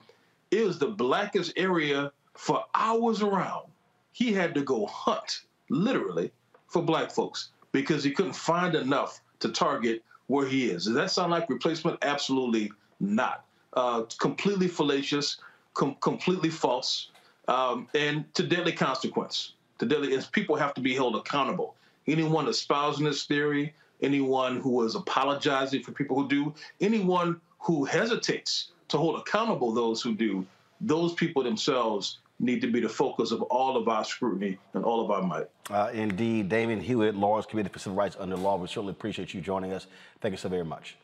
it 0.51 0.63
was 0.63 0.77
the 0.77 0.89
blackest 0.89 1.53
area 1.57 2.11
for 2.35 2.63
hours 2.75 3.23
around. 3.23 3.65
He 4.11 4.31
had 4.31 4.53
to 4.53 4.61
go 4.61 4.85
hunt, 4.85 5.41
literally, 5.69 6.31
for 6.67 6.83
black 6.83 7.09
folks 7.09 7.49
because 7.71 8.03
he 8.03 8.11
couldn't 8.11 8.35
find 8.35 8.75
enough 8.75 9.21
to 9.39 9.49
target 9.49 10.03
where 10.27 10.45
he 10.47 10.69
is. 10.69 10.85
Does 10.85 10.93
that 10.95 11.11
sound 11.11 11.31
like 11.31 11.49
replacement? 11.49 11.99
Absolutely 12.01 12.71
not. 12.99 13.45
Uh, 13.73 14.03
completely 14.19 14.67
fallacious, 14.67 15.37
com- 15.73 15.95
completely 15.99 16.49
false, 16.49 17.09
um, 17.47 17.87
and 17.95 18.31
to 18.35 18.43
deadly 18.43 18.71
consequence. 18.71 19.53
To 19.79 19.85
deadly, 19.85 20.17
people 20.31 20.55
have 20.55 20.73
to 20.75 20.81
be 20.81 20.93
held 20.93 21.15
accountable. 21.15 21.75
Anyone 22.07 22.47
espousing 22.47 23.05
this 23.05 23.25
theory, 23.25 23.73
anyone 24.01 24.59
who 24.59 24.83
is 24.83 24.95
apologizing 24.95 25.81
for 25.81 25.91
people 25.91 26.15
who 26.15 26.27
do, 26.27 26.53
anyone 26.81 27.39
who 27.59 27.85
hesitates 27.85 28.69
to 28.89 28.97
hold 28.97 29.19
accountable 29.19 29.73
those 29.73 30.01
who 30.01 30.13
do, 30.13 30.45
those 30.81 31.13
people 31.13 31.43
themselves 31.43 32.19
need 32.43 32.61
to 32.61 32.71
be 32.71 32.79
the 32.79 32.89
focus 32.89 33.31
of 33.31 33.41
all 33.43 33.77
of 33.77 33.87
our 33.87 34.03
scrutiny 34.03 34.57
and 34.73 34.83
all 34.83 35.03
of 35.03 35.09
our 35.09 35.21
might. 35.21 35.47
Uh, 35.69 35.89
indeed. 35.93 36.49
Damon 36.49 36.79
Hewitt, 36.79 37.15
Lawyers' 37.15 37.45
Committee 37.45 37.69
for 37.69 37.79
Civil 37.79 37.97
Rights 37.97 38.17
Under 38.19 38.35
Law. 38.35 38.57
We 38.57 38.67
certainly 38.67 38.91
appreciate 38.91 39.33
you 39.33 39.41
joining 39.41 39.73
us. 39.73 39.87
Thank 40.21 40.33
you 40.33 40.37
so 40.37 40.49
very 40.49 40.65
much. 40.65 40.97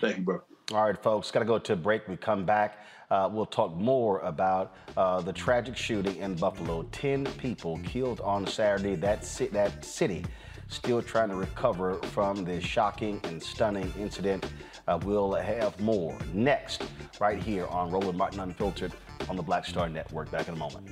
Thank 0.00 0.18
you, 0.18 0.22
bro. 0.22 0.42
All 0.72 0.84
right, 0.84 1.02
folks, 1.02 1.30
got 1.30 1.40
to 1.40 1.44
go 1.44 1.58
to 1.58 1.72
a 1.74 1.76
break. 1.76 2.08
We 2.08 2.16
come 2.16 2.44
back. 2.44 2.78
Uh, 3.10 3.28
we'll 3.30 3.44
talk 3.44 3.74
more 3.76 4.20
about 4.20 4.74
uh, 4.96 5.20
the 5.20 5.32
tragic 5.32 5.76
shooting 5.76 6.16
in 6.16 6.34
Buffalo. 6.36 6.84
10 6.84 7.26
people 7.38 7.78
killed 7.84 8.20
on 8.22 8.46
Saturday. 8.46 8.94
That, 8.94 9.22
ci- 9.22 9.48
that 9.48 9.84
city 9.84 10.24
still 10.68 11.02
trying 11.02 11.28
to 11.28 11.36
recover 11.36 11.94
from 12.04 12.44
this 12.44 12.64
shocking 12.64 13.20
and 13.24 13.42
stunning 13.42 13.92
incident. 13.98 14.46
Uh, 14.88 14.98
we'll 15.04 15.34
have 15.34 15.78
more 15.80 16.16
next, 16.32 16.84
right 17.20 17.42
here 17.42 17.66
on 17.66 17.90
Roland 17.90 18.16
Martin 18.16 18.40
Unfiltered 18.40 18.92
on 19.28 19.36
the 19.36 19.42
Black 19.42 19.66
Star 19.66 19.88
Network. 19.88 20.30
Back 20.30 20.48
in 20.48 20.54
a 20.54 20.56
moment. 20.56 20.88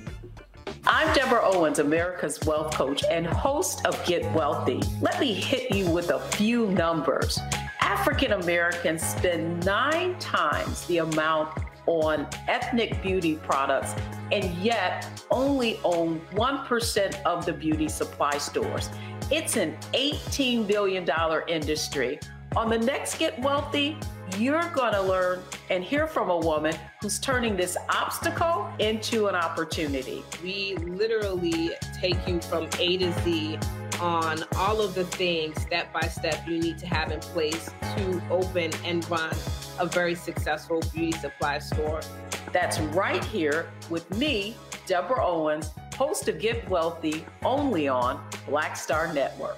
I'm 0.85 1.13
Deborah 1.15 1.41
Owens, 1.43 1.79
America's 1.79 2.39
Wealth 2.45 2.73
Coach 2.73 3.03
and 3.09 3.25
host 3.25 3.85
of 3.85 4.03
Get 4.05 4.29
Wealthy. 4.33 4.81
Let 5.01 5.19
me 5.19 5.33
hit 5.33 5.73
you 5.73 5.89
with 5.89 6.09
a 6.09 6.19
few 6.19 6.67
numbers. 6.71 7.39
African 7.79 8.33
Americans 8.33 9.01
spend 9.01 9.65
nine 9.65 10.17
times 10.19 10.85
the 10.87 10.97
amount 10.97 11.57
on 11.85 12.27
ethnic 12.47 13.01
beauty 13.01 13.35
products 13.35 13.95
and 14.31 14.53
yet 14.55 15.07
only 15.31 15.79
own 15.83 16.19
1% 16.31 17.21
of 17.23 17.45
the 17.45 17.53
beauty 17.53 17.87
supply 17.87 18.37
stores. 18.37 18.89
It's 19.31 19.57
an 19.57 19.77
$18 19.93 20.67
billion 20.67 21.07
industry. 21.47 22.19
On 22.55 22.69
the 22.69 22.77
next 22.77 23.17
Get 23.17 23.39
Wealthy, 23.39 23.97
you're 24.37 24.69
going 24.69 24.93
to 24.93 25.01
learn 25.01 25.39
and 25.71 25.83
hear 25.83 26.05
from 26.05 26.29
a 26.29 26.37
woman 26.37 26.75
who's 27.01 27.19
turning 27.19 27.57
this 27.57 27.75
obstacle 27.89 28.71
into 28.77 29.25
an 29.25 29.33
opportunity. 29.33 30.23
We 30.43 30.75
literally 30.75 31.71
take 31.99 32.27
you 32.27 32.39
from 32.41 32.69
A 32.77 32.97
to 32.97 33.11
Z 33.21 33.57
on 33.99 34.43
all 34.55 34.81
of 34.81 34.93
the 34.93 35.05
things 35.05 35.59
step 35.63 35.91
by 35.91 36.01
step 36.01 36.47
you 36.47 36.59
need 36.59 36.77
to 36.77 36.85
have 36.85 37.11
in 37.11 37.19
place 37.21 37.71
to 37.95 38.21
open 38.29 38.71
and 38.85 39.09
run 39.09 39.35
a 39.79 39.87
very 39.87 40.13
successful 40.13 40.79
beauty 40.93 41.13
supply 41.13 41.57
store. 41.57 42.01
That's 42.51 42.79
right 42.79 43.23
here 43.23 43.71
with 43.89 44.15
me, 44.15 44.55
Deborah 44.85 45.25
Owens, 45.25 45.71
host 45.95 46.27
of 46.27 46.37
Get 46.37 46.69
Wealthy, 46.69 47.25
only 47.43 47.87
on 47.87 48.23
Black 48.47 48.75
Star 48.75 49.11
Network. 49.11 49.57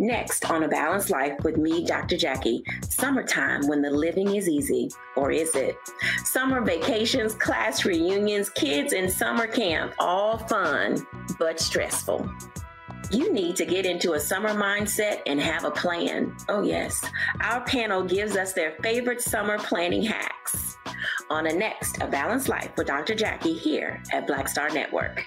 Next 0.00 0.48
on 0.48 0.62
A 0.62 0.68
Balanced 0.68 1.10
Life 1.10 1.42
with 1.42 1.56
me, 1.56 1.84
Dr. 1.84 2.16
Jackie, 2.16 2.62
summertime 2.88 3.66
when 3.66 3.82
the 3.82 3.90
living 3.90 4.36
is 4.36 4.48
easy, 4.48 4.88
or 5.16 5.32
is 5.32 5.56
it? 5.56 5.76
Summer 6.24 6.60
vacations, 6.60 7.34
class 7.34 7.84
reunions, 7.84 8.48
kids 8.48 8.92
in 8.92 9.10
summer 9.10 9.48
camp, 9.48 9.94
all 9.98 10.38
fun, 10.38 11.04
but 11.40 11.58
stressful. 11.58 12.30
You 13.10 13.32
need 13.32 13.56
to 13.56 13.64
get 13.64 13.86
into 13.86 14.12
a 14.12 14.20
summer 14.20 14.50
mindset 14.50 15.22
and 15.26 15.40
have 15.40 15.64
a 15.64 15.70
plan. 15.72 16.36
Oh, 16.48 16.62
yes. 16.62 17.04
Our 17.40 17.64
panel 17.64 18.04
gives 18.04 18.36
us 18.36 18.52
their 18.52 18.76
favorite 18.82 19.20
summer 19.20 19.58
planning 19.58 20.02
hacks. 20.02 20.76
On 21.28 21.48
a 21.48 21.52
next, 21.52 22.00
A 22.02 22.06
Balanced 22.06 22.48
Life 22.48 22.70
with 22.76 22.86
Dr. 22.86 23.16
Jackie 23.16 23.54
here 23.54 24.00
at 24.12 24.28
Black 24.28 24.46
Star 24.46 24.70
Network. 24.70 25.24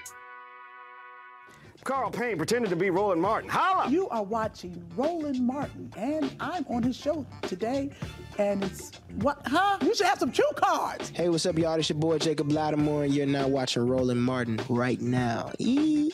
Carl 1.83 2.11
Payne 2.11 2.37
pretended 2.37 2.69
to 2.69 2.75
be 2.75 2.89
Roland 2.89 3.21
Martin. 3.21 3.49
Holla! 3.49 3.89
You 3.89 4.07
are 4.09 4.23
watching 4.23 4.83
Roland 4.95 5.45
Martin, 5.45 5.91
and 5.97 6.31
I'm 6.39 6.65
on 6.69 6.83
his 6.83 6.95
show 6.95 7.25
today. 7.41 7.89
And 8.37 8.63
it's 8.63 8.91
what? 9.15 9.41
Huh? 9.45 9.77
You 9.81 9.95
should 9.95 10.05
have 10.05 10.19
some 10.19 10.31
cue 10.31 10.49
cards. 10.55 11.09
Hey, 11.09 11.29
what's 11.29 11.45
up, 11.45 11.57
y'all? 11.57 11.73
It's 11.79 11.89
your 11.89 11.97
boy 11.97 12.19
Jacob 12.19 12.49
Latimore, 12.49 13.05
and 13.05 13.13
you're 13.13 13.25
now 13.25 13.47
watching 13.47 13.87
Roland 13.87 14.21
Martin 14.23 14.59
right 14.69 15.01
now. 15.01 15.51
Eee. 15.59 16.13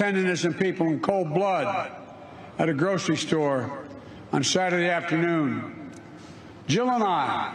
And 0.00 0.14
killed 0.14 0.14
10 0.14 0.16
innocent 0.16 0.58
people 0.58 0.86
in 0.86 1.00
cold 1.00 1.34
blood 1.34 1.90
at 2.58 2.68
a 2.68 2.74
grocery 2.74 3.16
store 3.16 3.84
on 4.32 4.42
Saturday 4.42 4.88
afternoon. 4.88 5.90
Jill 6.66 6.90
and 6.90 7.02
I, 7.02 7.54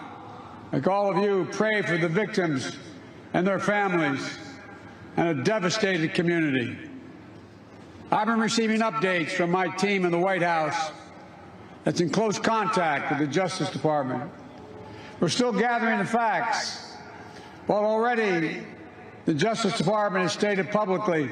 like 0.72 0.88
all 0.88 1.12
of 1.12 1.24
you, 1.24 1.48
pray 1.52 1.82
for 1.82 1.98
the 1.98 2.08
victims 2.08 2.78
and 3.34 3.46
their 3.46 3.60
families 3.60 4.38
and 5.18 5.40
a 5.40 5.44
devastated 5.44 6.14
community. 6.14 6.78
I've 8.12 8.28
been 8.28 8.40
receiving 8.40 8.82
updates 8.82 9.32
from 9.32 9.52
my 9.52 9.68
team 9.68 10.06
in 10.06 10.12
the 10.12 10.20
White 10.20 10.42
House 10.44 10.92
that's 11.84 12.02
in 12.02 12.10
close 12.10 12.40
contact 12.40 13.12
with 13.12 13.20
the 13.20 13.28
Justice 13.28 13.70
Department. 13.70 14.32
We're 15.20 15.30
still 15.30 15.52
gathering 15.52 16.00
the 16.00 16.06
facts, 16.06 16.94
but 17.68 17.76
already 17.76 18.64
the 19.26 19.34
Justice 19.34 19.78
Department 19.78 20.24
has 20.24 20.34
stated 20.34 20.72
publicly 20.72 21.30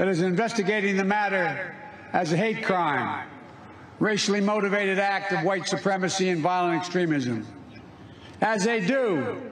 that 0.00 0.08
is 0.08 0.22
investigating 0.22 0.96
the 0.96 1.04
matter 1.04 1.76
as 2.14 2.32
a 2.32 2.36
hate 2.38 2.64
crime, 2.64 3.28
racially 3.98 4.40
motivated 4.40 4.98
act 4.98 5.30
of 5.30 5.44
white 5.44 5.68
supremacy 5.68 6.30
and 6.30 6.40
violent 6.40 6.80
extremism. 6.80 7.46
As 8.40 8.64
they 8.64 8.80
do, 8.80 9.42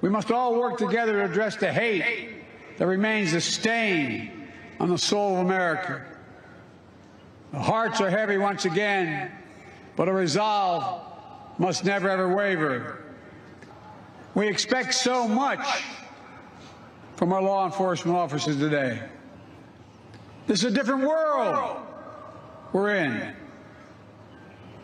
we 0.00 0.08
must 0.08 0.32
all 0.32 0.58
work 0.58 0.76
together 0.76 1.12
to 1.12 1.24
address 1.30 1.54
the 1.54 1.72
hate 1.72 2.42
that 2.78 2.86
remains 2.88 3.32
a 3.32 3.40
stain 3.40 4.48
on 4.80 4.90
the 4.90 4.98
soul 4.98 5.34
of 5.34 5.46
America. 5.46 6.04
The 7.52 7.60
hearts 7.60 8.00
are 8.00 8.10
heavy 8.10 8.38
once 8.38 8.64
again, 8.64 9.30
but 9.94 10.08
a 10.08 10.12
resolve 10.12 11.00
must 11.58 11.84
never 11.84 12.10
ever 12.10 12.34
waver. 12.34 13.04
We 14.34 14.48
expect 14.48 14.94
so 14.94 15.28
much 15.28 15.64
from 17.14 17.32
our 17.32 17.40
law 17.40 17.66
enforcement 17.66 18.18
officers 18.18 18.56
today. 18.56 19.00
This 20.46 20.60
is 20.60 20.72
a 20.72 20.74
different 20.74 21.02
world 21.02 21.78
we're 22.72 22.94
in. 22.94 23.34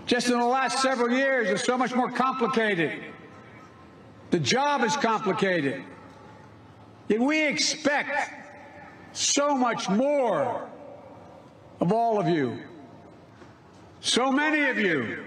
Just 0.06 0.28
in 0.28 0.38
the 0.38 0.44
last 0.44 0.82
several 0.82 1.10
years, 1.10 1.48
it's 1.48 1.64
so 1.64 1.78
much 1.78 1.94
more 1.94 2.10
complicated. 2.10 3.04
The 4.30 4.40
job 4.40 4.82
is 4.82 4.96
complicated. 4.96 5.84
Yet 7.08 7.20
we 7.20 7.46
expect 7.46 8.32
so 9.12 9.54
much 9.54 9.88
more 9.88 10.68
of 11.80 11.92
all 11.92 12.18
of 12.18 12.28
you. 12.28 12.58
So 14.00 14.32
many 14.32 14.68
of 14.68 14.78
you 14.78 15.24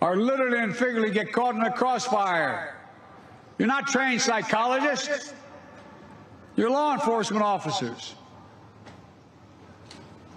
are 0.00 0.16
literally 0.16 0.58
and 0.58 0.76
figuratively 0.76 1.10
get 1.10 1.32
caught 1.32 1.54
in 1.54 1.62
the 1.62 1.70
crossfire. 1.70 2.76
You're 3.58 3.68
not 3.68 3.88
trained 3.88 4.20
psychologists. 4.20 5.32
You're 6.54 6.70
law 6.70 6.94
enforcement 6.94 7.42
officers. 7.42 8.14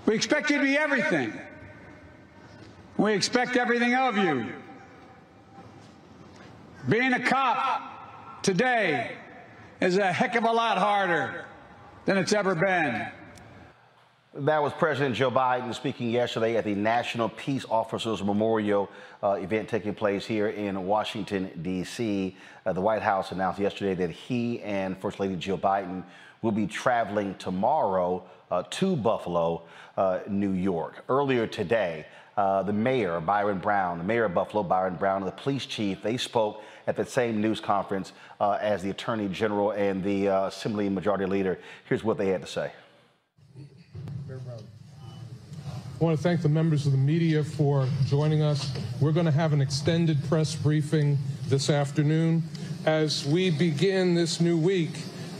We 0.05 0.15
expect 0.15 0.49
you 0.49 0.57
to 0.57 0.63
be 0.63 0.77
everything. 0.77 1.33
We 2.97 3.13
expect 3.13 3.55
everything 3.55 3.95
of 3.95 4.17
you. 4.17 4.51
Being 6.87 7.13
a 7.13 7.19
cop 7.19 8.41
today 8.41 9.11
is 9.79 9.97
a 9.97 10.11
heck 10.11 10.35
of 10.35 10.43
a 10.43 10.51
lot 10.51 10.77
harder 10.77 11.45
than 12.05 12.17
it's 12.17 12.33
ever 12.33 12.55
been. 12.55 13.07
That 14.33 14.61
was 14.61 14.73
President 14.73 15.15
Joe 15.15 15.31
Biden 15.31 15.73
speaking 15.73 16.09
yesterday 16.09 16.55
at 16.55 16.63
the 16.63 16.75
National 16.75 17.29
Peace 17.29 17.65
Officers 17.69 18.23
Memorial 18.23 18.89
uh, 19.23 19.31
event 19.33 19.67
taking 19.67 19.93
place 19.93 20.25
here 20.25 20.49
in 20.49 20.85
Washington, 20.85 21.49
D.C. 21.61 22.37
Uh, 22.65 22.73
the 22.73 22.81
White 22.81 23.01
House 23.01 23.31
announced 23.31 23.59
yesterday 23.59 23.95
that 23.95 24.11
he 24.11 24.61
and 24.61 24.97
First 24.97 25.19
Lady 25.19 25.35
Jill 25.35 25.57
Biden 25.57 26.03
will 26.41 26.51
be 26.51 26.67
traveling 26.67 27.35
tomorrow 27.35 28.23
uh, 28.51 28.63
to 28.69 28.95
Buffalo, 28.95 29.63
uh, 29.97 30.19
New 30.27 30.51
York. 30.51 31.03
Earlier 31.09 31.47
today, 31.47 32.05
uh, 32.37 32.63
the 32.63 32.73
mayor, 32.73 33.19
Byron 33.19 33.59
Brown, 33.59 33.97
the 33.97 34.03
mayor 34.03 34.25
of 34.25 34.33
Buffalo, 34.33 34.63
Byron 34.63 34.95
Brown, 34.95 35.23
and 35.23 35.27
the 35.27 35.35
police 35.35 35.65
chief, 35.65 36.01
they 36.01 36.17
spoke 36.17 36.61
at 36.87 36.95
the 36.95 37.05
same 37.05 37.41
news 37.41 37.59
conference 37.59 38.13
uh, 38.39 38.57
as 38.61 38.81
the 38.81 38.89
attorney 38.89 39.27
general 39.27 39.71
and 39.71 40.03
the 40.03 40.27
Assembly 40.27 40.89
Majority 40.89 41.25
Leader. 41.25 41.59
Here's 41.85 42.03
what 42.03 42.17
they 42.17 42.27
had 42.27 42.41
to 42.41 42.47
say. 42.47 42.71
I 45.99 46.05
want 46.05 46.15
to 46.15 46.23
thank 46.23 46.41
the 46.41 46.47
members 46.47 46.85
of 46.85 46.93
the 46.93 46.97
media 46.97 47.43
for 47.43 47.85
joining 48.05 48.41
us. 48.41 48.71
We're 49.01 49.11
going 49.11 49.25
to 49.25 49.33
have 49.33 49.51
an 49.51 49.59
extended 49.59 50.17
press 50.29 50.55
briefing 50.55 51.17
this 51.47 51.69
afternoon. 51.69 52.41
As 52.85 53.25
we 53.25 53.49
begin 53.49 54.15
this 54.15 54.39
new 54.39 54.57
week, 54.57 54.91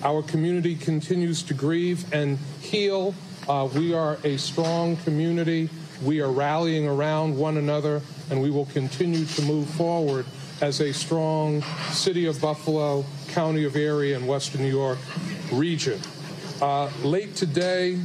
our 0.04 0.22
community 0.22 0.76
continues 0.76 1.44
to 1.44 1.54
grieve 1.54 2.12
and 2.14 2.38
heal. 2.62 3.14
Uh, 3.48 3.68
we 3.76 3.94
are 3.94 4.18
a 4.24 4.38
strong 4.38 4.96
community. 4.98 5.70
We 6.04 6.22
are 6.22 6.32
rallying 6.32 6.88
around 6.88 7.38
one 7.38 7.58
another, 7.58 8.02
and 8.30 8.42
we 8.42 8.50
will 8.50 8.68
continue 8.68 9.26
to 9.26 9.42
move 9.42 9.70
forward 9.72 10.26
as 10.62 10.80
a 10.82 10.94
strong 10.94 11.62
City 11.92 12.26
of 12.26 12.40
Buffalo, 12.40 13.06
County 13.30 13.66
of 13.66 13.76
Erie, 13.76 14.14
and 14.14 14.28
Western 14.28 14.62
New 14.62 14.70
York 14.70 14.98
region. 15.52 16.00
Uh, 16.62 16.90
late 17.04 17.36
today, 17.36 18.00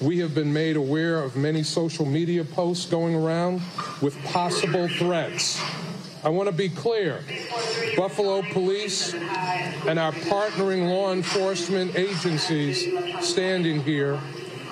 we 0.00 0.18
have 0.18 0.34
been 0.34 0.52
made 0.52 0.76
aware 0.76 1.22
of 1.22 1.36
many 1.36 1.62
social 1.62 2.04
media 2.04 2.44
posts 2.44 2.86
going 2.86 3.14
around 3.14 3.62
with 4.02 4.16
possible 4.24 4.88
threats. 4.88 5.62
I 6.26 6.28
want 6.28 6.48
to 6.48 6.52
be 6.52 6.68
clear 6.68 7.20
Buffalo 7.96 8.42
Police 8.50 9.14
and 9.14 9.96
our 9.96 10.10
partnering 10.10 10.88
law 10.90 11.12
enforcement 11.12 11.94
agencies 11.94 12.84
standing 13.20 13.80
here 13.84 14.18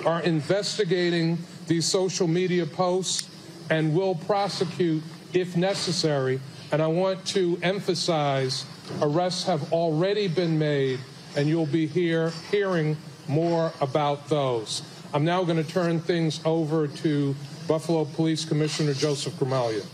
are 0.05 0.21
investigating 0.23 1.37
these 1.67 1.85
social 1.85 2.27
media 2.27 2.65
posts 2.65 3.29
and 3.69 3.95
will 3.95 4.15
prosecute 4.15 5.01
if 5.31 5.55
necessary. 5.55 6.41
And 6.73 6.81
I 6.81 6.87
want 6.87 7.25
to 7.27 7.57
emphasize 7.63 8.65
arrests 9.01 9.45
have 9.45 9.71
already 9.71 10.27
been 10.27 10.59
made, 10.59 10.99
and 11.37 11.47
you'll 11.47 11.67
be 11.67 11.87
here 11.87 12.33
hearing 12.51 12.97
more 13.29 13.71
about 13.79 14.27
those. 14.27 14.81
I'm 15.13 15.23
now 15.23 15.45
going 15.45 15.63
to 15.63 15.71
turn 15.71 16.01
things 16.01 16.41
over 16.43 16.89
to 16.89 17.33
Buffalo 17.65 18.03
Police 18.03 18.43
Commissioner 18.43 18.93
Joseph 18.93 19.35
Gramaglia. 19.35 19.85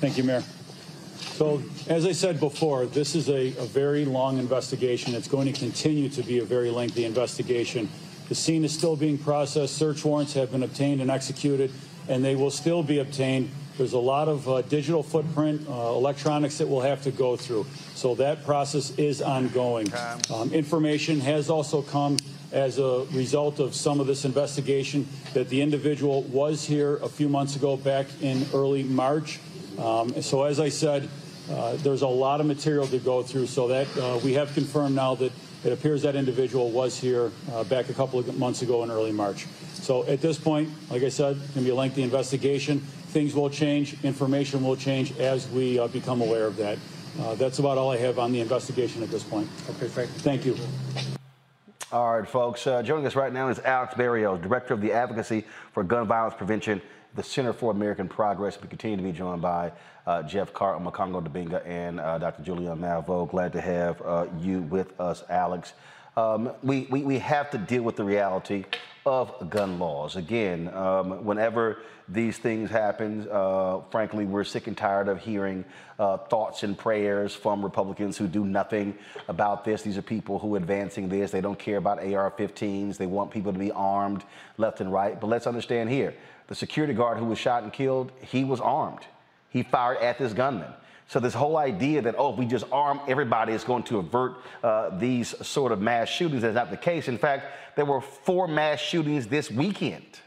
Thank 0.00 0.16
you, 0.16 0.24
Mayor. 0.24 0.42
So, 1.32 1.62
as 1.88 2.06
I 2.06 2.12
said 2.12 2.38
before, 2.38 2.86
this 2.86 3.14
is 3.14 3.28
a, 3.28 3.48
a, 3.58 3.66
very 3.66 4.04
long 4.04 4.38
investigation. 4.38 5.14
It's 5.14 5.26
going 5.26 5.52
to 5.52 5.58
continue 5.58 6.08
to 6.10 6.22
be 6.22 6.38
a 6.38 6.44
very 6.44 6.70
lengthy 6.70 7.04
investigation. 7.04 7.88
The 8.28 8.34
scene 8.34 8.64
is 8.64 8.72
still 8.72 8.94
being 8.94 9.18
processed. 9.18 9.76
Search 9.76 10.04
warrants 10.04 10.32
have 10.34 10.52
been 10.52 10.62
obtained 10.62 11.00
and 11.00 11.10
executed, 11.10 11.72
and 12.08 12.24
they 12.24 12.36
will 12.36 12.50
still 12.50 12.82
be 12.82 13.00
obtained. 13.00 13.50
There's 13.76 13.94
a 13.94 13.98
lot 13.98 14.28
of 14.28 14.48
uh, 14.48 14.62
digital 14.62 15.02
footprint, 15.02 15.66
uh, 15.68 15.72
electronics 15.72 16.58
that 16.58 16.68
we'll 16.68 16.82
have 16.82 17.02
to 17.02 17.10
go 17.10 17.36
through. 17.36 17.66
So 17.94 18.14
that 18.14 18.44
process 18.44 18.96
is 18.96 19.20
ongoing. 19.20 19.92
Um, 20.32 20.52
information 20.52 21.18
has 21.20 21.50
also 21.50 21.82
come 21.82 22.16
as 22.52 22.78
a 22.78 23.04
result 23.10 23.58
of 23.58 23.74
some 23.74 23.98
of 23.98 24.06
this 24.06 24.24
investigation 24.24 25.08
that 25.32 25.48
the 25.48 25.60
individual 25.60 26.22
was 26.22 26.64
here 26.64 26.96
a 26.98 27.08
few 27.08 27.28
months 27.28 27.56
ago, 27.56 27.76
back 27.76 28.06
in 28.22 28.46
early 28.54 28.84
March. 28.84 29.40
Um, 29.78 30.22
so 30.22 30.44
as 30.44 30.60
I 30.60 30.68
said, 30.68 31.08
uh, 31.50 31.76
there's 31.76 32.02
a 32.02 32.08
lot 32.08 32.40
of 32.40 32.46
material 32.46 32.86
to 32.86 32.98
go 32.98 33.22
through. 33.22 33.46
So 33.46 33.68
that 33.68 33.86
uh, 33.98 34.18
we 34.24 34.32
have 34.34 34.52
confirmed 34.54 34.94
now 34.94 35.14
that 35.16 35.32
it 35.64 35.72
appears 35.72 36.02
that 36.02 36.14
individual 36.16 36.70
was 36.70 36.98
here 36.98 37.32
uh, 37.52 37.64
back 37.64 37.88
a 37.88 37.94
couple 37.94 38.18
of 38.18 38.38
months 38.38 38.62
ago 38.62 38.82
in 38.82 38.90
early 38.90 39.12
March. 39.12 39.46
So 39.72 40.06
at 40.06 40.20
this 40.20 40.38
point, 40.38 40.68
like 40.90 41.02
I 41.02 41.08
said, 41.08 41.36
it's 41.36 41.46
going 41.48 41.54
to 41.54 41.60
be 41.64 41.70
a 41.70 41.74
lengthy 41.74 42.02
investigation. 42.02 42.80
Things 42.80 43.34
will 43.34 43.50
change. 43.50 44.02
Information 44.04 44.62
will 44.62 44.76
change 44.76 45.18
as 45.18 45.48
we 45.50 45.78
uh, 45.78 45.88
become 45.88 46.20
aware 46.20 46.46
of 46.46 46.56
that. 46.56 46.78
Uh, 47.20 47.34
that's 47.36 47.60
about 47.60 47.78
all 47.78 47.90
I 47.90 47.96
have 47.98 48.18
on 48.18 48.32
the 48.32 48.40
investigation 48.40 49.02
at 49.02 49.10
this 49.10 49.22
point. 49.22 49.48
Okay, 49.70 49.86
thank 49.86 50.08
you. 50.10 50.18
Thank 50.20 50.44
you. 50.46 50.56
All 51.92 52.18
right, 52.18 52.28
folks. 52.28 52.66
Uh, 52.66 52.82
joining 52.82 53.06
us 53.06 53.14
right 53.14 53.32
now 53.32 53.48
is 53.48 53.60
Alex 53.60 53.94
Barrios, 53.94 54.40
Director 54.40 54.74
of 54.74 54.80
the 54.80 54.90
Advocacy 54.90 55.44
for 55.72 55.84
Gun 55.84 56.08
Violence 56.08 56.34
Prevention, 56.36 56.82
the 57.14 57.22
Center 57.22 57.52
for 57.52 57.70
American 57.70 58.08
Progress. 58.08 58.60
We 58.60 58.68
continue 58.68 58.96
to 58.96 59.02
be 59.02 59.12
joined 59.12 59.40
by 59.40 59.72
uh, 60.06 60.22
Jeff 60.22 60.52
Carr, 60.52 60.78
Omekongo 60.78 61.26
Dibinga, 61.26 61.64
and 61.66 62.00
uh, 62.00 62.18
Dr. 62.18 62.42
Julianne 62.42 62.78
Malveaux. 62.78 63.30
Glad 63.30 63.52
to 63.52 63.60
have 63.60 64.02
uh, 64.02 64.26
you 64.38 64.62
with 64.62 64.98
us, 65.00 65.22
Alex. 65.28 65.74
Um, 66.16 66.52
we, 66.62 66.86
we, 66.90 67.02
we 67.02 67.18
have 67.18 67.50
to 67.50 67.58
deal 67.58 67.82
with 67.82 67.96
the 67.96 68.04
reality 68.04 68.64
of 69.06 69.50
gun 69.50 69.78
laws. 69.78 70.16
Again, 70.16 70.72
um, 70.74 71.24
whenever 71.24 71.78
these 72.08 72.38
things 72.38 72.70
happen, 72.70 73.26
uh, 73.30 73.80
frankly, 73.90 74.24
we're 74.24 74.44
sick 74.44 74.66
and 74.66 74.76
tired 74.76 75.08
of 75.08 75.20
hearing 75.20 75.64
uh, 75.98 76.16
thoughts 76.16 76.62
and 76.62 76.78
prayers 76.78 77.34
from 77.34 77.62
Republicans 77.62 78.16
who 78.16 78.26
do 78.26 78.44
nothing 78.44 78.96
about 79.28 79.64
this. 79.64 79.82
These 79.82 79.98
are 79.98 80.02
people 80.02 80.38
who 80.38 80.54
are 80.54 80.58
advancing 80.58 81.08
this. 81.08 81.30
They 81.30 81.40
don't 81.40 81.58
care 81.58 81.78
about 81.78 81.98
AR 81.98 82.30
15s. 82.30 82.96
They 82.96 83.06
want 83.06 83.30
people 83.30 83.52
to 83.52 83.58
be 83.58 83.72
armed 83.72 84.24
left 84.56 84.80
and 84.80 84.92
right. 84.92 85.20
But 85.20 85.28
let's 85.28 85.46
understand 85.46 85.90
here 85.90 86.14
the 86.48 86.54
security 86.54 86.94
guard 86.94 87.18
who 87.18 87.24
was 87.24 87.38
shot 87.38 87.62
and 87.62 87.72
killed, 87.72 88.12
he 88.20 88.44
was 88.44 88.60
armed. 88.60 89.00
He 89.50 89.62
fired 89.62 89.98
at 89.98 90.18
this 90.18 90.32
gunman. 90.32 90.72
So 91.06 91.20
this 91.20 91.34
whole 91.34 91.56
idea 91.56 92.02
that 92.02 92.14
oh, 92.18 92.32
if 92.32 92.38
we 92.38 92.46
just 92.46 92.64
arm 92.72 93.00
everybody, 93.06 93.52
it's 93.52 93.64
going 93.64 93.82
to 93.84 93.98
avert 93.98 94.36
uh, 94.62 94.98
these 94.98 95.34
sort 95.46 95.70
of 95.70 95.80
mass 95.80 96.08
shootings 96.08 96.44
is 96.44 96.54
not 96.54 96.70
the 96.70 96.76
case. 96.76 97.08
In 97.08 97.18
fact, 97.18 97.46
there 97.76 97.84
were 97.84 98.00
four 98.00 98.48
mass 98.48 98.80
shootings 98.80 99.26
this 99.26 99.50
weekend. 99.50 100.20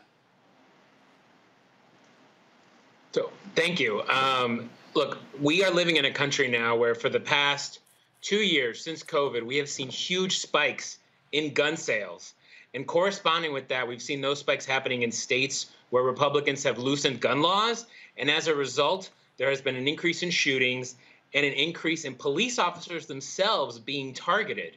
So 3.12 3.32
thank 3.56 3.80
you. 3.80 4.04
Um, 4.04 4.70
look, 4.94 5.18
we 5.42 5.64
are 5.64 5.72
living 5.72 5.96
in 5.96 6.06
a 6.06 6.12
country 6.12 6.48
now 6.48 6.76
where 6.76 6.94
for 6.94 7.10
the 7.10 7.20
past 7.20 7.80
two 8.22 8.38
years 8.38 8.84
since 8.84 9.04
COVID, 9.04 9.44
we 9.44 9.58
have 9.58 9.70
seen 9.70 9.90
huge 9.90 10.40
spikes 10.40 11.00
in 11.32 11.54
gun 11.54 11.76
sales. 11.76 12.34
And 12.74 12.86
corresponding 12.86 13.54
with 13.54 13.68
that, 13.70 13.88
we've 13.88 14.02
seen 14.02 14.22
those 14.22 14.40
spikes 14.40 14.66
happening 14.66 15.02
in 15.02 15.12
states 15.12 15.72
where 15.90 16.04
Republicans 16.04 16.64
have 16.64 16.78
loosened 16.78 17.20
gun 17.20 17.42
laws. 17.42 17.86
And 18.18 18.30
as 18.30 18.48
a 18.48 18.56
result, 18.56 19.10
there 19.38 19.50
has 19.50 19.62
been 19.62 19.76
an 19.76 19.88
increase 19.88 20.24
in 20.24 20.30
shootings 20.30 20.96
and 21.34 21.46
an 21.46 21.54
increase 21.54 22.06
in 22.06 22.16
police 22.16 22.60
officers 22.60 23.06
themselves 23.06 23.80
being 23.80 24.14
targeted. 24.14 24.76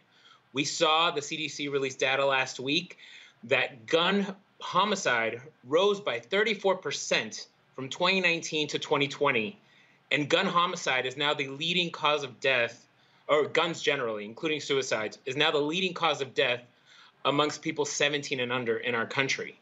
We 0.53 0.65
saw 0.65 1.11
the 1.11 1.21
CDC 1.21 1.71
release 1.71 1.95
data 1.95 2.25
last 2.25 2.61
week 2.61 2.99
that 3.45 3.87
gun 3.87 4.35
homicide 4.61 5.41
rose 5.65 6.01
by 6.01 6.21
34% 6.21 7.47
from 7.75 7.89
2019 7.89 8.69
to 8.69 8.79
2020. 8.79 9.59
And 10.13 10.29
gun 10.29 10.47
homicide 10.47 11.07
is 11.07 11.17
now 11.17 11.35
the 11.35 11.49
leading 11.49 11.91
cause 11.91 12.25
of 12.25 12.41
death, 12.41 12.85
or 13.29 13.47
guns 13.47 13.81
generally, 13.81 14.25
including 14.25 14.61
suicides, 14.61 15.19
is 15.25 15.37
now 15.37 15.53
the 15.53 15.59
leading 15.59 15.95
cause 15.95 16.21
of 16.21 16.35
death 16.35 16.61
amongst 17.25 17.63
people 17.63 17.85
17 17.85 18.41
and 18.41 18.53
under 18.53 18.79
in 18.79 18.95
our 18.95 19.07
country 19.07 19.57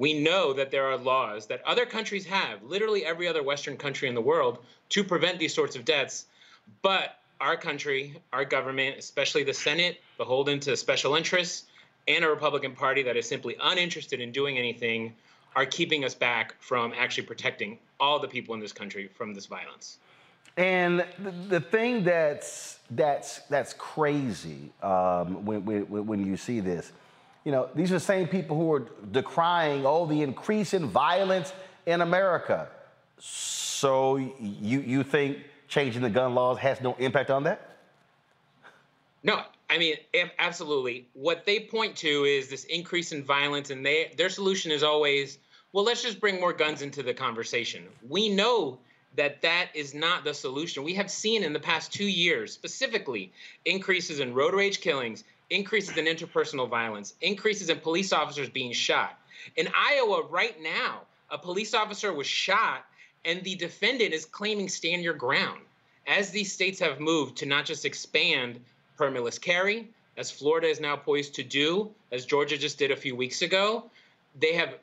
we 0.00 0.18
know 0.18 0.54
that 0.54 0.70
there 0.70 0.86
are 0.86 0.96
laws 0.96 1.46
that 1.48 1.62
other 1.66 1.84
countries 1.84 2.24
have, 2.24 2.62
literally 2.62 3.04
every 3.04 3.28
other 3.28 3.42
Western 3.42 3.76
country 3.76 4.08
in 4.08 4.14
the 4.14 4.20
world, 4.20 4.64
to 4.88 5.04
prevent 5.04 5.38
these 5.38 5.52
sorts 5.52 5.76
of 5.76 5.84
deaths. 5.84 6.24
But 6.80 7.18
our 7.38 7.54
country, 7.54 8.16
our 8.32 8.46
government, 8.46 8.96
especially 8.98 9.44
the 9.44 9.52
Senate, 9.52 10.00
beholden 10.16 10.58
to 10.60 10.74
special 10.74 11.16
interests, 11.16 11.66
and 12.08 12.24
a 12.24 12.30
Republican 12.30 12.74
Party 12.74 13.02
that 13.02 13.18
is 13.18 13.28
simply 13.28 13.56
uninterested 13.62 14.22
in 14.22 14.32
doing 14.32 14.56
anything, 14.56 15.14
are 15.54 15.66
keeping 15.66 16.02
us 16.06 16.14
back 16.14 16.54
from 16.60 16.94
actually 16.96 17.26
protecting 17.26 17.78
all 18.00 18.18
the 18.18 18.28
people 18.28 18.54
in 18.54 18.60
this 18.60 18.72
country 18.72 19.06
from 19.06 19.34
this 19.34 19.44
violence. 19.44 19.98
And 20.56 21.04
the, 21.48 21.60
thing 21.60 22.04
that's 22.04 22.78
that's 22.90 23.40
that's 23.50 23.74
crazy 23.74 24.72
um, 24.82 25.44
when, 25.44 25.64
when 25.64 26.06
when 26.06 26.26
you 26.26 26.38
see 26.38 26.60
this 26.60 26.90
you 27.44 27.52
know, 27.52 27.68
these 27.74 27.90
are 27.90 27.94
the 27.94 28.00
same 28.00 28.28
people 28.28 28.56
who 28.56 28.72
are 28.72 28.86
decrying, 29.12 29.86
oh, 29.86 30.06
the 30.06 30.22
increase 30.22 30.74
in 30.74 30.86
violence 30.86 31.52
in 31.86 32.00
America. 32.00 32.68
So 33.18 34.16
you, 34.16 34.80
you 34.80 35.02
think 35.02 35.38
changing 35.68 36.02
the 36.02 36.10
gun 36.10 36.34
laws 36.34 36.58
has 36.58 36.80
no 36.80 36.94
impact 36.98 37.30
on 37.30 37.44
that? 37.44 37.76
No, 39.22 39.42
I 39.68 39.78
mean, 39.78 39.96
absolutely. 40.38 41.06
What 41.14 41.44
they 41.46 41.60
point 41.60 41.96
to 41.96 42.24
is 42.24 42.48
this 42.48 42.64
increase 42.64 43.12
in 43.12 43.22
violence, 43.22 43.70
and 43.70 43.84
they, 43.84 44.12
their 44.16 44.30
solution 44.30 44.70
is 44.70 44.82
always, 44.82 45.38
well, 45.72 45.84
let's 45.84 46.02
just 46.02 46.20
bring 46.20 46.40
more 46.40 46.52
guns 46.52 46.82
into 46.82 47.02
the 47.02 47.14
conversation. 47.14 47.84
We 48.08 48.28
know 48.28 48.78
that 49.16 49.42
that 49.42 49.68
is 49.74 49.94
not 49.94 50.24
the 50.24 50.34
solution. 50.34 50.82
We 50.82 50.94
have 50.94 51.10
seen 51.10 51.42
in 51.44 51.52
the 51.52 51.60
past 51.60 51.92
two 51.92 52.04
years, 52.04 52.52
specifically, 52.52 53.32
increases 53.64 54.20
in 54.20 54.34
road 54.34 54.54
rage 54.54 54.80
killings, 54.80 55.24
increases 55.50 55.96
in 55.96 56.06
interpersonal 56.06 56.68
violence, 56.68 57.14
increases 57.20 57.68
in 57.68 57.78
police 57.80 58.12
officers 58.12 58.48
being 58.48 58.72
shot. 58.72 59.18
In 59.56 59.68
Iowa, 59.76 60.22
right 60.30 60.60
now, 60.62 61.02
a 61.30 61.38
police 61.38 61.74
officer 61.74 62.12
was 62.12 62.26
shot, 62.26 62.84
and 63.24 63.42
the 63.44 63.54
defendant 63.56 64.14
is 64.14 64.24
claiming 64.24 64.68
stand 64.68 65.02
your 65.02 65.14
ground. 65.14 65.60
As 66.06 66.30
these 66.30 66.52
states 66.52 66.80
have 66.80 67.00
moved 67.00 67.36
to 67.38 67.46
not 67.46 67.64
just 67.64 67.84
expand 67.84 68.60
permitless 68.98 69.40
carry, 69.40 69.88
as 70.16 70.30
Florida 70.30 70.68
is 70.68 70.80
now 70.80 70.96
poised 70.96 71.34
to 71.34 71.42
do, 71.42 71.90
as 72.12 72.26
Georgia 72.26 72.58
just 72.58 72.78
did 72.78 72.90
a 72.90 72.96
few 72.96 73.14
weeks 73.14 73.42
ago, 73.42 73.90
they 74.38 74.54
have 74.54 74.74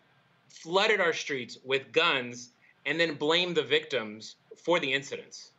flooded 0.47 0.99
our 0.99 1.13
streets 1.13 1.57
with 1.65 1.91
guns 1.91 2.49
and 2.85 2.99
then 2.99 3.15
blamed 3.15 3.55
the 3.55 3.63
victims 3.63 4.35
for 4.55 4.79
the 4.79 4.91
incidents. 4.91 5.51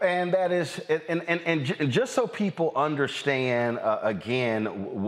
And 0.00 0.32
that 0.32 0.50
is, 0.50 0.78
and, 0.88 1.22
and, 1.28 1.40
and, 1.44 1.90
just 1.92 2.14
so 2.14 2.26
people 2.26 2.72
understand 2.74 3.78
uh, 3.78 3.98
again 4.02 4.64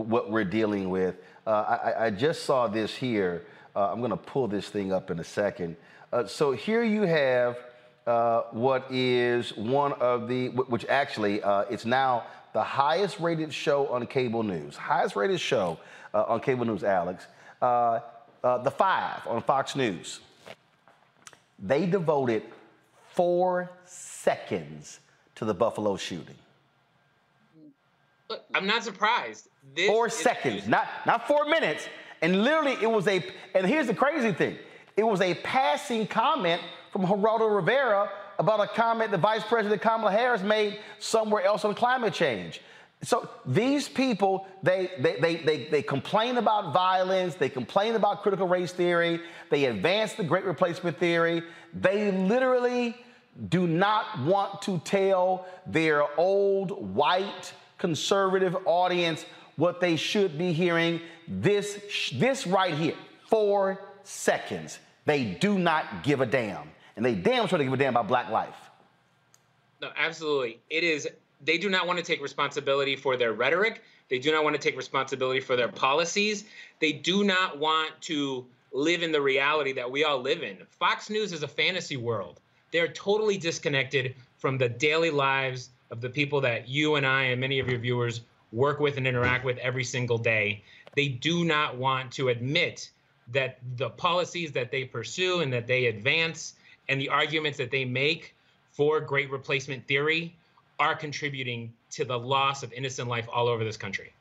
what 0.07 0.29
we're 0.29 0.43
dealing 0.43 0.89
with, 0.89 1.15
uh, 1.47 1.49
I, 1.49 2.05
I, 2.05 2.09
just 2.11 2.43
saw 2.43 2.67
this 2.67 2.93
here. 2.95 3.43
Uh, 3.75 3.91
I'm 3.91 3.99
going 3.99 4.11
to 4.11 4.17
pull 4.17 4.47
this 4.47 4.69
thing 4.69 4.93
up 4.93 5.09
in 5.09 5.19
a 5.19 5.23
second. 5.23 5.77
Uh, 6.11 6.27
so 6.27 6.51
here 6.51 6.83
you 6.83 7.01
have 7.03 7.57
uh, 8.05 8.41
what 8.51 8.85
is 8.91 9.57
one 9.57 9.93
of 9.93 10.27
the, 10.27 10.49
which 10.49 10.85
actually 10.85 11.41
uh, 11.41 11.61
it's 11.71 11.85
now 11.85 12.25
the 12.53 12.63
highest 12.63 13.19
rated 13.19 13.51
show 13.51 13.87
on 13.87 14.05
cable 14.05 14.43
news, 14.43 14.75
highest 14.75 15.15
rated 15.15 15.39
show 15.39 15.79
on 16.13 16.39
cable 16.39 16.65
news, 16.65 16.83
Alex. 16.83 17.25
The 17.59 18.71
Five 18.77 19.25
on 19.25 19.41
Fox 19.41 19.75
News. 19.75 20.19
They 21.57 21.87
devoted 21.87 22.43
four 23.13 23.71
seconds 23.85 24.99
to 25.35 25.45
the 25.45 25.53
Buffalo 25.53 25.97
shooting. 25.97 26.35
Look, 28.29 28.41
I'm 28.53 28.65
not 28.65 28.83
surprised. 28.83 29.49
This 29.75 29.87
four 29.87 30.09
seconds, 30.09 30.67
not 30.67 30.87
not 31.05 31.27
four 31.27 31.45
minutes. 31.45 31.87
And 32.21 32.43
literally, 32.43 32.77
it 32.81 32.89
was 32.89 33.07
a. 33.07 33.23
And 33.53 33.65
here's 33.65 33.87
the 33.87 33.93
crazy 33.93 34.31
thing: 34.31 34.57
it 34.97 35.03
was 35.03 35.21
a 35.21 35.33
passing 35.35 36.07
comment 36.07 36.61
from 36.91 37.05
Geraldo 37.05 37.53
Rivera 37.53 38.09
about 38.39 38.59
a 38.59 38.67
comment 38.67 39.11
that 39.11 39.19
Vice 39.19 39.43
President 39.43 39.81
Kamala 39.81 40.11
Harris 40.11 40.41
made 40.41 40.79
somewhere 40.99 41.43
else 41.43 41.65
on 41.65 41.75
climate 41.75 42.13
change. 42.13 42.61
So 43.03 43.29
these 43.45 43.89
people, 43.89 44.47
they, 44.63 44.91
they, 44.97 45.17
they, 45.19 45.35
they, 45.35 45.65
they 45.65 45.81
complain 45.81 46.37
about 46.37 46.73
violence, 46.73 47.35
they 47.35 47.49
complain 47.49 47.95
about 47.95 48.23
critical 48.23 48.47
race 48.47 48.71
theory, 48.71 49.19
they 49.49 49.65
advance 49.65 50.13
the 50.13 50.23
great 50.23 50.45
replacement 50.45 50.97
theory. 50.97 51.43
They 51.73 52.11
literally 52.11 52.95
do 53.49 53.67
not 53.67 54.19
want 54.21 54.61
to 54.63 54.79
tell 54.79 55.45
their 55.65 56.03
old 56.19 56.95
white 56.95 57.53
conservative 57.77 58.55
audience 58.65 59.25
what 59.55 59.79
they 59.79 59.95
should 59.95 60.37
be 60.37 60.53
hearing. 60.53 61.01
This, 61.27 62.11
this 62.13 62.45
right 62.47 62.73
here, 62.73 62.95
four 63.29 63.79
seconds. 64.03 64.79
They 65.05 65.25
do 65.25 65.57
not 65.57 66.03
give 66.03 66.21
a 66.21 66.25
damn. 66.25 66.69
And 66.95 67.05
they 67.05 67.15
damn 67.15 67.47
sure 67.47 67.57
they 67.57 67.65
give 67.65 67.73
a 67.73 67.77
damn 67.77 67.93
about 67.93 68.07
black 68.07 68.29
life. 68.29 68.55
No, 69.81 69.89
absolutely. 69.97 70.59
It 70.69 70.83
is. 70.83 71.07
They 71.43 71.57
do 71.57 71.69
not 71.69 71.87
want 71.87 71.99
to 71.99 72.05
take 72.05 72.21
responsibility 72.21 72.95
for 72.95 73.17
their 73.17 73.33
rhetoric. 73.33 73.83
They 74.09 74.19
do 74.19 74.31
not 74.31 74.43
want 74.43 74.55
to 74.55 74.61
take 74.61 74.77
responsibility 74.77 75.39
for 75.39 75.55
their 75.55 75.67
policies. 75.67 76.45
They 76.79 76.93
do 76.93 77.23
not 77.23 77.57
want 77.57 77.99
to 78.01 78.45
live 78.71 79.03
in 79.03 79.11
the 79.11 79.21
reality 79.21 79.73
that 79.73 79.89
we 79.89 80.03
all 80.03 80.21
live 80.21 80.43
in. 80.43 80.57
Fox 80.69 81.09
News 81.09 81.33
is 81.33 81.43
a 81.43 81.47
fantasy 81.47 81.97
world. 81.97 82.39
They're 82.73 82.87
totally 82.87 83.37
disconnected 83.37 84.15
from 84.39 84.57
the 84.57 84.67
daily 84.67 85.11
lives 85.11 85.69
of 85.91 86.01
the 86.01 86.09
people 86.09 86.41
that 86.41 86.67
you 86.67 86.95
and 86.95 87.05
I 87.05 87.25
and 87.25 87.39
many 87.39 87.59
of 87.59 87.69
your 87.69 87.77
viewers 87.77 88.21
work 88.51 88.79
with 88.79 88.97
and 88.97 89.05
interact 89.05 89.45
with 89.45 89.59
every 89.59 89.83
single 89.83 90.17
day. 90.17 90.63
They 90.95 91.07
do 91.07 91.45
not 91.45 91.77
want 91.77 92.11
to 92.13 92.29
admit 92.29 92.89
that 93.31 93.59
the 93.77 93.91
policies 93.91 94.51
that 94.53 94.71
they 94.71 94.85
pursue 94.85 95.41
and 95.41 95.53
that 95.53 95.67
they 95.67 95.85
advance 95.85 96.55
and 96.89 96.99
the 96.99 97.09
arguments 97.09 97.59
that 97.59 97.69
they 97.69 97.85
make 97.85 98.35
for 98.71 98.99
great 98.99 99.29
replacement 99.29 99.87
theory 99.87 100.35
are 100.79 100.95
contributing 100.95 101.71
to 101.91 102.03
the 102.03 102.17
loss 102.17 102.63
of 102.63 102.73
innocent 102.73 103.07
life 103.07 103.27
all 103.31 103.47
over 103.47 103.63
this 103.63 103.77
country. 103.77 104.11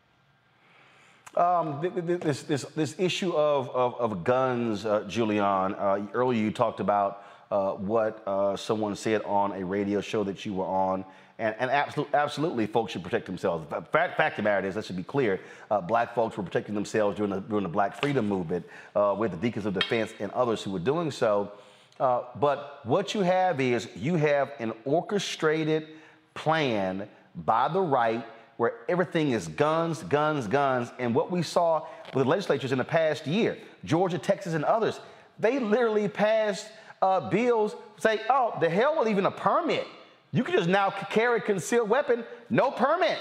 Um, 1.39 1.81
th- 1.81 1.95
th- 2.07 2.21
this, 2.21 2.43
this, 2.43 2.65
this 2.77 2.95
issue 2.99 3.33
of, 3.33 3.71
of, 3.71 3.99
of 3.99 4.25
guns, 4.25 4.85
uh, 4.85 5.01
Julianne, 5.09 5.75
uh, 5.79 6.07
earlier 6.13 6.39
you 6.39 6.51
talked 6.51 6.81
about 6.81 7.25
uh, 7.53 7.75
what 7.75 8.27
uh, 8.27 8.57
someone 8.57 8.97
said 8.97 9.21
on 9.25 9.53
a 9.53 9.63
radio 9.63 10.01
show 10.01 10.25
that 10.25 10.47
you 10.47 10.55
were 10.55 10.65
on. 10.65 11.05
And, 11.39 11.55
and 11.59 11.71
absolutely, 11.71 12.15
absolutely, 12.15 12.67
folks 12.67 12.93
should 12.93 13.05
protect 13.05 13.27
themselves. 13.27 13.67
Fact, 13.69 14.17
fact 14.17 14.33
of 14.33 14.37
the 14.37 14.43
matter 14.45 14.67
is, 14.67 14.75
that 14.75 14.87
should 14.87 14.97
be 14.97 15.03
clear. 15.03 15.39
Uh, 15.71 15.79
black 15.83 16.15
folks 16.15 16.35
were 16.35 16.43
protecting 16.43 16.75
themselves 16.75 17.15
during 17.19 17.31
the, 17.31 17.41
during 17.41 17.63
the 17.63 17.69
Black 17.69 18.01
Freedom 18.01 18.27
Movement 18.27 18.65
uh, 18.97 19.15
with 19.19 19.33
the 19.33 19.37
Deacons 19.37 19.67
of 19.67 19.75
Defense 19.75 20.15
and 20.19 20.33
others 20.33 20.63
who 20.63 20.71
were 20.71 20.79
doing 20.79 21.11
so. 21.11 21.53
Uh, 22.01 22.23
but 22.41 22.81
what 22.85 23.13
you 23.13 23.21
have 23.21 23.61
is 23.61 23.87
you 23.95 24.15
have 24.15 24.53
an 24.59 24.73
orchestrated 24.87 25.89
plan 26.33 27.07
by 27.45 27.69
the 27.69 27.81
right 27.81 28.25
where 28.57 28.77
everything 28.89 29.33
is 29.33 29.47
guns, 29.49 30.03
guns, 30.05 30.47
guns. 30.47 30.91
And 30.99 31.15
what 31.15 31.31
we 31.31 31.43
saw 31.43 31.87
with 32.15 32.25
the 32.25 32.31
legislatures 32.31 32.73
in 32.73 32.79
the 32.79 32.85
past 32.85 33.27
year, 33.27 33.59
Georgia, 33.85 34.17
Texas, 34.17 34.55
and 34.55 34.65
others, 34.65 35.01
they 35.39 35.59
literally 35.59 36.09
passed 36.09 36.67
uh, 37.03 37.29
bills 37.29 37.75
say, 37.99 38.21
oh, 38.31 38.57
the 38.61 38.71
hell 38.71 38.99
with 38.99 39.09
even 39.09 39.27
a 39.27 39.31
permit. 39.31 39.87
You 40.31 40.45
can 40.45 40.55
just 40.55 40.69
now 40.69 40.89
carry 40.91 41.41
concealed 41.41 41.91
weapon, 41.91 42.25
no 42.49 42.71
permit, 42.71 43.19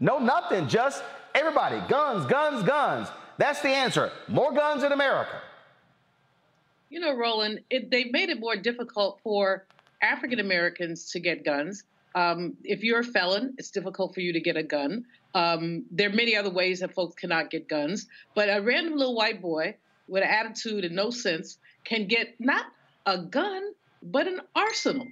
no 0.00 0.18
nothing, 0.18 0.66
just 0.66 1.04
everybody, 1.34 1.80
guns, 1.88 2.26
guns, 2.26 2.64
guns. 2.64 3.08
That's 3.38 3.60
the 3.60 3.68
answer. 3.68 4.10
More 4.26 4.52
guns 4.52 4.82
in 4.82 4.92
America. 4.92 5.40
You 6.90 7.00
know, 7.00 7.14
Roland, 7.14 7.60
it, 7.70 7.90
they've 7.90 8.10
made 8.10 8.30
it 8.30 8.40
more 8.40 8.56
difficult 8.56 9.20
for 9.22 9.66
African 10.02 10.40
Americans 10.40 11.10
to 11.12 11.20
get 11.20 11.44
guns. 11.44 11.84
Um, 12.14 12.56
if 12.62 12.82
you're 12.82 13.00
a 13.00 13.04
felon, 13.04 13.54
it's 13.58 13.70
difficult 13.70 14.14
for 14.14 14.20
you 14.20 14.32
to 14.32 14.40
get 14.40 14.56
a 14.56 14.62
gun. 14.62 15.04
Um, 15.34 15.84
there 15.90 16.08
are 16.08 16.12
many 16.12 16.36
other 16.36 16.50
ways 16.50 16.80
that 16.80 16.94
folks 16.94 17.16
cannot 17.16 17.50
get 17.50 17.68
guns, 17.68 18.06
but 18.34 18.48
a 18.48 18.60
random 18.60 18.96
little 18.96 19.16
white 19.16 19.42
boy 19.42 19.74
with 20.06 20.22
an 20.22 20.28
attitude 20.28 20.84
and 20.84 20.94
no 20.94 21.10
sense 21.10 21.58
can 21.84 22.06
get 22.06 22.34
not 22.38 22.66
a 23.06 23.18
gun, 23.18 23.72
but 24.02 24.26
an 24.26 24.40
arsenal. 24.54 25.06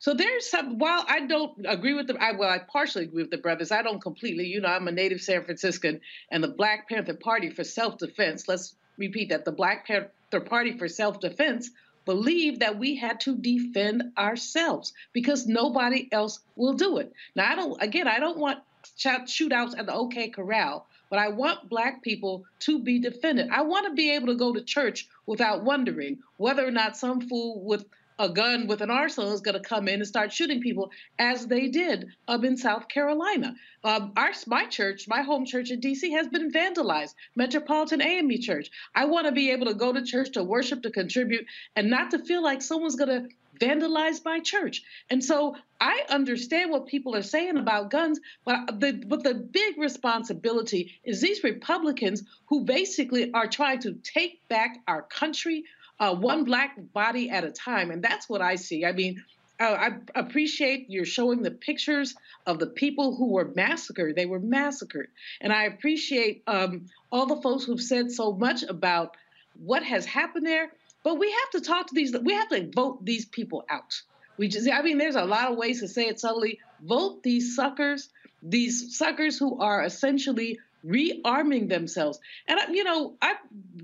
So 0.00 0.14
there's 0.14 0.50
some. 0.50 0.78
While 0.78 1.04
I 1.06 1.26
don't 1.26 1.64
agree 1.64 1.94
with 1.94 2.08
the, 2.08 2.16
I, 2.20 2.32
well, 2.32 2.50
I 2.50 2.58
partially 2.58 3.04
agree 3.04 3.22
with 3.22 3.30
the 3.30 3.38
brothers. 3.38 3.70
I 3.70 3.82
don't 3.82 4.02
completely. 4.02 4.46
You 4.46 4.60
know, 4.60 4.68
I'm 4.68 4.88
a 4.88 4.92
native 4.92 5.20
San 5.20 5.44
Franciscan, 5.44 6.00
and 6.32 6.42
the 6.42 6.48
Black 6.48 6.88
Panther 6.88 7.14
Party 7.14 7.50
for 7.50 7.62
self-defense. 7.64 8.48
Let's 8.48 8.74
repeat 8.96 9.28
that: 9.28 9.44
the 9.44 9.52
Black 9.52 9.86
Panther 9.86 10.40
Party 10.44 10.76
for 10.76 10.88
self-defense 10.88 11.70
believed 12.06 12.58
that 12.60 12.78
we 12.78 12.96
had 12.96 13.20
to 13.20 13.36
defend 13.36 14.02
ourselves 14.16 14.94
because 15.12 15.46
nobody 15.46 16.08
else 16.10 16.40
will 16.56 16.72
do 16.72 16.98
it. 16.98 17.12
Now, 17.36 17.52
I 17.52 17.54
don't. 17.54 17.80
Again, 17.80 18.08
I 18.08 18.18
don't 18.18 18.38
want 18.38 18.58
shootouts 18.98 19.78
at 19.78 19.86
the 19.86 19.94
OK 19.94 20.30
Corral, 20.30 20.87
but 21.10 21.18
I 21.18 21.28
want 21.28 21.68
black 21.68 22.02
people 22.02 22.44
to 22.60 22.82
be 22.82 22.98
defended. 22.98 23.48
I 23.50 23.62
want 23.62 23.86
to 23.86 23.94
be 23.94 24.14
able 24.14 24.28
to 24.28 24.36
go 24.36 24.52
to 24.52 24.62
church 24.62 25.08
without 25.26 25.64
wondering 25.64 26.18
whether 26.36 26.66
or 26.66 26.70
not 26.70 26.96
some 26.96 27.20
fool 27.20 27.64
with 27.64 27.84
a 28.18 28.28
gun 28.28 28.66
with 28.66 28.80
an 28.80 28.90
arsenal 28.90 29.32
is 29.32 29.40
going 29.40 29.54
to 29.54 29.60
come 29.60 29.86
in 29.86 30.00
and 30.00 30.06
start 30.06 30.32
shooting 30.32 30.60
people, 30.60 30.90
as 31.18 31.46
they 31.46 31.68
did 31.68 32.08
up 32.26 32.44
in 32.44 32.56
South 32.56 32.88
Carolina. 32.88 33.54
Um, 33.84 34.12
our 34.16 34.32
my 34.46 34.66
church, 34.66 35.06
my 35.06 35.22
home 35.22 35.46
church 35.46 35.70
in 35.70 35.80
D.C., 35.80 36.10
has 36.12 36.26
been 36.26 36.50
vandalized. 36.50 37.14
Metropolitan 37.36 38.02
AME 38.02 38.40
Church. 38.40 38.70
I 38.94 39.04
want 39.04 39.26
to 39.26 39.32
be 39.32 39.52
able 39.52 39.66
to 39.66 39.74
go 39.74 39.92
to 39.92 40.02
church 40.02 40.32
to 40.32 40.42
worship, 40.42 40.82
to 40.82 40.90
contribute, 40.90 41.46
and 41.76 41.88
not 41.88 42.10
to 42.10 42.18
feel 42.18 42.42
like 42.42 42.60
someone's 42.60 42.96
going 42.96 43.22
to 43.22 43.28
vandalize 43.58 44.24
my 44.24 44.40
church. 44.40 44.82
And 45.10 45.22
so 45.22 45.56
I 45.80 46.02
understand 46.08 46.70
what 46.70 46.86
people 46.86 47.14
are 47.14 47.22
saying 47.22 47.56
about 47.56 47.90
guns, 47.90 48.20
but 48.44 48.80
the 48.80 48.92
but 49.06 49.22
the 49.22 49.34
big 49.34 49.78
responsibility 49.78 50.98
is 51.04 51.20
these 51.20 51.44
Republicans 51.44 52.22
who 52.46 52.64
basically 52.64 53.32
are 53.32 53.46
trying 53.46 53.80
to 53.80 53.94
take 54.02 54.46
back 54.48 54.78
our 54.86 55.02
country 55.02 55.64
uh, 56.00 56.14
one 56.14 56.44
black 56.44 56.76
body 56.92 57.30
at 57.30 57.44
a 57.44 57.50
time. 57.50 57.90
And 57.90 58.02
that's 58.02 58.28
what 58.28 58.40
I 58.40 58.56
see. 58.56 58.84
I 58.84 58.92
mean, 58.92 59.24
uh, 59.60 59.64
I 59.64 59.90
appreciate 60.14 60.86
you're 60.88 61.04
showing 61.04 61.42
the 61.42 61.50
pictures 61.50 62.14
of 62.46 62.58
the 62.58 62.68
people 62.68 63.16
who 63.16 63.32
were 63.32 63.50
massacred. 63.54 64.14
They 64.14 64.26
were 64.26 64.38
massacred. 64.38 65.08
And 65.40 65.52
I 65.52 65.64
appreciate 65.64 66.44
um, 66.46 66.86
all 67.10 67.26
the 67.26 67.42
folks 67.42 67.64
who've 67.64 67.80
said 67.80 68.12
so 68.12 68.32
much 68.32 68.62
about 68.62 69.16
what 69.54 69.82
has 69.82 70.06
happened 70.06 70.46
there. 70.46 70.70
But 71.08 71.18
we 71.18 71.30
have 71.30 71.50
to 71.52 71.66
talk 71.66 71.86
to 71.86 71.94
these, 71.94 72.14
we 72.20 72.34
have 72.34 72.50
to 72.50 72.70
vote 72.70 73.02
these 73.02 73.24
people 73.24 73.64
out. 73.70 73.98
We 74.36 74.48
just, 74.48 74.68
I 74.70 74.82
mean, 74.82 74.98
there's 74.98 75.16
a 75.16 75.24
lot 75.24 75.50
of 75.50 75.56
ways 75.56 75.80
to 75.80 75.88
say 75.88 76.02
it 76.02 76.20
subtly. 76.20 76.58
Vote 76.82 77.22
these 77.22 77.56
suckers, 77.56 78.10
these 78.42 78.94
suckers 78.98 79.38
who 79.38 79.58
are 79.58 79.82
essentially 79.82 80.58
rearming 80.84 81.70
themselves. 81.70 82.20
And, 82.46 82.60
you 82.76 82.84
know, 82.84 83.14
I 83.22 83.36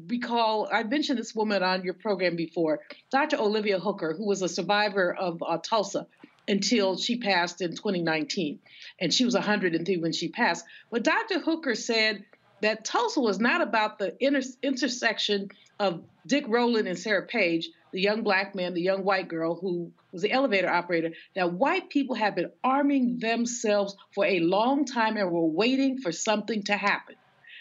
recall, 0.07 0.69
I 0.71 0.83
mentioned 0.83 1.19
this 1.19 1.35
woman 1.35 1.63
on 1.63 1.83
your 1.83 1.95
program 1.95 2.37
before, 2.37 2.81
Dr. 3.11 3.39
Olivia 3.39 3.79
Hooker, 3.79 4.13
who 4.13 4.27
was 4.27 4.43
a 4.43 4.49
survivor 4.49 5.15
of 5.15 5.43
uh, 5.43 5.57
Tulsa 5.57 6.07
until 6.47 6.99
she 6.99 7.17
passed 7.17 7.63
in 7.63 7.71
2019. 7.71 8.59
And 9.01 9.15
she 9.15 9.25
was 9.25 9.33
103 9.33 9.97
when 9.97 10.13
she 10.13 10.29
passed. 10.29 10.67
But 10.91 11.05
Dr. 11.05 11.39
Hooker 11.39 11.75
said 11.75 12.27
that 12.65 12.83
Tulsa 12.83 13.21
was 13.21 13.39
not 13.39 13.61
about 13.61 13.99
the 13.99 14.17
inter- 14.21 14.41
intersection 14.63 15.51
of 15.79 16.03
Dick 16.27 16.47
Rowland 16.49 16.89
and 16.89 16.99
Sarah 16.99 17.27
Page, 17.27 17.69
the 17.93 18.01
young 18.01 18.23
black 18.23 18.55
man, 18.55 18.73
the 18.73 18.81
young 18.81 19.05
white 19.05 19.29
girl 19.29 19.55
who 19.55 19.93
was 20.13 20.23
the 20.23 20.33
elevator 20.33 20.71
operator, 20.71 21.11
that 21.35 21.53
white 21.53 21.91
people 21.91 22.17
have 22.17 22.35
been 22.35 22.51
arming 22.63 23.19
themselves 23.19 23.95
for 24.15 24.25
a 24.25 24.41
long 24.41 24.87
time 24.87 25.19
and 25.19 25.31
were 25.31 25.45
waiting 25.45 25.99
for 25.99 26.11
something 26.11 26.63
to 26.63 26.75
happen. 26.75 27.17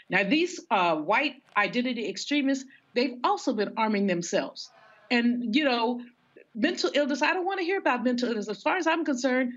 Now, 0.09 0.23
these 0.23 0.61
uh, 0.71 0.95
white 0.95 1.35
identity 1.57 2.07
extremists, 2.07 2.63
they've 2.93 3.17
also 3.25 3.53
been 3.53 3.73
arming 3.75 4.07
themselves. 4.07 4.69
And, 5.11 5.53
you 5.53 5.65
know, 5.65 6.01
mental 6.55 6.91
illness, 6.93 7.21
I 7.21 7.33
don't 7.33 7.45
want 7.45 7.59
to 7.59 7.65
hear 7.65 7.77
about 7.77 8.05
mental 8.05 8.29
illness. 8.29 8.47
As 8.47 8.61
far 8.61 8.77
as 8.77 8.87
I'm 8.87 9.03
concerned, 9.03 9.53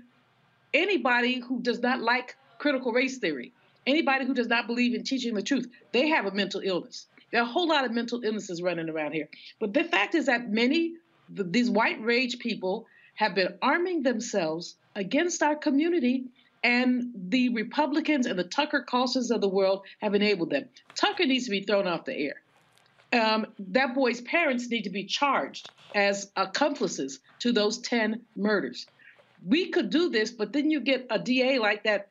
anybody 0.73 1.39
who 1.39 1.61
does 1.61 1.79
not 1.79 2.01
like 2.01 2.35
critical 2.57 2.91
race 2.91 3.19
theory, 3.19 3.53
anybody 3.87 4.25
who 4.25 4.33
does 4.33 4.47
not 4.47 4.67
believe 4.67 4.93
in 4.93 5.03
teaching 5.03 5.33
the 5.33 5.41
truth, 5.41 5.67
they 5.93 6.09
have 6.09 6.25
a 6.25 6.31
mental 6.31 6.61
illness. 6.63 7.07
There 7.31 7.41
are 7.41 7.45
a 7.45 7.51
whole 7.51 7.67
lot 7.67 7.85
of 7.85 7.91
mental 7.91 8.23
illnesses 8.23 8.61
running 8.61 8.89
around 8.89 9.13
here. 9.13 9.29
But 9.59 9.73
the 9.73 9.83
fact 9.83 10.15
is 10.15 10.27
that 10.27 10.49
many, 10.49 10.93
these 11.29 11.69
white 11.69 12.01
rage 12.01 12.39
people 12.39 12.85
have 13.15 13.33
been 13.35 13.57
arming 13.61 14.03
themselves 14.03 14.75
against 14.95 15.41
our 15.43 15.55
community, 15.55 16.25
and 16.63 17.11
the 17.29 17.49
Republicans 17.49 18.25
and 18.25 18.37
the 18.37 18.43
Tucker 18.43 18.85
Carlsons 18.87 19.31
of 19.31 19.41
the 19.41 19.49
world 19.49 19.83
have 20.01 20.13
enabled 20.15 20.49
them. 20.51 20.65
Tucker 20.95 21.25
needs 21.25 21.45
to 21.45 21.51
be 21.51 21.61
thrown 21.61 21.87
off 21.87 22.05
the 22.05 22.15
air. 22.15 22.41
um, 23.13 23.47
that 23.59 23.95
boy's 23.95 24.21
parents 24.21 24.69
need 24.69 24.83
to 24.83 24.89
be 24.89 25.05
charged 25.05 25.69
as 25.95 26.31
accomplices 26.35 27.19
to 27.39 27.51
those 27.51 27.77
10 27.79 28.21
murders. 28.35 28.85
We 29.45 29.69
could 29.69 29.89
do 29.89 30.09
this, 30.09 30.31
but 30.31 30.51
then 30.51 30.69
you 30.69 30.81
get 30.81 31.07
a 31.09 31.19
DA 31.19 31.59
like 31.59 31.83
that 31.83 32.09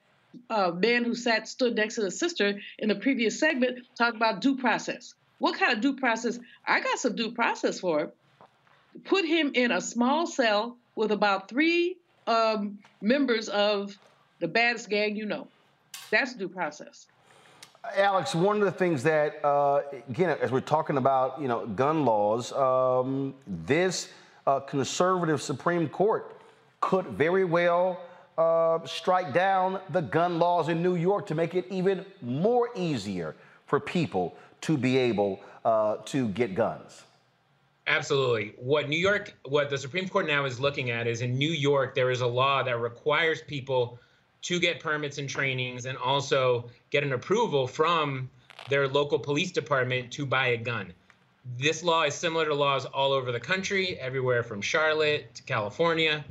uh, 0.51 0.73
man 0.73 1.05
who 1.05 1.15
sat 1.15 1.49
stood 1.49 1.75
next 1.75 1.97
to 1.97 2.03
the 2.03 2.11
sister 2.11 2.61
in 2.79 2.89
the 2.89 2.95
previous 2.95 3.39
segment 3.39 3.87
talked 3.97 4.17
about 4.17 4.41
due 4.41 4.57
process. 4.57 5.15
What 5.39 5.59
kind 5.59 5.73
of 5.73 5.81
due 5.81 5.97
process? 5.97 6.39
I 6.67 6.81
got 6.81 6.99
some 6.99 7.15
due 7.15 7.33
process 7.33 7.81
for 7.81 8.01
him. 8.01 8.13
Put 9.05 9.27
him 9.27 9.53
in 9.55 9.73
a 9.73 9.81
small 9.81 10.27
cell 10.27 10.77
with 10.95 11.13
about 11.13 11.49
three 11.49 11.97
um, 12.27 12.79
members 13.03 13.49
of 13.49 13.97
the 14.41 14.49
baddest 14.49 14.89
gang 14.89 15.17
you 15.17 15.27
know. 15.27 15.49
That's 16.11 16.35
due 16.35 16.49
process. 16.49 17.07
Alex, 17.95 18.35
one 18.35 18.57
of 18.57 18.65
the 18.65 18.73
things 18.73 19.03
that, 19.05 19.45
uh, 19.45 19.83
again, 20.09 20.37
as 20.41 20.51
we're 20.51 20.61
talking 20.61 20.97
about, 20.97 21.41
you 21.41 21.47
know, 21.47 21.67
gun 21.67 22.05
laws, 22.05 22.53
um, 22.53 23.35
this 23.47 24.09
uh, 24.47 24.61
conservative 24.61 25.41
Supreme 25.41 25.89
Court 25.89 26.37
could 26.81 27.07
very 27.07 27.45
well 27.45 28.01
uh, 28.39 28.85
strike 28.87 29.33
down 29.33 29.81
the 29.91 30.03
gun 30.03 30.39
laws 30.39 30.69
in 30.69 30.83
New 30.83 30.97
York 30.97 31.27
to 31.27 31.35
make 31.35 31.55
it 31.55 31.67
even 31.71 32.05
more 32.21 32.71
easier 32.75 33.35
for 33.67 33.81
people 33.81 34.37
to 34.63 34.77
be 34.77 34.97
able 34.97 35.41
uh, 35.65 35.97
to 36.05 36.29
get 36.29 36.55
guns. 36.55 37.03
Absolutely. 37.87 38.53
What 38.59 38.89
New 38.89 38.99
York, 38.99 39.35
what 39.45 39.71
the 39.71 39.79
Supreme 39.79 40.09
Court 40.09 40.27
now 40.27 40.45
is 40.45 40.59
looking 40.59 40.91
at 40.91 41.07
is 41.07 41.23
in 41.23 41.39
New 41.39 41.51
York, 41.51 41.95
there 41.95 42.11
is 42.11 42.21
a 42.21 42.27
law 42.27 42.63
that 42.63 42.81
requires 42.81 43.41
people 43.43 43.99
to 44.43 44.59
get 44.59 44.81
permits 44.81 45.19
and 45.19 45.29
trainings 45.29 45.87
and 45.87 45.97
also 45.99 46.69
get 46.91 47.05
an 47.05 47.13
approval 47.13 47.67
from 47.67 48.29
their 48.69 48.89
local 48.89 49.19
police 49.19 49.53
department 49.53 50.11
to 50.13 50.27
buy 50.27 50.49
a 50.49 50.57
gun. 50.57 50.93
This 51.59 51.85
law 51.85 52.03
is 52.03 52.15
similar 52.15 52.45
to 52.47 52.55
laws 52.55 52.87
all 52.87 53.13
over 53.13 53.31
the 53.31 53.41
country, 53.41 53.97
everywhere 54.01 54.43
from 54.43 54.61
Charlotte 54.61 55.33
to 55.37 55.43
California. 55.45 56.25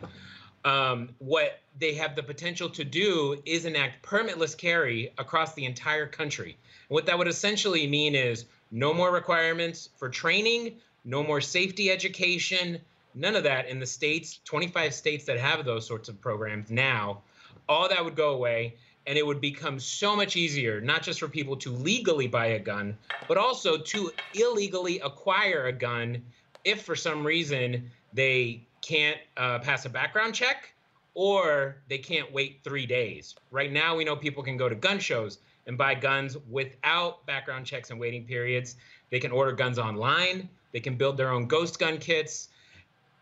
Um, 0.66 1.10
what 1.20 1.60
they 1.80 1.94
have 1.94 2.16
the 2.16 2.24
potential 2.24 2.70
to 2.72 2.84
do 2.84 3.40
is 3.46 3.66
enact 3.66 4.04
permitless 4.04 4.58
carry 4.58 5.14
across 5.20 5.54
the 5.54 5.64
entire 5.64 6.08
country. 6.08 6.58
what 6.88 7.06
that 7.06 7.18
would 7.18 7.28
essentially 7.28 7.88
mean 7.88 8.16
is 8.16 8.46
no 8.72 8.94
more 8.94 9.12
requirements 9.12 9.90
for 9.98 10.10
training, 10.10 10.78
no 11.04 11.24
more 11.24 11.40
safety 11.40 11.92
education, 11.92 12.80
none 13.14 13.36
of 13.36 13.44
that 13.44 13.68
in 13.68 13.80
the 13.80 13.86
states, 13.86 14.40
25 14.46 14.94
states 14.94 15.26
that 15.26 15.40
have 15.40 15.66
those 15.66 15.86
sorts 15.86 16.10
of 16.10 16.20
programs 16.20 16.72
now. 16.72 17.22
All 17.70 17.88
that 17.90 18.04
would 18.04 18.16
go 18.16 18.32
away, 18.32 18.76
and 19.06 19.18
it 19.18 19.26
would 19.26 19.42
become 19.42 19.80
so 19.80 20.16
much 20.16 20.36
easier, 20.36 20.82
not 20.82 21.04
just 21.04 21.20
for 21.20 21.28
people 21.28 21.56
to 21.58 21.72
legally 21.72 22.28
buy 22.28 22.48
a 22.48 22.60
gun, 22.60 22.98
but 23.28 23.38
also 23.38 23.78
to 23.78 24.12
illegally 24.34 25.00
acquire 25.00 25.68
a 25.68 25.74
gun 25.74 26.24
if 26.64 26.82
for 26.82 26.96
some 26.96 27.26
reason 27.26 27.92
they 28.14 28.66
can't 28.86 29.18
uh, 29.38 29.60
pass 29.60 29.86
a 29.86 29.90
background 29.90 30.36
check 30.36 30.72
or 31.16 31.78
they 31.90 31.98
can't 31.98 32.32
wait 32.32 32.60
three 32.64 32.86
days. 32.86 33.36
Right 33.50 33.72
now, 33.72 33.96
we 33.96 34.04
know 34.04 34.16
people 34.16 34.44
can 34.44 34.58
go 34.58 34.70
to 34.70 34.76
gun 34.76 35.00
shows 35.00 35.40
and 35.66 35.78
buy 35.78 35.96
guns 35.96 36.38
without 36.50 37.26
background 37.26 37.66
checks 37.66 37.90
and 37.90 38.00
waiting 38.00 38.26
periods. 38.26 38.76
They 39.10 39.20
can 39.20 39.32
order 39.32 39.54
guns 39.54 39.80
online. 39.80 40.50
They 40.72 40.80
can 40.80 40.96
build 40.96 41.18
their 41.18 41.32
own 41.32 41.48
ghost 41.48 41.80
gun 41.80 41.98
kits. 41.98 42.50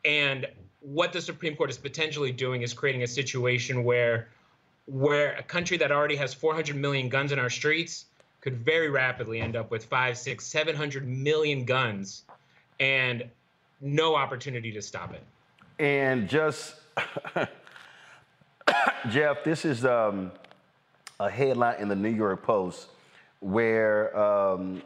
And 0.03 0.47
what 0.81 1.13
the 1.13 1.21
Supreme 1.21 1.55
Court 1.55 1.69
is 1.69 1.77
potentially 1.77 2.31
doing 2.31 2.61
is 2.61 2.73
creating 2.73 3.03
a 3.03 3.07
situation 3.07 3.83
where 3.83 4.27
where 4.85 5.35
a 5.35 5.43
country 5.43 5.77
that 5.77 5.93
already 5.93 6.17
has 6.17 6.33
400 6.33 6.75
million 6.75 7.07
guns 7.07 7.31
in 7.31 7.39
our 7.39 7.49
streets 7.49 8.05
could 8.41 8.57
very 8.57 8.89
rapidly 8.89 9.39
end 9.39 9.55
up 9.55 9.71
with 9.71 9.85
five, 9.85 10.17
six, 10.17 10.45
700 10.45 11.07
million 11.07 11.63
guns 11.63 12.23
and 12.81 13.23
no 13.79 14.15
opportunity 14.15 14.73
to 14.73 14.81
stop 14.81 15.13
it. 15.13 15.23
And 15.79 16.29
just, 16.29 16.75
Jeff, 19.09 19.43
this 19.43 19.65
is 19.65 19.85
um, 19.85 20.31
a 21.19 21.29
headline 21.29 21.79
in 21.79 21.87
the 21.87 21.95
New 21.95 22.09
York 22.09 22.43
Post 22.43 22.89
where 23.39 24.15
um, 24.17 24.81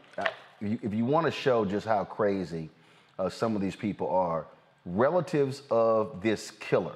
if 0.61 0.93
you 0.93 1.05
want 1.05 1.25
to 1.25 1.31
show 1.31 1.65
just 1.65 1.85
how 1.85 2.03
crazy 2.03 2.69
uh, 3.19 3.29
some 3.29 3.55
of 3.55 3.61
these 3.61 3.75
people 3.75 4.09
are, 4.09 4.47
relatives 4.85 5.63
of 5.69 6.21
this 6.21 6.51
killer. 6.51 6.95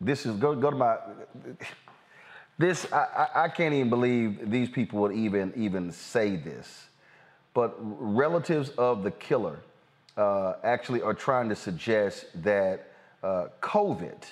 This 0.00 0.26
is 0.26 0.36
go 0.36 0.54
go 0.54 0.70
to 0.70 0.76
my. 0.76 0.98
This 2.58 2.92
I, 2.92 3.28
I 3.34 3.48
can't 3.48 3.72
even 3.74 3.88
believe 3.88 4.50
these 4.50 4.68
people 4.68 5.00
would 5.00 5.14
even 5.14 5.52
even 5.56 5.90
say 5.90 6.36
this, 6.36 6.86
but 7.54 7.76
relatives 7.80 8.70
of 8.70 9.04
the 9.04 9.10
killer 9.12 9.60
uh, 10.16 10.54
actually 10.62 11.02
are 11.02 11.14
trying 11.14 11.48
to 11.48 11.56
suggest 11.56 12.26
that 12.42 12.88
uh, 13.22 13.46
COVID, 13.60 14.22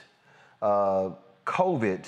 uh, 0.62 1.10
COVID 1.46 2.06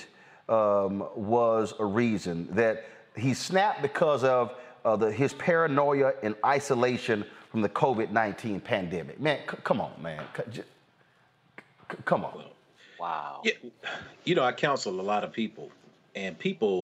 um, 0.49 1.07
was 1.15 1.73
a 1.79 1.85
reason 1.85 2.47
that 2.51 2.85
he 3.15 3.33
snapped 3.33 3.81
because 3.81 4.23
of 4.23 4.55
uh, 4.85 4.95
the, 4.95 5.11
his 5.11 5.33
paranoia 5.33 6.13
and 6.23 6.35
isolation 6.45 7.25
from 7.49 7.61
the 7.61 7.69
COVID 7.69 8.11
19 8.11 8.59
pandemic. 8.59 9.19
Man, 9.19 9.39
c- 9.49 9.57
come 9.63 9.79
on, 9.79 9.91
man. 10.01 10.23
C- 10.35 10.61
c- 10.61 11.97
come 12.05 12.25
on. 12.25 12.43
Wow. 12.99 13.41
Yeah, 13.43 13.53
you 14.23 14.35
know, 14.35 14.43
I 14.43 14.51
counsel 14.51 14.99
a 14.99 15.01
lot 15.01 15.23
of 15.23 15.31
people, 15.31 15.71
and 16.15 16.37
people 16.37 16.83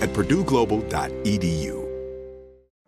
at 0.00 0.10
purdueglobal.edu. 0.10 1.79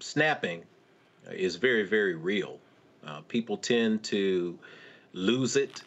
snapping 0.00 0.64
is 1.30 1.56
very, 1.56 1.84
very 1.84 2.14
real. 2.14 2.58
Uh, 3.06 3.20
people 3.22 3.56
tend 3.56 4.02
to 4.04 4.58
lose 5.12 5.56
it. 5.56 5.82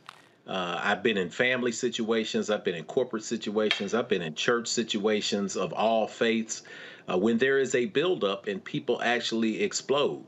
Uh, 0.47 0.79
I've 0.81 1.03
been 1.03 1.17
in 1.17 1.29
family 1.29 1.71
situations, 1.71 2.49
I've 2.49 2.63
been 2.63 2.75
in 2.75 2.83
corporate 2.85 3.23
situations, 3.23 3.93
I've 3.93 4.09
been 4.09 4.23
in 4.23 4.33
church 4.33 4.67
situations 4.67 5.55
of 5.55 5.71
all 5.71 6.07
faiths. 6.07 6.63
Uh, 7.09 7.17
when 7.17 7.37
there 7.37 7.59
is 7.59 7.75
a 7.75 7.85
buildup 7.85 8.47
and 8.47 8.63
people 8.63 9.01
actually 9.03 9.61
explode, 9.63 10.25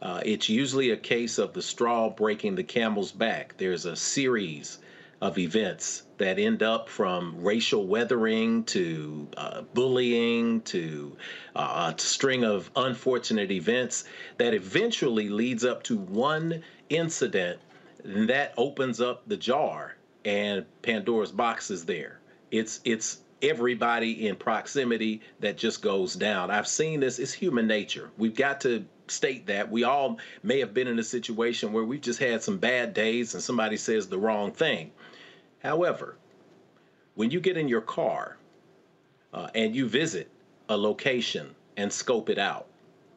uh, 0.00 0.20
it's 0.24 0.48
usually 0.48 0.90
a 0.90 0.96
case 0.96 1.38
of 1.38 1.52
the 1.52 1.62
straw 1.62 2.08
breaking 2.08 2.54
the 2.54 2.62
camel's 2.62 3.12
back. 3.12 3.56
There's 3.58 3.86
a 3.86 3.96
series 3.96 4.78
of 5.20 5.38
events 5.38 6.02
that 6.18 6.38
end 6.38 6.62
up 6.62 6.88
from 6.88 7.36
racial 7.40 7.86
weathering 7.86 8.64
to 8.64 9.28
uh, 9.36 9.62
bullying 9.74 10.60
to 10.62 11.16
uh, 11.54 11.92
a 11.94 12.00
string 12.00 12.44
of 12.44 12.70
unfortunate 12.76 13.50
events 13.50 14.04
that 14.36 14.52
eventually 14.52 15.28
leads 15.28 15.64
up 15.64 15.82
to 15.82 15.96
one 15.96 16.62
incident 16.90 17.58
that 18.04 18.52
opens 18.56 19.00
up 19.00 19.26
the 19.26 19.36
jar 19.36 19.96
and 20.24 20.66
Pandora's 20.82 21.32
box 21.32 21.70
is 21.70 21.84
there. 21.84 22.20
It's 22.50 22.80
it's 22.84 23.18
everybody 23.42 24.26
in 24.26 24.36
proximity 24.36 25.20
that 25.40 25.56
just 25.56 25.82
goes 25.82 26.14
down. 26.14 26.50
I've 26.50 26.66
seen 26.66 27.00
this. 27.00 27.18
It's 27.18 27.32
human 27.32 27.66
nature. 27.66 28.10
We've 28.18 28.34
got 28.34 28.60
to 28.62 28.84
state 29.08 29.46
that 29.46 29.70
we 29.70 29.84
all 29.84 30.18
may 30.42 30.58
have 30.60 30.74
been 30.74 30.88
in 30.88 30.98
a 30.98 31.04
situation 31.04 31.72
where 31.72 31.84
we've 31.84 32.00
just 32.00 32.18
had 32.18 32.42
some 32.42 32.58
bad 32.58 32.92
days 32.92 33.34
and 33.34 33.42
somebody 33.42 33.76
says 33.76 34.08
the 34.08 34.18
wrong 34.18 34.52
thing. 34.52 34.90
However, 35.60 36.18
when 37.14 37.30
you 37.30 37.40
get 37.40 37.56
in 37.56 37.68
your 37.68 37.80
car 37.80 38.36
uh, 39.32 39.48
and 39.54 39.74
you 39.74 39.88
visit 39.88 40.30
a 40.68 40.76
location 40.76 41.54
and 41.78 41.90
scope 41.90 42.28
it 42.28 42.38
out, 42.38 42.66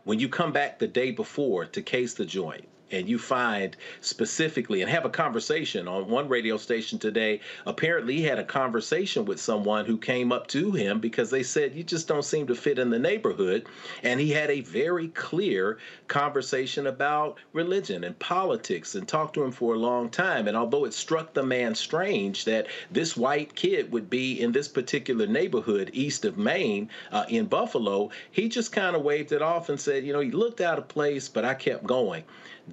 when 0.06 0.20
you 0.20 0.30
come 0.30 0.54
back 0.54 0.80
the 0.80 0.88
day 0.88 1.12
before 1.12 1.66
to 1.66 1.82
case 1.82 2.14
the 2.14 2.26
joint, 2.26 2.68
and 2.92 3.08
you 3.08 3.18
find 3.18 3.76
specifically 4.02 4.82
and 4.82 4.90
have 4.90 5.06
a 5.06 5.10
conversation 5.10 5.88
on 5.88 6.08
one 6.08 6.28
radio 6.28 6.58
station 6.58 6.98
today 7.00 7.40
apparently 7.66 8.16
he 8.16 8.24
had 8.24 8.40
a 8.40 8.44
conversation 8.44 9.26
with 9.26 9.40
someone 9.40 9.86
who 9.86 9.98
came 9.98 10.32
up 10.32 10.48
to 10.48 10.72
him 10.72 11.00
because 11.00 11.30
they 11.30 11.44
said 11.44 11.76
you 11.76 11.84
just 11.84 12.08
don't 12.08 12.26
seem 12.26 12.48
to 12.48 12.56
fit 12.56 12.80
in 12.80 12.90
the 12.90 13.00
neighborhood 13.00 13.68
and 14.04 14.20
he 14.20 14.32
had 14.32 14.50
a 14.50 14.62
very 14.62 15.08
clear 15.10 15.78
conversation 16.08 16.88
about 16.88 17.38
religion 17.54 18.04
and 18.04 18.18
politics 18.20 18.96
and 18.96 19.08
talked 19.08 19.34
to 19.34 19.44
him 19.44 19.52
for 19.52 19.76
a 19.76 19.80
long 19.80 20.10
time 20.10 20.48
and 20.48 20.58
although 20.58 20.86
it 20.86 20.94
struck 20.94 21.34
the 21.34 21.44
man 21.44 21.76
strange 21.76 22.46
that 22.46 22.68
this 22.92 23.16
white 23.16 23.56
kid 23.56 23.92
would 23.92 24.10
be 24.10 24.40
in 24.42 24.52
this 24.52 24.68
particular 24.68 25.28
neighborhood 25.28 25.90
east 25.94 26.26
of 26.26 26.38
Main 26.38 26.90
uh, 27.12 27.26
in 27.30 27.46
buffalo 27.46 28.10
he 28.32 28.50
just 28.50 28.72
kind 28.72 28.96
of 28.96 29.04
waved 29.04 29.32
it 29.32 29.42
off 29.42 29.70
and 29.70 29.80
said 29.80 30.04
you 30.04 30.14
know 30.14 30.20
he 30.20 30.32
looked 30.32 30.62
out 30.62 30.78
of 30.78 30.88
place 30.88 31.28
but 31.28 31.46
i 31.46 31.54
kept 31.54 31.84
going 31.86 32.24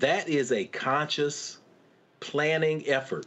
that 0.00 0.28
is 0.28 0.52
a 0.52 0.66
conscious 0.66 1.58
planning 2.20 2.86
effort 2.86 3.26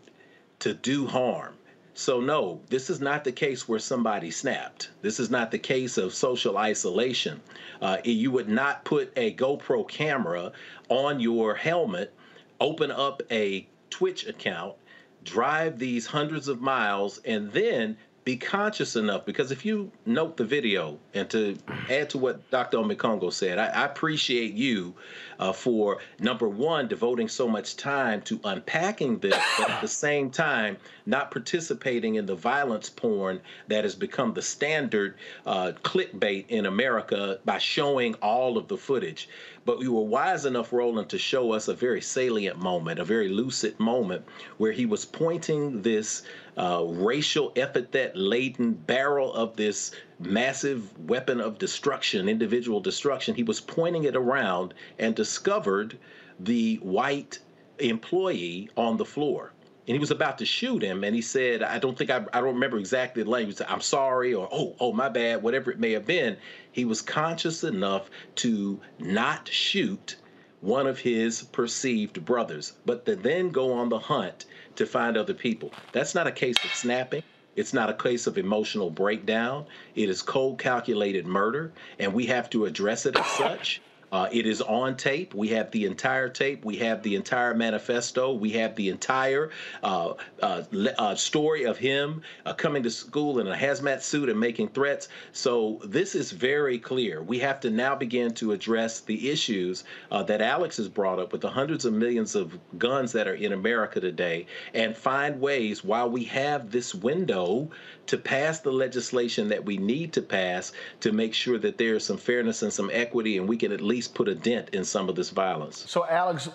to 0.59 0.73
do 0.73 1.07
harm. 1.07 1.53
So, 1.95 2.21
no, 2.21 2.61
this 2.69 2.89
is 2.89 3.01
not 3.01 3.23
the 3.23 3.31
case 3.31 3.67
where 3.67 3.79
somebody 3.79 4.31
snapped. 4.31 4.89
This 5.01 5.19
is 5.19 5.29
not 5.29 5.51
the 5.51 5.59
case 5.59 5.97
of 5.97 6.13
social 6.13 6.57
isolation. 6.57 7.41
Uh, 7.81 7.97
you 8.03 8.31
would 8.31 8.47
not 8.47 8.85
put 8.85 9.11
a 9.17 9.33
GoPro 9.33 9.87
camera 9.87 10.53
on 10.87 11.19
your 11.19 11.55
helmet, 11.55 12.13
open 12.61 12.91
up 12.91 13.21
a 13.31 13.67
Twitch 13.89 14.27
account, 14.27 14.75
drive 15.23 15.77
these 15.79 16.05
hundreds 16.05 16.47
of 16.47 16.61
miles, 16.61 17.19
and 17.25 17.51
then 17.51 17.97
be 18.29 18.37
conscious 18.37 18.95
enough 18.95 19.25
because 19.25 19.51
if 19.51 19.65
you 19.65 19.91
note 20.05 20.37
the 20.37 20.43
video 20.43 20.99
and 21.15 21.27
to 21.31 21.57
add 21.89 22.11
to 22.11 22.19
what 22.19 22.47
Dr. 22.51 22.77
Omekongo 22.77 23.33
said, 23.33 23.57
I, 23.57 23.65
I 23.69 23.85
appreciate 23.85 24.53
you 24.53 24.93
uh, 25.39 25.51
for 25.51 25.97
number 26.19 26.47
one, 26.47 26.87
devoting 26.87 27.27
so 27.27 27.47
much 27.47 27.75
time 27.75 28.21
to 28.23 28.39
unpacking 28.43 29.17
this, 29.17 29.35
but 29.57 29.71
at 29.71 29.81
the 29.81 29.87
same 29.87 30.29
time, 30.29 30.77
not 31.07 31.31
participating 31.31 32.15
in 32.15 32.27
the 32.27 32.35
violence 32.35 32.87
porn 32.87 33.41
that 33.67 33.83
has 33.83 33.95
become 33.95 34.35
the 34.35 34.43
standard 34.43 35.15
uh, 35.47 35.71
clickbait 35.81 36.45
in 36.49 36.67
America 36.67 37.39
by 37.45 37.57
showing 37.57 38.13
all 38.15 38.59
of 38.59 38.67
the 38.67 38.77
footage. 38.77 39.27
But 39.65 39.81
you 39.81 39.93
were 39.93 40.03
wise 40.03 40.45
enough, 40.45 40.71
Roland, 40.71 41.09
to 41.09 41.17
show 41.17 41.51
us 41.51 41.67
a 41.67 41.73
very 41.73 42.01
salient 42.01 42.57
moment, 42.57 42.99
a 42.99 43.03
very 43.03 43.29
lucid 43.29 43.79
moment 43.79 44.23
where 44.57 44.71
he 44.71 44.85
was 44.85 45.05
pointing 45.05 45.81
this 45.81 46.23
uh, 46.59 46.83
racial 46.85 47.53
epithet 47.55 48.15
laden 48.17 48.73
barrel 48.73 49.33
of 49.33 49.55
this 49.55 49.91
massive 50.19 50.97
weapon 51.07 51.39
of 51.39 51.57
destruction, 51.57 52.27
individual 52.27 52.81
destruction. 52.81 53.33
He 53.33 53.43
was 53.43 53.61
pointing 53.61 54.03
it 54.03 54.15
around 54.15 54.73
and 54.99 55.15
discovered 55.15 55.97
the 56.37 56.75
white 56.77 57.39
employee 57.79 58.69
on 58.75 58.97
the 58.97 59.05
floor. 59.05 59.53
And 59.87 59.95
he 59.95 59.99
was 59.99 60.11
about 60.11 60.37
to 60.39 60.45
shoot 60.45 60.83
him, 60.83 61.03
and 61.03 61.15
he 61.15 61.21
said, 61.21 61.63
"I 61.63 61.79
don't 61.79 61.97
think 61.97 62.11
I, 62.11 62.23
I 62.31 62.41
don't 62.41 62.53
remember 62.53 62.77
exactly 62.77 63.23
the 63.23 63.29
language. 63.29 63.59
I'm 63.67 63.81
sorry, 63.81 64.35
or 64.35 64.47
oh, 64.51 64.75
oh, 64.79 64.93
my 64.93 65.09
bad, 65.09 65.41
whatever 65.41 65.71
it 65.71 65.79
may 65.79 65.93
have 65.93 66.05
been." 66.05 66.37
He 66.71 66.85
was 66.85 67.01
conscious 67.01 67.63
enough 67.63 68.11
to 68.35 68.79
not 68.99 69.47
shoot 69.47 70.17
one 70.61 70.87
of 70.87 70.99
his 70.99 71.43
perceived 71.43 72.25
brothers, 72.25 72.73
but 72.85 73.05
to 73.05 73.15
then 73.15 73.49
go 73.49 73.71
on 73.71 73.89
the 73.89 73.99
hunt 73.99 74.45
to 74.75 74.85
find 74.85 75.17
other 75.17 75.33
people. 75.33 75.71
That's 75.91 76.13
not 76.13 76.27
a 76.27 76.31
case 76.31 76.63
of 76.63 76.71
snapping. 76.73 77.23
It's 77.55 77.73
not 77.73 77.89
a 77.89 77.93
case 77.93 78.27
of 78.27 78.37
emotional 78.37 78.89
breakdown. 78.89 79.65
It 79.95 80.09
is 80.09 80.21
cold 80.21 80.59
calculated 80.59 81.25
murder, 81.25 81.73
and 81.97 82.13
we 82.13 82.25
have 82.27 82.49
to 82.51 82.65
address 82.65 83.05
it 83.05 83.17
as 83.17 83.25
such. 83.25 83.81
Uh, 84.11 84.27
it 84.31 84.45
is 84.45 84.61
on 84.61 84.95
tape. 84.95 85.33
We 85.33 85.49
have 85.49 85.71
the 85.71 85.85
entire 85.85 86.29
tape. 86.29 86.65
We 86.65 86.77
have 86.77 87.03
the 87.03 87.15
entire 87.15 87.53
manifesto. 87.53 88.33
We 88.33 88.51
have 88.51 88.75
the 88.75 88.89
entire 88.89 89.51
uh, 89.83 90.13
uh, 90.41 90.63
uh 90.97 91.15
story 91.15 91.63
of 91.63 91.77
him 91.77 92.21
uh, 92.45 92.53
coming 92.53 92.83
to 92.83 92.89
school 92.89 93.39
in 93.39 93.47
a 93.47 93.55
hazmat 93.55 94.01
suit 94.01 94.29
and 94.29 94.39
making 94.39 94.69
threats. 94.69 95.09
So 95.31 95.79
this 95.83 96.15
is 96.15 96.31
very 96.31 96.79
clear. 96.79 97.21
We 97.21 97.39
have 97.39 97.59
to 97.61 97.69
now 97.69 97.95
begin 97.95 98.33
to 98.35 98.51
address 98.51 99.01
the 99.01 99.29
issues 99.29 99.83
uh, 100.11 100.23
that 100.23 100.41
Alex 100.41 100.77
has 100.77 100.87
brought 100.87 101.19
up 101.19 101.31
with 101.31 101.41
the 101.41 101.49
hundreds 101.49 101.85
of 101.85 101.93
millions 101.93 102.35
of 102.35 102.57
guns 102.77 103.11
that 103.11 103.27
are 103.27 103.35
in 103.35 103.53
America 103.53 103.99
today 103.99 104.47
and 104.73 104.95
find 104.95 105.39
ways 105.39 105.83
while 105.83 106.09
we 106.09 106.23
have 106.25 106.71
this 106.71 106.95
window 106.95 107.69
to 108.07 108.17
pass 108.17 108.59
the 108.61 108.71
legislation 108.71 109.49
that 109.49 109.63
we 109.63 109.77
need 109.77 110.13
to 110.13 110.21
pass 110.21 110.71
to 110.99 111.11
make 111.11 111.33
sure 111.33 111.59
that 111.59 111.77
there 111.77 111.95
is 111.95 112.03
some 112.03 112.17
fairness 112.17 112.63
and 112.63 112.73
some 112.73 112.89
equity 112.91 113.37
and 113.37 113.47
we 113.47 113.55
can 113.55 113.71
at 113.71 113.81
least 113.81 113.98
put 114.07 114.27
a 114.27 114.35
dent 114.35 114.69
in 114.69 114.83
some 114.83 115.09
of 115.09 115.15
this 115.15 115.29
violence. 115.29 115.85
So, 115.87 116.05
Alex, 116.07 116.49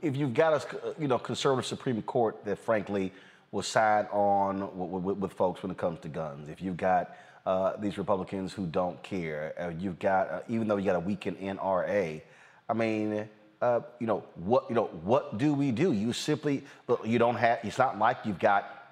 if 0.00 0.16
you've 0.16 0.34
got 0.34 0.52
a 0.52 0.94
you 0.98 1.08
know 1.08 1.18
conservative 1.18 1.66
Supreme 1.66 2.00
Court 2.02 2.44
that 2.44 2.58
frankly 2.58 3.12
will 3.50 3.62
side 3.62 4.06
on 4.10 4.60
with, 4.76 5.02
with, 5.02 5.16
with 5.18 5.32
folks 5.32 5.62
when 5.62 5.70
it 5.70 5.78
comes 5.78 6.00
to 6.00 6.08
guns, 6.08 6.48
if 6.48 6.62
you've 6.62 6.76
got 6.76 7.16
uh, 7.44 7.76
these 7.76 7.98
Republicans 7.98 8.52
who 8.52 8.66
don't 8.66 9.02
care, 9.02 9.54
uh, 9.60 9.68
you've 9.78 9.98
got 9.98 10.30
uh, 10.30 10.40
even 10.48 10.68
though 10.68 10.76
you 10.76 10.86
got 10.86 10.96
a 10.96 11.00
weakened 11.00 11.38
NRA, 11.38 12.20
I 12.68 12.72
mean. 12.72 13.28
Uh, 13.60 13.80
you 14.00 14.08
know 14.08 14.24
what? 14.34 14.64
You 14.68 14.74
know 14.74 14.86
what 15.04 15.38
do 15.38 15.54
we 15.54 15.70
do? 15.70 15.92
You 15.92 16.12
simply 16.12 16.64
you 17.04 17.20
don't 17.20 17.36
have. 17.36 17.60
It's 17.62 17.78
not 17.78 17.96
like 17.96 18.16
you've 18.24 18.40
got 18.40 18.82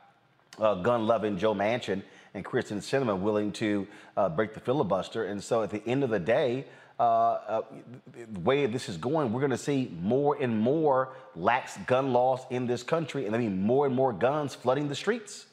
uh, 0.61 0.75
gun-loving 0.77 1.39
Joe 1.39 1.55
Manchin 1.55 2.03
and 2.35 2.45
Kyrsten 2.45 2.79
Sinema 2.79 3.19
willing 3.19 3.53
to 3.53 3.87
uh, 4.17 4.29
break 4.29 4.55
the 4.55 4.61
filibuster. 4.61 5.25
And 5.25 5.43
so 5.43 5.63
at 5.63 5.71
the 5.71 5.83
end 5.87 6.05
of 6.05 6.11
the 6.11 6.19
day, 6.19 6.67
uh, 7.01 7.03
uh, 7.03 7.63
the 8.35 8.41
way 8.41 8.67
this 8.67 8.91
is 8.91 8.99
going, 8.99 9.33
we're 9.33 9.41
going 9.41 9.51
to 9.51 9.57
see 9.57 9.91
more 10.03 10.37
and 10.39 10.61
more 10.61 11.09
lax 11.35 11.79
gun 11.87 12.13
laws 12.13 12.41
in 12.51 12.67
this 12.67 12.83
country, 12.83 13.25
and 13.25 13.35
I 13.35 13.39
mean 13.39 13.63
more 13.63 13.87
and 13.87 13.95
more 13.95 14.13
guns 14.13 14.55
flooding 14.55 14.87
the 14.87 14.95
streets. 14.95 15.47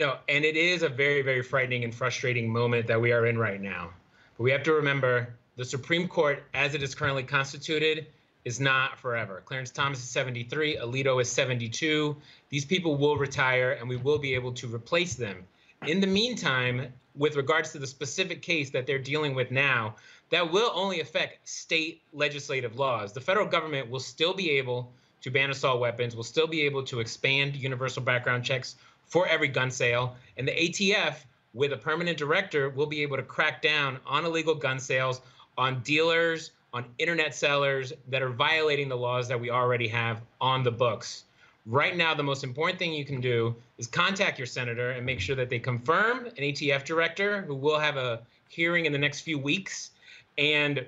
No, 0.00 0.16
and 0.28 0.44
it 0.44 0.56
is 0.56 0.82
a 0.82 0.88
very, 0.88 1.22
very 1.22 1.42
frightening 1.42 1.84
and 1.84 1.94
frustrating 1.94 2.50
moment 2.50 2.88
that 2.88 3.00
we 3.00 3.12
are 3.12 3.26
in 3.26 3.38
right 3.38 3.60
now. 3.60 3.90
But 4.36 4.42
we 4.42 4.50
have 4.50 4.64
to 4.64 4.72
remember 4.72 5.32
the 5.54 5.64
Supreme 5.64 6.08
Court, 6.08 6.42
as 6.54 6.74
it 6.74 6.82
is 6.82 6.92
currently 6.92 7.22
constituted, 7.22 8.08
is 8.44 8.58
not 8.58 8.98
forever. 8.98 9.42
Clarence 9.44 9.70
Thomas 9.70 10.00
is 10.00 10.08
73, 10.08 10.78
Alito 10.78 11.22
is 11.22 11.30
72. 11.30 12.16
These 12.48 12.64
people 12.64 12.96
will 12.96 13.16
retire, 13.16 13.72
and 13.78 13.88
we 13.88 13.96
will 13.96 14.18
be 14.18 14.34
able 14.34 14.52
to 14.54 14.74
replace 14.74 15.14
them. 15.14 15.44
In 15.86 16.00
the 16.00 16.06
meantime, 16.08 16.92
with 17.16 17.36
regards 17.36 17.72
to 17.72 17.78
the 17.78 17.86
specific 17.86 18.42
case 18.42 18.70
that 18.70 18.86
they're 18.86 18.98
dealing 18.98 19.34
with 19.34 19.50
now, 19.50 19.96
that 20.30 20.50
will 20.50 20.70
only 20.74 21.00
affect 21.00 21.48
state 21.48 22.02
legislative 22.12 22.76
laws. 22.76 23.12
The 23.12 23.20
federal 23.20 23.46
government 23.46 23.90
will 23.90 24.00
still 24.00 24.32
be 24.32 24.50
able 24.50 24.92
to 25.22 25.30
ban 25.30 25.50
assault 25.50 25.80
weapons, 25.80 26.16
will 26.16 26.22
still 26.22 26.46
be 26.46 26.62
able 26.62 26.82
to 26.84 27.00
expand 27.00 27.56
universal 27.56 28.02
background 28.02 28.44
checks 28.44 28.76
for 29.06 29.26
every 29.26 29.48
gun 29.48 29.70
sale, 29.70 30.16
and 30.36 30.46
the 30.46 30.52
ATF, 30.52 31.16
with 31.52 31.72
a 31.72 31.76
permanent 31.76 32.16
director, 32.16 32.70
will 32.70 32.86
be 32.86 33.02
able 33.02 33.16
to 33.16 33.22
crack 33.22 33.60
down 33.60 33.98
on 34.06 34.24
illegal 34.24 34.54
gun 34.54 34.78
sales, 34.78 35.20
on 35.58 35.80
dealers, 35.80 36.52
on 36.72 36.84
internet 36.98 37.34
sellers 37.34 37.92
that 38.08 38.22
are 38.22 38.30
violating 38.30 38.88
the 38.88 38.96
laws 38.96 39.26
that 39.26 39.38
we 39.38 39.50
already 39.50 39.88
have 39.88 40.20
on 40.40 40.62
the 40.62 40.70
books. 40.70 41.24
Right 41.70 41.96
now, 41.96 42.14
the 42.14 42.24
most 42.24 42.42
important 42.42 42.80
thing 42.80 42.92
you 42.92 43.04
can 43.04 43.20
do 43.20 43.54
is 43.78 43.86
contact 43.86 44.40
your 44.40 44.46
senator 44.48 44.90
and 44.90 45.06
make 45.06 45.20
sure 45.20 45.36
that 45.36 45.48
they 45.48 45.60
confirm 45.60 46.26
an 46.26 46.42
ATF 46.42 46.84
director 46.84 47.42
who 47.42 47.54
will 47.54 47.78
have 47.78 47.96
a 47.96 48.22
hearing 48.48 48.86
in 48.86 48.92
the 48.92 48.98
next 48.98 49.20
few 49.20 49.38
weeks 49.38 49.92
and 50.36 50.84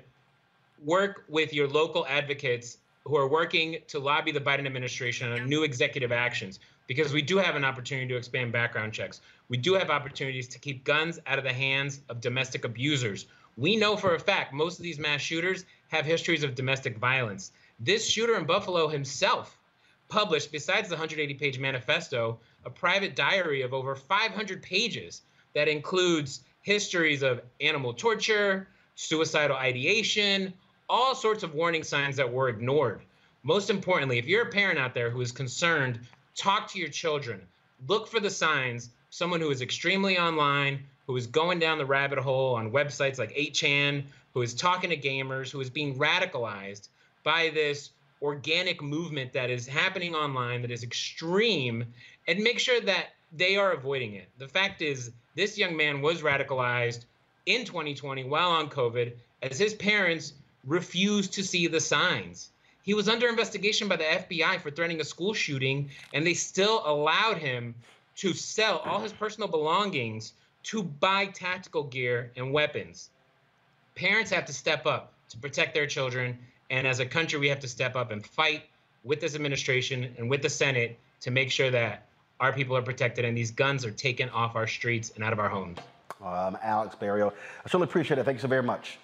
work 0.83 1.23
with 1.29 1.53
your 1.53 1.69
local 1.69 2.05
advocates 2.09 2.79
who 3.05 3.15
are 3.15 3.29
working 3.29 3.77
to 3.87 3.97
lobby 3.97 4.33
the 4.33 4.41
Biden 4.41 4.65
administration 4.65 5.31
on 5.31 5.47
new 5.47 5.63
executive 5.63 6.11
actions 6.11 6.59
because 6.87 7.13
we 7.13 7.21
do 7.21 7.37
have 7.37 7.55
an 7.55 7.63
opportunity 7.63 8.09
to 8.09 8.17
expand 8.17 8.51
background 8.51 8.91
checks. 8.91 9.21
We 9.47 9.55
do 9.55 9.75
have 9.75 9.89
opportunities 9.89 10.49
to 10.49 10.59
keep 10.59 10.83
guns 10.83 11.17
out 11.27 11.37
of 11.37 11.45
the 11.45 11.53
hands 11.53 12.01
of 12.09 12.19
domestic 12.19 12.65
abusers. 12.65 13.27
We 13.55 13.77
know 13.77 13.95
for 13.95 14.15
a 14.15 14.19
fact 14.19 14.51
most 14.51 14.79
of 14.79 14.83
these 14.83 14.99
mass 14.99 15.21
shooters 15.21 15.63
have 15.87 16.05
histories 16.05 16.43
of 16.43 16.55
domestic 16.55 16.97
violence. 16.97 17.53
This 17.79 18.05
shooter 18.05 18.35
in 18.35 18.43
Buffalo 18.43 18.89
himself 18.89 19.57
published, 20.13 20.51
besides 20.51 20.89
the 20.89 20.95
180 20.95 21.33
page 21.33 21.57
manifesto, 21.57 22.39
a 22.65 22.69
private 22.69 23.15
diary 23.15 23.63
of 23.63 23.73
over 23.73 23.95
500 23.95 24.61
pages 24.61 25.23
that 25.55 25.67
includes 25.67 26.41
histories 26.61 27.23
of 27.23 27.41
animal 27.59 27.93
torture, 27.93 28.67
suicidal 28.93 29.57
ideation, 29.57 30.53
all 30.87 31.15
sorts 31.15 31.41
of 31.41 31.55
warning 31.55 31.83
signs 31.83 32.15
that 32.15 32.31
were 32.31 32.47
ignored. 32.49 33.01
Most 33.41 33.71
importantly, 33.71 34.19
if 34.19 34.27
you're 34.27 34.47
a 34.47 34.51
parent 34.51 34.77
out 34.77 34.93
there 34.93 35.09
who 35.09 35.19
is 35.19 35.31
concerned, 35.31 35.99
talk 36.35 36.69
to 36.71 36.79
your 36.79 36.89
children. 36.89 37.41
Look 37.87 38.07
for 38.07 38.19
the 38.19 38.29
signs. 38.29 38.91
Someone 39.09 39.41
who 39.41 39.49
is 39.49 39.63
extremely 39.63 40.19
online, 40.19 40.83
who 41.07 41.17
is 41.17 41.25
going 41.25 41.57
down 41.57 41.79
the 41.79 41.87
rabbit 41.87 42.19
hole 42.19 42.53
on 42.53 42.71
websites 42.71 43.17
like 43.17 43.33
8chan, 43.33 44.03
who 44.35 44.43
is 44.43 44.53
talking 44.53 44.91
to 44.91 44.97
gamers, 44.97 45.49
who 45.49 45.59
is 45.59 45.71
being 45.71 45.97
radicalized 45.97 46.89
by 47.23 47.49
this 47.51 47.89
organic 48.23 48.81
movement 48.81 49.33
that 49.33 49.49
is 49.49 49.67
happening 49.67 50.15
online 50.15 50.61
that 50.61 50.71
is 50.71 50.83
extreme, 50.83 51.85
and 52.27 52.39
make 52.39 52.57
sure 52.57 52.79
that 52.81 53.07
they 53.33 53.57
are 53.57 53.73
avoiding 53.73 54.13
it. 54.13 54.29
The 54.37 54.47
fact 54.47 54.81
is, 54.81 55.11
this 55.35 55.57
young 55.57 55.75
man 55.75 56.01
was 56.01 56.21
radicalized 56.21 57.05
in 57.45 57.65
2020 57.65 58.23
while 58.23 58.51
on 58.51 58.69
COVID 58.69 59.13
as 59.41 59.59
his 59.59 59.73
parents 59.73 60.33
refused 60.65 61.33
to 61.33 61.43
see 61.43 61.67
the 61.67 61.81
signs. 61.81 62.49
He 62.83 62.93
was 62.93 63.09
under 63.09 63.27
investigation 63.27 63.87
by 63.87 63.97
the 63.97 64.03
FBI 64.03 64.61
for 64.61 64.71
threatening 64.71 65.01
a 65.01 65.05
school 65.05 65.33
shooting, 65.33 65.89
and 66.13 66.25
they 66.25 66.33
still 66.33 66.83
allowed 66.85 67.37
him 67.37 67.75
to 68.17 68.33
sell 68.33 68.79
all 68.79 68.99
his 68.99 69.13
personal 69.13 69.49
belongings 69.49 70.33
to 70.63 70.83
buy 70.83 71.25
tactical 71.25 71.83
gear 71.83 72.31
and 72.37 72.53
weapons. 72.53 73.09
Parents 73.95 74.31
have 74.31 74.45
to 74.45 74.53
step 74.53 74.85
up 74.85 75.13
to 75.29 75.37
protect 75.37 75.73
their 75.73 75.87
children, 75.87 76.37
and 76.69 76.87
as 76.87 76.99
a 76.99 77.05
country, 77.05 77.39
we 77.39 77.47
have 77.49 77.59
to 77.59 77.67
step 77.67 77.95
up 77.95 78.11
and 78.11 78.25
fight 78.25 78.63
with 79.03 79.19
this 79.19 79.35
administration 79.35 80.13
and 80.17 80.29
with 80.29 80.41
the 80.41 80.49
Senate 80.49 80.97
to 81.21 81.31
make 81.31 81.51
sure 81.51 81.69
that 81.71 82.05
our 82.39 82.51
people 82.51 82.75
are 82.75 82.81
protected 82.81 83.25
and 83.25 83.37
these 83.37 83.51
guns 83.51 83.85
are 83.85 83.91
taken 83.91 84.29
off 84.29 84.55
our 84.55 84.67
streets 84.67 85.11
and 85.15 85.23
out 85.23 85.33
of 85.33 85.39
our 85.39 85.49
homes. 85.49 85.77
Um, 86.23 86.57
Alex 86.63 86.95
Barrio, 86.95 87.29
I 87.29 87.67
certainly 87.67 87.85
appreciate 87.85 88.17
it. 88.17 88.23
Thank 88.23 88.37
you 88.37 88.41
so 88.41 88.47
very 88.47 88.63
much. 88.63 88.97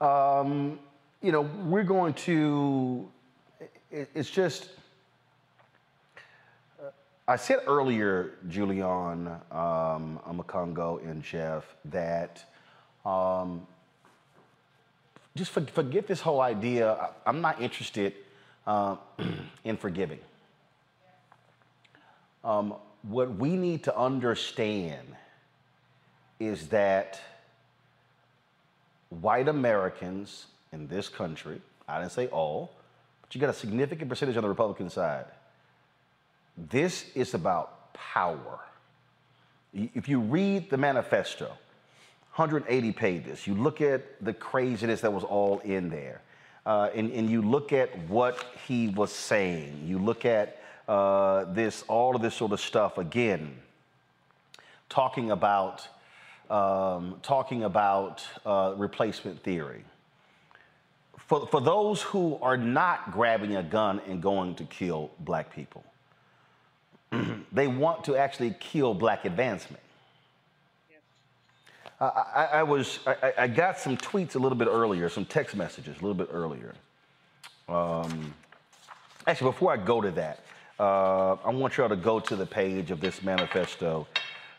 Um, 0.00 0.78
you 1.20 1.30
know, 1.30 1.42
we're 1.42 1.84
going 1.84 2.14
to, 2.14 3.08
it, 3.90 4.10
it's 4.14 4.30
just, 4.30 4.70
uh, 6.80 6.90
I 7.28 7.36
said 7.36 7.60
earlier, 7.66 8.32
Julianne, 8.48 9.28
um, 9.54 10.18
Omekongo, 10.28 11.08
and 11.08 11.22
Jeff, 11.22 11.64
that 11.84 12.44
um, 13.06 13.64
just 15.36 15.50
for, 15.50 15.60
forget 15.62 16.06
this 16.06 16.20
whole 16.20 16.40
idea. 16.40 16.92
I, 17.24 17.30
am 17.30 17.40
not 17.40 17.60
interested 17.60 18.14
uh, 18.66 18.96
in 19.64 19.76
forgiving. 19.76 20.20
Um, 22.44 22.74
what 23.02 23.34
we 23.36 23.56
need 23.56 23.84
to 23.84 23.96
understand 23.96 25.06
is 26.38 26.68
that 26.68 27.20
white 29.20 29.48
Americans 29.48 30.46
in 30.72 30.88
this 30.88 31.08
country, 31.08 31.60
I 31.88 32.00
didn't 32.00 32.12
say 32.12 32.26
all, 32.28 32.72
but 33.20 33.34
you 33.34 33.40
got 33.40 33.50
a 33.50 33.54
significant 33.54 34.08
percentage 34.08 34.36
on 34.36 34.42
the 34.42 34.48
Republican 34.48 34.90
side. 34.90 35.26
This 36.56 37.06
is 37.14 37.34
about 37.34 37.92
power. 37.94 38.60
If 39.72 40.08
you 40.08 40.20
read 40.20 40.70
the 40.70 40.76
manifesto, 40.76 41.52
180 42.34 42.92
pages, 42.92 43.46
you 43.46 43.54
look 43.54 43.82
at 43.82 44.02
the 44.24 44.32
craziness 44.32 45.02
that 45.02 45.12
was 45.12 45.22
all 45.22 45.58
in 45.60 45.90
there, 45.90 46.22
uh, 46.64 46.88
and, 46.94 47.12
and 47.12 47.28
you 47.28 47.42
look 47.42 47.74
at 47.74 47.96
what 48.08 48.42
he 48.66 48.88
was 48.88 49.12
saying, 49.12 49.82
you 49.84 49.98
look 49.98 50.24
at 50.24 50.58
uh, 50.88 51.44
this, 51.52 51.84
all 51.88 52.16
of 52.16 52.22
this 52.22 52.34
sort 52.34 52.52
of 52.52 52.60
stuff 52.60 52.96
again, 52.96 53.54
talking 54.88 55.30
about, 55.30 55.86
um, 56.48 57.20
talking 57.22 57.64
about 57.64 58.24
uh, 58.46 58.72
replacement 58.78 59.42
theory. 59.42 59.84
For, 61.18 61.46
for 61.46 61.60
those 61.60 62.00
who 62.00 62.38
are 62.40 62.56
not 62.56 63.12
grabbing 63.12 63.56
a 63.56 63.62
gun 63.62 64.00
and 64.08 64.22
going 64.22 64.54
to 64.54 64.64
kill 64.64 65.10
black 65.20 65.54
people, 65.54 65.84
they 67.52 67.66
want 67.66 68.04
to 68.04 68.16
actually 68.16 68.54
kill 68.58 68.94
black 68.94 69.26
advancement. 69.26 69.82
I, 72.02 72.48
I, 72.54 72.62
was 72.64 72.98
I, 73.06 73.32
I, 73.38 73.46
got 73.46 73.78
some 73.78 73.96
tweets 73.96 74.34
a 74.34 74.38
little 74.38 74.58
bit 74.58 74.66
earlier, 74.66 75.08
some 75.08 75.24
text 75.24 75.54
messages 75.54 75.96
a 75.98 76.00
little 76.00 76.14
bit 76.14 76.28
earlier. 76.32 76.74
Um, 77.68 78.34
actually, 79.24 79.52
before 79.52 79.72
I 79.72 79.76
go 79.76 80.00
to 80.00 80.10
that, 80.10 80.40
uh, 80.80 81.34
I 81.44 81.50
want 81.50 81.76
y'all 81.76 81.88
to 81.88 81.94
go 81.94 82.18
to 82.18 82.34
the 82.34 82.44
page 82.44 82.90
of 82.90 83.00
this 83.00 83.22
manifesto 83.22 84.08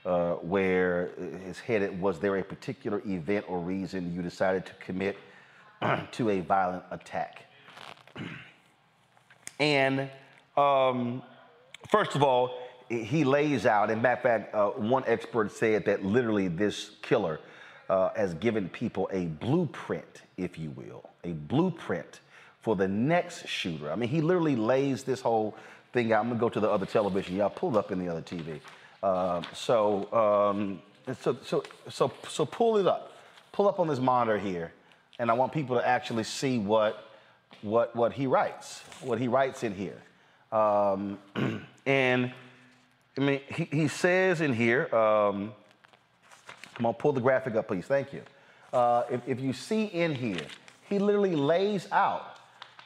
uh, 0.06 0.36
where 0.36 1.10
it's 1.50 1.60
headed, 1.60 2.00
was 2.00 2.18
there 2.20 2.38
a 2.38 2.44
particular 2.44 3.02
event 3.06 3.46
or 3.50 3.60
reason 3.60 4.14
you 4.14 4.22
decided 4.22 4.66
to 4.66 4.74
commit 4.76 5.18
to 6.12 6.30
a 6.30 6.40
violent 6.40 6.84
attack? 6.92 7.44
and 9.60 10.10
um, 10.56 11.22
first 11.90 12.16
of 12.16 12.24
all, 12.24 12.63
he 12.90 13.24
lays 13.24 13.66
out, 13.66 13.90
and 13.90 14.06
in 14.06 14.18
fact, 14.22 14.54
uh, 14.54 14.70
one 14.70 15.04
expert 15.08 15.52
said 15.52 15.86
that 15.86 16.04
literally 16.04 16.48
this 16.48 16.92
killer 17.02 17.40
uh, 17.90 18.10
has 18.16 18.34
given 18.36 18.70
people 18.70 19.10
a 19.12 19.26
blueprint, 19.26 20.22
if 20.38 20.58
you 20.58 20.72
will, 20.72 21.10
a 21.24 21.32
blueprint 21.32 22.20
for 22.62 22.76
the 22.76 22.88
next 22.88 23.48
shooter. 23.48 23.92
I 23.92 23.96
mean, 23.96 24.10
he 24.10 24.22
literally 24.22 24.56
lays 24.56 25.04
this 25.04 25.22
whole 25.22 25.56
thing 25.92 26.14
out. 26.14 26.22
I'm 26.22 26.30
gonna 26.30 26.40
go 26.40 26.50
to 26.50 26.60
the 26.60 26.70
other 26.70 26.86
television. 26.86 27.36
Y'all 27.36 27.50
pull 27.50 27.78
up 27.78 27.92
in 27.92 28.00
the 28.00 28.10
other 28.10 28.22
TV. 28.22 28.60
Uh, 29.02 29.42
so, 29.54 30.12
um, 30.14 30.82
so, 31.22 31.38
so, 31.44 31.64
so, 31.90 32.12
so 32.30 32.46
pull 32.46 32.78
it 32.78 32.88
up. 32.88 33.12
Pull 33.52 33.68
up 33.68 33.80
on 33.80 33.88
this 33.88 34.00
monitor 34.00 34.40
here, 34.40 34.72
and 35.20 35.30
I 35.30 35.34
want 35.34 35.52
people 35.52 35.76
to 35.76 35.88
actually 35.88 36.24
see 36.24 36.58
what, 36.58 37.12
what, 37.62 37.96
what 37.96 38.14
he 38.14 38.28
writes, 38.28 38.82
what 39.02 39.20
he 39.20 39.28
writes 39.28 39.64
in 39.64 39.76
here. 39.76 40.02
Um, 40.52 41.20
and 41.86 42.32
I 43.18 43.22
mean, 43.22 43.42
he, 43.48 43.66
he 43.66 43.88
says 43.88 44.42
in 44.42 44.54
here, 44.54 44.94
um, 44.96 45.54
come 46.74 46.86
on, 46.86 46.94
pull 46.96 47.14
the 47.14 47.22
graphic 47.22 47.56
up, 47.56 47.68
please. 47.68 47.86
Thank 47.86 48.14
you. 48.14 48.22
Uh, 48.72 49.04
if, 49.12 49.22
if 49.28 49.40
you 49.40 49.54
see 49.54 49.86
in 49.86 50.16
here, 50.16 50.46
he 50.90 50.98
literally 50.98 51.36
lays 51.36 51.88
out, 51.92 52.38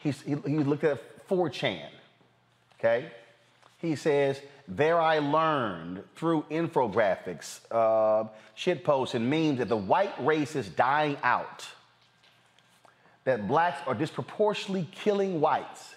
he's, 0.01 0.21
he, 0.21 0.35
he 0.45 0.59
looked 0.59 0.83
at 0.83 1.27
4chan, 1.29 1.87
okay? 2.79 3.09
He 3.79 3.95
says, 3.95 4.41
There 4.67 4.99
I 4.99 5.19
learned 5.19 6.03
through 6.15 6.45
infographics, 6.51 7.59
uh, 7.71 8.27
shit 8.55 8.83
posts, 8.83 9.15
and 9.15 9.29
memes 9.29 9.59
that 9.59 9.69
the 9.69 9.77
white 9.77 10.13
race 10.25 10.55
is 10.55 10.67
dying 10.67 11.17
out, 11.23 11.65
that 13.23 13.47
blacks 13.47 13.79
are 13.87 13.95
disproportionately 13.95 14.89
killing 14.91 15.39
whites, 15.39 15.95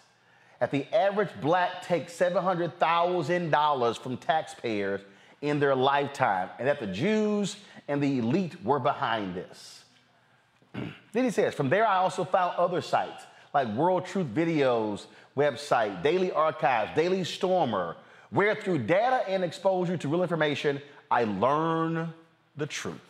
that 0.60 0.70
the 0.70 0.86
average 0.94 1.30
black 1.40 1.82
takes 1.82 2.16
$700,000 2.16 3.98
from 3.98 4.16
taxpayers 4.18 5.00
in 5.42 5.58
their 5.58 5.74
lifetime, 5.74 6.50
and 6.58 6.68
that 6.68 6.78
the 6.78 6.86
Jews 6.86 7.56
and 7.88 8.02
the 8.02 8.18
elite 8.18 8.62
were 8.62 8.78
behind 8.78 9.34
this. 9.34 9.84
then 10.74 11.24
he 11.24 11.30
says, 11.30 11.54
From 11.54 11.70
there 11.70 11.86
I 11.86 11.96
also 11.96 12.24
found 12.24 12.56
other 12.56 12.82
sites 12.82 13.24
like 13.54 13.68
World 13.68 14.04
Truth 14.04 14.28
Videos 14.28 15.06
website, 15.36 16.02
Daily 16.02 16.30
Archives, 16.30 16.92
Daily 16.94 17.24
Stormer, 17.24 17.96
where 18.28 18.54
through 18.54 18.78
data 18.78 19.24
and 19.28 19.42
exposure 19.42 19.96
to 19.96 20.08
real 20.08 20.22
information, 20.22 20.80
I 21.10 21.24
learn 21.24 22.12
the 22.56 22.66
truth. 22.66 23.00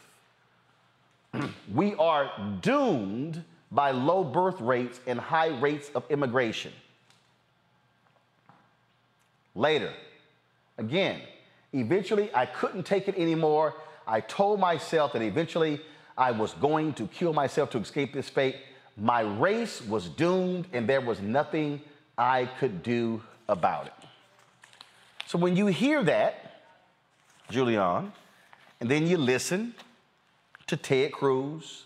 we 1.74 1.94
are 1.96 2.30
doomed 2.62 3.42
by 3.72 3.90
low 3.90 4.22
birth 4.24 4.60
rates 4.60 5.00
and 5.06 5.18
high 5.18 5.48
rates 5.58 5.90
of 5.94 6.04
immigration. 6.10 6.72
Later, 9.60 9.92
again, 10.78 11.20
eventually 11.74 12.30
I 12.34 12.46
couldn't 12.46 12.84
take 12.84 13.08
it 13.08 13.16
anymore. 13.18 13.74
I 14.06 14.20
told 14.22 14.58
myself 14.58 15.12
that 15.12 15.20
eventually 15.20 15.82
I 16.16 16.30
was 16.30 16.54
going 16.54 16.94
to 16.94 17.06
kill 17.06 17.34
myself 17.34 17.68
to 17.72 17.78
escape 17.78 18.14
this 18.14 18.30
fate. 18.30 18.56
My 18.96 19.20
race 19.20 19.82
was 19.82 20.08
doomed, 20.08 20.66
and 20.72 20.88
there 20.88 21.02
was 21.02 21.20
nothing 21.20 21.82
I 22.16 22.46
could 22.58 22.82
do 22.82 23.22
about 23.50 23.88
it. 23.88 23.92
So 25.26 25.36
when 25.36 25.54
you 25.56 25.66
hear 25.66 26.02
that, 26.04 26.62
Julianne, 27.50 28.12
and 28.80 28.90
then 28.90 29.06
you 29.06 29.18
listen 29.18 29.74
to 30.68 30.76
Ted 30.78 31.12
Cruz, 31.12 31.84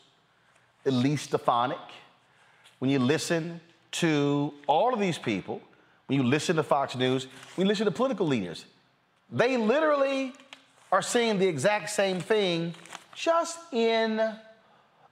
Elise 0.87 1.23
Stefanik, 1.23 1.89
when 2.79 2.93
you 2.93 3.01
listen 3.01 3.61
to 4.03 4.55
all 4.69 4.95
of 4.95 5.01
these 5.01 5.19
people, 5.19 5.61
when 6.07 6.19
you 6.19 6.27
listen 6.27 6.57
to 6.57 6.63
Fox 6.63 6.97
News, 6.97 7.27
when 7.55 7.67
you 7.67 7.69
listen 7.69 7.87
to 7.87 7.91
political 7.91 8.27
leaders, 8.27 8.67
they 9.31 9.57
literally 9.57 10.33
are 10.93 11.03
saying 11.03 11.39
the 11.39 11.47
exact 11.47 11.91
same 11.91 12.21
thing, 12.21 12.75
just 13.15 13.59
in 13.73 14.21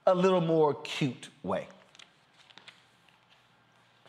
a 0.05 0.15
little 0.15 0.41
more 0.41 0.75
cute 0.75 1.29
way. 1.41 1.67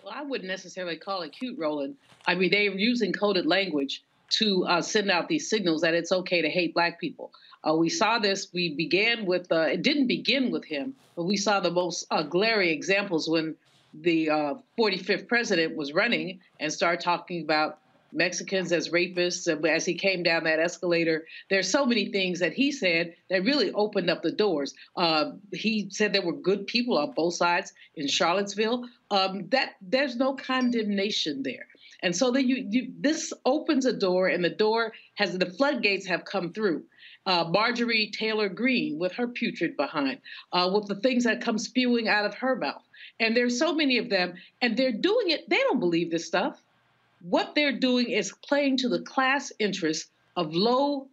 Well, 0.05 0.12
I 0.15 0.23
wouldn't 0.23 0.48
necessarily 0.48 0.97
call 0.97 1.23
it 1.23 1.32
cute, 1.32 1.59
Roland. 1.59 1.97
I 2.27 2.35
mean, 2.35 2.51
they're 2.51 2.70
using 2.70 3.12
coded 3.12 3.47
language 3.47 4.02
to 4.31 4.65
uh, 4.66 4.82
send 4.82 5.11
out 5.11 5.28
these 5.28 5.48
signals 5.48 5.81
that 5.82 5.94
it's 5.94 6.12
okay 6.12 6.43
to 6.43 6.51
hate 6.51 6.74
black 6.74 7.01
people. 7.01 7.32
Uh, 7.66 7.74
we 7.74 7.89
saw 7.89 8.19
this. 8.19 8.48
We 8.52 8.74
began 8.74 9.24
with, 9.24 9.51
uh, 9.51 9.61
it 9.62 9.82
didn't 9.82 10.06
begin 10.06 10.51
with 10.51 10.65
him, 10.65 10.94
but 11.16 11.24
we 11.24 11.36
saw 11.36 11.61
the 11.61 11.70
most 11.70 12.06
uh, 12.11 12.23
glaring 12.23 12.69
examples 12.69 13.28
when 13.28 13.56
the 14.00 14.26
45th 14.78 15.22
uh, 15.22 15.26
president 15.26 15.76
was 15.76 15.92
running 15.92 16.40
and 16.60 16.72
started 16.72 17.02
talking 17.02 17.42
about 17.42 17.78
Mexicans 18.14 18.72
as 18.72 18.90
rapists 18.90 19.48
as 19.66 19.84
he 19.84 19.94
came 19.94 20.22
down 20.22 20.44
that 20.44 20.60
escalator. 20.60 21.26
There's 21.50 21.70
so 21.70 21.84
many 21.84 22.12
things 22.12 22.38
that 22.40 22.52
he 22.52 22.70
said 22.72 23.14
that 23.28 23.42
really 23.42 23.72
opened 23.72 24.08
up 24.08 24.22
the 24.22 24.32
doors. 24.32 24.74
Uh, 24.96 25.32
he 25.52 25.88
said 25.90 26.12
there 26.12 26.24
were 26.24 26.32
good 26.36 26.66
people 26.66 26.96
on 26.96 27.12
both 27.12 27.34
sides 27.34 27.72
in 27.96 28.06
Charlottesville. 28.06 28.84
Um, 29.10 29.48
that 29.50 29.72
there's 29.82 30.16
no 30.16 30.34
condemnation 30.34 31.42
there. 31.42 31.66
And 32.02 32.14
so 32.14 32.30
then 32.30 32.48
you, 32.48 32.66
you, 32.68 32.92
this 33.00 33.32
opens 33.44 33.86
a 33.86 33.92
door, 33.92 34.28
and 34.28 34.44
the 34.44 34.50
door 34.50 34.92
has 35.14 35.36
the 35.36 35.46
floodgates 35.46 36.06
have 36.06 36.24
come 36.24 36.52
through. 36.52 36.84
Uh, 37.26 37.44
Marjorie 37.48 38.10
Taylor 38.12 38.50
Greene 38.50 38.98
with 38.98 39.12
her 39.12 39.26
putrid 39.26 39.76
behind, 39.76 40.18
uh, 40.52 40.70
with 40.72 40.86
the 40.86 40.96
things 40.96 41.24
that 41.24 41.40
come 41.40 41.56
spewing 41.56 42.06
out 42.06 42.26
of 42.26 42.34
her 42.34 42.56
mouth. 42.56 42.82
And 43.20 43.36
there's 43.36 43.58
so 43.58 43.74
many 43.74 43.98
of 43.98 44.10
them, 44.10 44.34
and 44.60 44.76
they're 44.76 44.92
doing 44.92 45.30
it. 45.30 45.48
They 45.48 45.58
don't 45.58 45.80
believe 45.80 46.10
this 46.10 46.26
stuff. 46.26 46.60
What 47.22 47.54
they're 47.54 47.78
doing 47.78 48.10
is 48.10 48.32
playing 48.46 48.78
to 48.78 48.88
the 48.88 49.00
class 49.00 49.52
interests 49.58 50.10
of 50.36 50.54
low 50.54 51.08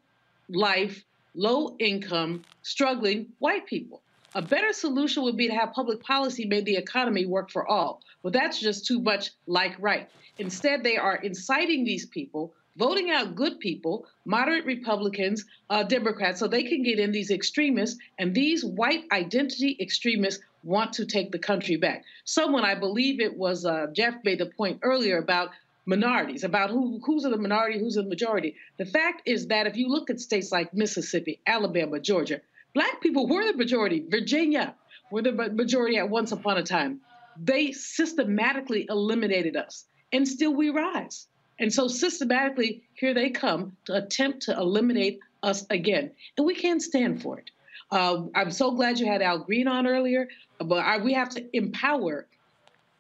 life, 0.49 1.03
low 1.35 1.75
income, 1.79 2.43
struggling 2.63 3.27
white 3.39 3.65
people. 3.65 4.01
A 4.33 4.41
better 4.41 4.73
solution 4.73 5.23
would 5.23 5.37
be 5.37 5.47
to 5.47 5.53
have 5.53 5.73
public 5.73 6.01
policy 6.01 6.45
make 6.45 6.65
the 6.65 6.77
economy 6.77 7.25
work 7.25 7.51
for 7.51 7.67
all. 7.67 8.01
Well, 8.23 8.31
that's 8.31 8.59
just 8.59 8.85
too 8.85 9.01
much 9.01 9.31
like 9.45 9.75
right. 9.79 10.09
Instead, 10.37 10.83
they 10.83 10.97
are 10.97 11.15
inciting 11.17 11.83
these 11.83 12.05
people, 12.05 12.53
voting 12.77 13.11
out 13.11 13.35
good 13.35 13.59
people, 13.59 14.05
moderate 14.25 14.65
Republicans, 14.65 15.45
uh, 15.69 15.83
Democrats, 15.83 16.39
so 16.39 16.47
they 16.47 16.63
can 16.63 16.81
get 16.81 16.99
in 16.99 17.11
these 17.11 17.29
extremists. 17.29 17.99
And 18.17 18.33
these 18.33 18.63
white 18.63 19.03
identity 19.11 19.77
extremists 19.79 20.41
want 20.63 20.93
to 20.93 21.05
take 21.05 21.31
the 21.31 21.39
country 21.39 21.77
back. 21.77 22.03
Someone, 22.25 22.63
I 22.63 22.75
believe 22.75 23.19
it 23.19 23.37
was 23.37 23.65
uh, 23.65 23.87
Jeff, 23.93 24.15
made 24.23 24.39
the 24.39 24.45
point 24.45 24.79
earlier 24.83 25.17
about 25.17 25.49
minorities, 25.85 26.43
about 26.43 26.69
who 26.69 26.99
who's 27.03 27.25
in 27.25 27.31
the 27.31 27.37
minority, 27.37 27.79
who's 27.79 27.97
in 27.97 28.03
the 28.03 28.09
majority. 28.09 28.55
The 28.77 28.85
fact 28.85 29.23
is 29.25 29.47
that 29.47 29.67
if 29.67 29.75
you 29.75 29.87
look 29.87 30.09
at 30.09 30.19
states 30.19 30.51
like 30.51 30.73
Mississippi, 30.73 31.39
Alabama, 31.47 31.99
Georgia, 31.99 32.41
black 32.73 33.01
people 33.01 33.27
were 33.27 33.45
the 33.45 33.57
majority. 33.57 34.05
Virginia 34.07 34.75
were 35.11 35.21
the 35.21 35.31
majority 35.31 35.97
at 35.97 36.09
once 36.09 36.31
upon 36.31 36.57
a 36.57 36.63
time. 36.63 37.01
They 37.37 37.71
systematically 37.71 38.85
eliminated 38.89 39.55
us, 39.55 39.85
and 40.11 40.27
still 40.27 40.53
we 40.53 40.69
rise. 40.69 41.27
And 41.59 41.73
so 41.73 41.87
systematically, 41.87 42.83
here 42.93 43.13
they 43.13 43.29
come 43.29 43.77
to 43.85 43.95
attempt 43.95 44.43
to 44.43 44.57
eliminate 44.57 45.19
us 45.43 45.65
again, 45.69 46.11
and 46.37 46.45
we 46.45 46.55
can't 46.55 46.81
stand 46.81 47.21
for 47.21 47.39
it. 47.39 47.51
Uh, 47.91 48.23
I'm 48.33 48.51
so 48.51 48.71
glad 48.71 48.99
you 48.99 49.05
had 49.05 49.21
Al 49.21 49.39
Green 49.39 49.67
on 49.67 49.85
earlier, 49.85 50.29
but 50.59 50.77
I, 50.77 50.97
we 50.97 51.13
have 51.13 51.29
to 51.29 51.45
empower 51.55 52.27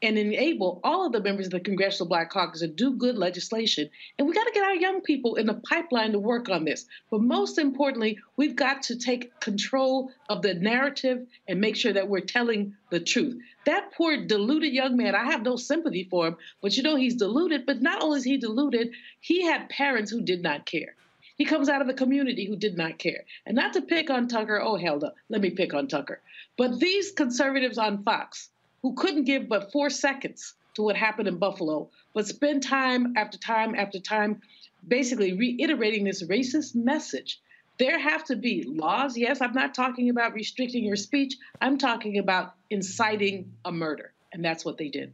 and 0.03 0.17
enable 0.17 0.79
all 0.83 1.05
of 1.05 1.11
the 1.11 1.21
members 1.21 1.45
of 1.45 1.51
the 1.51 1.59
Congressional 1.59 2.07
Black 2.07 2.31
Caucus 2.31 2.61
to 2.61 2.67
do 2.67 2.95
good 2.95 3.17
legislation. 3.17 3.89
And 4.17 4.27
we 4.27 4.33
got 4.33 4.45
to 4.45 4.51
get 4.51 4.63
our 4.63 4.73
young 4.73 5.01
people 5.01 5.35
in 5.35 5.45
the 5.45 5.53
pipeline 5.53 6.13
to 6.13 6.19
work 6.19 6.49
on 6.49 6.65
this. 6.65 6.85
But 7.11 7.21
most 7.21 7.59
importantly, 7.59 8.17
we've 8.35 8.55
got 8.55 8.83
to 8.83 8.97
take 8.97 9.39
control 9.39 10.11
of 10.27 10.41
the 10.41 10.55
narrative 10.55 11.27
and 11.47 11.61
make 11.61 11.75
sure 11.75 11.93
that 11.93 12.07
we're 12.09 12.21
telling 12.21 12.73
the 12.89 12.99
truth. 12.99 13.39
That 13.65 13.91
poor 13.95 14.25
deluded 14.25 14.73
young 14.73 14.97
man, 14.97 15.13
I 15.13 15.25
have 15.25 15.43
no 15.43 15.55
sympathy 15.55 16.07
for 16.09 16.27
him, 16.27 16.37
but 16.61 16.75
you 16.75 16.83
know 16.83 16.95
he's 16.95 17.15
deluded. 17.15 17.67
But 17.67 17.81
not 17.81 18.01
only 18.01 18.17
is 18.17 18.23
he 18.23 18.37
deluded, 18.37 18.93
he 19.19 19.43
had 19.43 19.69
parents 19.69 20.09
who 20.09 20.21
did 20.21 20.41
not 20.41 20.65
care. 20.65 20.95
He 21.41 21.45
comes 21.45 21.69
out 21.69 21.81
of 21.81 21.89
a 21.89 21.95
community 21.95 22.45
who 22.45 22.55
did 22.55 22.77
not 22.77 22.99
care. 22.99 23.23
And 23.47 23.55
not 23.55 23.73
to 23.73 23.81
pick 23.81 24.11
on 24.11 24.27
Tucker, 24.27 24.61
oh, 24.61 24.75
hell 24.75 25.03
up, 25.03 25.15
let 25.27 25.41
me 25.41 25.49
pick 25.49 25.73
on 25.73 25.87
Tucker. 25.87 26.21
But 26.55 26.79
these 26.79 27.11
conservatives 27.11 27.79
on 27.79 28.03
Fox, 28.03 28.49
who 28.83 28.93
couldn't 28.93 29.23
give 29.23 29.49
but 29.49 29.71
four 29.71 29.89
seconds 29.89 30.53
to 30.75 30.83
what 30.83 30.95
happened 30.95 31.27
in 31.27 31.39
Buffalo, 31.39 31.89
but 32.13 32.27
spend 32.27 32.61
time 32.61 33.15
after 33.17 33.39
time 33.39 33.73
after 33.73 33.99
time 33.99 34.39
basically 34.87 35.33
reiterating 35.33 36.03
this 36.03 36.21
racist 36.21 36.75
message. 36.75 37.41
There 37.79 37.97
have 37.97 38.23
to 38.25 38.35
be 38.35 38.63
laws. 38.67 39.17
Yes, 39.17 39.41
I'm 39.41 39.53
not 39.53 39.73
talking 39.73 40.11
about 40.11 40.35
restricting 40.35 40.83
your 40.83 40.95
speech. 40.95 41.37
I'm 41.59 41.79
talking 41.79 42.19
about 42.19 42.53
inciting 42.69 43.51
a 43.65 43.71
murder. 43.71 44.13
And 44.31 44.45
that's 44.45 44.63
what 44.63 44.77
they 44.77 44.89
did. 44.89 45.11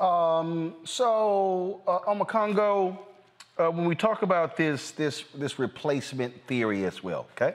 Um, 0.00 0.74
so, 0.84 1.80
uh, 1.86 2.00
Omekongo, 2.00 2.98
uh, 3.58 3.70
when 3.70 3.86
we 3.86 3.94
talk 3.94 4.22
about 4.22 4.56
this, 4.56 4.90
this, 4.92 5.24
this 5.34 5.58
replacement 5.58 6.46
theory 6.46 6.84
as 6.84 7.02
well, 7.02 7.26
okay? 7.32 7.54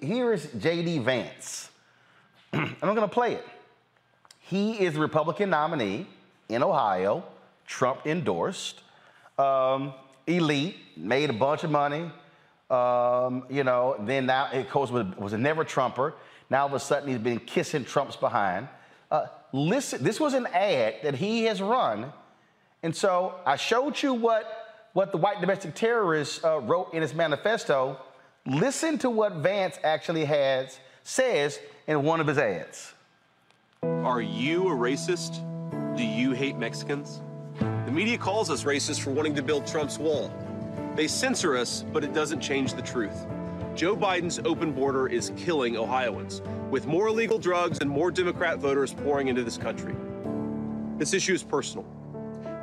Here 0.00 0.32
is 0.32 0.48
J.D. 0.58 1.00
Vance. 1.00 1.70
and 2.52 2.76
I'm 2.82 2.94
going 2.94 3.08
to 3.08 3.08
play 3.08 3.34
it. 3.34 3.46
He 4.40 4.72
is 4.80 4.94
the 4.94 5.00
Republican 5.00 5.50
nominee 5.50 6.06
in 6.48 6.62
Ohio, 6.62 7.24
Trump 7.66 8.06
endorsed. 8.06 8.80
Um, 9.38 9.94
elite, 10.26 10.76
made 10.96 11.30
a 11.30 11.34
bunch 11.34 11.64
of 11.64 11.70
money. 11.70 12.10
Um, 12.70 13.44
you 13.50 13.64
know, 13.64 13.96
then 14.00 14.26
now, 14.26 14.50
it 14.52 14.70
course, 14.70 14.90
was, 14.90 15.06
was 15.16 15.32
a 15.32 15.38
never 15.38 15.64
Trumper. 15.64 16.14
Now 16.50 16.62
all 16.62 16.66
of 16.68 16.74
a 16.74 16.80
sudden 16.80 17.08
he's 17.08 17.18
been 17.18 17.40
kissing 17.40 17.84
Trump's 17.84 18.16
behind. 18.16 18.68
Uh, 19.10 19.26
listen, 19.52 20.02
this 20.04 20.20
was 20.20 20.34
an 20.34 20.46
ad 20.46 20.96
that 21.02 21.14
he 21.14 21.44
has 21.44 21.60
run. 21.60 22.12
And 22.82 22.94
so 22.94 23.34
I 23.44 23.56
showed 23.56 24.02
you 24.02 24.14
what, 24.14 24.63
what 24.94 25.10
the 25.10 25.18
white 25.18 25.40
domestic 25.40 25.74
terrorist 25.74 26.42
uh, 26.44 26.60
wrote 26.60 26.94
in 26.94 27.02
his 27.02 27.14
manifesto. 27.14 27.98
Listen 28.46 28.96
to 28.98 29.10
what 29.10 29.34
Vance 29.34 29.78
actually 29.82 30.24
has, 30.24 30.78
says 31.02 31.58
in 31.86 32.02
one 32.02 32.20
of 32.20 32.26
his 32.26 32.38
ads. 32.38 32.94
Are 33.82 34.22
you 34.22 34.68
a 34.68 34.70
racist? 34.70 35.42
Do 35.96 36.04
you 36.04 36.30
hate 36.30 36.56
Mexicans? 36.56 37.20
The 37.58 37.90
media 37.92 38.16
calls 38.16 38.50
us 38.50 38.64
racist 38.64 39.00
for 39.00 39.10
wanting 39.10 39.34
to 39.34 39.42
build 39.42 39.66
Trump's 39.66 39.98
wall. 39.98 40.32
They 40.94 41.08
censor 41.08 41.56
us, 41.56 41.84
but 41.92 42.04
it 42.04 42.12
doesn't 42.12 42.40
change 42.40 42.74
the 42.74 42.82
truth. 42.82 43.26
Joe 43.74 43.96
Biden's 43.96 44.38
open 44.44 44.72
border 44.72 45.08
is 45.08 45.32
killing 45.36 45.76
Ohioans, 45.76 46.40
with 46.70 46.86
more 46.86 47.08
illegal 47.08 47.38
drugs 47.38 47.78
and 47.80 47.90
more 47.90 48.12
Democrat 48.12 48.58
voters 48.58 48.94
pouring 48.94 49.26
into 49.26 49.42
this 49.42 49.58
country. 49.58 49.96
This 50.98 51.12
issue 51.12 51.34
is 51.34 51.42
personal. 51.42 51.84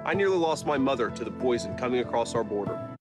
I 0.04 0.16
nearly 0.16 0.38
lost 0.38 0.66
my 0.66 0.80
mother 0.80 1.12
to 1.12 1.24
the 1.24 1.30
poison 1.30 1.78
coming 1.78 2.00
across 2.00 2.34
our 2.34 2.44
border. 2.44 2.98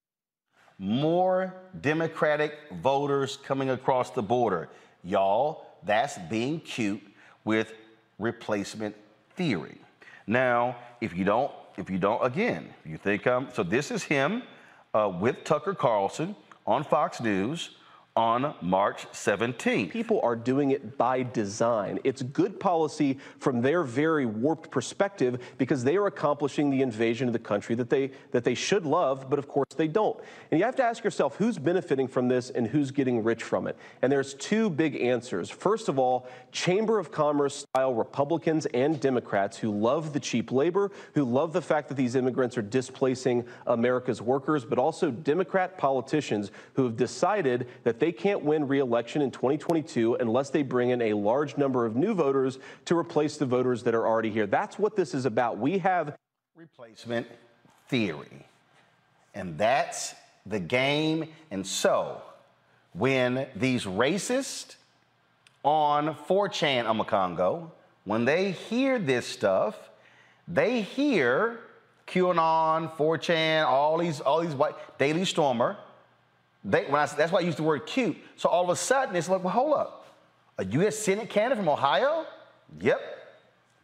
More 0.78 1.54
Democratic 1.80 2.58
voters 2.82 3.38
coming 3.38 3.70
across 3.70 4.10
the 4.10 4.22
border. 4.22 4.68
Y'all, 5.02 5.66
that's 5.82 6.18
being 6.28 6.60
cute 6.60 7.02
with 7.44 7.72
replacement 8.18 8.94
theory. 9.34 9.78
Now, 10.26 10.76
if 11.00 11.16
you 11.16 11.24
don't, 11.24 11.50
if 11.78 11.88
you 11.88 11.96
don't, 11.96 12.22
again, 12.22 12.68
you 12.84 12.98
think 12.98 13.26
um, 13.26 13.48
so. 13.52 13.62
This 13.62 13.90
is 13.90 14.02
him 14.02 14.42
uh, 14.92 15.10
with 15.20 15.42
Tucker 15.44 15.74
Carlson 15.74 16.36
on 16.66 16.84
Fox 16.84 17.20
News 17.22 17.70
on 18.16 18.54
March 18.60 19.06
17th. 19.12 19.90
People 19.90 20.20
are 20.22 20.34
doing 20.34 20.72
it 20.72 20.98
by 20.98 21.22
design. 21.22 21.98
It's 22.02 22.22
good 22.22 22.58
policy 22.58 23.18
from 23.38 23.62
their 23.62 23.84
very 23.84 24.26
warped 24.26 24.70
perspective 24.70 25.40
because 25.58 25.84
they 25.84 25.96
are 25.96 26.06
accomplishing 26.06 26.70
the 26.70 26.82
invasion 26.82 27.28
of 27.28 27.32
the 27.32 27.38
country 27.38 27.74
that 27.76 27.88
they 27.88 28.10
that 28.32 28.42
they 28.42 28.54
should 28.54 28.84
love, 28.84 29.30
but 29.30 29.38
of 29.38 29.46
course 29.46 29.68
they 29.76 29.86
don't. 29.86 30.18
And 30.50 30.58
you 30.58 30.66
have 30.66 30.76
to 30.76 30.84
ask 30.84 31.04
yourself 31.04 31.36
who's 31.36 31.58
benefiting 31.58 32.08
from 32.08 32.26
this 32.26 32.50
and 32.50 32.66
who's 32.66 32.90
getting 32.90 33.22
rich 33.22 33.42
from 33.42 33.66
it. 33.68 33.76
And 34.02 34.10
there's 34.10 34.34
two 34.34 34.70
big 34.70 34.96
answers. 34.96 35.48
First 35.48 35.88
of 35.88 35.98
all, 35.98 36.26
Chamber 36.50 36.98
of 36.98 37.12
Commerce 37.12 37.66
style 37.74 37.94
Republicans 37.94 38.66
and 38.66 38.98
Democrats 39.00 39.56
who 39.56 39.70
love 39.70 40.12
the 40.12 40.20
cheap 40.20 40.50
labor, 40.50 40.90
who 41.14 41.24
love 41.24 41.52
the 41.52 41.62
fact 41.62 41.88
that 41.88 41.94
these 41.94 42.16
immigrants 42.16 42.58
are 42.58 42.62
displacing 42.62 43.44
America's 43.66 44.20
workers, 44.20 44.64
but 44.64 44.78
also 44.78 45.10
Democrat 45.10 45.78
politicians 45.78 46.50
who 46.74 46.84
have 46.84 46.96
decided 46.96 47.68
that 47.84 47.99
they 48.00 48.12
can't 48.12 48.42
win 48.42 48.66
re-election 48.66 49.22
in 49.22 49.30
2022 49.30 50.14
unless 50.16 50.50
they 50.50 50.62
bring 50.62 50.90
in 50.90 51.02
a 51.02 51.12
large 51.12 51.56
number 51.56 51.86
of 51.86 51.94
new 51.94 52.14
voters 52.14 52.58
to 52.86 52.96
replace 52.96 53.36
the 53.36 53.46
voters 53.46 53.82
that 53.84 53.94
are 53.94 54.06
already 54.06 54.30
here. 54.30 54.46
That's 54.46 54.78
what 54.78 54.96
this 54.96 55.14
is 55.14 55.26
about. 55.26 55.58
We 55.58 55.78
have 55.78 56.16
replacement 56.56 57.26
theory. 57.88 58.46
And 59.34 59.56
that's 59.56 60.14
the 60.46 60.60
game. 60.60 61.28
And 61.50 61.66
so, 61.66 62.22
when 62.92 63.46
these 63.54 63.84
racists 63.84 64.76
on 65.62 66.14
4chan 66.14 66.84
Omekongo, 66.86 67.70
when 68.04 68.24
they 68.24 68.52
hear 68.52 68.98
this 68.98 69.26
stuff, 69.26 69.76
they 70.48 70.82
hear 70.82 71.60
QAnon, 72.06 72.96
4chan, 72.96 73.64
all 73.66 73.98
these, 73.98 74.20
all 74.20 74.40
these 74.40 74.54
white, 74.54 74.74
Daily 74.98 75.24
Stormer, 75.24 75.76
they, 76.64 76.86
I, 76.86 77.06
that's 77.06 77.32
why 77.32 77.38
I 77.38 77.42
use 77.42 77.56
the 77.56 77.62
word 77.62 77.86
cute. 77.86 78.16
So 78.36 78.48
all 78.48 78.62
of 78.64 78.70
a 78.70 78.76
sudden, 78.76 79.16
it's 79.16 79.28
like, 79.28 79.42
well, 79.42 79.52
hold 79.52 79.74
up. 79.74 80.06
A 80.58 80.64
U.S. 80.64 80.98
Senate 80.98 81.30
candidate 81.30 81.58
from 81.58 81.68
Ohio? 81.68 82.26
Yep. 82.80 83.00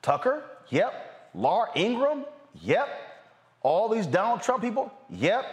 Tucker? 0.02 0.44
Yep. 0.68 1.30
Laura 1.34 1.70
Ingraham? 1.74 2.24
Yep. 2.62 2.88
All 3.62 3.88
these 3.88 4.06
Donald 4.06 4.42
Trump 4.42 4.62
people? 4.62 4.92
Yep. 5.10 5.44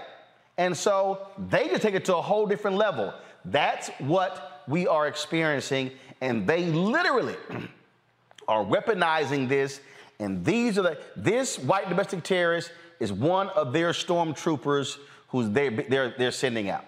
And 0.58 0.76
so 0.76 1.28
they 1.50 1.68
just 1.70 1.82
take 1.82 1.96
it 1.96 2.06
to 2.06 2.18
a 2.18 2.22
whole 2.22 2.46
different 2.46 2.78
level. 2.78 3.14
That's 3.46 3.90
what 4.00 4.64
we 4.68 4.86
are 4.88 5.08
experiencing. 5.08 5.92
And 6.22 6.46
they 6.46 6.66
literally 6.66 7.36
are 8.48 8.64
weaponizing 8.64 9.48
this. 9.48 9.80
And 10.20 10.44
these 10.46 10.78
are 10.78 10.84
the, 10.84 11.02
this 11.16 11.58
white 11.58 11.90
domestic 11.90 12.24
terrorist 12.24 12.72
is 13.00 13.12
one 13.12 13.50
of 13.50 13.74
their 13.74 13.92
stormtroopers 13.92 14.98
who's 15.30 15.50
they, 15.50 15.70
they're, 15.70 16.14
they're 16.18 16.32
sending 16.32 16.70
out. 16.70 16.86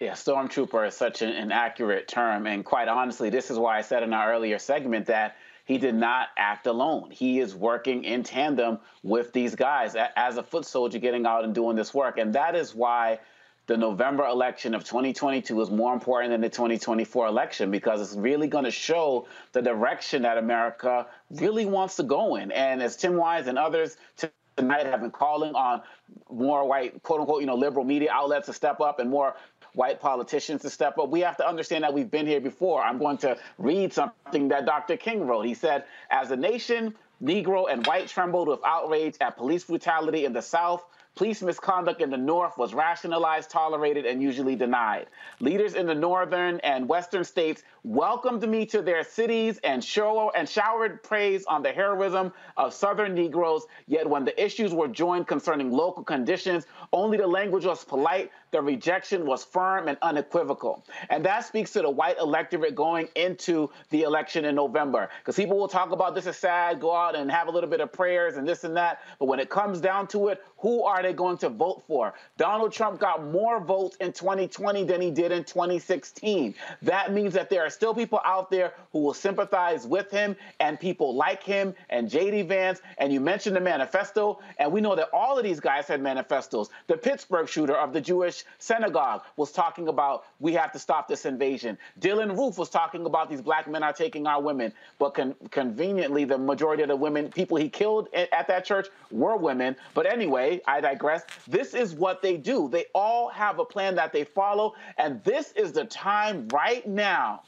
Yeah, 0.00 0.12
stormtrooper 0.12 0.88
is 0.88 0.94
such 0.94 1.20
an, 1.20 1.28
an, 1.28 1.52
accurate 1.52 2.08
term. 2.08 2.46
And 2.46 2.64
quite 2.64 2.88
honestly, 2.88 3.28
this 3.28 3.50
is 3.50 3.58
why 3.58 3.76
I 3.76 3.82
said 3.82 4.02
in 4.02 4.14
our 4.14 4.32
earlier 4.32 4.58
segment 4.58 5.06
that 5.06 5.36
he 5.66 5.76
did 5.76 5.94
not 5.94 6.28
act 6.38 6.66
alone. 6.66 7.10
He 7.10 7.38
is 7.38 7.54
working 7.54 8.04
in 8.04 8.22
tandem 8.22 8.78
with 9.02 9.34
these 9.34 9.54
guys 9.54 9.94
as 10.16 10.38
a 10.38 10.42
foot 10.42 10.64
soldier 10.64 10.98
getting 10.98 11.26
out 11.26 11.44
and 11.44 11.54
doing 11.54 11.76
this 11.76 11.92
work. 11.92 12.16
And 12.16 12.32
that 12.34 12.54
is 12.54 12.74
why 12.74 13.20
the 13.66 13.76
November 13.76 14.24
election 14.24 14.74
of 14.74 14.84
2022 14.84 15.60
is 15.60 15.70
more 15.70 15.92
important 15.92 16.32
than 16.32 16.40
the 16.40 16.48
2024 16.48 17.26
election 17.26 17.70
because 17.70 18.00
it's 18.00 18.18
really 18.18 18.48
going 18.48 18.64
to 18.64 18.70
show 18.70 19.28
the 19.52 19.60
direction 19.60 20.22
that 20.22 20.38
America 20.38 21.06
really 21.30 21.66
wants 21.66 21.96
to 21.96 22.04
go 22.04 22.36
in. 22.36 22.50
And 22.52 22.82
as 22.82 22.96
Tim 22.96 23.16
Wise 23.16 23.48
and 23.48 23.58
others 23.58 23.98
tonight 24.56 24.86
have 24.86 25.02
been 25.02 25.10
calling 25.10 25.54
on 25.54 25.82
more 26.30 26.66
white, 26.66 27.02
quote 27.02 27.20
unquote, 27.20 27.42
you 27.42 27.46
know, 27.46 27.54
liberal 27.54 27.84
media 27.84 28.10
outlets 28.10 28.46
to 28.46 28.52
step 28.52 28.80
up 28.80 28.98
and 28.98 29.10
more 29.10 29.36
white 29.74 30.00
politicians 30.00 30.62
to 30.62 30.70
step 30.70 30.98
up. 30.98 31.08
We 31.08 31.20
have 31.20 31.36
to 31.38 31.48
understand 31.48 31.84
that 31.84 31.92
we've 31.92 32.10
been 32.10 32.26
here 32.26 32.40
before. 32.40 32.82
I'm 32.82 32.98
going 32.98 33.18
to 33.18 33.38
read 33.58 33.92
something 33.92 34.48
that 34.48 34.66
Dr. 34.66 34.96
King 34.96 35.26
wrote. 35.26 35.46
He 35.46 35.54
said, 35.54 35.84
As 36.10 36.30
a 36.30 36.36
nation, 36.36 36.94
Negro 37.22 37.70
and 37.70 37.86
white 37.86 38.08
trembled 38.08 38.48
with 38.48 38.60
outrage 38.64 39.16
at 39.20 39.36
police 39.36 39.64
brutality 39.64 40.24
in 40.24 40.32
the 40.32 40.42
South. 40.42 40.84
Police 41.16 41.42
misconduct 41.42 42.00
in 42.00 42.08
the 42.08 42.16
North 42.16 42.56
was 42.56 42.72
rationalized, 42.72 43.50
tolerated, 43.50 44.06
and 44.06 44.22
usually 44.22 44.56
denied. 44.56 45.06
Leaders 45.40 45.74
in 45.74 45.86
the 45.86 45.94
northern 45.94 46.60
and 46.60 46.88
western 46.88 47.24
states 47.24 47.62
welcomed 47.84 48.48
me 48.48 48.66
to 48.66 48.82
their 48.82 49.02
cities 49.02 49.58
and, 49.64 49.82
show, 49.82 50.30
and 50.34 50.48
showered 50.48 51.02
praise 51.02 51.44
on 51.46 51.62
the 51.62 51.72
heroism 51.72 52.32
of 52.56 52.74
southern 52.74 53.14
Negroes. 53.14 53.66
Yet 53.86 54.08
when 54.08 54.24
the 54.24 54.42
issues 54.42 54.72
were 54.72 54.88
joined 54.88 55.26
concerning 55.26 55.70
local 55.70 56.02
conditions, 56.02 56.66
only 56.92 57.18
the 57.18 57.26
language 57.26 57.64
was 57.64 57.84
polite, 57.84 58.30
the 58.50 58.60
rejection 58.60 59.26
was 59.26 59.44
firm 59.44 59.88
and 59.88 59.96
unequivocal. 60.02 60.84
And 61.08 61.24
that 61.24 61.44
speaks 61.44 61.72
to 61.72 61.82
the 61.82 61.90
white 61.90 62.18
electorate 62.18 62.74
going 62.74 63.08
into 63.14 63.70
the 63.90 64.02
election 64.02 64.44
in 64.44 64.54
November. 64.54 65.08
Because 65.20 65.36
people 65.36 65.56
will 65.56 65.68
talk 65.68 65.92
about 65.92 66.14
this 66.14 66.26
is 66.26 66.36
sad, 66.36 66.80
go 66.80 66.94
out 66.94 67.14
and 67.14 67.30
have 67.30 67.48
a 67.48 67.50
little 67.50 67.70
bit 67.70 67.80
of 67.80 67.92
prayers 67.92 68.36
and 68.36 68.46
this 68.46 68.64
and 68.64 68.76
that. 68.76 69.00
But 69.18 69.26
when 69.26 69.40
it 69.40 69.50
comes 69.50 69.80
down 69.80 70.08
to 70.08 70.28
it, 70.28 70.42
who 70.58 70.82
are 70.82 71.02
they 71.02 71.12
going 71.12 71.38
to 71.38 71.48
vote 71.48 71.82
for? 71.86 72.14
Donald 72.36 72.72
Trump 72.72 73.00
got 73.00 73.24
more 73.24 73.60
votes 73.60 73.96
in 73.96 74.12
2020 74.12 74.84
than 74.84 75.00
he 75.00 75.10
did 75.10 75.32
in 75.32 75.44
2016. 75.44 76.54
That 76.82 77.12
means 77.12 77.32
that 77.34 77.48
there 77.48 77.62
are 77.62 77.69
still 77.70 77.94
people 77.94 78.20
out 78.24 78.50
there 78.50 78.74
who 78.92 79.00
will 79.00 79.14
sympathize 79.14 79.86
with 79.86 80.10
him 80.10 80.36
and 80.58 80.78
people 80.78 81.14
like 81.14 81.42
him 81.42 81.74
and 81.88 82.08
J.D. 82.08 82.42
Vance. 82.42 82.80
And 82.98 83.12
you 83.12 83.20
mentioned 83.20 83.56
the 83.56 83.60
manifesto, 83.60 84.40
and 84.58 84.72
we 84.72 84.80
know 84.80 84.94
that 84.96 85.08
all 85.12 85.38
of 85.38 85.44
these 85.44 85.60
guys 85.60 85.86
had 85.86 86.00
manifestos. 86.00 86.70
The 86.86 86.96
Pittsburgh 86.96 87.48
shooter 87.48 87.76
of 87.76 87.92
the 87.92 88.00
Jewish 88.00 88.44
synagogue 88.58 89.22
was 89.36 89.52
talking 89.52 89.88
about 89.88 90.24
we 90.38 90.52
have 90.54 90.72
to 90.72 90.78
stop 90.78 91.08
this 91.08 91.24
invasion. 91.24 91.78
Dylann 92.00 92.36
Roof 92.36 92.58
was 92.58 92.70
talking 92.70 93.06
about 93.06 93.30
these 93.30 93.40
black 93.40 93.68
men 93.68 93.82
are 93.82 93.92
taking 93.92 94.26
our 94.26 94.40
women. 94.40 94.72
But 94.98 95.14
con- 95.14 95.34
conveniently, 95.50 96.24
the 96.24 96.38
majority 96.38 96.82
of 96.82 96.88
the 96.88 96.96
women, 96.96 97.30
people 97.30 97.56
he 97.56 97.68
killed 97.68 98.08
at 98.14 98.48
that 98.48 98.64
church 98.64 98.88
were 99.10 99.36
women. 99.36 99.76
But 99.94 100.06
anyway, 100.06 100.60
I 100.66 100.80
digress. 100.80 101.24
This 101.46 101.74
is 101.74 101.94
what 101.94 102.22
they 102.22 102.36
do. 102.36 102.68
They 102.68 102.86
all 102.94 103.28
have 103.28 103.58
a 103.58 103.64
plan 103.64 103.94
that 103.96 104.12
they 104.12 104.24
follow. 104.24 104.74
And 104.98 105.22
this 105.24 105.52
is 105.52 105.72
the 105.72 105.84
time 105.84 106.48
right 106.48 106.86
now. 106.86 107.42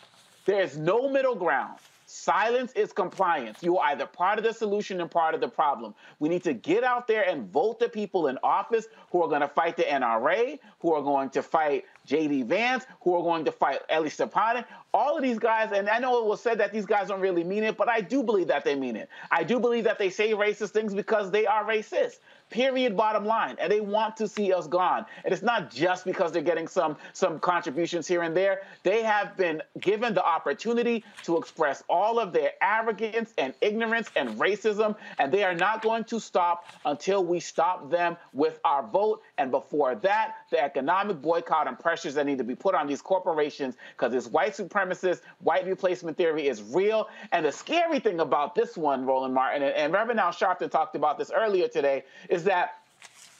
There 0.45 0.61
is 0.61 0.77
no 0.77 1.09
middle 1.09 1.35
ground. 1.37 1.79
Silence 2.07 2.73
is 2.73 2.93
compliance. 2.93 3.63
You 3.63 3.79
are 3.79 3.87
either 3.91 4.05
part 4.05 4.39
of 4.39 4.45
the 4.45 4.53
solution 4.53 5.01
and 5.01 5.11
part 5.11 5.35
of 5.35 5.41
the 5.41 5.49
problem. 5.49 5.95
We 6.19 6.29
need 6.29 6.43
to 6.45 6.53
get 6.53 6.85
out 6.85 7.07
there 7.07 7.27
and 7.27 7.51
vote 7.51 7.79
the 7.79 7.89
people 7.89 8.27
in 8.27 8.39
office 8.43 8.87
who 9.11 9.23
are 9.23 9.29
going 9.29 9.41
to 9.41 9.49
fight 9.49 9.79
the 9.79 9.85
NRA, 9.85 10.59
who 10.81 10.93
are 10.93 11.01
going 11.01 11.31
to 11.31 11.43
fight 11.43 11.87
J.D. 12.05 12.43
Vance, 12.43 12.85
who 13.01 13.15
are 13.15 13.23
going 13.23 13.47
to 13.47 13.53
fight 13.53 13.81
Ellie 13.89 14.11
Stefanik. 14.11 14.67
All 14.93 15.17
of 15.17 15.23
these 15.23 15.39
guys, 15.39 15.73
and 15.73 15.89
I 15.89 15.99
know 16.01 16.19
it 16.19 16.27
was 16.27 16.43
said 16.43 16.59
that 16.59 16.71
these 16.71 16.85
guys 16.85 17.09
don't 17.09 17.21
really 17.21 17.45
mean 17.45 17.63
it, 17.63 17.79
but 17.79 17.89
I 17.89 18.03
do 18.03 18.23
believe 18.23 18.49
that 18.49 18.65
they 18.65 18.75
mean 18.75 18.97
it. 18.97 19.09
I 19.31 19.43
do 19.43 19.59
believe 19.59 19.85
that 19.85 19.99
they 19.99 20.11
say 20.11 20.33
racist 20.33 20.71
things 20.71 20.95
because 20.95 21.31
they 21.31 21.47
are 21.47 21.65
racist. 21.65 22.19
Period. 22.53 22.97
Bottom 22.97 23.25
line, 23.25 23.57
and 23.59 23.73
they 23.73 23.81
want 23.81 24.17
to 24.19 24.29
see 24.29 24.53
us 24.53 24.67
gone. 24.67 25.07
And 25.25 25.33
it's 25.33 25.43
not 25.43 25.71
just 25.71 26.05
because 26.05 26.33
they're 26.33 26.43
getting 26.43 26.69
some 26.69 26.97
some 27.15 27.41
contributions 27.41 28.07
here 28.07 28.23
and 28.23 28.37
there. 28.37 28.63
They 28.83 29.03
have 29.03 29.37
been 29.39 29.63
given 29.81 30.13
the 30.13 30.25
opportunity 30.25 31.03
to 31.25 31.39
express 31.39 31.83
all 31.89 32.19
of 32.19 32.33
their 32.35 32.53
arrogance 32.61 33.33
and 33.39 33.55
ignorance 33.63 34.11
and 34.17 34.39
racism, 34.39 34.97
and 35.19 35.33
they 35.33 35.45
are 35.45 35.55
not 35.55 35.81
going 35.81 36.05
to 36.05 36.21
stop 36.21 36.67
until 36.85 37.25
we 37.25 37.41
stop 37.41 37.91
them 37.91 38.19
with 38.35 38.61
our 38.65 38.87
vote. 38.87 39.23
And 39.39 39.51
before 39.51 39.95
that, 39.97 40.35
the 40.51 40.63
economic 40.63 41.23
boycott 41.23 41.67
and 41.67 41.79
pressures 41.79 42.15
that 42.15 42.27
need 42.27 42.39
to 42.39 42.45
be 42.45 42.55
put 42.55 42.75
on 42.75 42.87
these 42.87 43.01
corporations 43.01 43.77
because 43.97 44.13
this 44.13 44.27
white 44.27 44.53
supremacist, 44.53 45.23
white 45.41 45.67
replacement 45.67 46.19
theory 46.19 46.49
is 46.49 46.63
real. 46.63 47.09
And 47.33 47.47
the 47.47 47.53
scary 47.53 47.99
thing 47.99 48.21
about 48.21 48.55
this 48.55 48.77
one, 48.77 49.07
Roland 49.07 49.33
Martin, 49.33 49.63
and, 49.63 49.75
and 49.75 49.93
Reverend 49.93 50.21
Al 50.21 50.33
Sharpton 50.33 50.71
talked 50.71 50.97
about 50.97 51.19
this 51.19 51.31
earlier 51.35 51.67
today, 51.67 52.05
is 52.29 52.42
is 52.43 52.47
that 52.47 52.79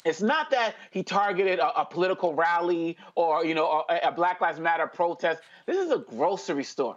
it's 0.05 0.23
not 0.23 0.51
that 0.51 0.75
he 0.91 1.03
targeted 1.03 1.59
a, 1.59 1.81
a 1.81 1.85
political 1.85 2.35
rally 2.35 2.97
or 3.15 3.45
you 3.45 3.55
know 3.55 3.85
a, 3.89 4.09
a 4.09 4.13
Black 4.13 4.41
Lives 4.41 4.61
Matter 4.61 4.87
protest. 4.87 5.43
This 5.67 5.77
is 5.77 5.91
a 5.91 5.99
grocery 5.99 6.65
store. 6.65 6.97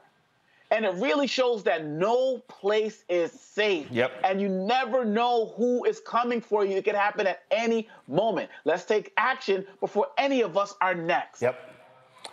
And 0.71 0.83
it 0.83 0.95
really 0.95 1.27
shows 1.27 1.63
that 1.63 1.85
no 1.85 2.39
place 2.47 3.03
is 3.07 3.31
safe. 3.31 3.87
Yep. 3.91 4.11
And 4.23 4.41
you 4.41 4.49
never 4.49 5.05
know 5.05 5.53
who 5.55 5.85
is 5.85 5.99
coming 5.99 6.41
for 6.41 6.65
you. 6.65 6.75
It 6.75 6.83
could 6.83 6.95
happen 6.95 7.27
at 7.27 7.43
any 7.51 7.87
moment. 8.07 8.49
Let's 8.65 8.83
take 8.83 9.13
action 9.15 9.63
before 9.79 10.07
any 10.17 10.41
of 10.41 10.57
us 10.57 10.73
are 10.81 10.95
next. 10.95 11.43
Yep. 11.43 11.71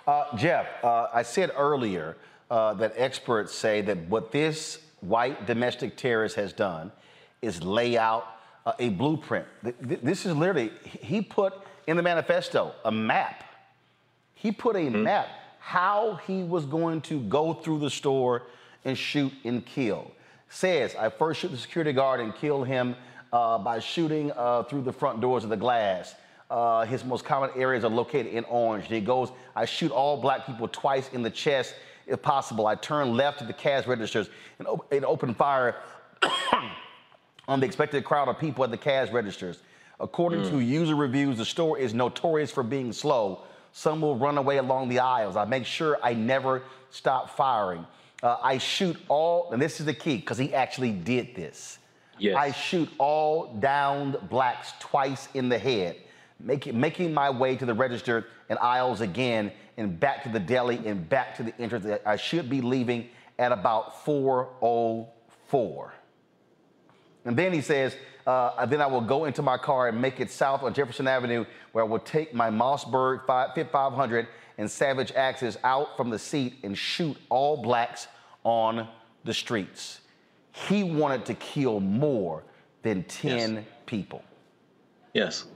Uh, 0.06 0.36
Jeff, 0.36 0.66
uh, 0.82 1.08
I 1.12 1.22
said 1.22 1.50
earlier 1.54 2.16
uh, 2.50 2.72
that 2.74 2.94
experts 2.96 3.54
say 3.54 3.82
that 3.82 3.98
what 4.08 4.32
this 4.32 4.78
white 5.02 5.46
domestic 5.46 5.96
terrorist 5.98 6.36
has 6.36 6.54
done 6.54 6.90
is 7.42 7.62
lay 7.62 7.98
out 7.98 8.26
uh, 8.66 8.72
a 8.78 8.90
blueprint. 8.90 9.46
This 9.80 10.26
is 10.26 10.34
literally, 10.34 10.70
he 10.84 11.20
put 11.20 11.54
in 11.86 11.96
the 11.96 12.02
manifesto 12.02 12.72
a 12.84 12.92
map. 12.92 13.44
He 14.34 14.52
put 14.52 14.76
a 14.76 14.80
mm-hmm. 14.80 15.02
map 15.02 15.28
how 15.58 16.20
he 16.26 16.42
was 16.42 16.64
going 16.64 17.00
to 17.00 17.20
go 17.20 17.54
through 17.54 17.78
the 17.78 17.90
store 17.90 18.42
and 18.84 18.98
shoot 18.98 19.32
and 19.44 19.64
kill. 19.64 20.10
Says, 20.48 20.94
I 20.96 21.08
first 21.08 21.40
shoot 21.40 21.48
the 21.48 21.56
security 21.56 21.92
guard 21.92 22.20
and 22.20 22.34
kill 22.34 22.64
him 22.64 22.96
uh, 23.32 23.58
by 23.58 23.78
shooting 23.78 24.32
uh, 24.32 24.64
through 24.64 24.82
the 24.82 24.92
front 24.92 25.20
doors 25.20 25.44
of 25.44 25.50
the 25.50 25.56
glass. 25.56 26.14
Uh, 26.50 26.84
his 26.84 27.04
most 27.04 27.24
common 27.24 27.50
areas 27.56 27.84
are 27.84 27.90
located 27.90 28.26
in 28.26 28.44
orange. 28.44 28.86
And 28.86 28.94
he 28.94 29.00
goes, 29.00 29.30
I 29.56 29.64
shoot 29.64 29.90
all 29.90 30.20
black 30.20 30.44
people 30.46 30.68
twice 30.68 31.08
in 31.12 31.22
the 31.22 31.30
chest 31.30 31.74
if 32.06 32.20
possible. 32.20 32.66
I 32.66 32.74
turn 32.74 33.16
left 33.16 33.38
to 33.38 33.44
the 33.44 33.52
cash 33.52 33.86
registers 33.86 34.28
and, 34.58 34.68
op- 34.68 34.92
and 34.92 35.04
open 35.04 35.34
fire 35.34 35.76
on 37.48 37.60
the 37.60 37.66
expected 37.66 38.04
crowd 38.04 38.28
of 38.28 38.38
people 38.38 38.64
at 38.64 38.70
the 38.70 38.76
cash 38.76 39.10
registers. 39.10 39.58
According 40.00 40.42
mm. 40.42 40.50
to 40.50 40.60
user 40.60 40.94
reviews, 40.94 41.38
the 41.38 41.44
store 41.44 41.78
is 41.78 41.94
notorious 41.94 42.50
for 42.50 42.62
being 42.62 42.92
slow. 42.92 43.44
Some 43.72 44.00
will 44.00 44.16
run 44.16 44.38
away 44.38 44.58
along 44.58 44.88
the 44.88 44.98
aisles. 44.98 45.36
I 45.36 45.44
make 45.44 45.64
sure 45.64 45.98
I 46.02 46.14
never 46.14 46.62
stop 46.90 47.36
firing. 47.36 47.86
Uh, 48.22 48.36
I 48.42 48.58
shoot 48.58 48.96
all, 49.08 49.50
and 49.52 49.60
this 49.60 49.80
is 49.80 49.86
the 49.86 49.94
key 49.94 50.16
because 50.16 50.38
he 50.38 50.54
actually 50.54 50.92
did 50.92 51.34
this. 51.34 51.78
Yes. 52.18 52.36
I 52.36 52.52
shoot 52.52 52.88
all 52.98 53.54
downed 53.54 54.16
blacks 54.28 54.74
twice 54.78 55.28
in 55.34 55.48
the 55.48 55.58
head, 55.58 55.96
make, 56.38 56.72
making 56.72 57.12
my 57.12 57.30
way 57.30 57.56
to 57.56 57.66
the 57.66 57.74
register 57.74 58.26
and 58.48 58.58
aisles 58.60 59.00
again, 59.00 59.50
and 59.76 59.98
back 59.98 60.22
to 60.24 60.28
the 60.28 60.38
deli 60.38 60.86
and 60.86 61.08
back 61.08 61.34
to 61.36 61.42
the 61.42 61.58
entrance. 61.60 61.86
I 62.04 62.16
should 62.16 62.48
be 62.50 62.60
leaving 62.60 63.08
at 63.38 63.50
about 63.50 64.04
404. 64.04 65.94
And 67.24 67.36
then 67.36 67.52
he 67.52 67.60
says, 67.60 67.94
uh, 68.26 68.66
then 68.66 68.80
I 68.80 68.86
will 68.86 69.00
go 69.00 69.24
into 69.24 69.42
my 69.42 69.56
car 69.56 69.88
and 69.88 70.00
make 70.00 70.20
it 70.20 70.30
south 70.30 70.62
on 70.62 70.74
Jefferson 70.74 71.08
Avenue, 71.08 71.44
where 71.72 71.84
I 71.84 71.86
will 71.86 71.98
take 71.98 72.34
my 72.34 72.50
Mossberg 72.50 73.26
500 73.26 74.28
and 74.58 74.70
Savage 74.70 75.12
Axis 75.12 75.56
out 75.64 75.96
from 75.96 76.10
the 76.10 76.18
seat 76.18 76.54
and 76.62 76.76
shoot 76.76 77.16
all 77.30 77.56
blacks 77.56 78.06
on 78.44 78.88
the 79.24 79.34
streets. 79.34 80.00
He 80.52 80.84
wanted 80.84 81.24
to 81.26 81.34
kill 81.34 81.80
more 81.80 82.44
than 82.82 83.04
10 83.04 83.54
yes. 83.54 83.64
people. 83.86 84.22
Yes. 85.14 85.46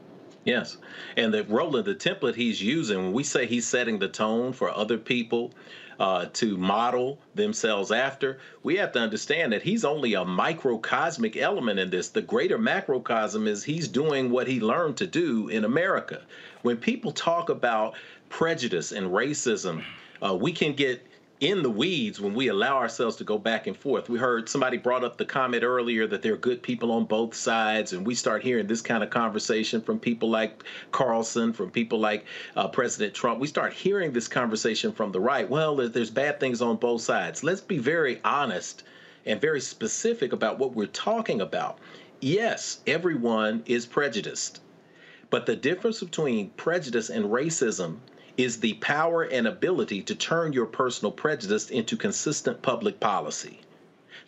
Yes. 0.44 0.76
And 1.16 1.34
the 1.34 1.44
Roland, 1.44 1.86
the 1.86 1.94
template 1.94 2.36
he's 2.36 2.62
using, 2.62 2.98
when 2.98 3.12
we 3.12 3.24
say 3.24 3.46
he's 3.46 3.66
setting 3.66 3.98
the 3.98 4.08
tone 4.08 4.52
for 4.52 4.70
other 4.70 4.96
people, 4.96 5.52
uh, 5.98 6.26
to 6.34 6.56
model 6.56 7.18
themselves 7.34 7.90
after, 7.90 8.38
we 8.62 8.76
have 8.76 8.92
to 8.92 8.98
understand 8.98 9.52
that 9.52 9.62
he's 9.62 9.84
only 9.84 10.14
a 10.14 10.24
microcosmic 10.24 11.36
element 11.36 11.78
in 11.78 11.90
this. 11.90 12.08
The 12.08 12.22
greater 12.22 12.58
macrocosm 12.58 13.46
is 13.46 13.64
he's 13.64 13.88
doing 13.88 14.30
what 14.30 14.46
he 14.46 14.60
learned 14.60 14.96
to 14.98 15.06
do 15.06 15.48
in 15.48 15.64
America. 15.64 16.22
When 16.62 16.76
people 16.76 17.12
talk 17.12 17.48
about 17.48 17.94
prejudice 18.28 18.92
and 18.92 19.08
racism, 19.08 19.84
uh, 20.22 20.34
we 20.34 20.52
can 20.52 20.74
get 20.74 21.06
in 21.40 21.62
the 21.62 21.70
weeds 21.70 22.18
when 22.18 22.34
we 22.34 22.48
allow 22.48 22.76
ourselves 22.76 23.16
to 23.16 23.24
go 23.24 23.36
back 23.36 23.66
and 23.66 23.76
forth. 23.76 24.08
We 24.08 24.18
heard 24.18 24.48
somebody 24.48 24.78
brought 24.78 25.04
up 25.04 25.18
the 25.18 25.24
comment 25.26 25.64
earlier 25.64 26.06
that 26.06 26.22
there 26.22 26.32
are 26.32 26.38
good 26.38 26.62
people 26.62 26.90
on 26.92 27.04
both 27.04 27.34
sides, 27.34 27.92
and 27.92 28.06
we 28.06 28.14
start 28.14 28.42
hearing 28.42 28.66
this 28.66 28.80
kind 28.80 29.02
of 29.02 29.10
conversation 29.10 29.82
from 29.82 29.98
people 29.98 30.30
like 30.30 30.64
Carlson, 30.92 31.52
from 31.52 31.70
people 31.70 31.98
like 31.98 32.24
uh, 32.56 32.68
President 32.68 33.12
Trump. 33.12 33.38
We 33.38 33.48
start 33.48 33.74
hearing 33.74 34.12
this 34.12 34.28
conversation 34.28 34.92
from 34.92 35.12
the 35.12 35.20
right. 35.20 35.48
Well, 35.48 35.76
there's 35.76 36.10
bad 36.10 36.40
things 36.40 36.62
on 36.62 36.76
both 36.76 37.02
sides. 37.02 37.44
Let's 37.44 37.60
be 37.60 37.78
very 37.78 38.18
honest 38.24 38.84
and 39.26 39.38
very 39.40 39.60
specific 39.60 40.32
about 40.32 40.58
what 40.58 40.74
we're 40.74 40.86
talking 40.86 41.42
about. 41.42 41.78
Yes, 42.22 42.78
everyone 42.86 43.62
is 43.66 43.84
prejudiced, 43.84 44.62
but 45.28 45.44
the 45.44 45.56
difference 45.56 46.00
between 46.00 46.48
prejudice 46.50 47.10
and 47.10 47.26
racism 47.26 47.98
is 48.36 48.60
the 48.60 48.74
power 48.74 49.22
and 49.22 49.46
ability 49.46 50.02
to 50.02 50.14
turn 50.14 50.52
your 50.52 50.66
personal 50.66 51.12
prejudice 51.12 51.70
into 51.70 51.96
consistent 51.96 52.60
public 52.60 53.00
policy. 53.00 53.60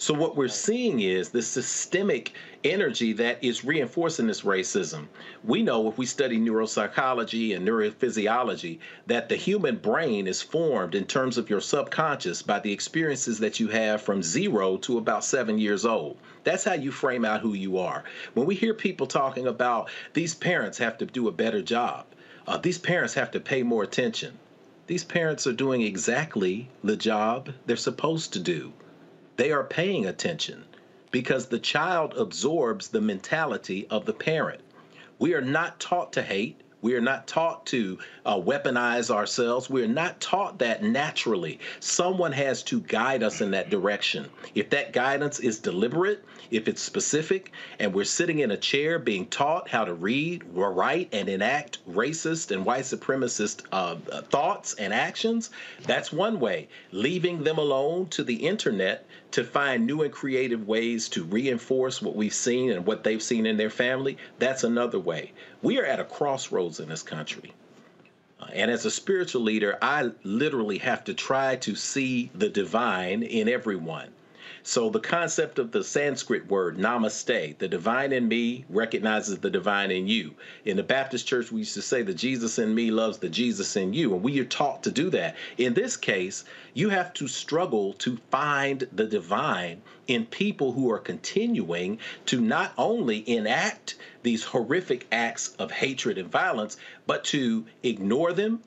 So, 0.00 0.14
what 0.14 0.36
we're 0.36 0.46
seeing 0.46 1.00
is 1.00 1.30
the 1.30 1.42
systemic 1.42 2.32
energy 2.62 3.12
that 3.14 3.42
is 3.42 3.64
reinforcing 3.64 4.28
this 4.28 4.42
racism. 4.42 5.08
We 5.42 5.62
know 5.62 5.88
if 5.88 5.98
we 5.98 6.06
study 6.06 6.38
neuropsychology 6.38 7.56
and 7.56 7.66
neurophysiology 7.66 8.78
that 9.08 9.28
the 9.28 9.34
human 9.34 9.76
brain 9.76 10.28
is 10.28 10.40
formed 10.40 10.94
in 10.94 11.04
terms 11.04 11.36
of 11.36 11.50
your 11.50 11.60
subconscious 11.60 12.42
by 12.42 12.60
the 12.60 12.72
experiences 12.72 13.40
that 13.40 13.58
you 13.58 13.66
have 13.68 14.00
from 14.00 14.22
zero 14.22 14.76
to 14.78 14.98
about 14.98 15.24
seven 15.24 15.58
years 15.58 15.84
old. 15.84 16.16
That's 16.44 16.64
how 16.64 16.74
you 16.74 16.92
frame 16.92 17.24
out 17.24 17.40
who 17.40 17.54
you 17.54 17.78
are. 17.78 18.04
When 18.34 18.46
we 18.46 18.54
hear 18.54 18.74
people 18.74 19.08
talking 19.08 19.48
about 19.48 19.90
these 20.14 20.34
parents 20.34 20.78
have 20.78 20.96
to 20.98 21.06
do 21.06 21.26
a 21.26 21.32
better 21.32 21.60
job, 21.60 22.06
uh, 22.48 22.56
these 22.56 22.78
parents 22.78 23.12
have 23.12 23.30
to 23.32 23.40
pay 23.40 23.62
more 23.62 23.82
attention. 23.82 24.38
These 24.86 25.04
parents 25.04 25.46
are 25.46 25.52
doing 25.52 25.82
exactly 25.82 26.70
the 26.82 26.96
job 26.96 27.50
they're 27.66 27.76
supposed 27.76 28.32
to 28.32 28.40
do. 28.40 28.72
They 29.36 29.52
are 29.52 29.64
paying 29.64 30.06
attention 30.06 30.64
because 31.10 31.46
the 31.46 31.58
child 31.58 32.14
absorbs 32.16 32.88
the 32.88 33.02
mentality 33.02 33.86
of 33.88 34.06
the 34.06 34.14
parent. 34.14 34.62
We 35.18 35.34
are 35.34 35.42
not 35.42 35.78
taught 35.78 36.14
to 36.14 36.22
hate. 36.22 36.58
We 36.80 36.94
are 36.94 37.00
not 37.00 37.26
taught 37.26 37.66
to 37.66 37.98
uh, 38.24 38.36
weaponize 38.36 39.10
ourselves. 39.10 39.68
We 39.68 39.82
are 39.82 39.88
not 39.88 40.20
taught 40.20 40.60
that 40.60 40.82
naturally. 40.82 41.58
Someone 41.80 42.30
has 42.32 42.62
to 42.64 42.80
guide 42.80 43.24
us 43.24 43.40
in 43.40 43.50
that 43.50 43.68
direction. 43.68 44.26
If 44.54 44.70
that 44.70 44.92
guidance 44.92 45.40
is 45.40 45.58
deliberate, 45.58 46.24
if 46.52 46.68
it's 46.68 46.80
specific, 46.80 47.52
and 47.80 47.92
we're 47.92 48.04
sitting 48.04 48.38
in 48.38 48.52
a 48.52 48.56
chair 48.56 49.00
being 49.00 49.26
taught 49.26 49.68
how 49.68 49.84
to 49.84 49.92
read, 49.92 50.44
write, 50.52 51.08
and 51.12 51.28
enact 51.28 51.78
racist 51.90 52.52
and 52.52 52.64
white 52.64 52.84
supremacist 52.84 53.62
uh, 53.72 53.96
thoughts 54.30 54.74
and 54.74 54.94
actions, 54.94 55.50
that's 55.84 56.12
one 56.12 56.38
way. 56.38 56.68
Leaving 56.92 57.42
them 57.42 57.58
alone 57.58 58.06
to 58.10 58.22
the 58.22 58.46
internet 58.46 59.04
to 59.30 59.44
find 59.44 59.86
new 59.86 60.02
and 60.02 60.12
creative 60.12 60.66
ways 60.66 61.08
to 61.10 61.24
reinforce 61.24 62.00
what 62.00 62.16
we've 62.16 62.34
seen 62.34 62.70
and 62.70 62.86
what 62.86 63.04
they've 63.04 63.22
seen 63.22 63.46
in 63.46 63.56
their 63.56 63.70
family, 63.70 64.16
that's 64.38 64.64
another 64.64 64.98
way. 64.98 65.32
We 65.62 65.78
are 65.78 65.84
at 65.84 66.00
a 66.00 66.04
crossroads 66.04 66.80
in 66.80 66.88
this 66.88 67.02
country. 67.02 67.52
Uh, 68.40 68.46
and 68.52 68.70
as 68.70 68.86
a 68.86 68.90
spiritual 68.90 69.42
leader, 69.42 69.76
I 69.82 70.10
literally 70.22 70.78
have 70.78 71.04
to 71.04 71.14
try 71.14 71.56
to 71.56 71.74
see 71.74 72.30
the 72.34 72.48
divine 72.48 73.22
in 73.22 73.48
everyone. 73.48 74.10
So 74.70 74.90
the 74.90 75.00
concept 75.00 75.58
of 75.58 75.72
the 75.72 75.82
Sanskrit 75.82 76.46
word 76.46 76.76
namaste, 76.76 77.56
the 77.56 77.68
divine 77.68 78.12
in 78.12 78.28
me 78.28 78.66
recognizes 78.68 79.38
the 79.38 79.48
divine 79.48 79.90
in 79.90 80.06
you. 80.06 80.34
In 80.66 80.76
the 80.76 80.82
Baptist 80.82 81.26
church, 81.26 81.50
we 81.50 81.60
used 81.60 81.72
to 81.72 81.80
say 81.80 82.02
the 82.02 82.12
Jesus 82.12 82.58
in 82.58 82.74
me 82.74 82.90
loves 82.90 83.16
the 83.16 83.30
Jesus 83.30 83.76
in 83.76 83.94
you, 83.94 84.12
and 84.12 84.22
we 84.22 84.38
are 84.40 84.44
taught 84.44 84.82
to 84.82 84.90
do 84.90 85.08
that. 85.08 85.36
In 85.56 85.72
this 85.72 85.96
case, 85.96 86.44
you 86.74 86.90
have 86.90 87.14
to 87.14 87.28
struggle 87.28 87.94
to 87.94 88.18
find 88.30 88.86
the 88.92 89.06
divine 89.06 89.80
in 90.06 90.26
people 90.26 90.72
who 90.72 90.90
are 90.90 90.98
continuing 90.98 91.98
to 92.26 92.38
not 92.38 92.74
only 92.76 93.26
enact 93.26 93.94
these 94.22 94.44
horrific 94.44 95.06
acts 95.10 95.54
of 95.58 95.70
hatred 95.70 96.18
and 96.18 96.30
violence, 96.30 96.76
but 97.06 97.24
to 97.24 97.64
ignore 97.82 98.34
them, 98.34 98.62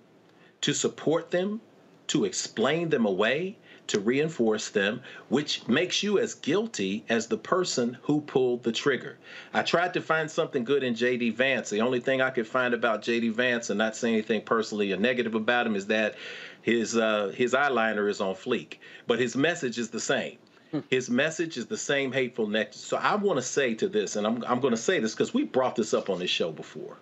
to 0.61 0.73
support 0.73 1.29
them, 1.29 1.61
to 2.07 2.25
explain 2.25 2.89
them 2.89 3.05
away, 3.05 3.55
to 3.91 3.99
reinforce 3.99 4.69
them, 4.69 5.01
which 5.27 5.67
makes 5.67 6.01
you 6.01 6.17
as 6.17 6.33
guilty 6.33 7.03
as 7.09 7.27
the 7.27 7.37
person 7.37 7.97
who 8.01 8.21
pulled 8.21 8.63
the 8.63 8.71
trigger. 8.71 9.17
I 9.53 9.63
tried 9.63 9.93
to 9.95 10.01
find 10.01 10.31
something 10.31 10.63
good 10.63 10.81
in 10.81 10.95
J.D. 10.95 11.31
Vance. 11.31 11.69
The 11.69 11.81
only 11.81 11.99
thing 11.99 12.21
I 12.21 12.29
could 12.29 12.47
find 12.47 12.73
about 12.73 13.01
J.D. 13.01 13.29
Vance, 13.29 13.69
and 13.69 13.77
not 13.77 13.97
saying 13.97 14.15
anything 14.15 14.43
personally 14.43 14.93
or 14.93 14.97
negative 14.97 15.35
about 15.35 15.67
him, 15.67 15.75
is 15.75 15.87
that 15.87 16.15
his 16.61 16.95
uh, 16.95 17.33
his 17.35 17.53
eyeliner 17.53 18.09
is 18.09 18.21
on 18.21 18.33
fleek, 18.33 18.77
but 19.07 19.19
his 19.19 19.35
message 19.35 19.77
is 19.77 19.89
the 19.89 19.99
same. 19.99 20.37
Hmm. 20.71 20.79
His 20.89 21.09
message 21.09 21.57
is 21.57 21.65
the 21.65 21.77
same 21.77 22.13
hateful 22.13 22.47
next. 22.47 22.85
So 22.85 22.95
I 22.95 23.15
want 23.15 23.37
to 23.37 23.43
say 23.43 23.73
to 23.75 23.89
this, 23.89 24.15
and 24.15 24.25
I'm, 24.25 24.41
I'm 24.47 24.61
going 24.61 24.73
to 24.73 24.81
say 24.81 24.99
this 24.99 25.13
because 25.13 25.33
we 25.33 25.43
brought 25.43 25.75
this 25.75 25.93
up 25.93 26.09
on 26.09 26.19
this 26.19 26.29
show 26.29 26.51
before. 26.51 26.95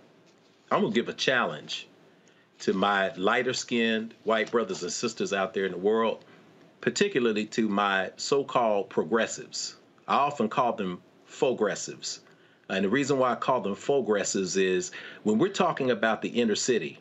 I'm 0.71 0.81
going 0.81 0.93
to 0.93 0.99
give 0.99 1.09
a 1.09 1.13
challenge 1.13 1.87
to 2.59 2.73
my 2.73 3.13
lighter 3.13 3.53
skinned 3.53 4.15
white 4.23 4.49
brothers 4.49 4.81
and 4.81 4.91
sisters 4.91 5.33
out 5.33 5.53
there 5.53 5.65
in 5.65 5.71
the 5.71 5.77
world 5.77 6.25
particularly 6.81 7.45
to 7.45 7.67
my 7.67 8.11
so 8.17 8.43
called 8.43 8.89
progressives. 8.89 9.75
I 10.07 10.15
often 10.15 10.49
call 10.49 10.73
them 10.73 11.01
progressives. 11.27 12.21
And 12.69 12.85
the 12.85 12.89
reason 12.89 13.17
why 13.17 13.31
I 13.31 13.35
call 13.35 13.61
them 13.61 13.75
progressives 13.75 14.55
is 14.55 14.91
when 15.23 15.37
we're 15.37 15.49
talking 15.49 15.91
about 15.91 16.21
the 16.21 16.29
inner 16.29 16.55
city, 16.55 16.99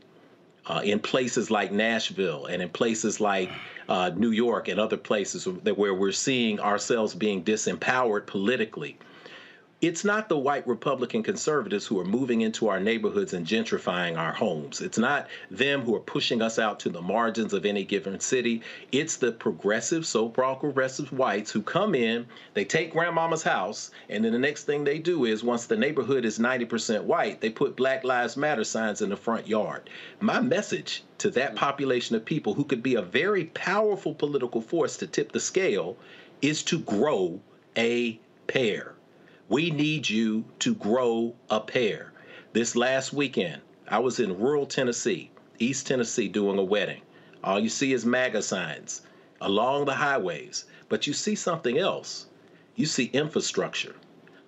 uh, 0.68 0.80
in 0.84 1.00
places 1.00 1.50
like 1.50 1.72
Nashville 1.72 2.46
and 2.46 2.60
in 2.60 2.68
places 2.68 3.20
like 3.20 3.50
uh, 3.88 4.10
New 4.14 4.30
York 4.30 4.68
and 4.68 4.78
other 4.78 4.98
places 4.98 5.48
that 5.62 5.78
where 5.78 5.94
we're 5.94 6.12
seeing 6.12 6.60
ourselves 6.60 7.14
being 7.14 7.42
disempowered 7.42 8.26
politically, 8.26 8.98
it's 9.80 10.04
not 10.04 10.28
the 10.28 10.36
white 10.36 10.66
Republican 10.66 11.22
conservatives 11.22 11.86
who 11.86 12.00
are 12.00 12.04
moving 12.04 12.40
into 12.40 12.66
our 12.66 12.80
neighborhoods 12.80 13.32
and 13.32 13.46
gentrifying 13.46 14.18
our 14.18 14.32
homes. 14.32 14.80
It's 14.80 14.98
not 14.98 15.28
them 15.52 15.82
who 15.82 15.94
are 15.94 16.00
pushing 16.00 16.42
us 16.42 16.58
out 16.58 16.80
to 16.80 16.88
the 16.88 17.00
margins 17.00 17.52
of 17.52 17.64
any 17.64 17.84
given 17.84 18.18
city. 18.18 18.62
It's 18.90 19.14
the 19.16 19.30
progressive, 19.30 20.04
so 20.04 20.30
called 20.30 20.58
progressive 20.58 21.12
whites 21.12 21.52
who 21.52 21.62
come 21.62 21.94
in, 21.94 22.26
they 22.54 22.64
take 22.64 22.92
grandmama's 22.92 23.44
house, 23.44 23.92
and 24.08 24.24
then 24.24 24.32
the 24.32 24.38
next 24.40 24.64
thing 24.64 24.82
they 24.82 24.98
do 24.98 25.24
is 25.26 25.44
once 25.44 25.66
the 25.66 25.76
neighborhood 25.76 26.24
is 26.24 26.40
90% 26.40 27.04
white, 27.04 27.40
they 27.40 27.50
put 27.50 27.76
Black 27.76 28.02
Lives 28.02 28.36
Matter 28.36 28.64
signs 28.64 29.00
in 29.00 29.10
the 29.10 29.16
front 29.16 29.46
yard. 29.46 29.88
My 30.18 30.40
message 30.40 31.04
to 31.18 31.30
that 31.30 31.52
mm. 31.52 31.56
population 31.56 32.16
of 32.16 32.24
people 32.24 32.54
who 32.54 32.64
could 32.64 32.82
be 32.82 32.96
a 32.96 33.02
very 33.02 33.44
powerful 33.44 34.12
political 34.12 34.60
force 34.60 34.96
to 34.96 35.06
tip 35.06 35.30
the 35.30 35.38
scale 35.38 35.96
is 36.42 36.64
to 36.64 36.80
grow 36.80 37.38
a 37.76 38.18
pair. 38.48 38.96
We 39.50 39.70
need 39.70 40.10
you 40.10 40.44
to 40.58 40.74
grow 40.74 41.34
a 41.48 41.58
pair. 41.58 42.12
This 42.52 42.76
last 42.76 43.14
weekend, 43.14 43.62
I 43.88 43.98
was 43.98 44.20
in 44.20 44.38
rural 44.38 44.66
Tennessee, 44.66 45.30
East 45.58 45.86
Tennessee, 45.86 46.28
doing 46.28 46.58
a 46.58 46.62
wedding. 46.62 47.00
All 47.42 47.58
you 47.58 47.70
see 47.70 47.94
is 47.94 48.04
MAGA 48.04 48.42
signs 48.42 49.00
along 49.40 49.86
the 49.86 49.94
highways, 49.94 50.66
but 50.90 51.06
you 51.06 51.14
see 51.14 51.34
something 51.34 51.78
else. 51.78 52.26
You 52.76 52.84
see 52.84 53.06
infrastructure. 53.14 53.94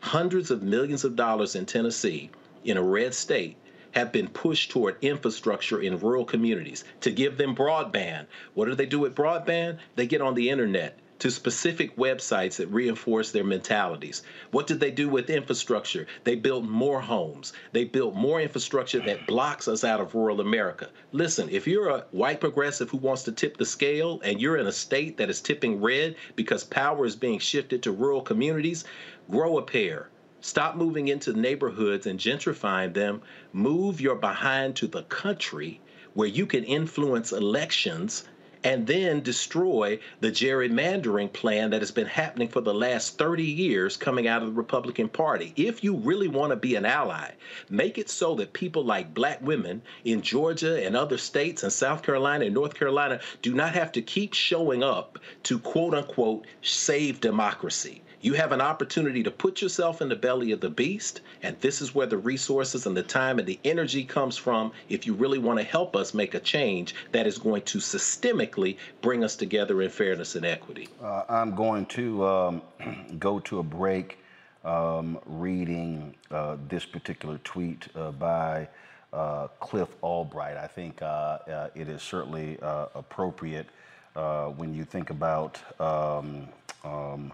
Hundreds 0.00 0.50
of 0.50 0.62
millions 0.62 1.02
of 1.02 1.16
dollars 1.16 1.56
in 1.56 1.64
Tennessee, 1.64 2.28
in 2.62 2.76
a 2.76 2.82
red 2.82 3.14
state, 3.14 3.56
have 3.92 4.12
been 4.12 4.28
pushed 4.28 4.70
toward 4.70 4.96
infrastructure 5.00 5.80
in 5.80 5.98
rural 5.98 6.26
communities 6.26 6.84
to 7.00 7.10
give 7.10 7.38
them 7.38 7.56
broadband. 7.56 8.26
What 8.52 8.66
do 8.66 8.74
they 8.74 8.84
do 8.84 8.98
with 8.98 9.14
broadband? 9.14 9.78
They 9.96 10.06
get 10.06 10.20
on 10.20 10.34
the 10.34 10.50
internet 10.50 10.98
to 11.20 11.30
specific 11.30 11.94
websites 11.96 12.56
that 12.56 12.66
reinforce 12.68 13.30
their 13.30 13.44
mentalities. 13.44 14.22
What 14.50 14.66
did 14.66 14.80
they 14.80 14.90
do 14.90 15.08
with 15.08 15.28
infrastructure? 15.28 16.06
They 16.24 16.34
built 16.34 16.64
more 16.64 17.00
homes. 17.00 17.52
They 17.72 17.84
built 17.84 18.14
more 18.14 18.40
infrastructure 18.40 19.00
that 19.00 19.26
blocks 19.26 19.68
us 19.68 19.84
out 19.84 20.00
of 20.00 20.14
rural 20.14 20.40
America. 20.40 20.88
Listen, 21.12 21.48
if 21.50 21.66
you're 21.66 21.90
a 21.90 22.06
white 22.10 22.40
progressive 22.40 22.88
who 22.88 22.96
wants 22.96 23.22
to 23.24 23.32
tip 23.32 23.58
the 23.58 23.66
scale 23.66 24.20
and 24.24 24.40
you're 24.40 24.56
in 24.56 24.66
a 24.66 24.72
state 24.72 25.18
that 25.18 25.28
is 25.28 25.42
tipping 25.42 25.80
red 25.82 26.16
because 26.36 26.64
power 26.64 27.04
is 27.04 27.16
being 27.16 27.38
shifted 27.38 27.82
to 27.82 27.92
rural 27.92 28.22
communities, 28.22 28.84
grow 29.30 29.58
a 29.58 29.62
pair. 29.62 30.08
Stop 30.40 30.74
moving 30.74 31.08
into 31.08 31.34
neighborhoods 31.34 32.06
and 32.06 32.18
gentrifying 32.18 32.94
them. 32.94 33.20
Move 33.52 34.00
your 34.00 34.16
behind 34.16 34.74
to 34.76 34.86
the 34.86 35.02
country 35.02 35.82
where 36.14 36.28
you 36.28 36.46
can 36.46 36.64
influence 36.64 37.30
elections 37.30 38.24
and 38.64 38.86
then 38.86 39.20
destroy 39.20 39.98
the 40.20 40.30
gerrymandering 40.30 41.32
plan 41.32 41.70
that 41.70 41.80
has 41.80 41.90
been 41.90 42.06
happening 42.06 42.48
for 42.48 42.60
the 42.60 42.74
last 42.74 43.18
30 43.18 43.42
years 43.42 43.96
coming 43.96 44.28
out 44.28 44.42
of 44.42 44.48
the 44.48 44.54
Republican 44.54 45.08
Party. 45.08 45.52
If 45.56 45.82
you 45.82 45.96
really 45.96 46.28
want 46.28 46.50
to 46.50 46.56
be 46.56 46.74
an 46.74 46.84
ally, 46.84 47.30
make 47.68 47.98
it 47.98 48.10
so 48.10 48.34
that 48.36 48.52
people 48.52 48.84
like 48.84 49.14
black 49.14 49.40
women 49.42 49.82
in 50.04 50.22
Georgia 50.22 50.84
and 50.84 50.96
other 50.96 51.18
states 51.18 51.62
and 51.62 51.72
South 51.72 52.02
Carolina 52.02 52.44
and 52.44 52.54
North 52.54 52.74
Carolina 52.74 53.20
do 53.42 53.54
not 53.54 53.74
have 53.74 53.92
to 53.92 54.02
keep 54.02 54.34
showing 54.34 54.82
up 54.82 55.18
to 55.44 55.58
quote 55.58 55.94
unquote 55.94 56.46
save 56.62 57.20
democracy. 57.20 58.02
You 58.22 58.34
have 58.34 58.52
an 58.52 58.60
opportunity 58.60 59.22
to 59.22 59.30
put 59.30 59.62
yourself 59.62 60.02
in 60.02 60.10
the 60.10 60.16
belly 60.16 60.52
of 60.52 60.60
the 60.60 60.68
beast, 60.68 61.22
and 61.42 61.58
this 61.60 61.80
is 61.80 61.94
where 61.94 62.06
the 62.06 62.18
resources 62.18 62.84
and 62.84 62.94
the 62.94 63.02
time 63.02 63.38
and 63.38 63.48
the 63.48 63.58
energy 63.64 64.04
comes 64.04 64.36
from 64.36 64.72
if 64.90 65.06
you 65.06 65.14
really 65.14 65.38
want 65.38 65.58
to 65.58 65.64
help 65.64 65.96
us 65.96 66.12
make 66.12 66.34
a 66.34 66.40
change 66.40 66.94
that 67.12 67.26
is 67.26 67.38
going 67.38 67.62
to 67.62 67.78
systemically 67.78 68.76
bring 69.00 69.24
us 69.24 69.36
together 69.36 69.80
in 69.80 69.88
fairness 69.88 70.34
and 70.34 70.44
equity. 70.44 70.88
Uh, 71.02 71.22
I'm 71.30 71.54
going 71.54 71.86
to 71.86 72.26
um, 72.26 72.62
go 73.18 73.38
to 73.40 73.60
a 73.60 73.62
break 73.62 74.18
um, 74.66 75.18
reading 75.24 76.14
uh, 76.30 76.56
this 76.68 76.84
particular 76.84 77.38
tweet 77.38 77.88
uh, 77.96 78.10
by 78.10 78.68
uh, 79.14 79.48
Cliff 79.60 79.88
Albright. 80.02 80.58
I 80.58 80.66
think 80.66 81.00
uh, 81.00 81.04
uh, 81.06 81.68
it 81.74 81.88
is 81.88 82.02
certainly 82.02 82.58
appropriate 82.94 83.66
when 84.14 84.74
you 84.74 84.84
think 84.84 85.08
about. 85.08 85.58
Um, 85.80 86.48
um, 86.84 87.32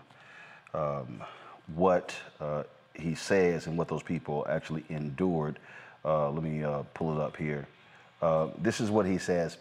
um, 0.74 1.22
what 1.74 2.14
uh, 2.40 2.62
he 2.94 3.14
says 3.14 3.66
and 3.66 3.76
what 3.76 3.88
those 3.88 4.02
people 4.02 4.46
actually 4.48 4.84
endured. 4.88 5.58
Uh, 6.04 6.30
let 6.30 6.42
me 6.42 6.62
uh, 6.62 6.82
pull 6.94 7.18
it 7.18 7.20
up 7.20 7.36
here. 7.36 7.66
Uh, 8.22 8.48
this 8.58 8.80
is 8.80 8.90
what 8.90 9.06
he 9.06 9.18
says. 9.18 9.58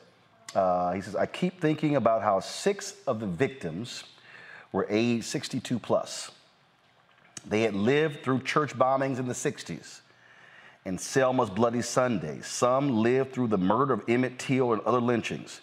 Uh, 0.54 0.94
he 0.94 1.02
says, 1.02 1.16
I 1.16 1.26
keep 1.26 1.60
thinking 1.60 1.96
about 1.96 2.22
how 2.22 2.40
six 2.40 2.96
of 3.08 3.20
the 3.20 3.28
victims 3.28 4.04
were 4.72 4.88
age 4.90 5.24
62 5.24 5.80
plus. 5.80 6.32
They 7.48 7.62
had 7.62 7.76
lived 7.76 8.24
through 8.24 8.42
church 8.42 8.74
bombings 8.74 9.20
in 9.20 9.28
the 9.28 9.34
60s 9.34 10.02
and 10.86 11.00
Selma's 11.00 11.50
Bloody 11.50 11.82
Sunday. 11.82 12.42
Some 12.42 13.02
lived 13.02 13.34
through 13.34 13.48
the 13.48 13.58
murder 13.58 13.94
of 13.94 14.04
Emmett 14.08 14.40
Till 14.40 14.72
and 14.74 14.82
other 14.84 15.02
lynchings. 15.02 15.62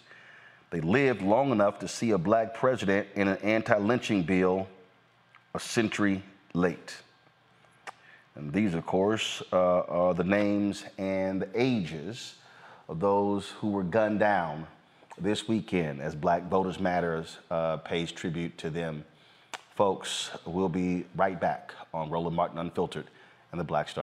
They 0.69 0.81
lived 0.81 1.21
long 1.21 1.51
enough 1.51 1.79
to 1.79 1.87
see 1.87 2.11
a 2.11 2.17
black 2.17 2.53
president 2.53 3.07
in 3.15 3.27
an 3.27 3.37
anti 3.37 3.77
lynching 3.77 4.23
bill 4.23 4.67
a 5.55 5.59
century 5.59 6.23
late. 6.53 6.95
And 8.35 8.51
these, 8.51 8.73
of 8.73 8.85
course, 8.85 9.43
uh, 9.51 9.81
are 9.81 10.13
the 10.13 10.23
names 10.23 10.83
and 10.97 11.41
the 11.41 11.49
ages 11.55 12.35
of 12.89 12.99
those 12.99 13.49
who 13.49 13.69
were 13.69 13.83
gunned 13.83 14.19
down 14.19 14.65
this 15.19 15.47
weekend 15.47 16.01
as 16.01 16.15
Black 16.15 16.49
Voters 16.49 16.79
Matters 16.79 17.37
uh, 17.51 17.77
pays 17.77 18.11
tribute 18.11 18.57
to 18.57 18.69
them. 18.69 19.05
Folks, 19.75 20.31
we'll 20.45 20.69
be 20.69 21.05
right 21.15 21.39
back 21.39 21.73
on 21.93 22.09
Roland 22.09 22.35
Martin 22.35 22.57
Unfiltered 22.57 23.05
and 23.51 23.59
the 23.59 23.63
Black 23.63 23.89
Star. 23.89 24.02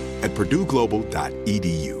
at 0.21 0.31
purdueglobal.edu. 0.33 2.00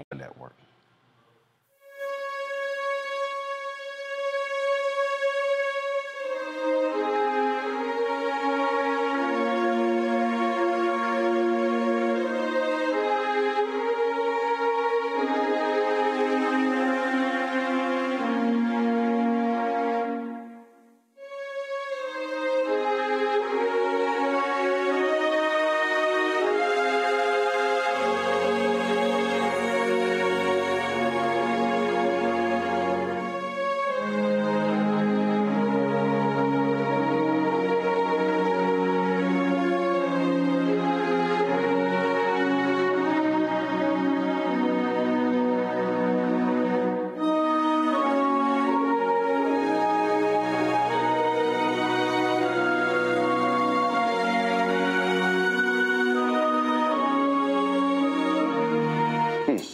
Network. 0.13 0.60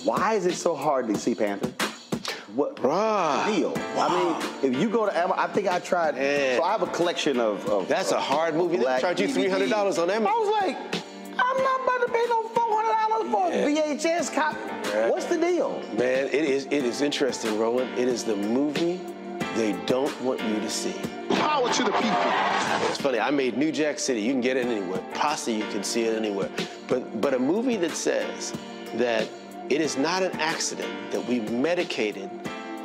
Why 0.07 0.35
is 0.35 0.45
it 0.45 0.55
so 0.55 0.73
hard 0.73 1.09
to 1.09 1.17
see 1.17 1.35
Panther? 1.35 1.67
What 2.55 2.77
deal? 2.77 3.73
I 3.97 4.07
mean, 4.63 4.71
if 4.73 4.81
you 4.81 4.89
go 4.89 5.05
to 5.05 5.13
Amazon, 5.15 5.38
I 5.38 5.47
think 5.51 5.67
I 5.67 5.79
tried. 5.79 6.15
So 6.15 6.63
I 6.63 6.71
have 6.71 6.81
a 6.81 6.88
collection 6.88 7.41
of. 7.41 7.67
of 7.67 7.89
That's 7.89 8.13
a 8.13 8.19
hard 8.19 8.53
of 8.53 8.61
movie. 8.61 8.77
They 8.77 8.84
black 8.84 9.01
charge 9.01 9.19
you 9.19 9.27
$300 9.27 9.69
on 10.01 10.09
Amazon. 10.09 10.27
I 10.27 10.31
was 10.31 10.61
like, 10.61 11.03
I'm 11.38 11.61
not 11.61 11.81
about 11.84 12.07
to 12.07 12.13
pay 12.13 12.23
no 12.29 12.43
four 12.43 12.63
hundred 12.69 13.09
dollars 13.09 13.31
for 13.34 13.51
a 13.51 13.97
VHS 13.97 14.34
copy. 14.34 14.57
What's 15.11 15.25
the 15.25 15.38
deal? 15.38 15.81
Man, 15.97 16.27
it 16.27 16.34
is 16.34 16.67
it 16.67 16.85
is 16.85 17.01
interesting, 17.01 17.59
Roland. 17.59 17.99
It 17.99 18.07
is 18.07 18.23
the 18.23 18.38
movie 18.38 19.01
they 19.57 19.73
don't 19.88 20.21
want 20.21 20.41
you 20.41 20.55
to 20.61 20.69
see. 20.69 20.95
Power 21.31 21.69
to 21.69 21.84
the 21.84 21.91
people. 21.91 22.31
It's 22.88 23.01
funny. 23.01 23.19
I 23.19 23.29
made 23.29 23.57
New 23.57 23.73
Jack 23.73 23.99
City. 23.99 24.21
You 24.21 24.31
can 24.31 24.41
get 24.41 24.55
it 24.55 24.67
anywhere. 24.67 25.03
Posse, 25.13 25.53
you 25.53 25.65
can 25.67 25.84
see 25.84 26.03
it 26.05 26.15
anywhere. 26.15 26.49
But 26.88 27.19
but 27.19 27.34
a 27.34 27.39
movie 27.39 27.75
that 27.75 27.91
says 27.91 28.53
that 28.95 29.27
it 29.69 29.81
is 29.81 29.98
not 29.98 30.23
an 30.23 30.31
accident 30.39 31.11
that 31.11 31.26
we 31.26 31.39
medicated 31.41 32.30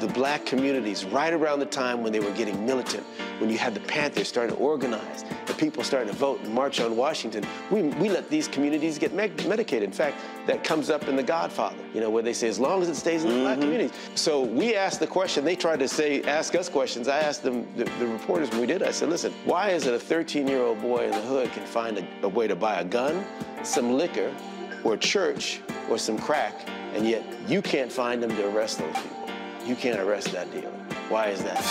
the 0.02 0.08
black 0.08 0.44
communities 0.44 1.04
right 1.04 1.32
around 1.32 1.60
the 1.60 1.66
time 1.66 2.02
when 2.02 2.12
they 2.12 2.18
were 2.18 2.32
getting 2.32 2.66
militant, 2.66 3.04
when 3.38 3.48
you 3.48 3.56
had 3.56 3.72
the 3.72 3.80
Panthers 3.80 4.26
starting 4.26 4.54
to 4.54 4.60
organize 4.60 5.24
and 5.46 5.56
people 5.58 5.84
starting 5.84 6.12
to 6.12 6.16
vote 6.16 6.40
and 6.40 6.52
march 6.52 6.80
on 6.80 6.96
Washington. 6.96 7.46
We, 7.70 7.82
we 7.82 8.08
let 8.08 8.28
these 8.28 8.48
communities 8.48 8.98
get 8.98 9.14
med- 9.14 9.46
medicated. 9.46 9.84
In 9.84 9.92
fact, 9.92 10.16
that 10.46 10.64
comes 10.64 10.90
up 10.90 11.06
in 11.06 11.14
The 11.14 11.22
Godfather, 11.22 11.76
you 11.94 12.00
know, 12.00 12.10
where 12.10 12.22
they 12.22 12.32
say, 12.32 12.48
as 12.48 12.58
long 12.58 12.82
as 12.82 12.88
it 12.88 12.96
stays 12.96 13.22
in 13.22 13.30
the 13.30 13.36
black 13.36 13.52
mm-hmm. 13.52 13.62
communities. 13.62 13.92
So 14.16 14.42
we 14.42 14.74
asked 14.74 14.98
the 14.98 15.06
question, 15.06 15.44
they 15.44 15.54
tried 15.54 15.78
to 15.78 15.88
say, 15.88 16.22
ask 16.24 16.56
us 16.56 16.68
questions. 16.68 17.06
I 17.06 17.20
asked 17.20 17.44
them, 17.44 17.66
the, 17.76 17.84
the 17.84 18.08
reporters 18.08 18.50
when 18.50 18.60
we 18.60 18.66
did, 18.66 18.82
I 18.82 18.90
said, 18.90 19.08
listen, 19.08 19.32
why 19.44 19.70
is 19.70 19.86
it 19.86 19.94
a 19.94 20.00
13 20.00 20.48
year 20.48 20.62
old 20.62 20.80
boy 20.80 21.04
in 21.04 21.12
the 21.12 21.20
hood 21.20 21.52
can 21.52 21.64
find 21.64 21.98
a, 21.98 22.06
a 22.22 22.28
way 22.28 22.48
to 22.48 22.56
buy 22.56 22.80
a 22.80 22.84
gun, 22.84 23.24
some 23.62 23.92
liquor, 23.92 24.34
or 24.84 24.96
church, 24.96 25.60
or 25.88 25.98
some 25.98 26.18
crack, 26.18 26.54
and 26.94 27.06
yet 27.06 27.24
you 27.48 27.62
can't 27.62 27.90
find 27.90 28.22
them 28.22 28.30
to 28.30 28.48
arrest 28.48 28.78
those 28.78 28.94
people? 28.94 29.28
You 29.66 29.76
can't 29.76 30.00
arrest 30.00 30.32
that 30.32 30.50
dealer. 30.50 30.70
Why 31.08 31.28
is 31.28 31.42
that? 31.44 31.62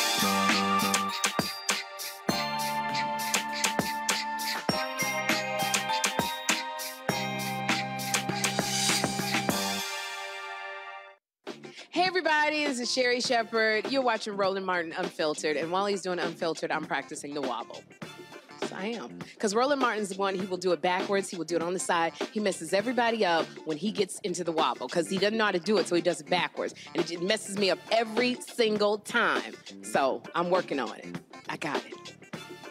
Hey 11.90 12.04
everybody, 12.08 12.66
this 12.66 12.80
is 12.80 12.92
Sherri 12.92 13.20
Shepherd. 13.20 13.92
You're 13.92 14.02
watching 14.02 14.38
Roland 14.38 14.66
Martin 14.66 14.94
Unfiltered, 14.98 15.58
and 15.58 15.72
while 15.72 15.86
he's 15.86 16.02
doing 16.02 16.20
Unfiltered, 16.20 16.72
I'm 16.72 16.86
practicing 16.86 17.34
the 17.34 17.42
wobble. 17.42 17.84
I 18.74 18.88
am. 18.88 19.20
Because 19.34 19.54
Roland 19.56 19.82
Martin's 19.82 20.10
the 20.10 20.16
one, 20.16 20.36
he 20.36 20.46
will 20.46 20.58
do 20.58 20.72
it 20.72 20.82
backwards, 20.82 21.30
he 21.30 21.38
will 21.38 21.46
do 21.46 21.56
it 21.56 21.62
on 21.62 21.74
the 21.74 21.80
side. 21.80 22.14
He 22.32 22.40
messes 22.40 22.74
everybody 22.74 23.26
up 23.26 23.46
when 23.66 23.78
he 23.78 23.92
gets 23.92 24.20
into 24.20 24.44
the 24.44 24.52
wobble 24.52 24.88
because 24.88 25.10
he 25.10 25.18
doesn't 25.18 25.38
know 25.38 25.46
how 25.46 25.52
to 25.52 25.60
do 25.60 25.78
it, 25.78 25.88
so 25.88 25.96
he 25.96 26.02
does 26.02 26.22
it 26.22 26.30
backwards. 26.30 26.74
And 26.96 27.10
it 27.10 27.22
messes 27.22 27.58
me 27.58 27.70
up 27.70 27.80
every 27.92 28.36
single 28.42 28.98
time. 29.00 29.54
So 29.82 30.22
I'm 30.36 30.50
working 30.50 30.80
on 30.80 30.96
it. 30.98 31.20
I 31.50 31.58
got 31.58 31.84
it. 31.86 32.16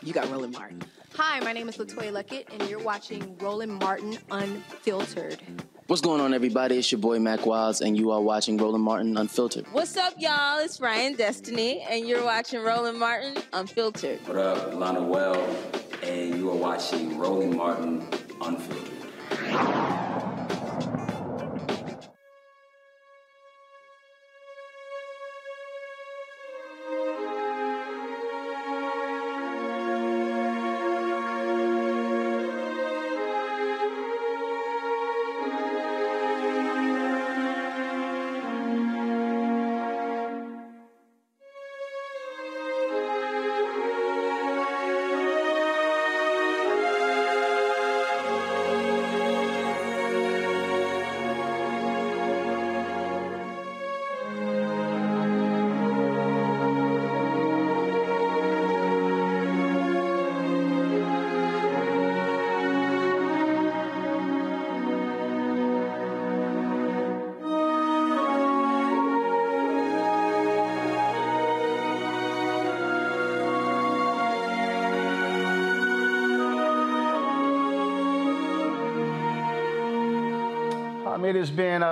You 0.02 0.12
got 0.12 0.30
Roland 0.30 0.54
Martin. 0.54 0.82
Hi, 1.14 1.40
my 1.40 1.52
name 1.52 1.68
is 1.68 1.76
LeToya 1.76 2.12
Luckett, 2.12 2.46
and 2.52 2.68
you're 2.70 2.78
watching 2.82 3.36
Roland 3.38 3.78
Martin 3.80 4.16
Unfiltered. 4.30 5.42
What's 5.90 6.02
going 6.02 6.20
on, 6.20 6.32
everybody? 6.34 6.78
It's 6.78 6.92
your 6.92 7.00
boy 7.00 7.18
Mack 7.18 7.46
Wilds, 7.46 7.80
and 7.80 7.96
you 7.96 8.12
are 8.12 8.20
watching 8.20 8.56
Roland 8.56 8.84
Martin 8.84 9.16
Unfiltered. 9.16 9.66
What's 9.72 9.96
up, 9.96 10.14
y'all? 10.18 10.60
It's 10.60 10.80
Ryan 10.80 11.16
Destiny, 11.16 11.80
and 11.80 12.06
you're 12.06 12.24
watching 12.24 12.62
Roland 12.62 12.96
Martin 12.96 13.42
Unfiltered. 13.52 14.20
What 14.28 14.36
up, 14.36 14.72
Lana 14.72 15.02
Well, 15.02 15.34
and 16.04 16.36
you 16.36 16.48
are 16.48 16.54
watching 16.54 17.18
Roland 17.18 17.56
Martin 17.56 18.06
Unfiltered. 18.40 20.29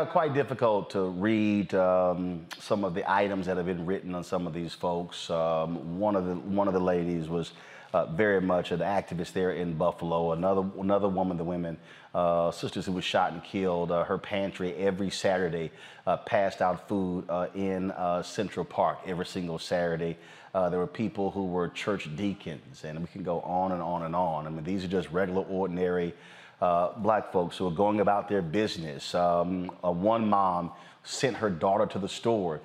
Quite 0.08 0.34
difficult 0.34 0.90
to 0.90 1.02
read 1.02 1.74
um, 1.74 2.46
some 2.58 2.84
of 2.84 2.94
the 2.94 3.10
items 3.10 3.46
that 3.46 3.56
have 3.56 3.66
been 3.66 3.86
written 3.86 4.14
on 4.14 4.24
some 4.24 4.46
of 4.46 4.54
these 4.54 4.72
folks. 4.72 5.30
Um, 5.30 5.98
one 5.98 6.16
of 6.16 6.26
the 6.26 6.34
one 6.34 6.68
of 6.68 6.74
the 6.74 6.80
ladies 6.80 7.28
was 7.28 7.52
uh, 7.92 8.06
very 8.06 8.40
much 8.40 8.70
an 8.70 8.80
activist 8.80 9.32
there 9.32 9.52
in 9.52 9.74
Buffalo. 9.74 10.32
Another 10.32 10.64
another 10.78 11.08
woman, 11.08 11.36
the 11.36 11.44
women 11.44 11.76
uh, 12.14 12.50
sisters 12.50 12.86
who 12.86 12.92
was 12.92 13.04
shot 13.04 13.32
and 13.32 13.44
killed. 13.44 13.90
Uh, 13.90 14.04
her 14.04 14.18
pantry 14.18 14.74
every 14.74 15.10
Saturday 15.10 15.70
uh, 16.06 16.16
passed 16.16 16.60
out 16.60 16.88
food 16.88 17.24
uh, 17.28 17.48
in 17.54 17.90
uh, 17.92 18.22
Central 18.22 18.64
Park 18.64 18.98
every 19.06 19.26
single 19.26 19.58
Saturday. 19.58 20.16
there 20.52 20.78
were 20.78 20.86
people 20.86 21.30
who 21.30 21.46
were 21.46 21.68
church 21.68 22.14
deacons, 22.16 22.84
and 22.84 22.98
we 22.98 23.06
can 23.06 23.22
go 23.22 23.40
on 23.42 23.72
and 23.72 23.82
on 23.82 24.02
and 24.02 24.16
on. 24.16 24.46
I 24.46 24.50
mean, 24.50 24.64
these 24.64 24.84
are 24.84 24.88
just 24.88 25.10
regular, 25.10 25.42
ordinary 25.44 26.14
black 26.60 27.32
folks 27.32 27.56
who 27.56 27.66
are 27.66 27.72
going 27.72 28.00
about 28.00 28.28
their 28.28 28.42
business. 28.42 29.14
Um, 29.14 29.66
one 29.82 30.28
mom 30.28 30.72
sent 31.04 31.36
her 31.36 31.50
daughter 31.50 31.86
to 31.86 31.98
the 31.98 32.08
store 32.08 32.60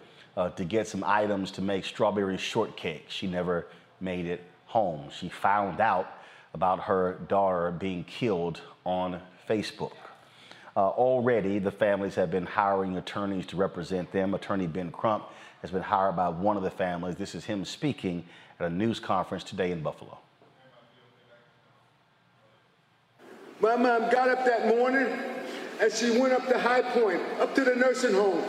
to 0.56 0.66
get 0.66 0.88
some 0.88 1.04
items 1.06 1.52
to 1.52 1.62
make 1.62 1.86
strawberry 1.86 2.38
shortcake. 2.38 3.06
She 3.10 3.28
never 3.28 3.68
made 4.00 4.26
it 4.26 4.44
home. 4.66 5.10
She 5.12 5.30
found 5.30 5.80
out 5.80 6.08
about 6.54 6.80
her 6.82 7.20
daughter 7.28 7.72
being 7.72 8.04
killed 8.04 8.62
on 8.86 9.22
Facebook. 9.48 9.94
Uh, 10.76 10.90
already, 10.90 11.60
the 11.60 11.72
families 11.72 12.16
have 12.16 12.32
been 12.32 12.46
hiring 12.46 12.98
attorneys 12.98 13.46
to 13.48 13.56
represent 13.56 14.12
them. 14.12 14.34
Attorney 14.34 14.68
Ben 14.68 14.92
Crump 14.92 15.26
has 15.62 15.70
been 15.70 15.84
hired 15.84 16.16
by 16.16 16.30
one 16.30 16.58
of 16.58 16.64
the 16.64 16.72
families. 16.72 17.16
This 17.16 17.36
is 17.36 17.46
him 17.46 17.64
speaking 17.64 18.26
at 18.60 18.66
a 18.66 18.70
news 18.70 19.00
conference 19.00 19.44
today 19.44 19.72
in 19.72 19.82
Buffalo. 19.82 20.18
My 23.64 23.78
mom 23.78 24.12
got 24.12 24.28
up 24.28 24.44
that 24.44 24.68
morning 24.68 25.08
and 25.80 25.90
she 25.90 26.20
went 26.20 26.34
up 26.34 26.50
to 26.50 26.60
High 26.60 26.82
Point, 26.82 27.22
up 27.40 27.56
to 27.56 27.64
the 27.64 27.74
nursing 27.74 28.14
home, 28.14 28.44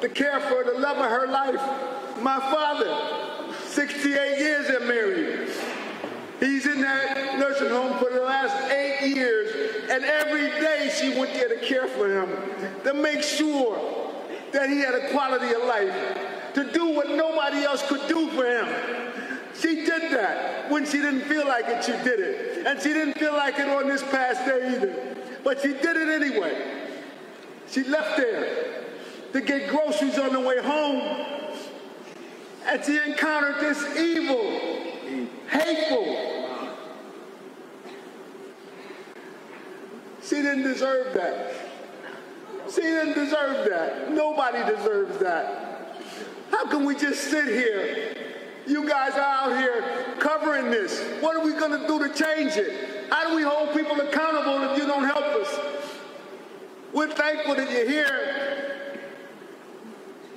to 0.00 0.08
care 0.08 0.38
for 0.38 0.62
the 0.62 0.78
love 0.78 0.98
of 0.98 1.10
her 1.10 1.26
life, 1.26 2.22
my 2.22 2.38
father. 2.38 3.56
68 3.66 4.38
years 4.38 4.68
they're 4.68 4.86
married. 4.86 5.50
He's 6.38 6.64
in 6.66 6.80
that 6.80 7.40
nursing 7.40 7.70
home 7.70 7.98
for 7.98 8.08
the 8.12 8.22
last 8.22 8.70
eight 8.70 9.16
years, 9.16 9.82
and 9.90 10.04
every 10.04 10.50
day 10.50 10.92
she 10.96 11.18
went 11.18 11.34
there 11.34 11.48
to 11.48 11.56
care 11.56 11.88
for 11.88 12.22
him, 12.22 12.28
to 12.84 12.94
make 12.94 13.24
sure 13.24 14.12
that 14.52 14.70
he 14.70 14.78
had 14.78 14.94
a 14.94 15.10
quality 15.10 15.52
of 15.54 15.64
life, 15.64 16.54
to 16.54 16.70
do 16.70 16.86
what 16.90 17.08
nobody 17.08 17.64
else 17.64 17.82
could 17.88 18.06
do 18.06 18.28
for 18.28 18.46
him. 18.46 19.11
She 19.58 19.84
did 19.84 20.12
that. 20.12 20.70
When 20.70 20.86
she 20.86 20.98
didn't 20.98 21.22
feel 21.22 21.46
like 21.46 21.66
it, 21.66 21.84
she 21.84 21.92
did 21.92 22.20
it. 22.20 22.66
And 22.66 22.80
she 22.80 22.92
didn't 22.92 23.14
feel 23.14 23.32
like 23.32 23.58
it 23.58 23.68
on 23.68 23.88
this 23.88 24.02
past 24.02 24.46
day 24.46 24.74
either. 24.74 25.16
But 25.44 25.60
she 25.60 25.68
did 25.68 25.96
it 25.96 26.08
anyway. 26.22 26.90
She 27.68 27.84
left 27.84 28.16
there 28.16 28.84
to 29.32 29.40
get 29.40 29.68
groceries 29.68 30.18
on 30.18 30.32
the 30.32 30.40
way 30.40 30.62
home. 30.62 31.26
And 32.66 32.84
she 32.84 32.98
encountered 32.98 33.60
this 33.60 33.96
evil, 33.96 35.28
hateful, 35.48 36.32
She 40.32 40.36
didn't 40.36 40.62
deserve 40.62 41.12
that. 41.12 41.52
She 42.74 42.80
didn't 42.80 43.14
deserve 43.14 43.68
that. 43.68 44.12
Nobody 44.12 44.64
deserves 44.64 45.18
that. 45.18 45.98
How 46.50 46.66
can 46.68 46.86
we 46.86 46.94
just 46.94 47.24
sit 47.24 47.48
here? 47.48 48.21
You 48.66 48.88
guys 48.88 49.12
are 49.14 49.20
out 49.20 49.58
here 49.58 50.14
covering 50.18 50.70
this. 50.70 51.00
What 51.20 51.36
are 51.36 51.44
we 51.44 51.52
going 51.52 51.80
to 51.80 51.86
do 51.86 51.98
to 51.98 52.14
change 52.14 52.56
it? 52.56 53.10
How 53.10 53.28
do 53.28 53.36
we 53.36 53.42
hold 53.42 53.74
people 53.74 54.00
accountable 54.00 54.70
if 54.70 54.78
you 54.78 54.86
don't 54.86 55.04
help 55.04 55.24
us? 55.24 55.58
We're 56.92 57.10
thankful 57.10 57.56
that 57.56 57.70
you're 57.70 57.88
here. 57.88 58.92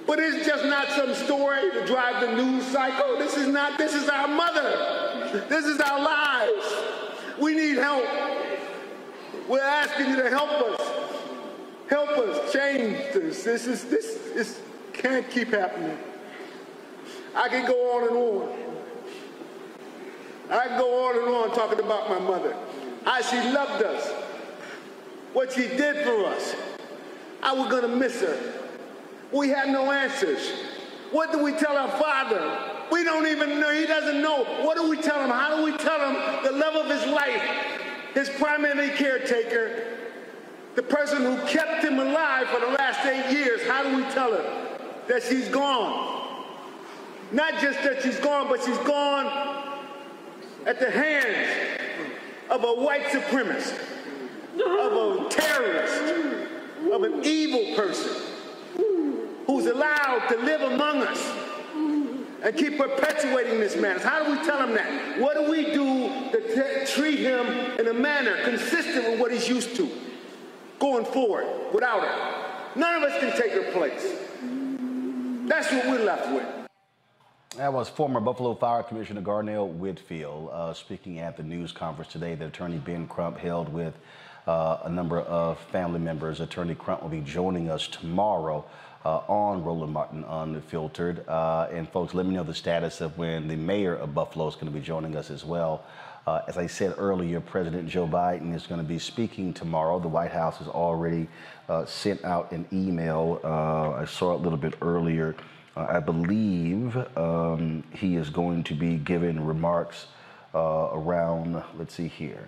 But 0.08 0.20
it's 0.20 0.46
just 0.46 0.66
not 0.66 0.88
some 0.90 1.14
story 1.14 1.72
to 1.72 1.86
drive 1.86 2.22
the 2.22 2.36
news 2.36 2.66
cycle. 2.68 3.18
This 3.18 3.38
is 3.38 3.48
not, 3.48 3.78
this 3.78 3.94
is 3.94 4.08
our 4.08 4.28
mother. 4.28 5.46
This 5.50 5.66
is 5.66 5.80
our 5.80 6.00
lives. 6.00 6.74
We 7.40 7.56
need 7.56 7.78
help. 7.78 8.06
We're 9.48 9.62
asking 9.62 10.10
you 10.10 10.16
to 10.18 10.30
help 10.30 10.50
us. 10.50 10.82
Help 11.90 12.10
us 12.10 12.52
change 12.52 12.98
this. 13.14 13.44
This 13.44 13.68
is 13.68 13.86
this 13.86 14.18
this 14.34 14.60
can't 14.94 15.30
keep 15.30 15.50
happening. 15.50 15.98
I 17.36 17.50
can 17.50 17.66
go 17.66 17.98
on 17.98 18.08
and 18.08 18.18
on. 18.18 18.60
I 20.50 20.68
can 20.68 20.78
go 20.78 21.08
on 21.08 21.18
and 21.20 21.28
on 21.36 21.56
talking 21.56 21.80
about 21.80 22.10
my 22.10 22.20
mother. 22.20 22.56
How 23.04 23.22
she 23.22 23.38
loved 23.52 23.84
us. 23.84 24.12
What 25.34 25.52
she 25.52 25.68
did 25.68 26.06
for 26.06 26.26
us. 26.26 26.56
How 27.42 27.62
we're 27.62 27.70
gonna 27.70 27.96
miss 27.96 28.22
her. 28.22 28.54
We 29.32 29.50
have 29.50 29.68
no 29.68 29.92
answers. 29.92 30.52
What 31.12 31.32
do 31.32 31.44
we 31.44 31.52
tell 31.54 31.76
our 31.76 31.92
father? 32.00 32.72
We 32.92 33.04
don't 33.04 33.28
even 33.28 33.60
know. 33.60 33.74
He 33.74 33.86
doesn't 33.86 34.22
know. 34.22 34.46
What 34.64 34.78
do 34.78 34.90
we 34.90 35.02
tell 35.02 35.22
him? 35.22 35.30
How 35.30 35.58
do 35.58 35.64
we 35.64 35.78
tell 35.78 36.00
him 36.00 36.44
the 36.44 36.52
love 36.52 36.76
of 36.76 36.90
his 36.90 37.06
life 37.12 37.42
his 38.16 38.30
primary 38.30 38.90
caretaker, 38.92 39.84
the 40.76 40.82
person 40.82 41.22
who 41.22 41.38
kept 41.46 41.84
him 41.84 42.00
alive 42.00 42.48
for 42.48 42.62
the 42.62 42.68
last 42.68 43.06
eight 43.06 43.32
years, 43.32 43.62
how 43.68 43.84
do 43.84 43.96
we 43.96 44.04
tell 44.14 44.32
her 44.32 44.78
that 45.08 45.22
she's 45.22 45.50
gone? 45.50 46.25
Not 47.36 47.60
just 47.60 47.84
that 47.84 48.02
she's 48.02 48.18
gone, 48.20 48.48
but 48.48 48.64
she's 48.64 48.78
gone 48.78 49.26
at 50.66 50.80
the 50.80 50.90
hands 50.90 51.82
of 52.50 52.64
a 52.64 52.82
white 52.82 53.04
supremacist, 53.08 53.78
of 54.54 54.94
a 54.94 55.30
terrorist, 55.30 56.02
of 56.94 57.04
an 57.04 57.26
evil 57.26 57.76
person 57.76 58.10
who's 59.48 59.66
allowed 59.66 60.30
to 60.30 60.38
live 60.38 60.62
among 60.62 61.02
us 61.02 61.34
and 62.42 62.56
keep 62.56 62.78
perpetuating 62.78 63.60
this 63.60 63.76
madness? 63.76 64.06
How 64.06 64.24
do 64.24 64.32
we 64.32 64.38
tell 64.46 64.66
him 64.66 64.74
that? 64.76 65.20
What 65.20 65.36
do 65.36 65.52
we 65.52 65.74
do 65.74 66.08
to 66.32 66.86
treat 66.86 67.20
him 67.20 67.48
in 67.78 67.90
a 67.90 67.94
manner 67.94 68.42
consistent 68.46 69.10
with 69.10 69.20
what 69.20 69.34
he's 69.34 69.50
used 69.50 69.76
to 69.76 69.92
going 70.80 71.04
forward 71.04 71.48
without 71.74 72.02
her? 72.02 72.80
None 72.80 72.96
of 72.96 73.04
us 73.04 73.20
can 73.20 73.38
take 73.38 73.52
her 73.52 73.74
place. 73.74 74.10
That's 75.50 75.70
what 75.74 75.86
we're 75.88 76.06
left 76.06 76.32
with. 76.32 76.65
That 77.58 77.72
was 77.72 77.88
former 77.88 78.20
Buffalo 78.20 78.54
Fire 78.54 78.84
Commissioner 78.84 79.22
Garnell 79.22 79.70
Whitfield 79.70 80.50
uh, 80.52 80.74
speaking 80.74 81.20
at 81.20 81.38
the 81.38 81.44
news 81.44 81.72
conference 81.72 82.12
today 82.12 82.36
that 82.36 82.46
Attorney 82.46 82.80
Ben 82.80 83.08
Crump 83.08 83.38
held 83.38 83.72
with 83.72 83.94
uh, 84.46 84.80
a 84.84 84.90
number 84.90 85.22
of 85.22 85.58
family 85.72 86.02
members. 86.02 86.42
Attorney 86.42 86.76
Crump 86.76 87.02
will 87.02 87.10
be 87.10 87.22
joining 87.22 87.70
us 87.70 87.88
tomorrow 87.88 88.66
uh, 89.06 89.20
on 89.30 89.64
Roland 89.64 89.94
Martin 89.94 90.26
Unfiltered. 90.26 91.26
Uh, 91.30 91.70
and 91.72 91.88
folks, 91.88 92.14
let 92.14 92.26
me 92.26 92.34
know 92.34 92.44
the 92.44 92.54
status 92.54 93.00
of 93.00 93.18
when 93.18 93.48
the 93.48 93.56
mayor 93.56 93.96
of 93.96 94.14
Buffalo 94.14 94.50
is 94.50 94.56
going 94.56 94.68
to 94.68 94.78
be 94.78 94.82
joining 94.82 95.16
us 95.16 95.32
as 95.32 95.46
well. 95.46 95.86
Uh, 96.28 96.42
as 96.50 96.58
I 96.58 96.68
said 96.68 96.96
earlier, 96.98 97.40
President 97.40 97.88
Joe 97.88 98.06
Biden 98.06 98.54
is 98.54 98.68
going 98.68 98.82
to 98.82 98.88
be 98.88 99.00
speaking 99.00 99.54
tomorrow. 99.54 99.98
The 99.98 100.10
White 100.10 100.32
House 100.32 100.58
has 100.58 100.68
already 100.68 101.30
uh, 101.70 101.86
sent 101.86 102.22
out 102.26 102.52
an 102.52 102.68
email. 102.74 103.40
I 103.46 104.04
saw 104.04 104.34
it 104.34 104.42
a 104.42 104.44
little 104.44 104.58
bit 104.58 104.74
earlier. 104.82 105.38
Uh, 105.76 105.88
I 105.90 106.00
believe 106.00 106.96
um, 107.18 107.84
he 107.92 108.16
is 108.16 108.30
going 108.30 108.64
to 108.66 108.74
be 108.74 108.98
giving 108.98 109.46
remarks 109.46 110.08
around, 110.54 111.62
let's 111.78 111.94
see 111.94 112.08
here. 112.08 112.48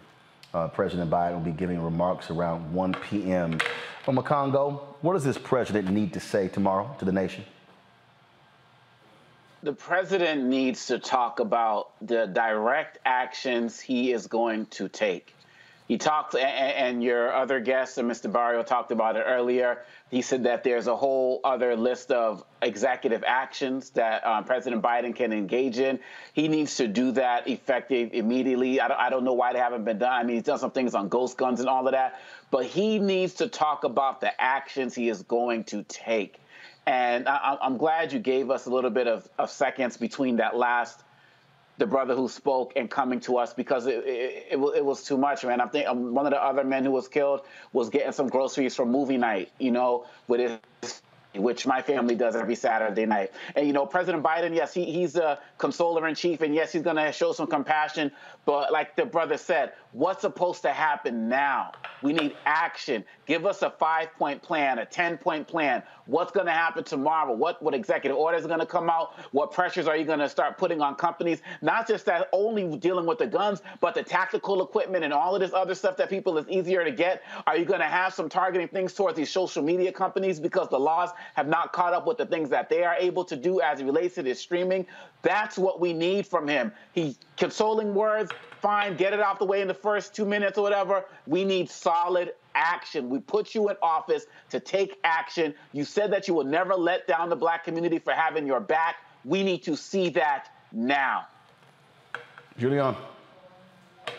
President 0.74 1.12
Biden 1.12 1.34
will 1.34 1.40
be 1.42 1.52
giving 1.52 1.80
remarks 1.80 2.32
around 2.32 2.74
1 2.74 2.94
p.m. 2.96 3.60
Omekongo, 4.06 4.80
what 5.02 5.14
does 5.14 5.24
this 5.24 5.38
president 5.38 5.90
need 5.90 6.14
to 6.14 6.20
say 6.20 6.48
tomorrow 6.48 6.96
to 7.00 7.06
the 7.06 7.12
nation? 7.12 7.44
The 9.62 9.74
president 9.74 10.46
needs 10.46 10.86
to 10.88 10.98
talk 10.98 11.40
about 11.40 11.92
the 12.02 12.28
direct 12.28 13.00
actions 13.06 13.80
he 13.80 14.14
is 14.14 14.28
going 14.28 14.68
to 14.68 14.88
take. 14.88 15.36
He 15.88 15.98
talked, 15.98 16.36
and 16.36 17.02
your 17.02 17.32
other 17.32 17.62
guest, 17.62 17.98
Mr. 17.98 18.30
Barrio, 18.30 18.62
talked 18.62 18.92
about 18.92 19.16
it 19.16 19.24
earlier. 19.26 19.84
He 20.12 20.22
said 20.22 20.44
that 20.44 20.66
there's 20.66 20.88
a 20.88 20.96
whole 20.96 21.40
other 21.46 21.78
list 21.78 22.12
of 22.12 22.44
executive 22.62 23.24
actions 23.26 23.92
that 23.92 24.26
um, 24.28 24.44
President 24.44 24.82
Biden 24.82 25.16
can 25.16 25.32
engage 25.32 25.80
in. 25.80 26.00
He 26.34 26.50
needs 26.50 26.76
to 26.76 26.90
do 26.90 27.12
that 27.14 27.48
effective 27.48 28.10
immediately. 28.12 28.82
I 28.82 28.90
don't, 28.90 29.00
I 29.00 29.10
don't 29.10 29.24
know 29.24 29.34
why 29.34 29.54
they 29.54 29.60
haven't 29.60 29.86
been 29.86 29.98
done. 29.98 30.12
I 30.12 30.24
mean, 30.24 30.36
he's 30.36 30.44
done 30.44 30.60
some 30.60 30.72
things 30.72 30.94
on 30.94 31.08
ghost 31.08 31.38
guns 31.38 31.62
and 31.62 31.70
all 31.70 31.88
of 31.88 31.94
that, 31.94 32.20
but 32.52 32.66
he 32.66 33.00
needs 33.00 33.36
to 33.36 33.48
talk 33.48 33.86
about 33.86 34.20
the 34.20 34.42
actions 34.42 34.94
he 34.94 35.08
is 35.08 35.24
going 35.24 35.64
to 35.66 35.84
take. 35.84 36.38
And 36.86 37.30
I, 37.30 37.58
am 37.62 37.78
glad 37.78 38.12
you 38.12 38.20
gave 38.20 38.50
us 38.50 38.66
a 38.66 38.70
little 38.70 38.90
bit 38.90 39.08
of, 39.08 39.28
of 39.38 39.50
seconds 39.50 39.96
between 39.96 40.38
that 40.38 40.56
last 40.58 41.04
the 41.78 41.86
brother 41.86 42.16
who 42.16 42.28
spoke 42.28 42.74
and 42.76 42.90
coming 42.90 43.20
to 43.22 43.38
us 43.38 43.54
because 43.54 43.86
it, 43.86 44.04
it, 44.06 44.48
it, 44.52 44.58
it 44.58 44.86
was 44.86 45.04
too 45.04 45.18
much, 45.18 45.46
man. 45.46 45.62
I 45.62 45.68
think 45.68 45.88
um, 45.88 46.14
one 46.14 46.26
of 46.26 46.32
the 46.32 46.44
other 46.44 46.64
men 46.64 46.84
who 46.84 46.92
was 46.92 47.08
killed 47.08 47.42
was 47.74 47.90
getting 47.90 48.12
some 48.12 48.28
groceries 48.28 48.76
for 48.76 48.86
movie 48.86 49.18
night, 49.18 49.52
you 49.60 49.72
know, 49.72 50.06
with 50.28 50.40
his 50.40 51.02
which 51.36 51.68
my 51.68 51.82
family 51.82 52.16
does 52.16 52.36
every 52.36 52.56
Saturday 52.56 53.06
night. 53.06 53.32
And 53.56 53.68
you 53.68 53.74
know, 53.74 53.86
President 53.86 54.24
Biden, 54.24 54.56
yes, 54.56 54.74
he, 54.74 54.86
he's 54.86 55.16
a 55.16 55.40
consoler 55.58 56.08
in 56.08 56.16
chief, 56.16 56.42
and 56.42 56.54
yes, 56.54 56.72
he's 56.72 56.82
going 56.82 56.96
to 56.96 57.12
show 57.12 57.32
some 57.32 57.48
compassion. 57.48 58.12
But 58.48 58.72
like 58.72 58.96
the 58.96 59.06
brother 59.06 59.36
said, 59.38 59.74
what's 59.92 60.22
supposed 60.22 60.62
to 60.62 60.72
happen 60.72 61.28
now? 61.28 61.74
We 62.02 62.14
need 62.14 62.34
action. 62.46 63.04
Give 63.26 63.46
us 63.46 63.62
a 63.62 63.70
five-point 63.70 64.42
plan, 64.42 64.80
a 64.80 64.86
ten-point 64.86 65.50
plan. 65.50 65.84
What's 66.06 66.32
going 66.32 66.46
to 66.46 66.54
happen 66.54 66.86
tomorrow? 66.86 67.34
What 67.34 67.62
what 67.62 67.74
executive 67.74 68.18
orders 68.18 68.46
are 68.46 68.48
going 68.48 68.62
to 68.62 68.66
come 68.66 68.90
out? 68.90 69.20
What 69.34 69.52
pressures 69.52 69.86
are 69.86 69.98
you 69.98 70.06
going 70.06 70.20
to 70.20 70.30
start 70.30 70.58
putting 70.58 70.80
on 70.80 70.96
companies? 70.96 71.42
Not 71.62 71.90
just 71.90 72.06
that 72.06 72.30
only 72.32 72.78
dealing 72.78 73.06
with 73.06 73.18
the 73.18 73.28
guns, 73.28 73.62
but 73.82 73.94
the 73.96 74.04
tactical 74.04 74.64
equipment 74.64 75.04
and 75.04 75.12
all 75.12 75.36
of 75.36 75.42
this 75.42 75.52
other 75.52 75.76
stuff 75.76 75.98
that 75.98 76.10
people 76.10 76.38
is 76.38 76.48
easier 76.48 76.86
to 76.86 76.92
get. 76.92 77.24
Are 77.48 77.58
you 77.58 77.66
going 77.66 77.82
to 77.82 77.86
have 77.86 78.14
some 78.14 78.30
targeting 78.30 78.70
things 78.70 78.94
towards 78.94 79.18
these 79.18 79.30
social 79.30 79.62
media 79.62 79.92
companies 79.92 80.40
because 80.40 80.70
the 80.70 80.80
laws 80.80 81.10
have 81.34 81.50
not 81.50 81.74
caught 81.74 81.94
up 81.94 82.08
with 82.08 82.18
the 82.18 82.26
things 82.26 82.50
that 82.52 82.70
they 82.70 82.86
are 82.86 82.96
able 82.98 83.26
to 83.26 83.36
do 83.36 83.60
as 83.60 83.82
it 83.82 83.86
relates 83.86 84.16
to 84.16 84.24
this 84.24 84.40
streaming. 84.40 84.86
That's 85.22 85.58
what 85.58 85.82
we 85.82 85.92
need 85.92 86.26
from 86.26 86.48
him. 86.48 86.72
He 86.94 87.18
consoling 87.38 87.94
words, 87.94 88.32
fine, 88.62 88.98
get 88.98 89.14
it 89.14 89.20
off 89.20 89.40
the 89.40 89.46
way 89.46 89.62
in 89.62 89.68
the 89.68 89.74
first 89.74 90.14
two 90.14 90.26
minutes 90.26 90.58
or 90.58 90.64
whatever. 90.64 91.06
We 91.26 91.46
need 91.46 91.70
solid 91.70 92.34
action. 92.56 93.10
We 93.10 93.20
put 93.20 93.56
you 93.56 93.70
in 93.70 93.78
office 93.82 94.26
to 94.50 94.60
take 94.60 95.00
action. 95.04 95.54
You 95.72 95.86
said 95.86 96.12
that 96.12 96.28
you 96.28 96.34
will 96.34 96.44
never 96.44 96.74
let 96.74 97.08
down 97.08 97.30
the 97.30 97.36
black 97.36 97.64
community 97.64 98.00
for 98.00 98.14
having 98.14 98.46
your 98.46 98.60
back. 98.60 98.98
We 99.24 99.44
need 99.44 99.64
to 99.64 99.78
see 99.78 100.10
that 100.10 100.50
now. 100.72 101.28
Julianne. 102.60 102.98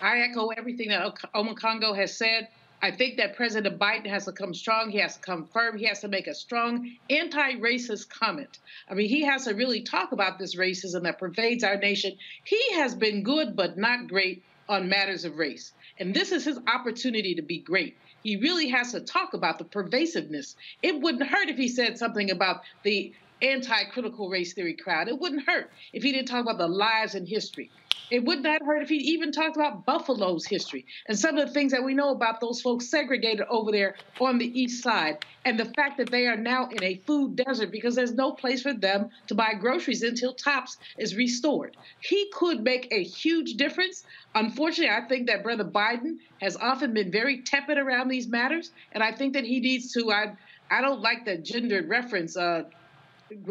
I 0.01 0.21
echo 0.21 0.49
everything 0.49 0.89
that 0.91 1.15
Omekongo 1.35 1.97
has 1.97 2.17
said. 2.17 2.49
I 2.81 2.93
think 2.93 3.17
that 3.17 3.35
President 3.35 3.79
Biden 3.79 4.07
has 4.07 4.27
to 4.27 4.33
come 4.33 4.55
strong. 4.55 4.91
He 4.91 4.99
has 4.99 5.17
to 5.17 5.21
come 5.21 5.47
firm. 5.47 5.77
He 5.77 5.87
has 5.87 6.01
to 6.01 6.09
make 6.09 6.29
a 6.29 6.35
strong 6.35 6.93
anti 7.11 7.55
racist 7.55 8.09
comment. 8.09 8.59
I 8.89 8.95
mean, 8.95 9.09
he 9.09 9.25
has 9.25 9.45
to 9.45 9.55
really 9.55 9.81
talk 9.81 10.13
about 10.13 10.39
this 10.39 10.55
racism 10.55 11.03
that 11.03 11.19
pervades 11.19 11.65
our 11.65 11.77
nation. 11.77 12.17
He 12.45 12.75
has 12.75 12.95
been 12.95 13.23
good, 13.23 13.57
but 13.57 13.77
not 13.77 14.07
great 14.07 14.43
on 14.69 14.89
matters 14.89 15.25
of 15.25 15.39
race. 15.39 15.73
And 15.99 16.15
this 16.15 16.31
is 16.31 16.45
his 16.45 16.61
opportunity 16.69 17.35
to 17.35 17.43
be 17.43 17.59
great. 17.59 17.97
He 18.23 18.37
really 18.37 18.69
has 18.69 18.93
to 18.93 19.01
talk 19.01 19.35
about 19.35 19.59
the 19.59 19.65
pervasiveness. 19.65 20.55
It 20.83 21.01
wouldn't 21.01 21.29
hurt 21.29 21.49
if 21.49 21.57
he 21.57 21.69
said 21.69 21.99
something 21.99 22.31
about 22.31 22.63
the 22.83 23.13
anti 23.43 23.85
critical 23.85 24.29
race 24.29 24.53
theory 24.55 24.75
crowd. 24.75 25.09
It 25.09 25.19
wouldn't 25.19 25.47
hurt 25.47 25.71
if 25.93 26.03
he 26.03 26.13
didn't 26.13 26.29
talk 26.29 26.43
about 26.43 26.59
the 26.59 26.69
lives 26.69 27.15
and 27.15 27.27
history. 27.27 27.71
It 28.11 28.25
would 28.25 28.43
not 28.43 28.63
hurt 28.63 28.83
if 28.83 28.89
he 28.89 28.97
even 28.97 29.33
talked 29.33 29.57
about 29.57 29.85
Buffalo's 29.85 30.47
history 30.47 30.87
and 31.09 31.19
some 31.19 31.37
of 31.37 31.47
the 31.47 31.53
things 31.53 31.73
that 31.73 31.85
we 31.85 31.93
know 31.93 32.11
about 32.11 32.41
those 32.41 32.61
folks 32.63 32.91
segregated 32.91 33.47
over 33.51 33.71
there 33.71 33.97
on 34.19 34.39
the 34.39 34.61
east 34.61 34.83
side 34.83 35.19
and 35.45 35.59
the 35.59 35.67
fact 35.67 35.99
that 35.99 36.11
they 36.11 36.27
are 36.27 36.37
now 36.37 36.69
in 36.69 36.83
a 36.83 37.03
food 37.07 37.37
desert 37.37 37.71
because 37.71 37.95
there's 37.95 38.15
no 38.15 38.33
place 38.33 38.63
for 38.63 38.73
them 38.73 39.11
to 39.27 39.35
buy 39.35 39.53
groceries 39.53 40.03
until 40.03 40.33
TOPS 40.35 40.79
is 40.99 41.17
restored. 41.17 41.77
He 42.01 42.31
could 42.33 42.63
make 42.63 42.89
a 42.91 43.03
huge 43.03 43.55
difference. 43.55 44.05
Unfortunately, 44.35 44.95
I 44.95 45.07
think 45.07 45.27
that 45.27 45.43
Brother 45.43 45.65
Biden 45.65 46.17
has 46.41 46.57
often 46.57 46.95
been 46.95 47.11
very 47.11 47.43
tepid 47.43 47.77
around 47.77 48.09
these 48.09 48.29
matters, 48.29 48.71
and 48.93 49.03
I 49.03 49.13
think 49.13 49.35
that 49.35 49.45
he 49.45 49.61
needs 49.61 49.93
to. 49.93 50.11
I, 50.11 50.35
I 50.71 50.81
don't 50.81 51.01
like 51.01 51.25
the 51.25 51.39
gendered 51.39 51.89
reference. 51.89 52.37
Uh, 52.37 52.65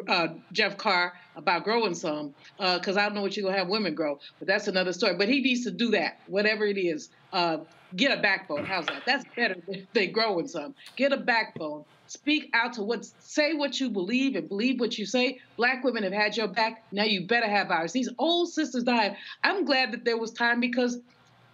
uh, 0.08 0.28
Jeff 0.52 0.78
Carr 0.78 1.14
about 1.36 1.64
growing 1.64 1.96
some 1.96 2.34
because 2.58 2.98
uh, 2.98 3.02
I 3.02 3.04
don't 3.06 3.16
know 3.16 3.22
what 3.22 3.38
you're 3.38 3.46
gonna 3.46 3.58
have 3.58 3.70
women 3.70 3.96
grow, 3.96 4.20
but 4.40 4.48
that's 4.48 4.68
another 4.68 4.94
story. 4.94 5.16
But 5.16 5.30
he 5.30 5.42
needs 5.42 5.64
to 5.66 5.72
do 5.72 5.92
that, 5.92 6.20
whatever 6.28 6.66
it 6.66 6.78
is. 6.78 7.10
Uh, 7.32 7.60
get 7.96 8.18
a 8.18 8.22
backbone. 8.22 8.66
How's 8.66 8.86
that? 8.88 9.04
That's 9.06 9.26
better 9.36 9.56
than 9.94 10.12
growing 10.12 10.48
some. 10.48 10.76
Get 10.96 11.14
a 11.14 11.18
backbone. 11.18 11.86
Speak 12.08 12.50
out 12.54 12.74
to 12.74 12.84
what, 12.84 13.06
say 13.20 13.54
what 13.54 13.80
you 13.82 13.90
believe 13.90 14.36
and 14.36 14.48
believe 14.48 14.80
what 14.80 14.98
you 14.98 15.06
say. 15.06 15.40
Black 15.58 15.84
women 15.84 16.04
have 16.04 16.14
had 16.14 16.38
your 16.38 16.48
back. 16.48 16.86
Now 16.92 17.04
you 17.04 17.28
better 17.28 17.50
have 17.50 17.70
ours. 17.70 17.92
These 17.92 18.10
old 18.18 18.50
sisters 18.50 18.84
died. 18.84 19.18
I'm 19.44 19.66
glad 19.66 19.92
that 19.92 20.06
there 20.06 20.18
was 20.18 20.32
time 20.32 20.62
because 20.62 21.00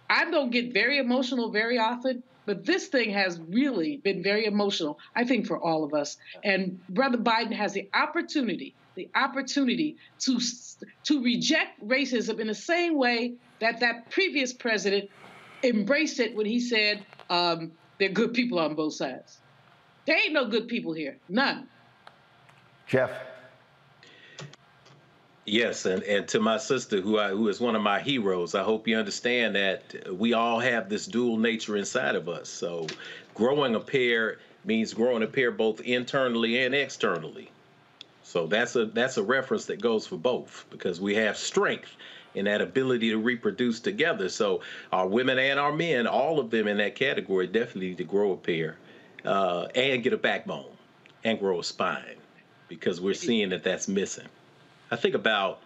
I 0.08 0.30
don't 0.30 0.50
get 0.50 0.72
very 0.72 0.98
emotional 0.98 1.50
very 1.50 1.78
often, 1.78 2.22
but 2.46 2.64
this 2.64 2.88
thing 2.88 3.10
has 3.10 3.40
really 3.48 3.98
been 3.98 4.22
very 4.22 4.46
emotional, 4.46 4.98
I 5.14 5.24
think, 5.24 5.46
for 5.46 5.58
all 5.58 5.84
of 5.84 5.94
us. 5.94 6.16
And 6.42 6.84
Brother 6.88 7.18
Biden 7.18 7.52
has 7.52 7.72
the 7.72 7.88
opportunity, 7.94 8.74
the 8.94 9.08
opportunity 9.14 9.96
to 10.20 10.40
to 11.04 11.22
reject 11.22 11.86
racism 11.86 12.40
in 12.40 12.46
the 12.46 12.54
same 12.54 12.96
way 12.96 13.34
that 13.60 13.80
that 13.80 14.10
previous 14.10 14.52
president 14.52 15.10
embraced 15.62 16.20
it 16.20 16.36
when 16.36 16.46
he 16.46 16.60
said 16.60 17.04
um, 17.30 17.72
there 17.98 18.10
are 18.10 18.12
good 18.12 18.34
people 18.34 18.58
on 18.58 18.74
both 18.74 18.94
sides. 18.94 19.38
There 20.06 20.16
ain't 20.16 20.34
no 20.34 20.46
good 20.48 20.68
people 20.68 20.92
here, 20.92 21.18
none. 21.28 21.68
Jeff. 22.86 23.10
Yes, 25.46 25.84
and, 25.84 26.02
and 26.04 26.26
to 26.28 26.40
my 26.40 26.56
sister, 26.56 27.00
who 27.00 27.18
I, 27.18 27.28
who 27.30 27.48
is 27.48 27.60
one 27.60 27.76
of 27.76 27.82
my 27.82 28.00
heroes, 28.00 28.54
I 28.54 28.62
hope 28.62 28.88
you 28.88 28.96
understand 28.96 29.54
that 29.56 29.82
we 30.10 30.32
all 30.32 30.58
have 30.58 30.88
this 30.88 31.06
dual 31.06 31.36
nature 31.36 31.76
inside 31.76 32.14
of 32.14 32.28
us. 32.28 32.48
So, 32.48 32.86
growing 33.34 33.74
a 33.74 33.80
pair 33.80 34.38
means 34.64 34.94
growing 34.94 35.22
a 35.22 35.26
pair 35.26 35.50
both 35.50 35.80
internally 35.80 36.64
and 36.64 36.74
externally. 36.74 37.50
So 38.22 38.46
that's 38.46 38.74
a 38.74 38.86
that's 38.86 39.18
a 39.18 39.22
reference 39.22 39.66
that 39.66 39.80
goes 39.80 40.06
for 40.06 40.16
both 40.16 40.64
because 40.70 41.00
we 41.00 41.14
have 41.14 41.36
strength 41.36 41.94
in 42.34 42.46
that 42.46 42.60
ability 42.60 43.10
to 43.10 43.18
reproduce 43.18 43.80
together. 43.80 44.28
So 44.28 44.62
our 44.92 45.06
women 45.06 45.38
and 45.38 45.60
our 45.60 45.72
men, 45.72 46.06
all 46.06 46.40
of 46.40 46.50
them 46.50 46.66
in 46.66 46.78
that 46.78 46.94
category, 46.94 47.46
definitely 47.46 47.90
need 47.90 47.98
to 47.98 48.04
grow 48.04 48.32
a 48.32 48.36
pair 48.36 48.78
uh, 49.24 49.66
and 49.74 50.02
get 50.02 50.14
a 50.14 50.16
backbone 50.16 50.72
and 51.22 51.38
grow 51.38 51.60
a 51.60 51.64
spine 51.64 52.16
because 52.68 53.00
we're 53.00 53.14
seeing 53.14 53.50
that 53.50 53.62
that's 53.62 53.88
missing. 53.88 54.26
I 54.90 54.96
think 54.96 55.14
about 55.14 55.60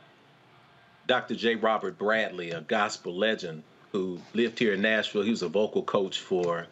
Dr. 1.07 1.35
J. 1.35 1.57
Robert 1.57 1.99
Bradley, 1.99 2.51
a 2.51 2.61
gospel 2.61 3.17
legend 3.17 3.63
who 3.93 4.21
lived 4.35 4.59
here 4.59 4.75
in 4.75 4.83
Nashville. 4.83 5.23
He 5.23 5.31
was 5.31 5.43
a 5.43 5.49
vocal 5.49 5.83
coach 5.83 6.19
for 6.19 6.67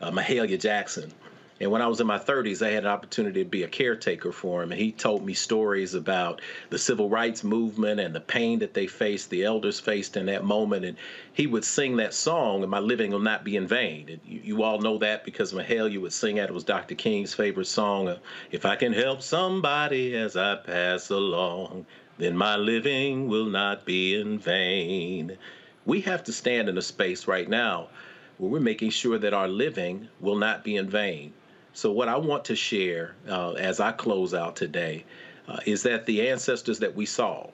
uh, 0.00 0.10
Mahalia 0.10 0.60
Jackson. 0.60 1.12
And 1.60 1.70
when 1.70 1.82
I 1.82 1.86
was 1.86 2.00
in 2.00 2.08
my 2.08 2.18
30s, 2.18 2.66
I 2.66 2.70
had 2.70 2.84
an 2.84 2.90
opportunity 2.90 3.44
to 3.44 3.48
be 3.48 3.62
a 3.62 3.68
caretaker 3.68 4.32
for 4.32 4.62
him. 4.62 4.72
And 4.72 4.80
he 4.80 4.90
told 4.90 5.24
me 5.24 5.32
stories 5.32 5.94
about 5.94 6.40
the 6.70 6.78
civil 6.78 7.08
rights 7.08 7.44
movement 7.44 8.00
and 8.00 8.12
the 8.14 8.20
pain 8.20 8.58
that 8.60 8.74
they 8.74 8.88
faced, 8.88 9.30
the 9.30 9.44
elders 9.44 9.78
faced 9.78 10.16
in 10.16 10.26
that 10.26 10.44
moment. 10.44 10.84
And 10.84 10.96
he 11.32 11.46
would 11.46 11.64
sing 11.64 11.96
that 11.96 12.14
song, 12.14 12.62
and 12.62 12.70
my 12.70 12.80
living 12.80 13.12
will 13.12 13.20
not 13.20 13.44
be 13.44 13.56
in 13.56 13.68
vain. 13.68 14.08
And 14.08 14.20
you, 14.24 14.40
you 14.42 14.62
all 14.62 14.80
know 14.80 14.98
that 14.98 15.24
because 15.24 15.52
Mahalia 15.52 16.00
would 16.00 16.12
sing 16.12 16.38
it. 16.38 16.50
It 16.50 16.54
was 16.54 16.64
Dr. 16.64 16.96
King's 16.96 17.34
favorite 17.34 17.66
song. 17.66 18.16
If 18.50 18.64
I 18.64 18.74
can 18.74 18.92
help 18.92 19.22
somebody 19.22 20.16
as 20.16 20.36
I 20.36 20.56
pass 20.56 21.10
along, 21.10 21.86
then 22.18 22.36
my 22.36 22.56
living 22.56 23.28
will 23.28 23.46
not 23.46 23.84
be 23.84 24.20
in 24.20 24.38
vain. 24.38 25.38
We 25.84 26.00
have 26.02 26.24
to 26.24 26.32
stand 26.32 26.68
in 26.68 26.78
a 26.78 26.82
space 26.82 27.26
right 27.28 27.48
now 27.48 27.88
where 28.38 28.50
we're 28.50 28.60
making 28.60 28.90
sure 28.90 29.18
that 29.18 29.34
our 29.34 29.48
living 29.48 30.08
will 30.20 30.36
not 30.36 30.64
be 30.64 30.76
in 30.76 30.88
vain. 30.88 31.32
So, 31.74 31.90
what 31.90 32.08
I 32.08 32.18
want 32.18 32.44
to 32.46 32.56
share 32.56 33.14
uh, 33.26 33.52
as 33.52 33.80
I 33.80 33.92
close 33.92 34.34
out 34.34 34.56
today 34.56 35.04
uh, 35.48 35.60
is 35.64 35.82
that 35.84 36.04
the 36.04 36.28
ancestors 36.28 36.78
that 36.80 36.94
we 36.94 37.06
saw, 37.06 37.48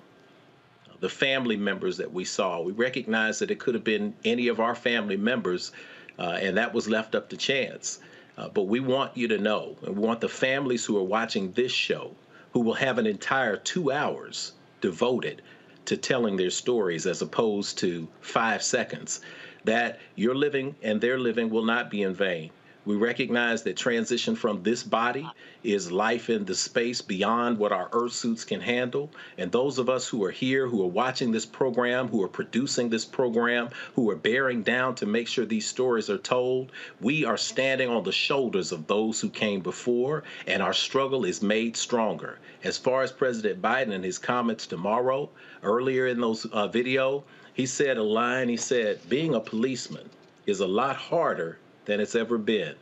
the 0.99 1.09
family 1.09 1.57
members 1.57 1.97
that 1.99 2.13
we 2.13 2.25
saw, 2.25 2.61
we 2.61 2.73
recognize 2.73 3.39
that 3.39 3.53
it 3.53 3.61
could 3.61 3.75
have 3.75 3.85
been 3.85 4.15
any 4.25 4.49
of 4.49 4.59
our 4.59 4.75
family 4.75 5.17
members, 5.17 5.71
uh, 6.19 6.39
and 6.41 6.57
that 6.57 6.75
was 6.75 6.89
left 6.89 7.15
up 7.15 7.29
to 7.29 7.37
chance. 7.37 8.01
Uh, 8.37 8.49
but 8.49 8.65
we 8.65 8.81
want 8.81 9.17
you 9.17 9.29
to 9.29 9.39
know, 9.39 9.77
and 9.83 9.97
we 9.97 10.03
want 10.03 10.21
the 10.21 10.29
families 10.29 10.85
who 10.85 10.97
are 10.97 11.05
watching 11.05 11.53
this 11.53 11.73
show, 11.73 12.15
who 12.53 12.61
will 12.61 12.75
have 12.75 12.99
an 12.99 13.07
entire 13.07 13.57
two 13.57 13.93
hours 13.93 14.53
devoted 14.81 15.43
to 15.85 15.97
telling 15.97 16.37
their 16.37 16.51
stories 16.51 17.07
as 17.07 17.23
opposed 17.23 17.79
to 17.79 18.09
five 18.21 18.65
seconds, 18.65 19.21
that 19.65 20.01
your 20.17 20.35
living 20.35 20.75
and 20.83 21.01
their 21.01 21.19
living 21.19 21.51
will 21.51 21.65
not 21.65 21.89
be 21.89 22.03
in 22.03 22.15
vain. 22.15 22.51
We 22.89 22.97
recognize 22.97 23.65
that 23.65 23.77
transition 23.77 24.35
from 24.35 24.63
this 24.63 24.83
body 24.83 25.29
is 25.63 25.93
life 25.93 26.31
in 26.31 26.47
the 26.47 26.55
space 26.55 27.03
beyond 27.03 27.59
what 27.59 27.71
our 27.71 27.91
earth 27.93 28.15
suits 28.15 28.47
can 28.47 28.63
handle. 28.63 29.11
And 29.37 29.53
those 29.53 29.77
of 29.79 29.91
us 29.91 30.09
who 30.09 30.25
are 30.25 30.31
here, 30.31 30.67
who 30.67 30.83
are 30.83 30.87
watching 30.87 31.31
this 31.31 31.45
program, 31.45 32.09
who 32.09 32.23
are 32.23 32.29
producing 32.29 32.89
this 32.89 33.05
program, 33.05 33.69
who 33.95 34.09
are 34.09 34.17
bearing 34.17 34.63
down 34.63 34.95
to 34.95 35.05
make 35.05 35.29
sure 35.29 35.45
these 35.45 35.67
stories 35.67 36.09
are 36.09 36.17
told, 36.17 36.73
we 36.99 37.27
are 37.27 37.37
standing 37.37 37.91
on 37.91 38.05
the 38.05 38.11
shoulders 38.11 38.73
of 38.73 38.87
those 38.87 39.21
who 39.21 39.29
came 39.29 39.61
before, 39.61 40.25
and 40.47 40.63
our 40.63 40.73
struggle 40.73 41.27
is 41.27 41.43
made 41.43 41.77
stronger. 41.77 42.39
As 42.65 42.79
far 42.79 43.03
as 43.03 43.13
President 43.13 43.61
Biden 43.61 43.93
and 43.93 44.03
his 44.03 44.17
comments 44.17 44.67
tomorrow, 44.67 45.29
earlier 45.63 46.07
in 46.07 46.23
those 46.23 46.47
uh, 46.47 46.69
video, 46.69 47.23
he 47.53 47.67
said 47.67 47.99
a 47.99 48.03
line. 48.03 48.49
He 48.49 48.57
said, 48.57 49.07
"Being 49.11 49.35
a 49.35 49.41
policeman 49.41 50.09
is 50.47 50.61
a 50.61 50.67
lot 50.67 50.97
harder 50.97 51.59
than 51.89 52.01
it's 52.01 52.15
ever 52.15 52.37
been. 52.37 52.75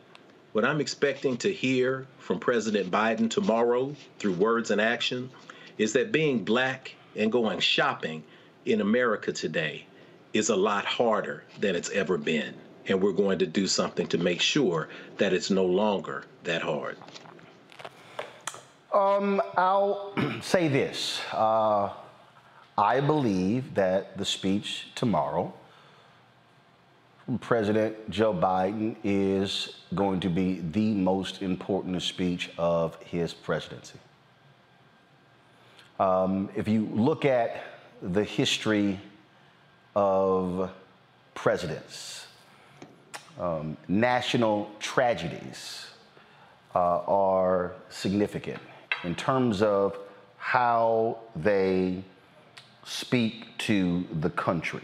What 0.51 0.65
I'm 0.65 0.81
expecting 0.81 1.37
to 1.37 1.51
hear 1.51 2.05
from 2.19 2.39
President 2.39 2.91
Biden 2.91 3.29
tomorrow 3.29 3.95
through 4.19 4.33
words 4.33 4.69
and 4.69 4.81
action 4.81 5.31
is 5.77 5.93
that 5.93 6.11
being 6.11 6.43
black 6.43 6.93
and 7.15 7.31
going 7.31 7.61
shopping 7.61 8.21
in 8.65 8.81
America 8.81 9.31
today 9.31 9.85
is 10.33 10.49
a 10.49 10.55
lot 10.55 10.83
harder 10.83 11.45
than 11.61 11.73
it's 11.73 11.89
ever 11.91 12.17
been. 12.17 12.53
And 12.89 13.01
we're 13.01 13.13
going 13.13 13.39
to 13.39 13.45
do 13.45 13.65
something 13.65 14.07
to 14.07 14.17
make 14.17 14.41
sure 14.41 14.89
that 15.17 15.31
it's 15.31 15.49
no 15.49 15.65
longer 15.65 16.25
that 16.43 16.61
hard. 16.61 16.97
Um, 18.93 19.41
I'll 19.55 20.13
say 20.41 20.67
this. 20.67 21.21
Uh, 21.31 21.91
I 22.77 22.99
believe 22.99 23.73
that 23.75 24.17
the 24.17 24.25
speech 24.25 24.89
tomorrow 24.95 25.53
President 27.41 28.09
Joe 28.09 28.33
Biden 28.33 28.95
is 29.03 29.75
going 29.93 30.21
to 30.21 30.29
be 30.29 30.61
the 30.71 30.93
most 30.93 31.41
important 31.41 32.01
speech 32.01 32.49
of 32.57 32.95
his 33.03 33.33
presidency. 33.33 33.99
Um, 35.99 36.49
if 36.55 36.69
you 36.69 36.85
look 36.93 37.25
at 37.25 37.63
the 38.01 38.23
history 38.23 38.97
of 39.93 40.71
presidents, 41.33 42.27
um, 43.39 43.75
national 43.89 44.71
tragedies 44.79 45.87
uh, 46.75 46.99
are 47.07 47.73
significant 47.89 48.59
in 49.03 49.15
terms 49.15 49.61
of 49.61 49.97
how 50.37 51.17
they 51.35 52.03
speak 52.85 53.57
to 53.57 54.05
the 54.21 54.29
country. 54.29 54.81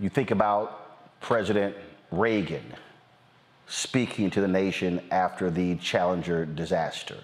You 0.00 0.08
think 0.08 0.30
about 0.30 1.20
President 1.20 1.74
Reagan 2.12 2.62
speaking 3.66 4.30
to 4.30 4.40
the 4.40 4.46
nation 4.46 5.02
after 5.10 5.50
the 5.50 5.74
Challenger 5.76 6.46
disaster. 6.46 7.16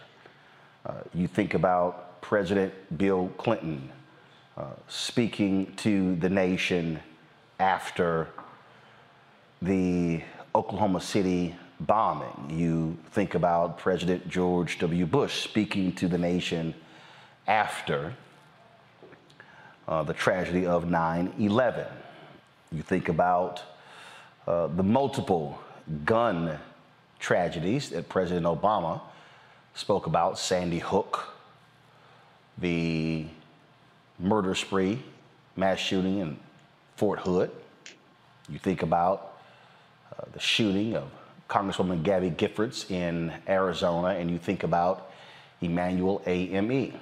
Uh, 0.84 0.94
you 1.14 1.28
think 1.28 1.55
about 1.55 2.20
President 2.20 2.74
Bill 2.98 3.30
Clinton 3.38 3.92
uh, 4.56 4.64
speaking 4.88 5.72
to 5.76 6.16
the 6.16 6.28
nation 6.28 6.98
after 7.60 8.26
the 9.62 10.22
Oklahoma 10.52 11.01
City 11.01 11.55
bombing. 11.78 12.59
You 12.59 12.98
think 13.12 13.36
about 13.36 13.78
President 13.78 14.28
George 14.28 14.80
W. 14.80 15.06
Bush 15.06 15.44
speaking 15.44 15.92
to 15.92 16.09
the 16.09 16.18
nation 16.18 16.74
after 17.46 18.14
uh, 19.86 20.02
the 20.02 20.14
tragedy 20.14 20.66
of 20.66 20.90
9 20.90 21.34
11. 21.38 21.86
You 22.74 22.82
think 22.82 23.09
about 23.09 23.62
uh, 24.48 24.66
the 24.66 24.82
multiple 24.82 25.60
gun 26.05 26.59
tragedies 27.20 27.90
that 27.90 28.09
President 28.09 28.46
Obama 28.46 29.01
spoke 29.74 30.06
about 30.06 30.40
Sandy 30.40 30.80
Hook, 30.80 31.28
the 32.59 33.26
murder 34.18 34.56
spree, 34.56 35.01
mass 35.55 35.78
shooting 35.78 36.18
in 36.18 36.36
Fort 36.96 37.20
Hood. 37.20 37.52
You 38.48 38.59
think 38.59 38.82
about 38.82 39.36
uh, 40.10 40.24
the 40.32 40.40
shooting 40.40 40.96
of 40.96 41.09
Congresswoman 41.48 42.02
Gabby 42.02 42.30
Giffords 42.30 42.90
in 42.90 43.32
Arizona, 43.46 44.09
and 44.09 44.28
you 44.28 44.38
think 44.38 44.64
about 44.64 45.12
Emanuel 45.60 46.22
AME. 46.26 46.92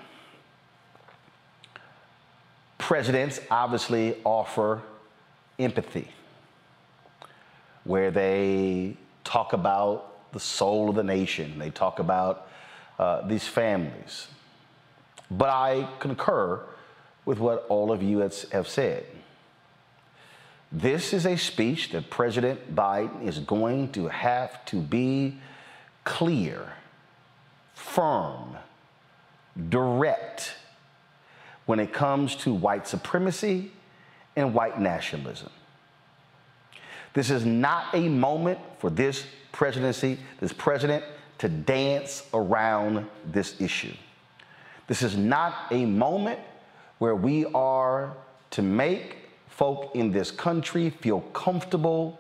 Presidents 2.77 3.41
obviously 3.51 4.17
offer 4.23 4.83
empathy, 5.65 6.09
where 7.85 8.11
they 8.11 8.97
talk 9.25 9.53
about 9.53 10.33
the 10.33 10.41
soul 10.41 10.91
of 10.91 10.97
the 10.97 11.03
nation, 11.03 11.59
they 11.59 11.71
talk 11.71 11.99
about 11.99 12.49
uh, 12.99 13.27
these 13.27 13.47
families. 13.47 14.29
But 15.31 15.49
I 15.49 15.89
concur 15.99 16.61
with 17.25 17.39
what 17.39 17.67
all 17.69 17.93
of 17.93 18.03
you 18.03 18.19
have 18.19 18.69
said. 18.69 19.07
This 20.71 21.13
is 21.13 21.27
a 21.27 21.37
speech 21.37 21.91
that 21.91 22.09
President 22.09 22.75
Biden 22.75 23.27
is 23.27 23.39
going 23.39 23.93
to 23.93 24.09
have 24.09 24.65
to 24.67 24.81
be 24.81 25.39
clear, 26.05 26.73
firm, 27.75 28.57
direct 29.69 30.55
when 31.67 31.79
it 31.79 31.93
comes 31.93 32.35
to 32.37 32.55
white 32.55 32.89
supremacy 32.89 33.71
and 34.37 34.55
white 34.55 34.81
nationalism. 34.81 35.51
This 37.15 37.31
is 37.31 37.45
not 37.45 37.95
a 37.95 38.09
moment 38.09 38.59
for 38.79 38.91
this 38.91 39.25
presidency, 39.53 40.19
this 40.41 40.53
president, 40.53 41.05
to 41.39 41.49
dance 41.49 42.27
around 42.33 43.07
this 43.31 43.61
issue. 43.61 43.93
This 44.87 45.03
is 45.03 45.17
not 45.17 45.67
a 45.71 45.85
moment 45.85 46.39
where 46.99 47.17
we 47.17 47.45
are 47.47 48.15
to 48.51 48.63
make 48.63 49.17
folk 49.49 49.95
in 49.95 50.11
this 50.11 50.31
country 50.31 50.91
feel 50.91 51.21
comfortable 51.33 52.19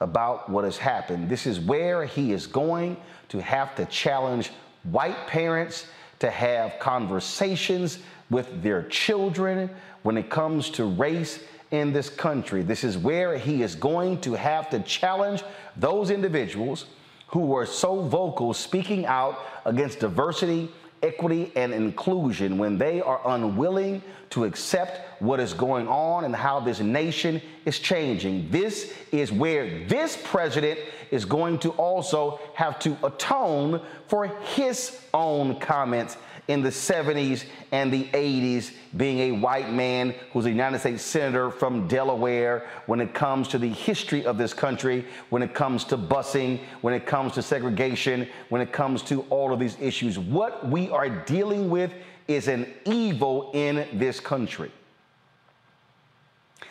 about 0.00 0.48
what 0.48 0.64
has 0.64 0.76
happened. 0.76 1.28
This 1.28 1.46
is 1.46 1.60
where 1.60 2.04
he 2.04 2.32
is 2.32 2.46
going 2.46 2.96
to 3.28 3.40
have 3.40 3.74
to 3.76 3.84
challenge 3.86 4.50
white 4.84 5.26
parents 5.26 5.86
to 6.18 6.30
have 6.30 6.78
conversations 6.78 7.98
with 8.30 8.62
their 8.62 8.82
children 8.84 9.70
when 10.06 10.16
it 10.16 10.30
comes 10.30 10.70
to 10.70 10.84
race 10.84 11.40
in 11.72 11.92
this 11.92 12.08
country. 12.08 12.62
This 12.62 12.84
is 12.84 12.96
where 12.96 13.36
he 13.36 13.64
is 13.64 13.74
going 13.74 14.20
to 14.20 14.34
have 14.34 14.70
to 14.70 14.78
challenge 14.82 15.42
those 15.76 16.10
individuals 16.10 16.86
who 17.26 17.40
were 17.40 17.66
so 17.66 18.02
vocal 18.02 18.54
speaking 18.54 19.04
out 19.04 19.40
against 19.64 19.98
diversity, 19.98 20.70
equity, 21.02 21.50
and 21.56 21.74
inclusion 21.74 22.56
when 22.56 22.78
they 22.78 23.00
are 23.00 23.20
unwilling 23.34 24.00
to 24.30 24.44
accept 24.44 25.20
what 25.20 25.40
is 25.40 25.52
going 25.52 25.88
on 25.88 26.22
and 26.24 26.36
how 26.36 26.60
this 26.60 26.78
nation 26.78 27.42
is 27.64 27.80
changing. 27.80 28.48
This 28.48 28.94
is 29.10 29.32
where 29.32 29.88
this 29.88 30.16
president 30.22 30.78
is 31.10 31.24
going 31.24 31.58
to 31.58 31.70
also 31.70 32.38
have 32.54 32.78
to 32.78 32.96
atone 33.02 33.80
for 34.06 34.28
his 34.54 35.00
own 35.12 35.58
comments 35.58 36.16
in 36.48 36.62
the 36.62 36.68
70s 36.68 37.44
and 37.72 37.92
the 37.92 38.04
80s, 38.04 38.72
being 38.96 39.18
a 39.18 39.32
white 39.32 39.72
man 39.72 40.14
who's 40.32 40.46
a 40.46 40.50
United 40.50 40.78
States 40.78 41.02
Senator 41.02 41.50
from 41.50 41.88
Delaware, 41.88 42.66
when 42.86 43.00
it 43.00 43.12
comes 43.12 43.48
to 43.48 43.58
the 43.58 43.68
history 43.68 44.24
of 44.24 44.38
this 44.38 44.54
country, 44.54 45.04
when 45.30 45.42
it 45.42 45.54
comes 45.54 45.84
to 45.84 45.98
busing, 45.98 46.60
when 46.82 46.94
it 46.94 47.04
comes 47.04 47.32
to 47.32 47.42
segregation, 47.42 48.28
when 48.48 48.60
it 48.60 48.72
comes 48.72 49.02
to 49.02 49.22
all 49.22 49.52
of 49.52 49.58
these 49.58 49.76
issues. 49.80 50.18
What 50.18 50.68
we 50.68 50.88
are 50.90 51.08
dealing 51.08 51.68
with 51.68 51.92
is 52.28 52.48
an 52.48 52.72
evil 52.84 53.50
in 53.52 53.86
this 53.98 54.20
country. 54.20 54.70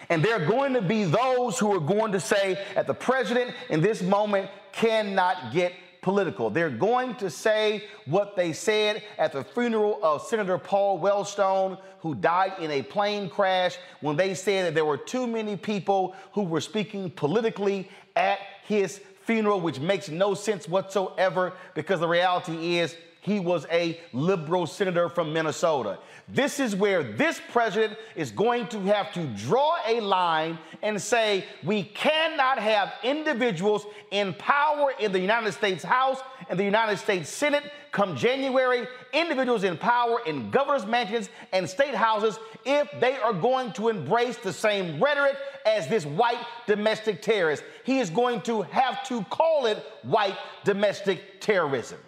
And 0.10 0.24
there 0.24 0.36
are 0.36 0.46
going 0.46 0.74
to 0.74 0.82
be 0.82 1.04
those 1.04 1.58
who 1.58 1.74
are 1.74 1.80
going 1.80 2.12
to 2.12 2.20
say 2.20 2.64
that 2.76 2.88
the 2.88 2.94
president 2.94 3.56
in 3.70 3.82
this 3.82 4.02
moment 4.02 4.50
cannot 4.72 5.52
get 5.52 5.74
political. 6.06 6.52
They're 6.52 6.70
going 6.70 7.16
to 7.16 7.32
say 7.32 7.86
what 8.06 8.36
they 8.36 8.54
said 8.54 9.02
at 9.18 9.32
the 9.32 9.44
funeral 9.44 10.00
of 10.04 10.22
Senator 10.22 10.60
Paul 10.60 11.00
Wellstone, 11.00 11.80
who 11.98 12.14
died 12.14 12.54
in 12.60 12.70
a 12.70 12.84
plane 12.84 13.28
crash, 13.28 13.78
when 14.02 14.16
they 14.16 14.36
said 14.36 14.68
that 14.68 14.76
there 14.76 14.86
were 14.86 14.98
too 14.98 15.26
many 15.26 15.58
people 15.58 16.16
who 16.34 16.44
were 16.44 16.62
speaking 16.62 17.10
politically 17.10 17.90
at 18.16 18.38
his 18.66 19.02
funeral, 19.24 19.60
which 19.60 19.80
makes 19.80 20.08
no 20.08 20.36
sense 20.36 20.68
whatsoever 20.70 21.54
because 21.74 22.00
the 22.00 22.08
reality 22.08 22.78
is 22.78 22.96
he 23.22 23.40
was 23.40 23.66
a 23.72 24.00
liberal 24.14 24.68
senator 24.68 25.10
from 25.10 25.34
Minnesota. 25.34 25.98
This 26.28 26.60
is 26.60 26.76
where 26.76 27.04
this 27.04 27.40
president 27.52 28.00
is 28.16 28.32
going 28.32 28.68
to 28.70 28.80
have 28.82 29.14
to 29.14 29.28
draw 29.46 29.78
a 29.88 30.00
line 30.00 30.58
and 30.82 31.00
say 31.00 31.46
we 31.64 31.84
cannot 31.84 32.58
have 32.58 32.94
individuals 33.04 33.86
in 34.10 34.34
power 34.34 34.92
in 35.00 35.12
the 35.12 35.20
United 35.20 35.52
States 35.52 35.84
House 35.84 36.20
and 36.50 36.58
the 36.58 36.64
United 36.64 36.98
States 36.98 37.30
Senate 37.30 37.64
come 37.92 38.18
January, 38.18 38.88
individuals 39.14 39.64
in 39.64 39.78
power 39.78 40.20
in 40.26 40.50
governor's 40.50 40.86
mansions 40.86 41.30
and 41.54 41.70
state 41.70 41.96
houses 41.96 42.40
if 42.66 42.90
they 43.00 43.16
are 43.18 43.32
going 43.32 43.72
to 43.74 43.90
embrace 43.90 44.38
the 44.38 44.52
same 44.52 45.02
rhetoric 45.02 45.38
as 45.66 45.88
this 45.88 46.06
white 46.06 46.44
domestic 46.66 47.22
terrorist. 47.22 47.64
He 47.84 48.00
is 48.00 48.10
going 48.10 48.42
to 48.42 48.64
have 48.64 49.08
to 49.08 49.24
call 49.26 49.68
it 49.68 49.84
white 50.02 50.38
domestic 50.64 51.40
terrorism. 51.40 52.00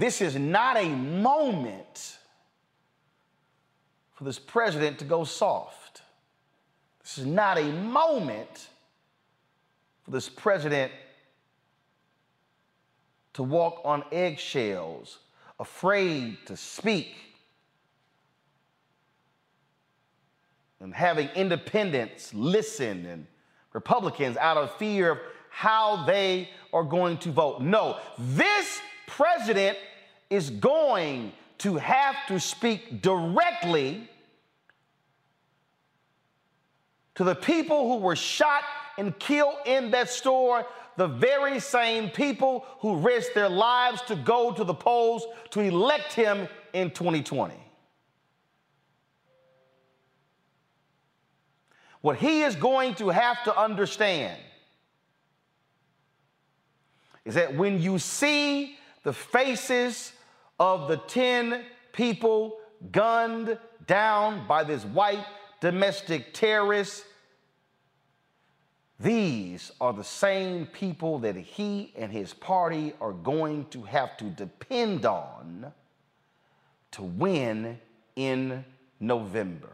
This 0.00 0.22
is 0.22 0.34
not 0.34 0.78
a 0.78 0.88
moment 0.88 2.16
for 4.14 4.24
this 4.24 4.38
president 4.38 4.98
to 5.00 5.04
go 5.04 5.24
soft. 5.24 6.00
This 7.02 7.18
is 7.18 7.26
not 7.26 7.58
a 7.58 7.64
moment 7.64 8.68
for 10.02 10.10
this 10.10 10.26
president 10.26 10.90
to 13.34 13.42
walk 13.42 13.82
on 13.84 14.02
eggshells, 14.10 15.18
afraid 15.58 16.38
to 16.46 16.56
speak, 16.56 17.14
and 20.80 20.94
having 20.94 21.28
independents 21.36 22.32
listen 22.32 23.04
and 23.04 23.26
Republicans 23.74 24.38
out 24.38 24.56
of 24.56 24.74
fear 24.76 25.10
of 25.10 25.18
how 25.50 26.06
they 26.06 26.48
are 26.72 26.84
going 26.84 27.18
to 27.18 27.30
vote. 27.30 27.60
No, 27.60 27.98
this 28.18 28.80
president 29.06 29.76
is 30.30 30.48
going 30.48 31.32
to 31.58 31.76
have 31.76 32.16
to 32.28 32.40
speak 32.40 33.02
directly 33.02 34.08
to 37.16 37.24
the 37.24 37.34
people 37.34 37.88
who 37.88 38.02
were 38.02 38.16
shot 38.16 38.62
and 38.96 39.18
killed 39.18 39.56
in 39.66 39.90
that 39.90 40.08
store 40.08 40.64
the 40.96 41.08
very 41.08 41.60
same 41.60 42.08
people 42.10 42.64
who 42.78 42.96
risked 42.96 43.34
their 43.34 43.48
lives 43.48 44.00
to 44.02 44.14
go 44.14 44.52
to 44.52 44.64
the 44.64 44.74
polls 44.74 45.26
to 45.50 45.60
elect 45.60 46.12
him 46.12 46.48
in 46.72 46.90
2020. 46.90 47.54
What 52.00 52.16
he 52.16 52.42
is 52.42 52.56
going 52.56 52.94
to 52.96 53.08
have 53.08 53.42
to 53.44 53.58
understand 53.58 54.38
is 57.24 57.34
that 57.34 57.54
when 57.54 57.80
you 57.80 57.98
see 57.98 58.78
the 59.02 59.12
faces 59.12 60.12
of 60.60 60.86
the 60.86 60.98
10 60.98 61.64
people 61.92 62.58
gunned 62.92 63.58
down 63.86 64.46
by 64.46 64.62
this 64.62 64.84
white 64.84 65.24
domestic 65.60 66.32
terrorist, 66.32 67.04
these 69.00 69.72
are 69.80 69.94
the 69.94 70.04
same 70.04 70.66
people 70.66 71.18
that 71.20 71.34
he 71.34 71.92
and 71.96 72.12
his 72.12 72.34
party 72.34 72.92
are 73.00 73.14
going 73.14 73.64
to 73.70 73.82
have 73.82 74.18
to 74.18 74.24
depend 74.24 75.06
on 75.06 75.72
to 76.90 77.02
win 77.02 77.78
in 78.14 78.62
November. 79.00 79.72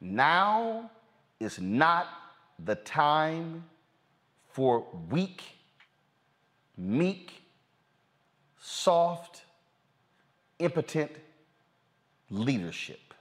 Now 0.00 0.90
is 1.38 1.60
not 1.60 2.08
the 2.64 2.74
time 2.74 3.64
for 4.48 4.84
weak, 5.08 5.42
meek, 6.76 7.42
soft, 8.60 9.42
impotent 10.58 11.10
leadership. 12.30 13.14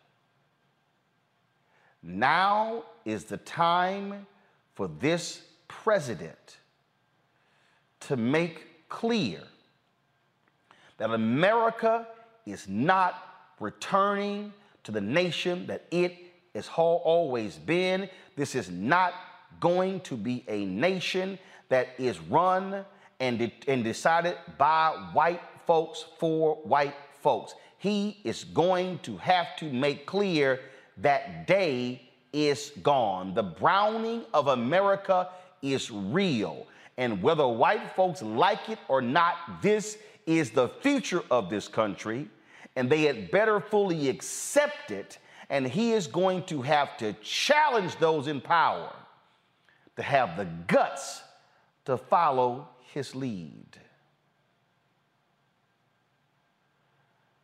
Now 2.04 2.84
is 3.06 3.26
the 3.26 3.38
time 3.38 4.26
for 4.74 4.88
this 4.88 5.42
president 5.68 6.58
to 8.02 8.18
make 8.18 8.90
clear 8.90 9.42
that 10.98 11.12
America 11.12 12.08
is 12.46 12.68
not 12.68 13.16
returning 13.60 14.54
to 14.84 14.92
the 14.92 15.02
nation 15.02 15.68
that 15.68 15.86
it 15.92 16.16
has 16.56 16.70
always 16.76 17.58
been. 17.58 18.10
This 18.36 18.56
is 18.56 18.70
not 18.70 19.14
going 19.60 20.00
to 20.02 20.18
be 20.18 20.44
a 20.48 20.66
nation 20.66 21.38
that 21.70 21.90
is 21.98 22.20
run 22.20 22.84
and, 23.22 23.38
de- 23.40 23.54
and 23.68 23.84
decided 23.84 24.36
by 24.58 24.90
white 25.14 25.42
folks 25.66 26.04
for 26.20 26.56
white 26.64 26.96
folks. 27.22 27.54
He 27.78 28.18
is 28.24 28.44
going 28.44 29.00
to 29.00 29.16
have 29.18 29.56
to 29.58 29.72
make 29.72 30.06
clear 30.06 30.60
that 30.98 31.48
day 31.48 32.02
is 32.34 32.72
gone. 32.82 33.34
The 33.34 33.44
browning 33.44 34.26
of 34.34 34.48
America 34.48 35.30
is 35.62 35.90
real. 35.92 36.66
And 36.98 37.22
whether 37.24 37.48
white 37.48 37.96
folks 37.96 38.22
like 38.22 38.70
it 38.70 38.80
or 38.88 39.02
not, 39.02 39.62
this 39.62 39.98
is 40.26 40.52
the 40.52 40.70
future 40.82 41.24
of 41.32 41.50
this 41.50 41.68
country. 41.68 42.28
And 42.76 42.90
they 42.90 43.04
had 43.04 43.32
better 43.32 43.60
fully 43.60 44.10
accept 44.10 44.92
it. 44.92 45.20
And 45.50 45.68
he 45.68 45.94
is 45.94 46.08
going 46.08 46.44
to 46.46 46.62
have 46.62 46.98
to 46.98 47.14
challenge 47.22 47.98
those 47.98 48.28
in 48.28 48.42
power 48.42 48.94
to 49.96 50.02
have 50.02 50.38
the 50.38 50.46
guts 50.68 51.22
to 51.86 51.98
follow 51.98 52.68
his 52.94 53.16
lead. 53.16 53.78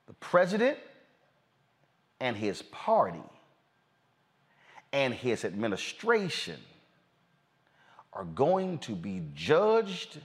The 0.07 0.13
president 0.13 0.77
and 2.19 2.35
his 2.35 2.61
party 2.61 3.21
and 4.91 5.13
his 5.13 5.45
administration 5.45 6.59
are 8.13 8.23
going 8.23 8.79
to 8.79 8.93
be 8.93 9.21
judged 9.35 10.19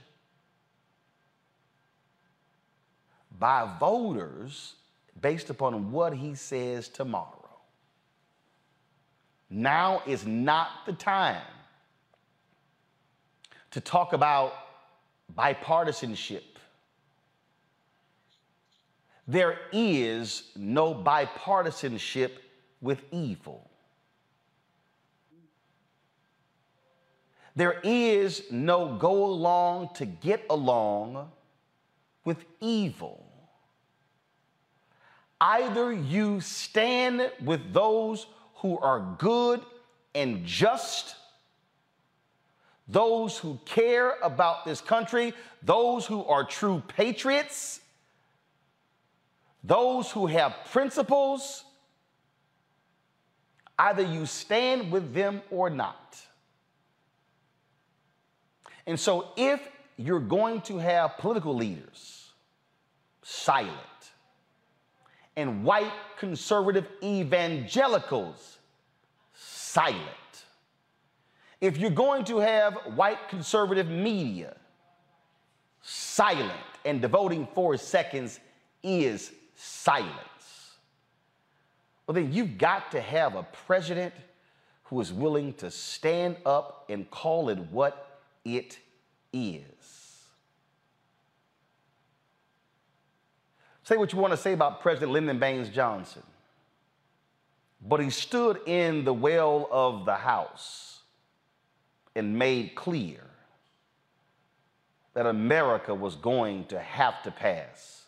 by 3.39 3.69
voters 3.79 4.75
based 5.21 5.49
upon 5.49 5.91
what 5.91 6.13
he 6.13 6.33
says 6.35 6.87
tomorrow. 6.87 7.49
Now 9.49 10.01
is 10.07 10.25
not 10.25 10.69
the 10.85 10.93
time 10.93 11.41
to 13.71 13.81
talk 13.81 14.13
about 14.13 14.53
bipartisanship. 15.35 16.43
There 19.27 19.57
is 19.71 20.43
no 20.55 20.93
bipartisanship 20.93 22.31
with 22.81 23.01
evil. 23.11 23.69
There 27.55 27.79
is 27.83 28.43
no 28.51 28.95
go 28.95 29.25
along 29.25 29.89
to 29.95 30.05
get 30.05 30.45
along 30.49 31.31
with 32.25 32.43
evil. 32.59 33.25
Either 35.39 35.91
you 35.91 36.41
stand 36.41 37.29
with 37.43 37.73
those 37.73 38.25
who 38.55 38.77
are 38.79 39.15
good 39.19 39.61
and 40.15 40.45
just, 40.45 41.15
those 42.87 43.37
who 43.37 43.59
care 43.65 44.15
about 44.21 44.65
this 44.65 44.81
country, 44.81 45.33
those 45.61 46.05
who 46.05 46.23
are 46.25 46.43
true 46.43 46.83
patriots, 46.87 47.79
those 49.63 50.11
who 50.11 50.27
have 50.27 50.53
principles, 50.71 51.63
either 53.79 54.03
you 54.03 54.25
stand 54.25 54.91
with 54.91 55.13
them 55.13 55.41
or 55.49 55.69
not. 55.69 56.17
And 58.85 58.99
so, 58.99 59.29
if 59.37 59.61
you're 59.95 60.19
going 60.19 60.61
to 60.61 60.77
have 60.77 61.17
political 61.17 61.55
leaders 61.55 62.31
silent 63.21 63.71
and 65.37 65.63
white 65.63 65.91
conservative 66.17 66.85
evangelicals 67.01 68.57
silent, 69.33 70.01
if 71.63 71.77
you're 71.77 71.89
going 71.89 72.25
to 72.25 72.39
have 72.39 72.75
white 72.95 73.29
conservative 73.29 73.87
media 73.87 74.53
silent 75.81 76.51
and 76.83 77.01
devoting 77.01 77.47
four 77.55 77.77
seconds 77.77 78.41
is 78.83 79.31
silence, 79.55 80.73
well, 82.05 82.15
then 82.15 82.33
you've 82.33 82.57
got 82.57 82.91
to 82.91 82.99
have 82.99 83.35
a 83.35 83.43
president 83.65 84.13
who 84.83 84.99
is 84.99 85.13
willing 85.13 85.53
to 85.53 85.71
stand 85.71 86.35
up 86.45 86.83
and 86.89 87.09
call 87.09 87.47
it 87.47 87.57
what 87.71 88.19
it 88.43 88.77
is. 89.31 89.63
Say 93.85 93.95
what 93.95 94.11
you 94.11 94.19
want 94.19 94.33
to 94.33 94.37
say 94.37 94.51
about 94.51 94.81
President 94.81 95.13
Lyndon 95.13 95.39
Baines 95.39 95.69
Johnson, 95.69 96.23
but 97.87 98.01
he 98.01 98.09
stood 98.09 98.59
in 98.65 99.05
the 99.05 99.13
well 99.13 99.69
of 99.71 100.03
the 100.03 100.15
House 100.15 100.92
and 102.15 102.37
made 102.37 102.75
clear 102.75 103.21
that 105.13 105.25
America 105.25 105.93
was 105.93 106.15
going 106.15 106.65
to 106.65 106.79
have 106.79 107.21
to 107.23 107.31
pass 107.31 108.03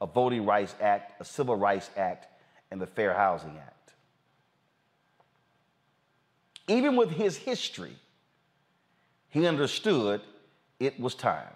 a 0.00 0.06
Voting 0.06 0.44
Rights 0.44 0.74
Act, 0.80 1.20
a 1.20 1.24
Civil 1.24 1.56
Rights 1.56 1.90
Act, 1.96 2.26
and 2.70 2.80
the 2.80 2.86
Fair 2.86 3.14
Housing 3.14 3.56
Act. 3.58 3.92
Even 6.68 6.96
with 6.96 7.10
his 7.10 7.36
history, 7.36 7.96
he 9.28 9.46
understood 9.46 10.20
it 10.78 10.98
was 11.00 11.14
time. 11.14 11.54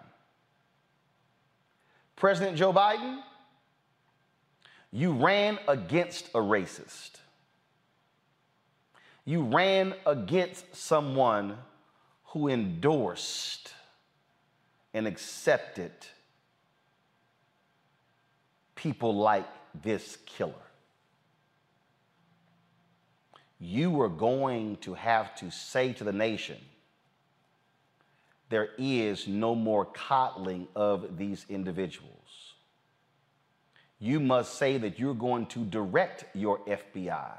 President 2.16 2.56
Joe 2.56 2.72
Biden, 2.72 3.20
you 4.90 5.12
ran 5.12 5.58
against 5.68 6.28
a 6.28 6.38
racist. 6.38 7.21
You 9.24 9.42
ran 9.42 9.94
against 10.04 10.74
someone 10.74 11.56
who 12.26 12.48
endorsed 12.48 13.72
and 14.92 15.06
accepted 15.06 15.92
people 18.74 19.14
like 19.14 19.46
this 19.82 20.18
killer. 20.26 20.52
You 23.60 23.90
were 23.92 24.08
going 24.08 24.76
to 24.78 24.94
have 24.94 25.36
to 25.36 25.50
say 25.52 25.92
to 25.92 26.04
the 26.04 26.12
nation, 26.12 26.58
there 28.48 28.70
is 28.76 29.28
no 29.28 29.54
more 29.54 29.84
coddling 29.84 30.66
of 30.74 31.16
these 31.16 31.46
individuals. 31.48 32.10
You 34.00 34.18
must 34.18 34.56
say 34.56 34.78
that 34.78 34.98
you're 34.98 35.14
going 35.14 35.46
to 35.46 35.64
direct 35.64 36.24
your 36.34 36.58
FBI 36.66 37.38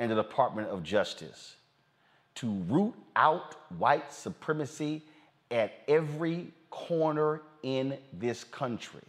and 0.00 0.10
the 0.10 0.14
Department 0.14 0.66
of 0.68 0.82
Justice 0.82 1.56
to 2.36 2.50
root 2.68 2.94
out 3.14 3.54
white 3.76 4.10
supremacy 4.14 5.02
at 5.50 5.74
every 5.86 6.52
corner 6.70 7.42
in 7.62 7.98
this 8.14 8.42
country. 8.42 9.02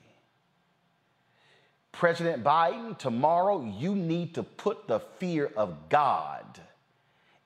President 1.93 2.43
Biden, 2.43 2.97
tomorrow 2.97 3.63
you 3.79 3.95
need 3.95 4.35
to 4.35 4.43
put 4.43 4.89
the 4.89 4.99
fear 4.99 5.49
of 5.55 5.87
God 5.87 6.59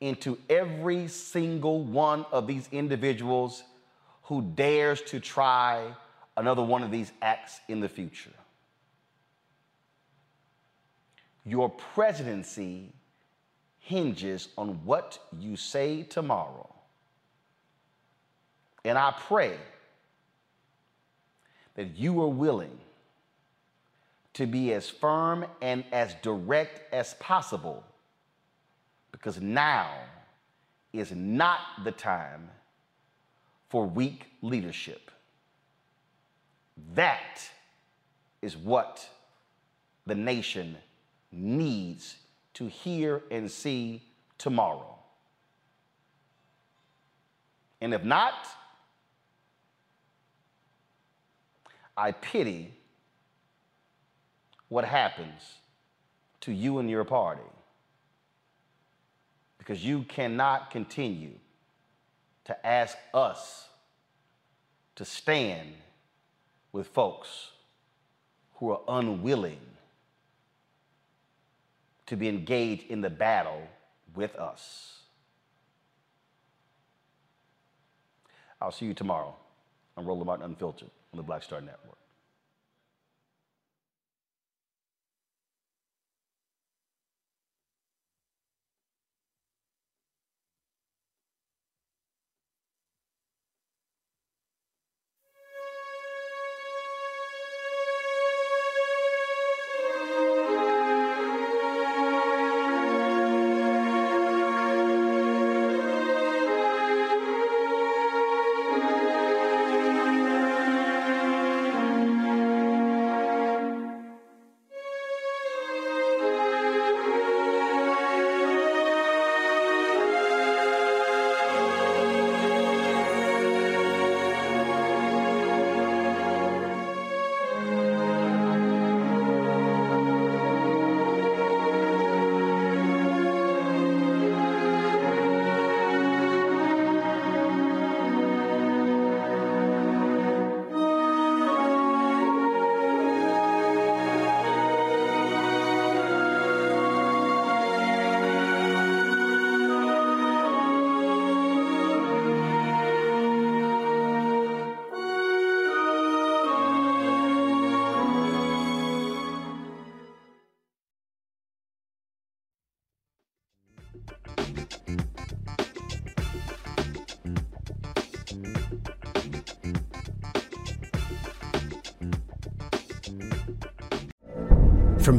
into 0.01 0.39
every 0.49 1.07
single 1.07 1.83
one 1.83 2.25
of 2.31 2.47
these 2.47 2.67
individuals 2.71 3.61
who 4.23 4.41
dares 4.41 5.03
to 5.03 5.19
try 5.19 5.93
another 6.35 6.63
one 6.63 6.81
of 6.81 6.89
these 6.89 7.11
acts 7.21 7.59
in 7.67 7.79
the 7.79 7.89
future. 7.89 8.31
Your 11.45 11.69
presidency 11.69 12.94
hinges 13.85 14.47
on 14.57 14.69
what 14.83 15.19
you 15.39 15.55
say 15.55 16.01
tomorrow. 16.01 16.67
And 18.83 18.97
I 18.97 19.13
pray 19.27 19.57
that 21.75 21.95
you 21.95 22.19
are 22.23 22.27
willing 22.27 22.79
to 24.33 24.47
be 24.47 24.73
as 24.73 24.89
firm 24.89 25.45
and 25.61 25.83
as 25.91 26.15
direct 26.23 26.91
as 26.91 27.13
possible 27.19 27.83
because 29.11 29.39
now 29.39 29.91
is 30.91 31.11
not 31.11 31.59
the 31.83 31.91
time 31.91 32.49
for 33.69 33.85
weak 33.85 34.25
leadership. 34.41 35.11
That 36.95 37.47
is 38.41 38.57
what 38.57 39.07
the 40.07 40.15
nation 40.15 40.75
needs 41.31 42.15
to 42.55 42.67
hear 42.67 43.21
and 43.29 43.49
see 43.49 44.01
tomorrow. 44.37 44.97
And 47.81 47.93
if 47.93 48.03
not, 48.03 48.33
I 51.95 52.11
pity 52.11 52.73
what 54.69 54.85
happens 54.85 55.59
to 56.41 56.51
you 56.51 56.79
and 56.79 56.89
your 56.89 57.03
party 57.03 57.41
because 59.57 59.83
you 59.83 60.03
cannot 60.03 60.71
continue 60.71 61.33
to 62.45 62.65
ask 62.65 62.97
us 63.13 63.67
to 64.95 65.05
stand 65.05 65.73
with 66.71 66.87
folks 66.87 67.51
who 68.55 68.69
are 68.71 68.81
unwilling 68.87 69.59
to 72.07 72.15
be 72.15 72.29
engaged 72.29 72.89
in 72.89 73.01
the 73.01 73.09
battle 73.09 73.61
with 74.15 74.35
us. 74.35 74.99
I'll 78.61 78.71
see 78.71 78.85
you 78.85 78.93
tomorrow 78.93 79.35
on 79.97 80.05
Roland 80.05 80.25
Martin 80.25 80.45
Unfiltered 80.45 80.89
on 81.13 81.17
the 81.17 81.23
Black 81.23 81.43
Star 81.43 81.61
Network. 81.61 81.97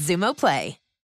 Xumo 0.00 0.34
Play. 0.34 0.78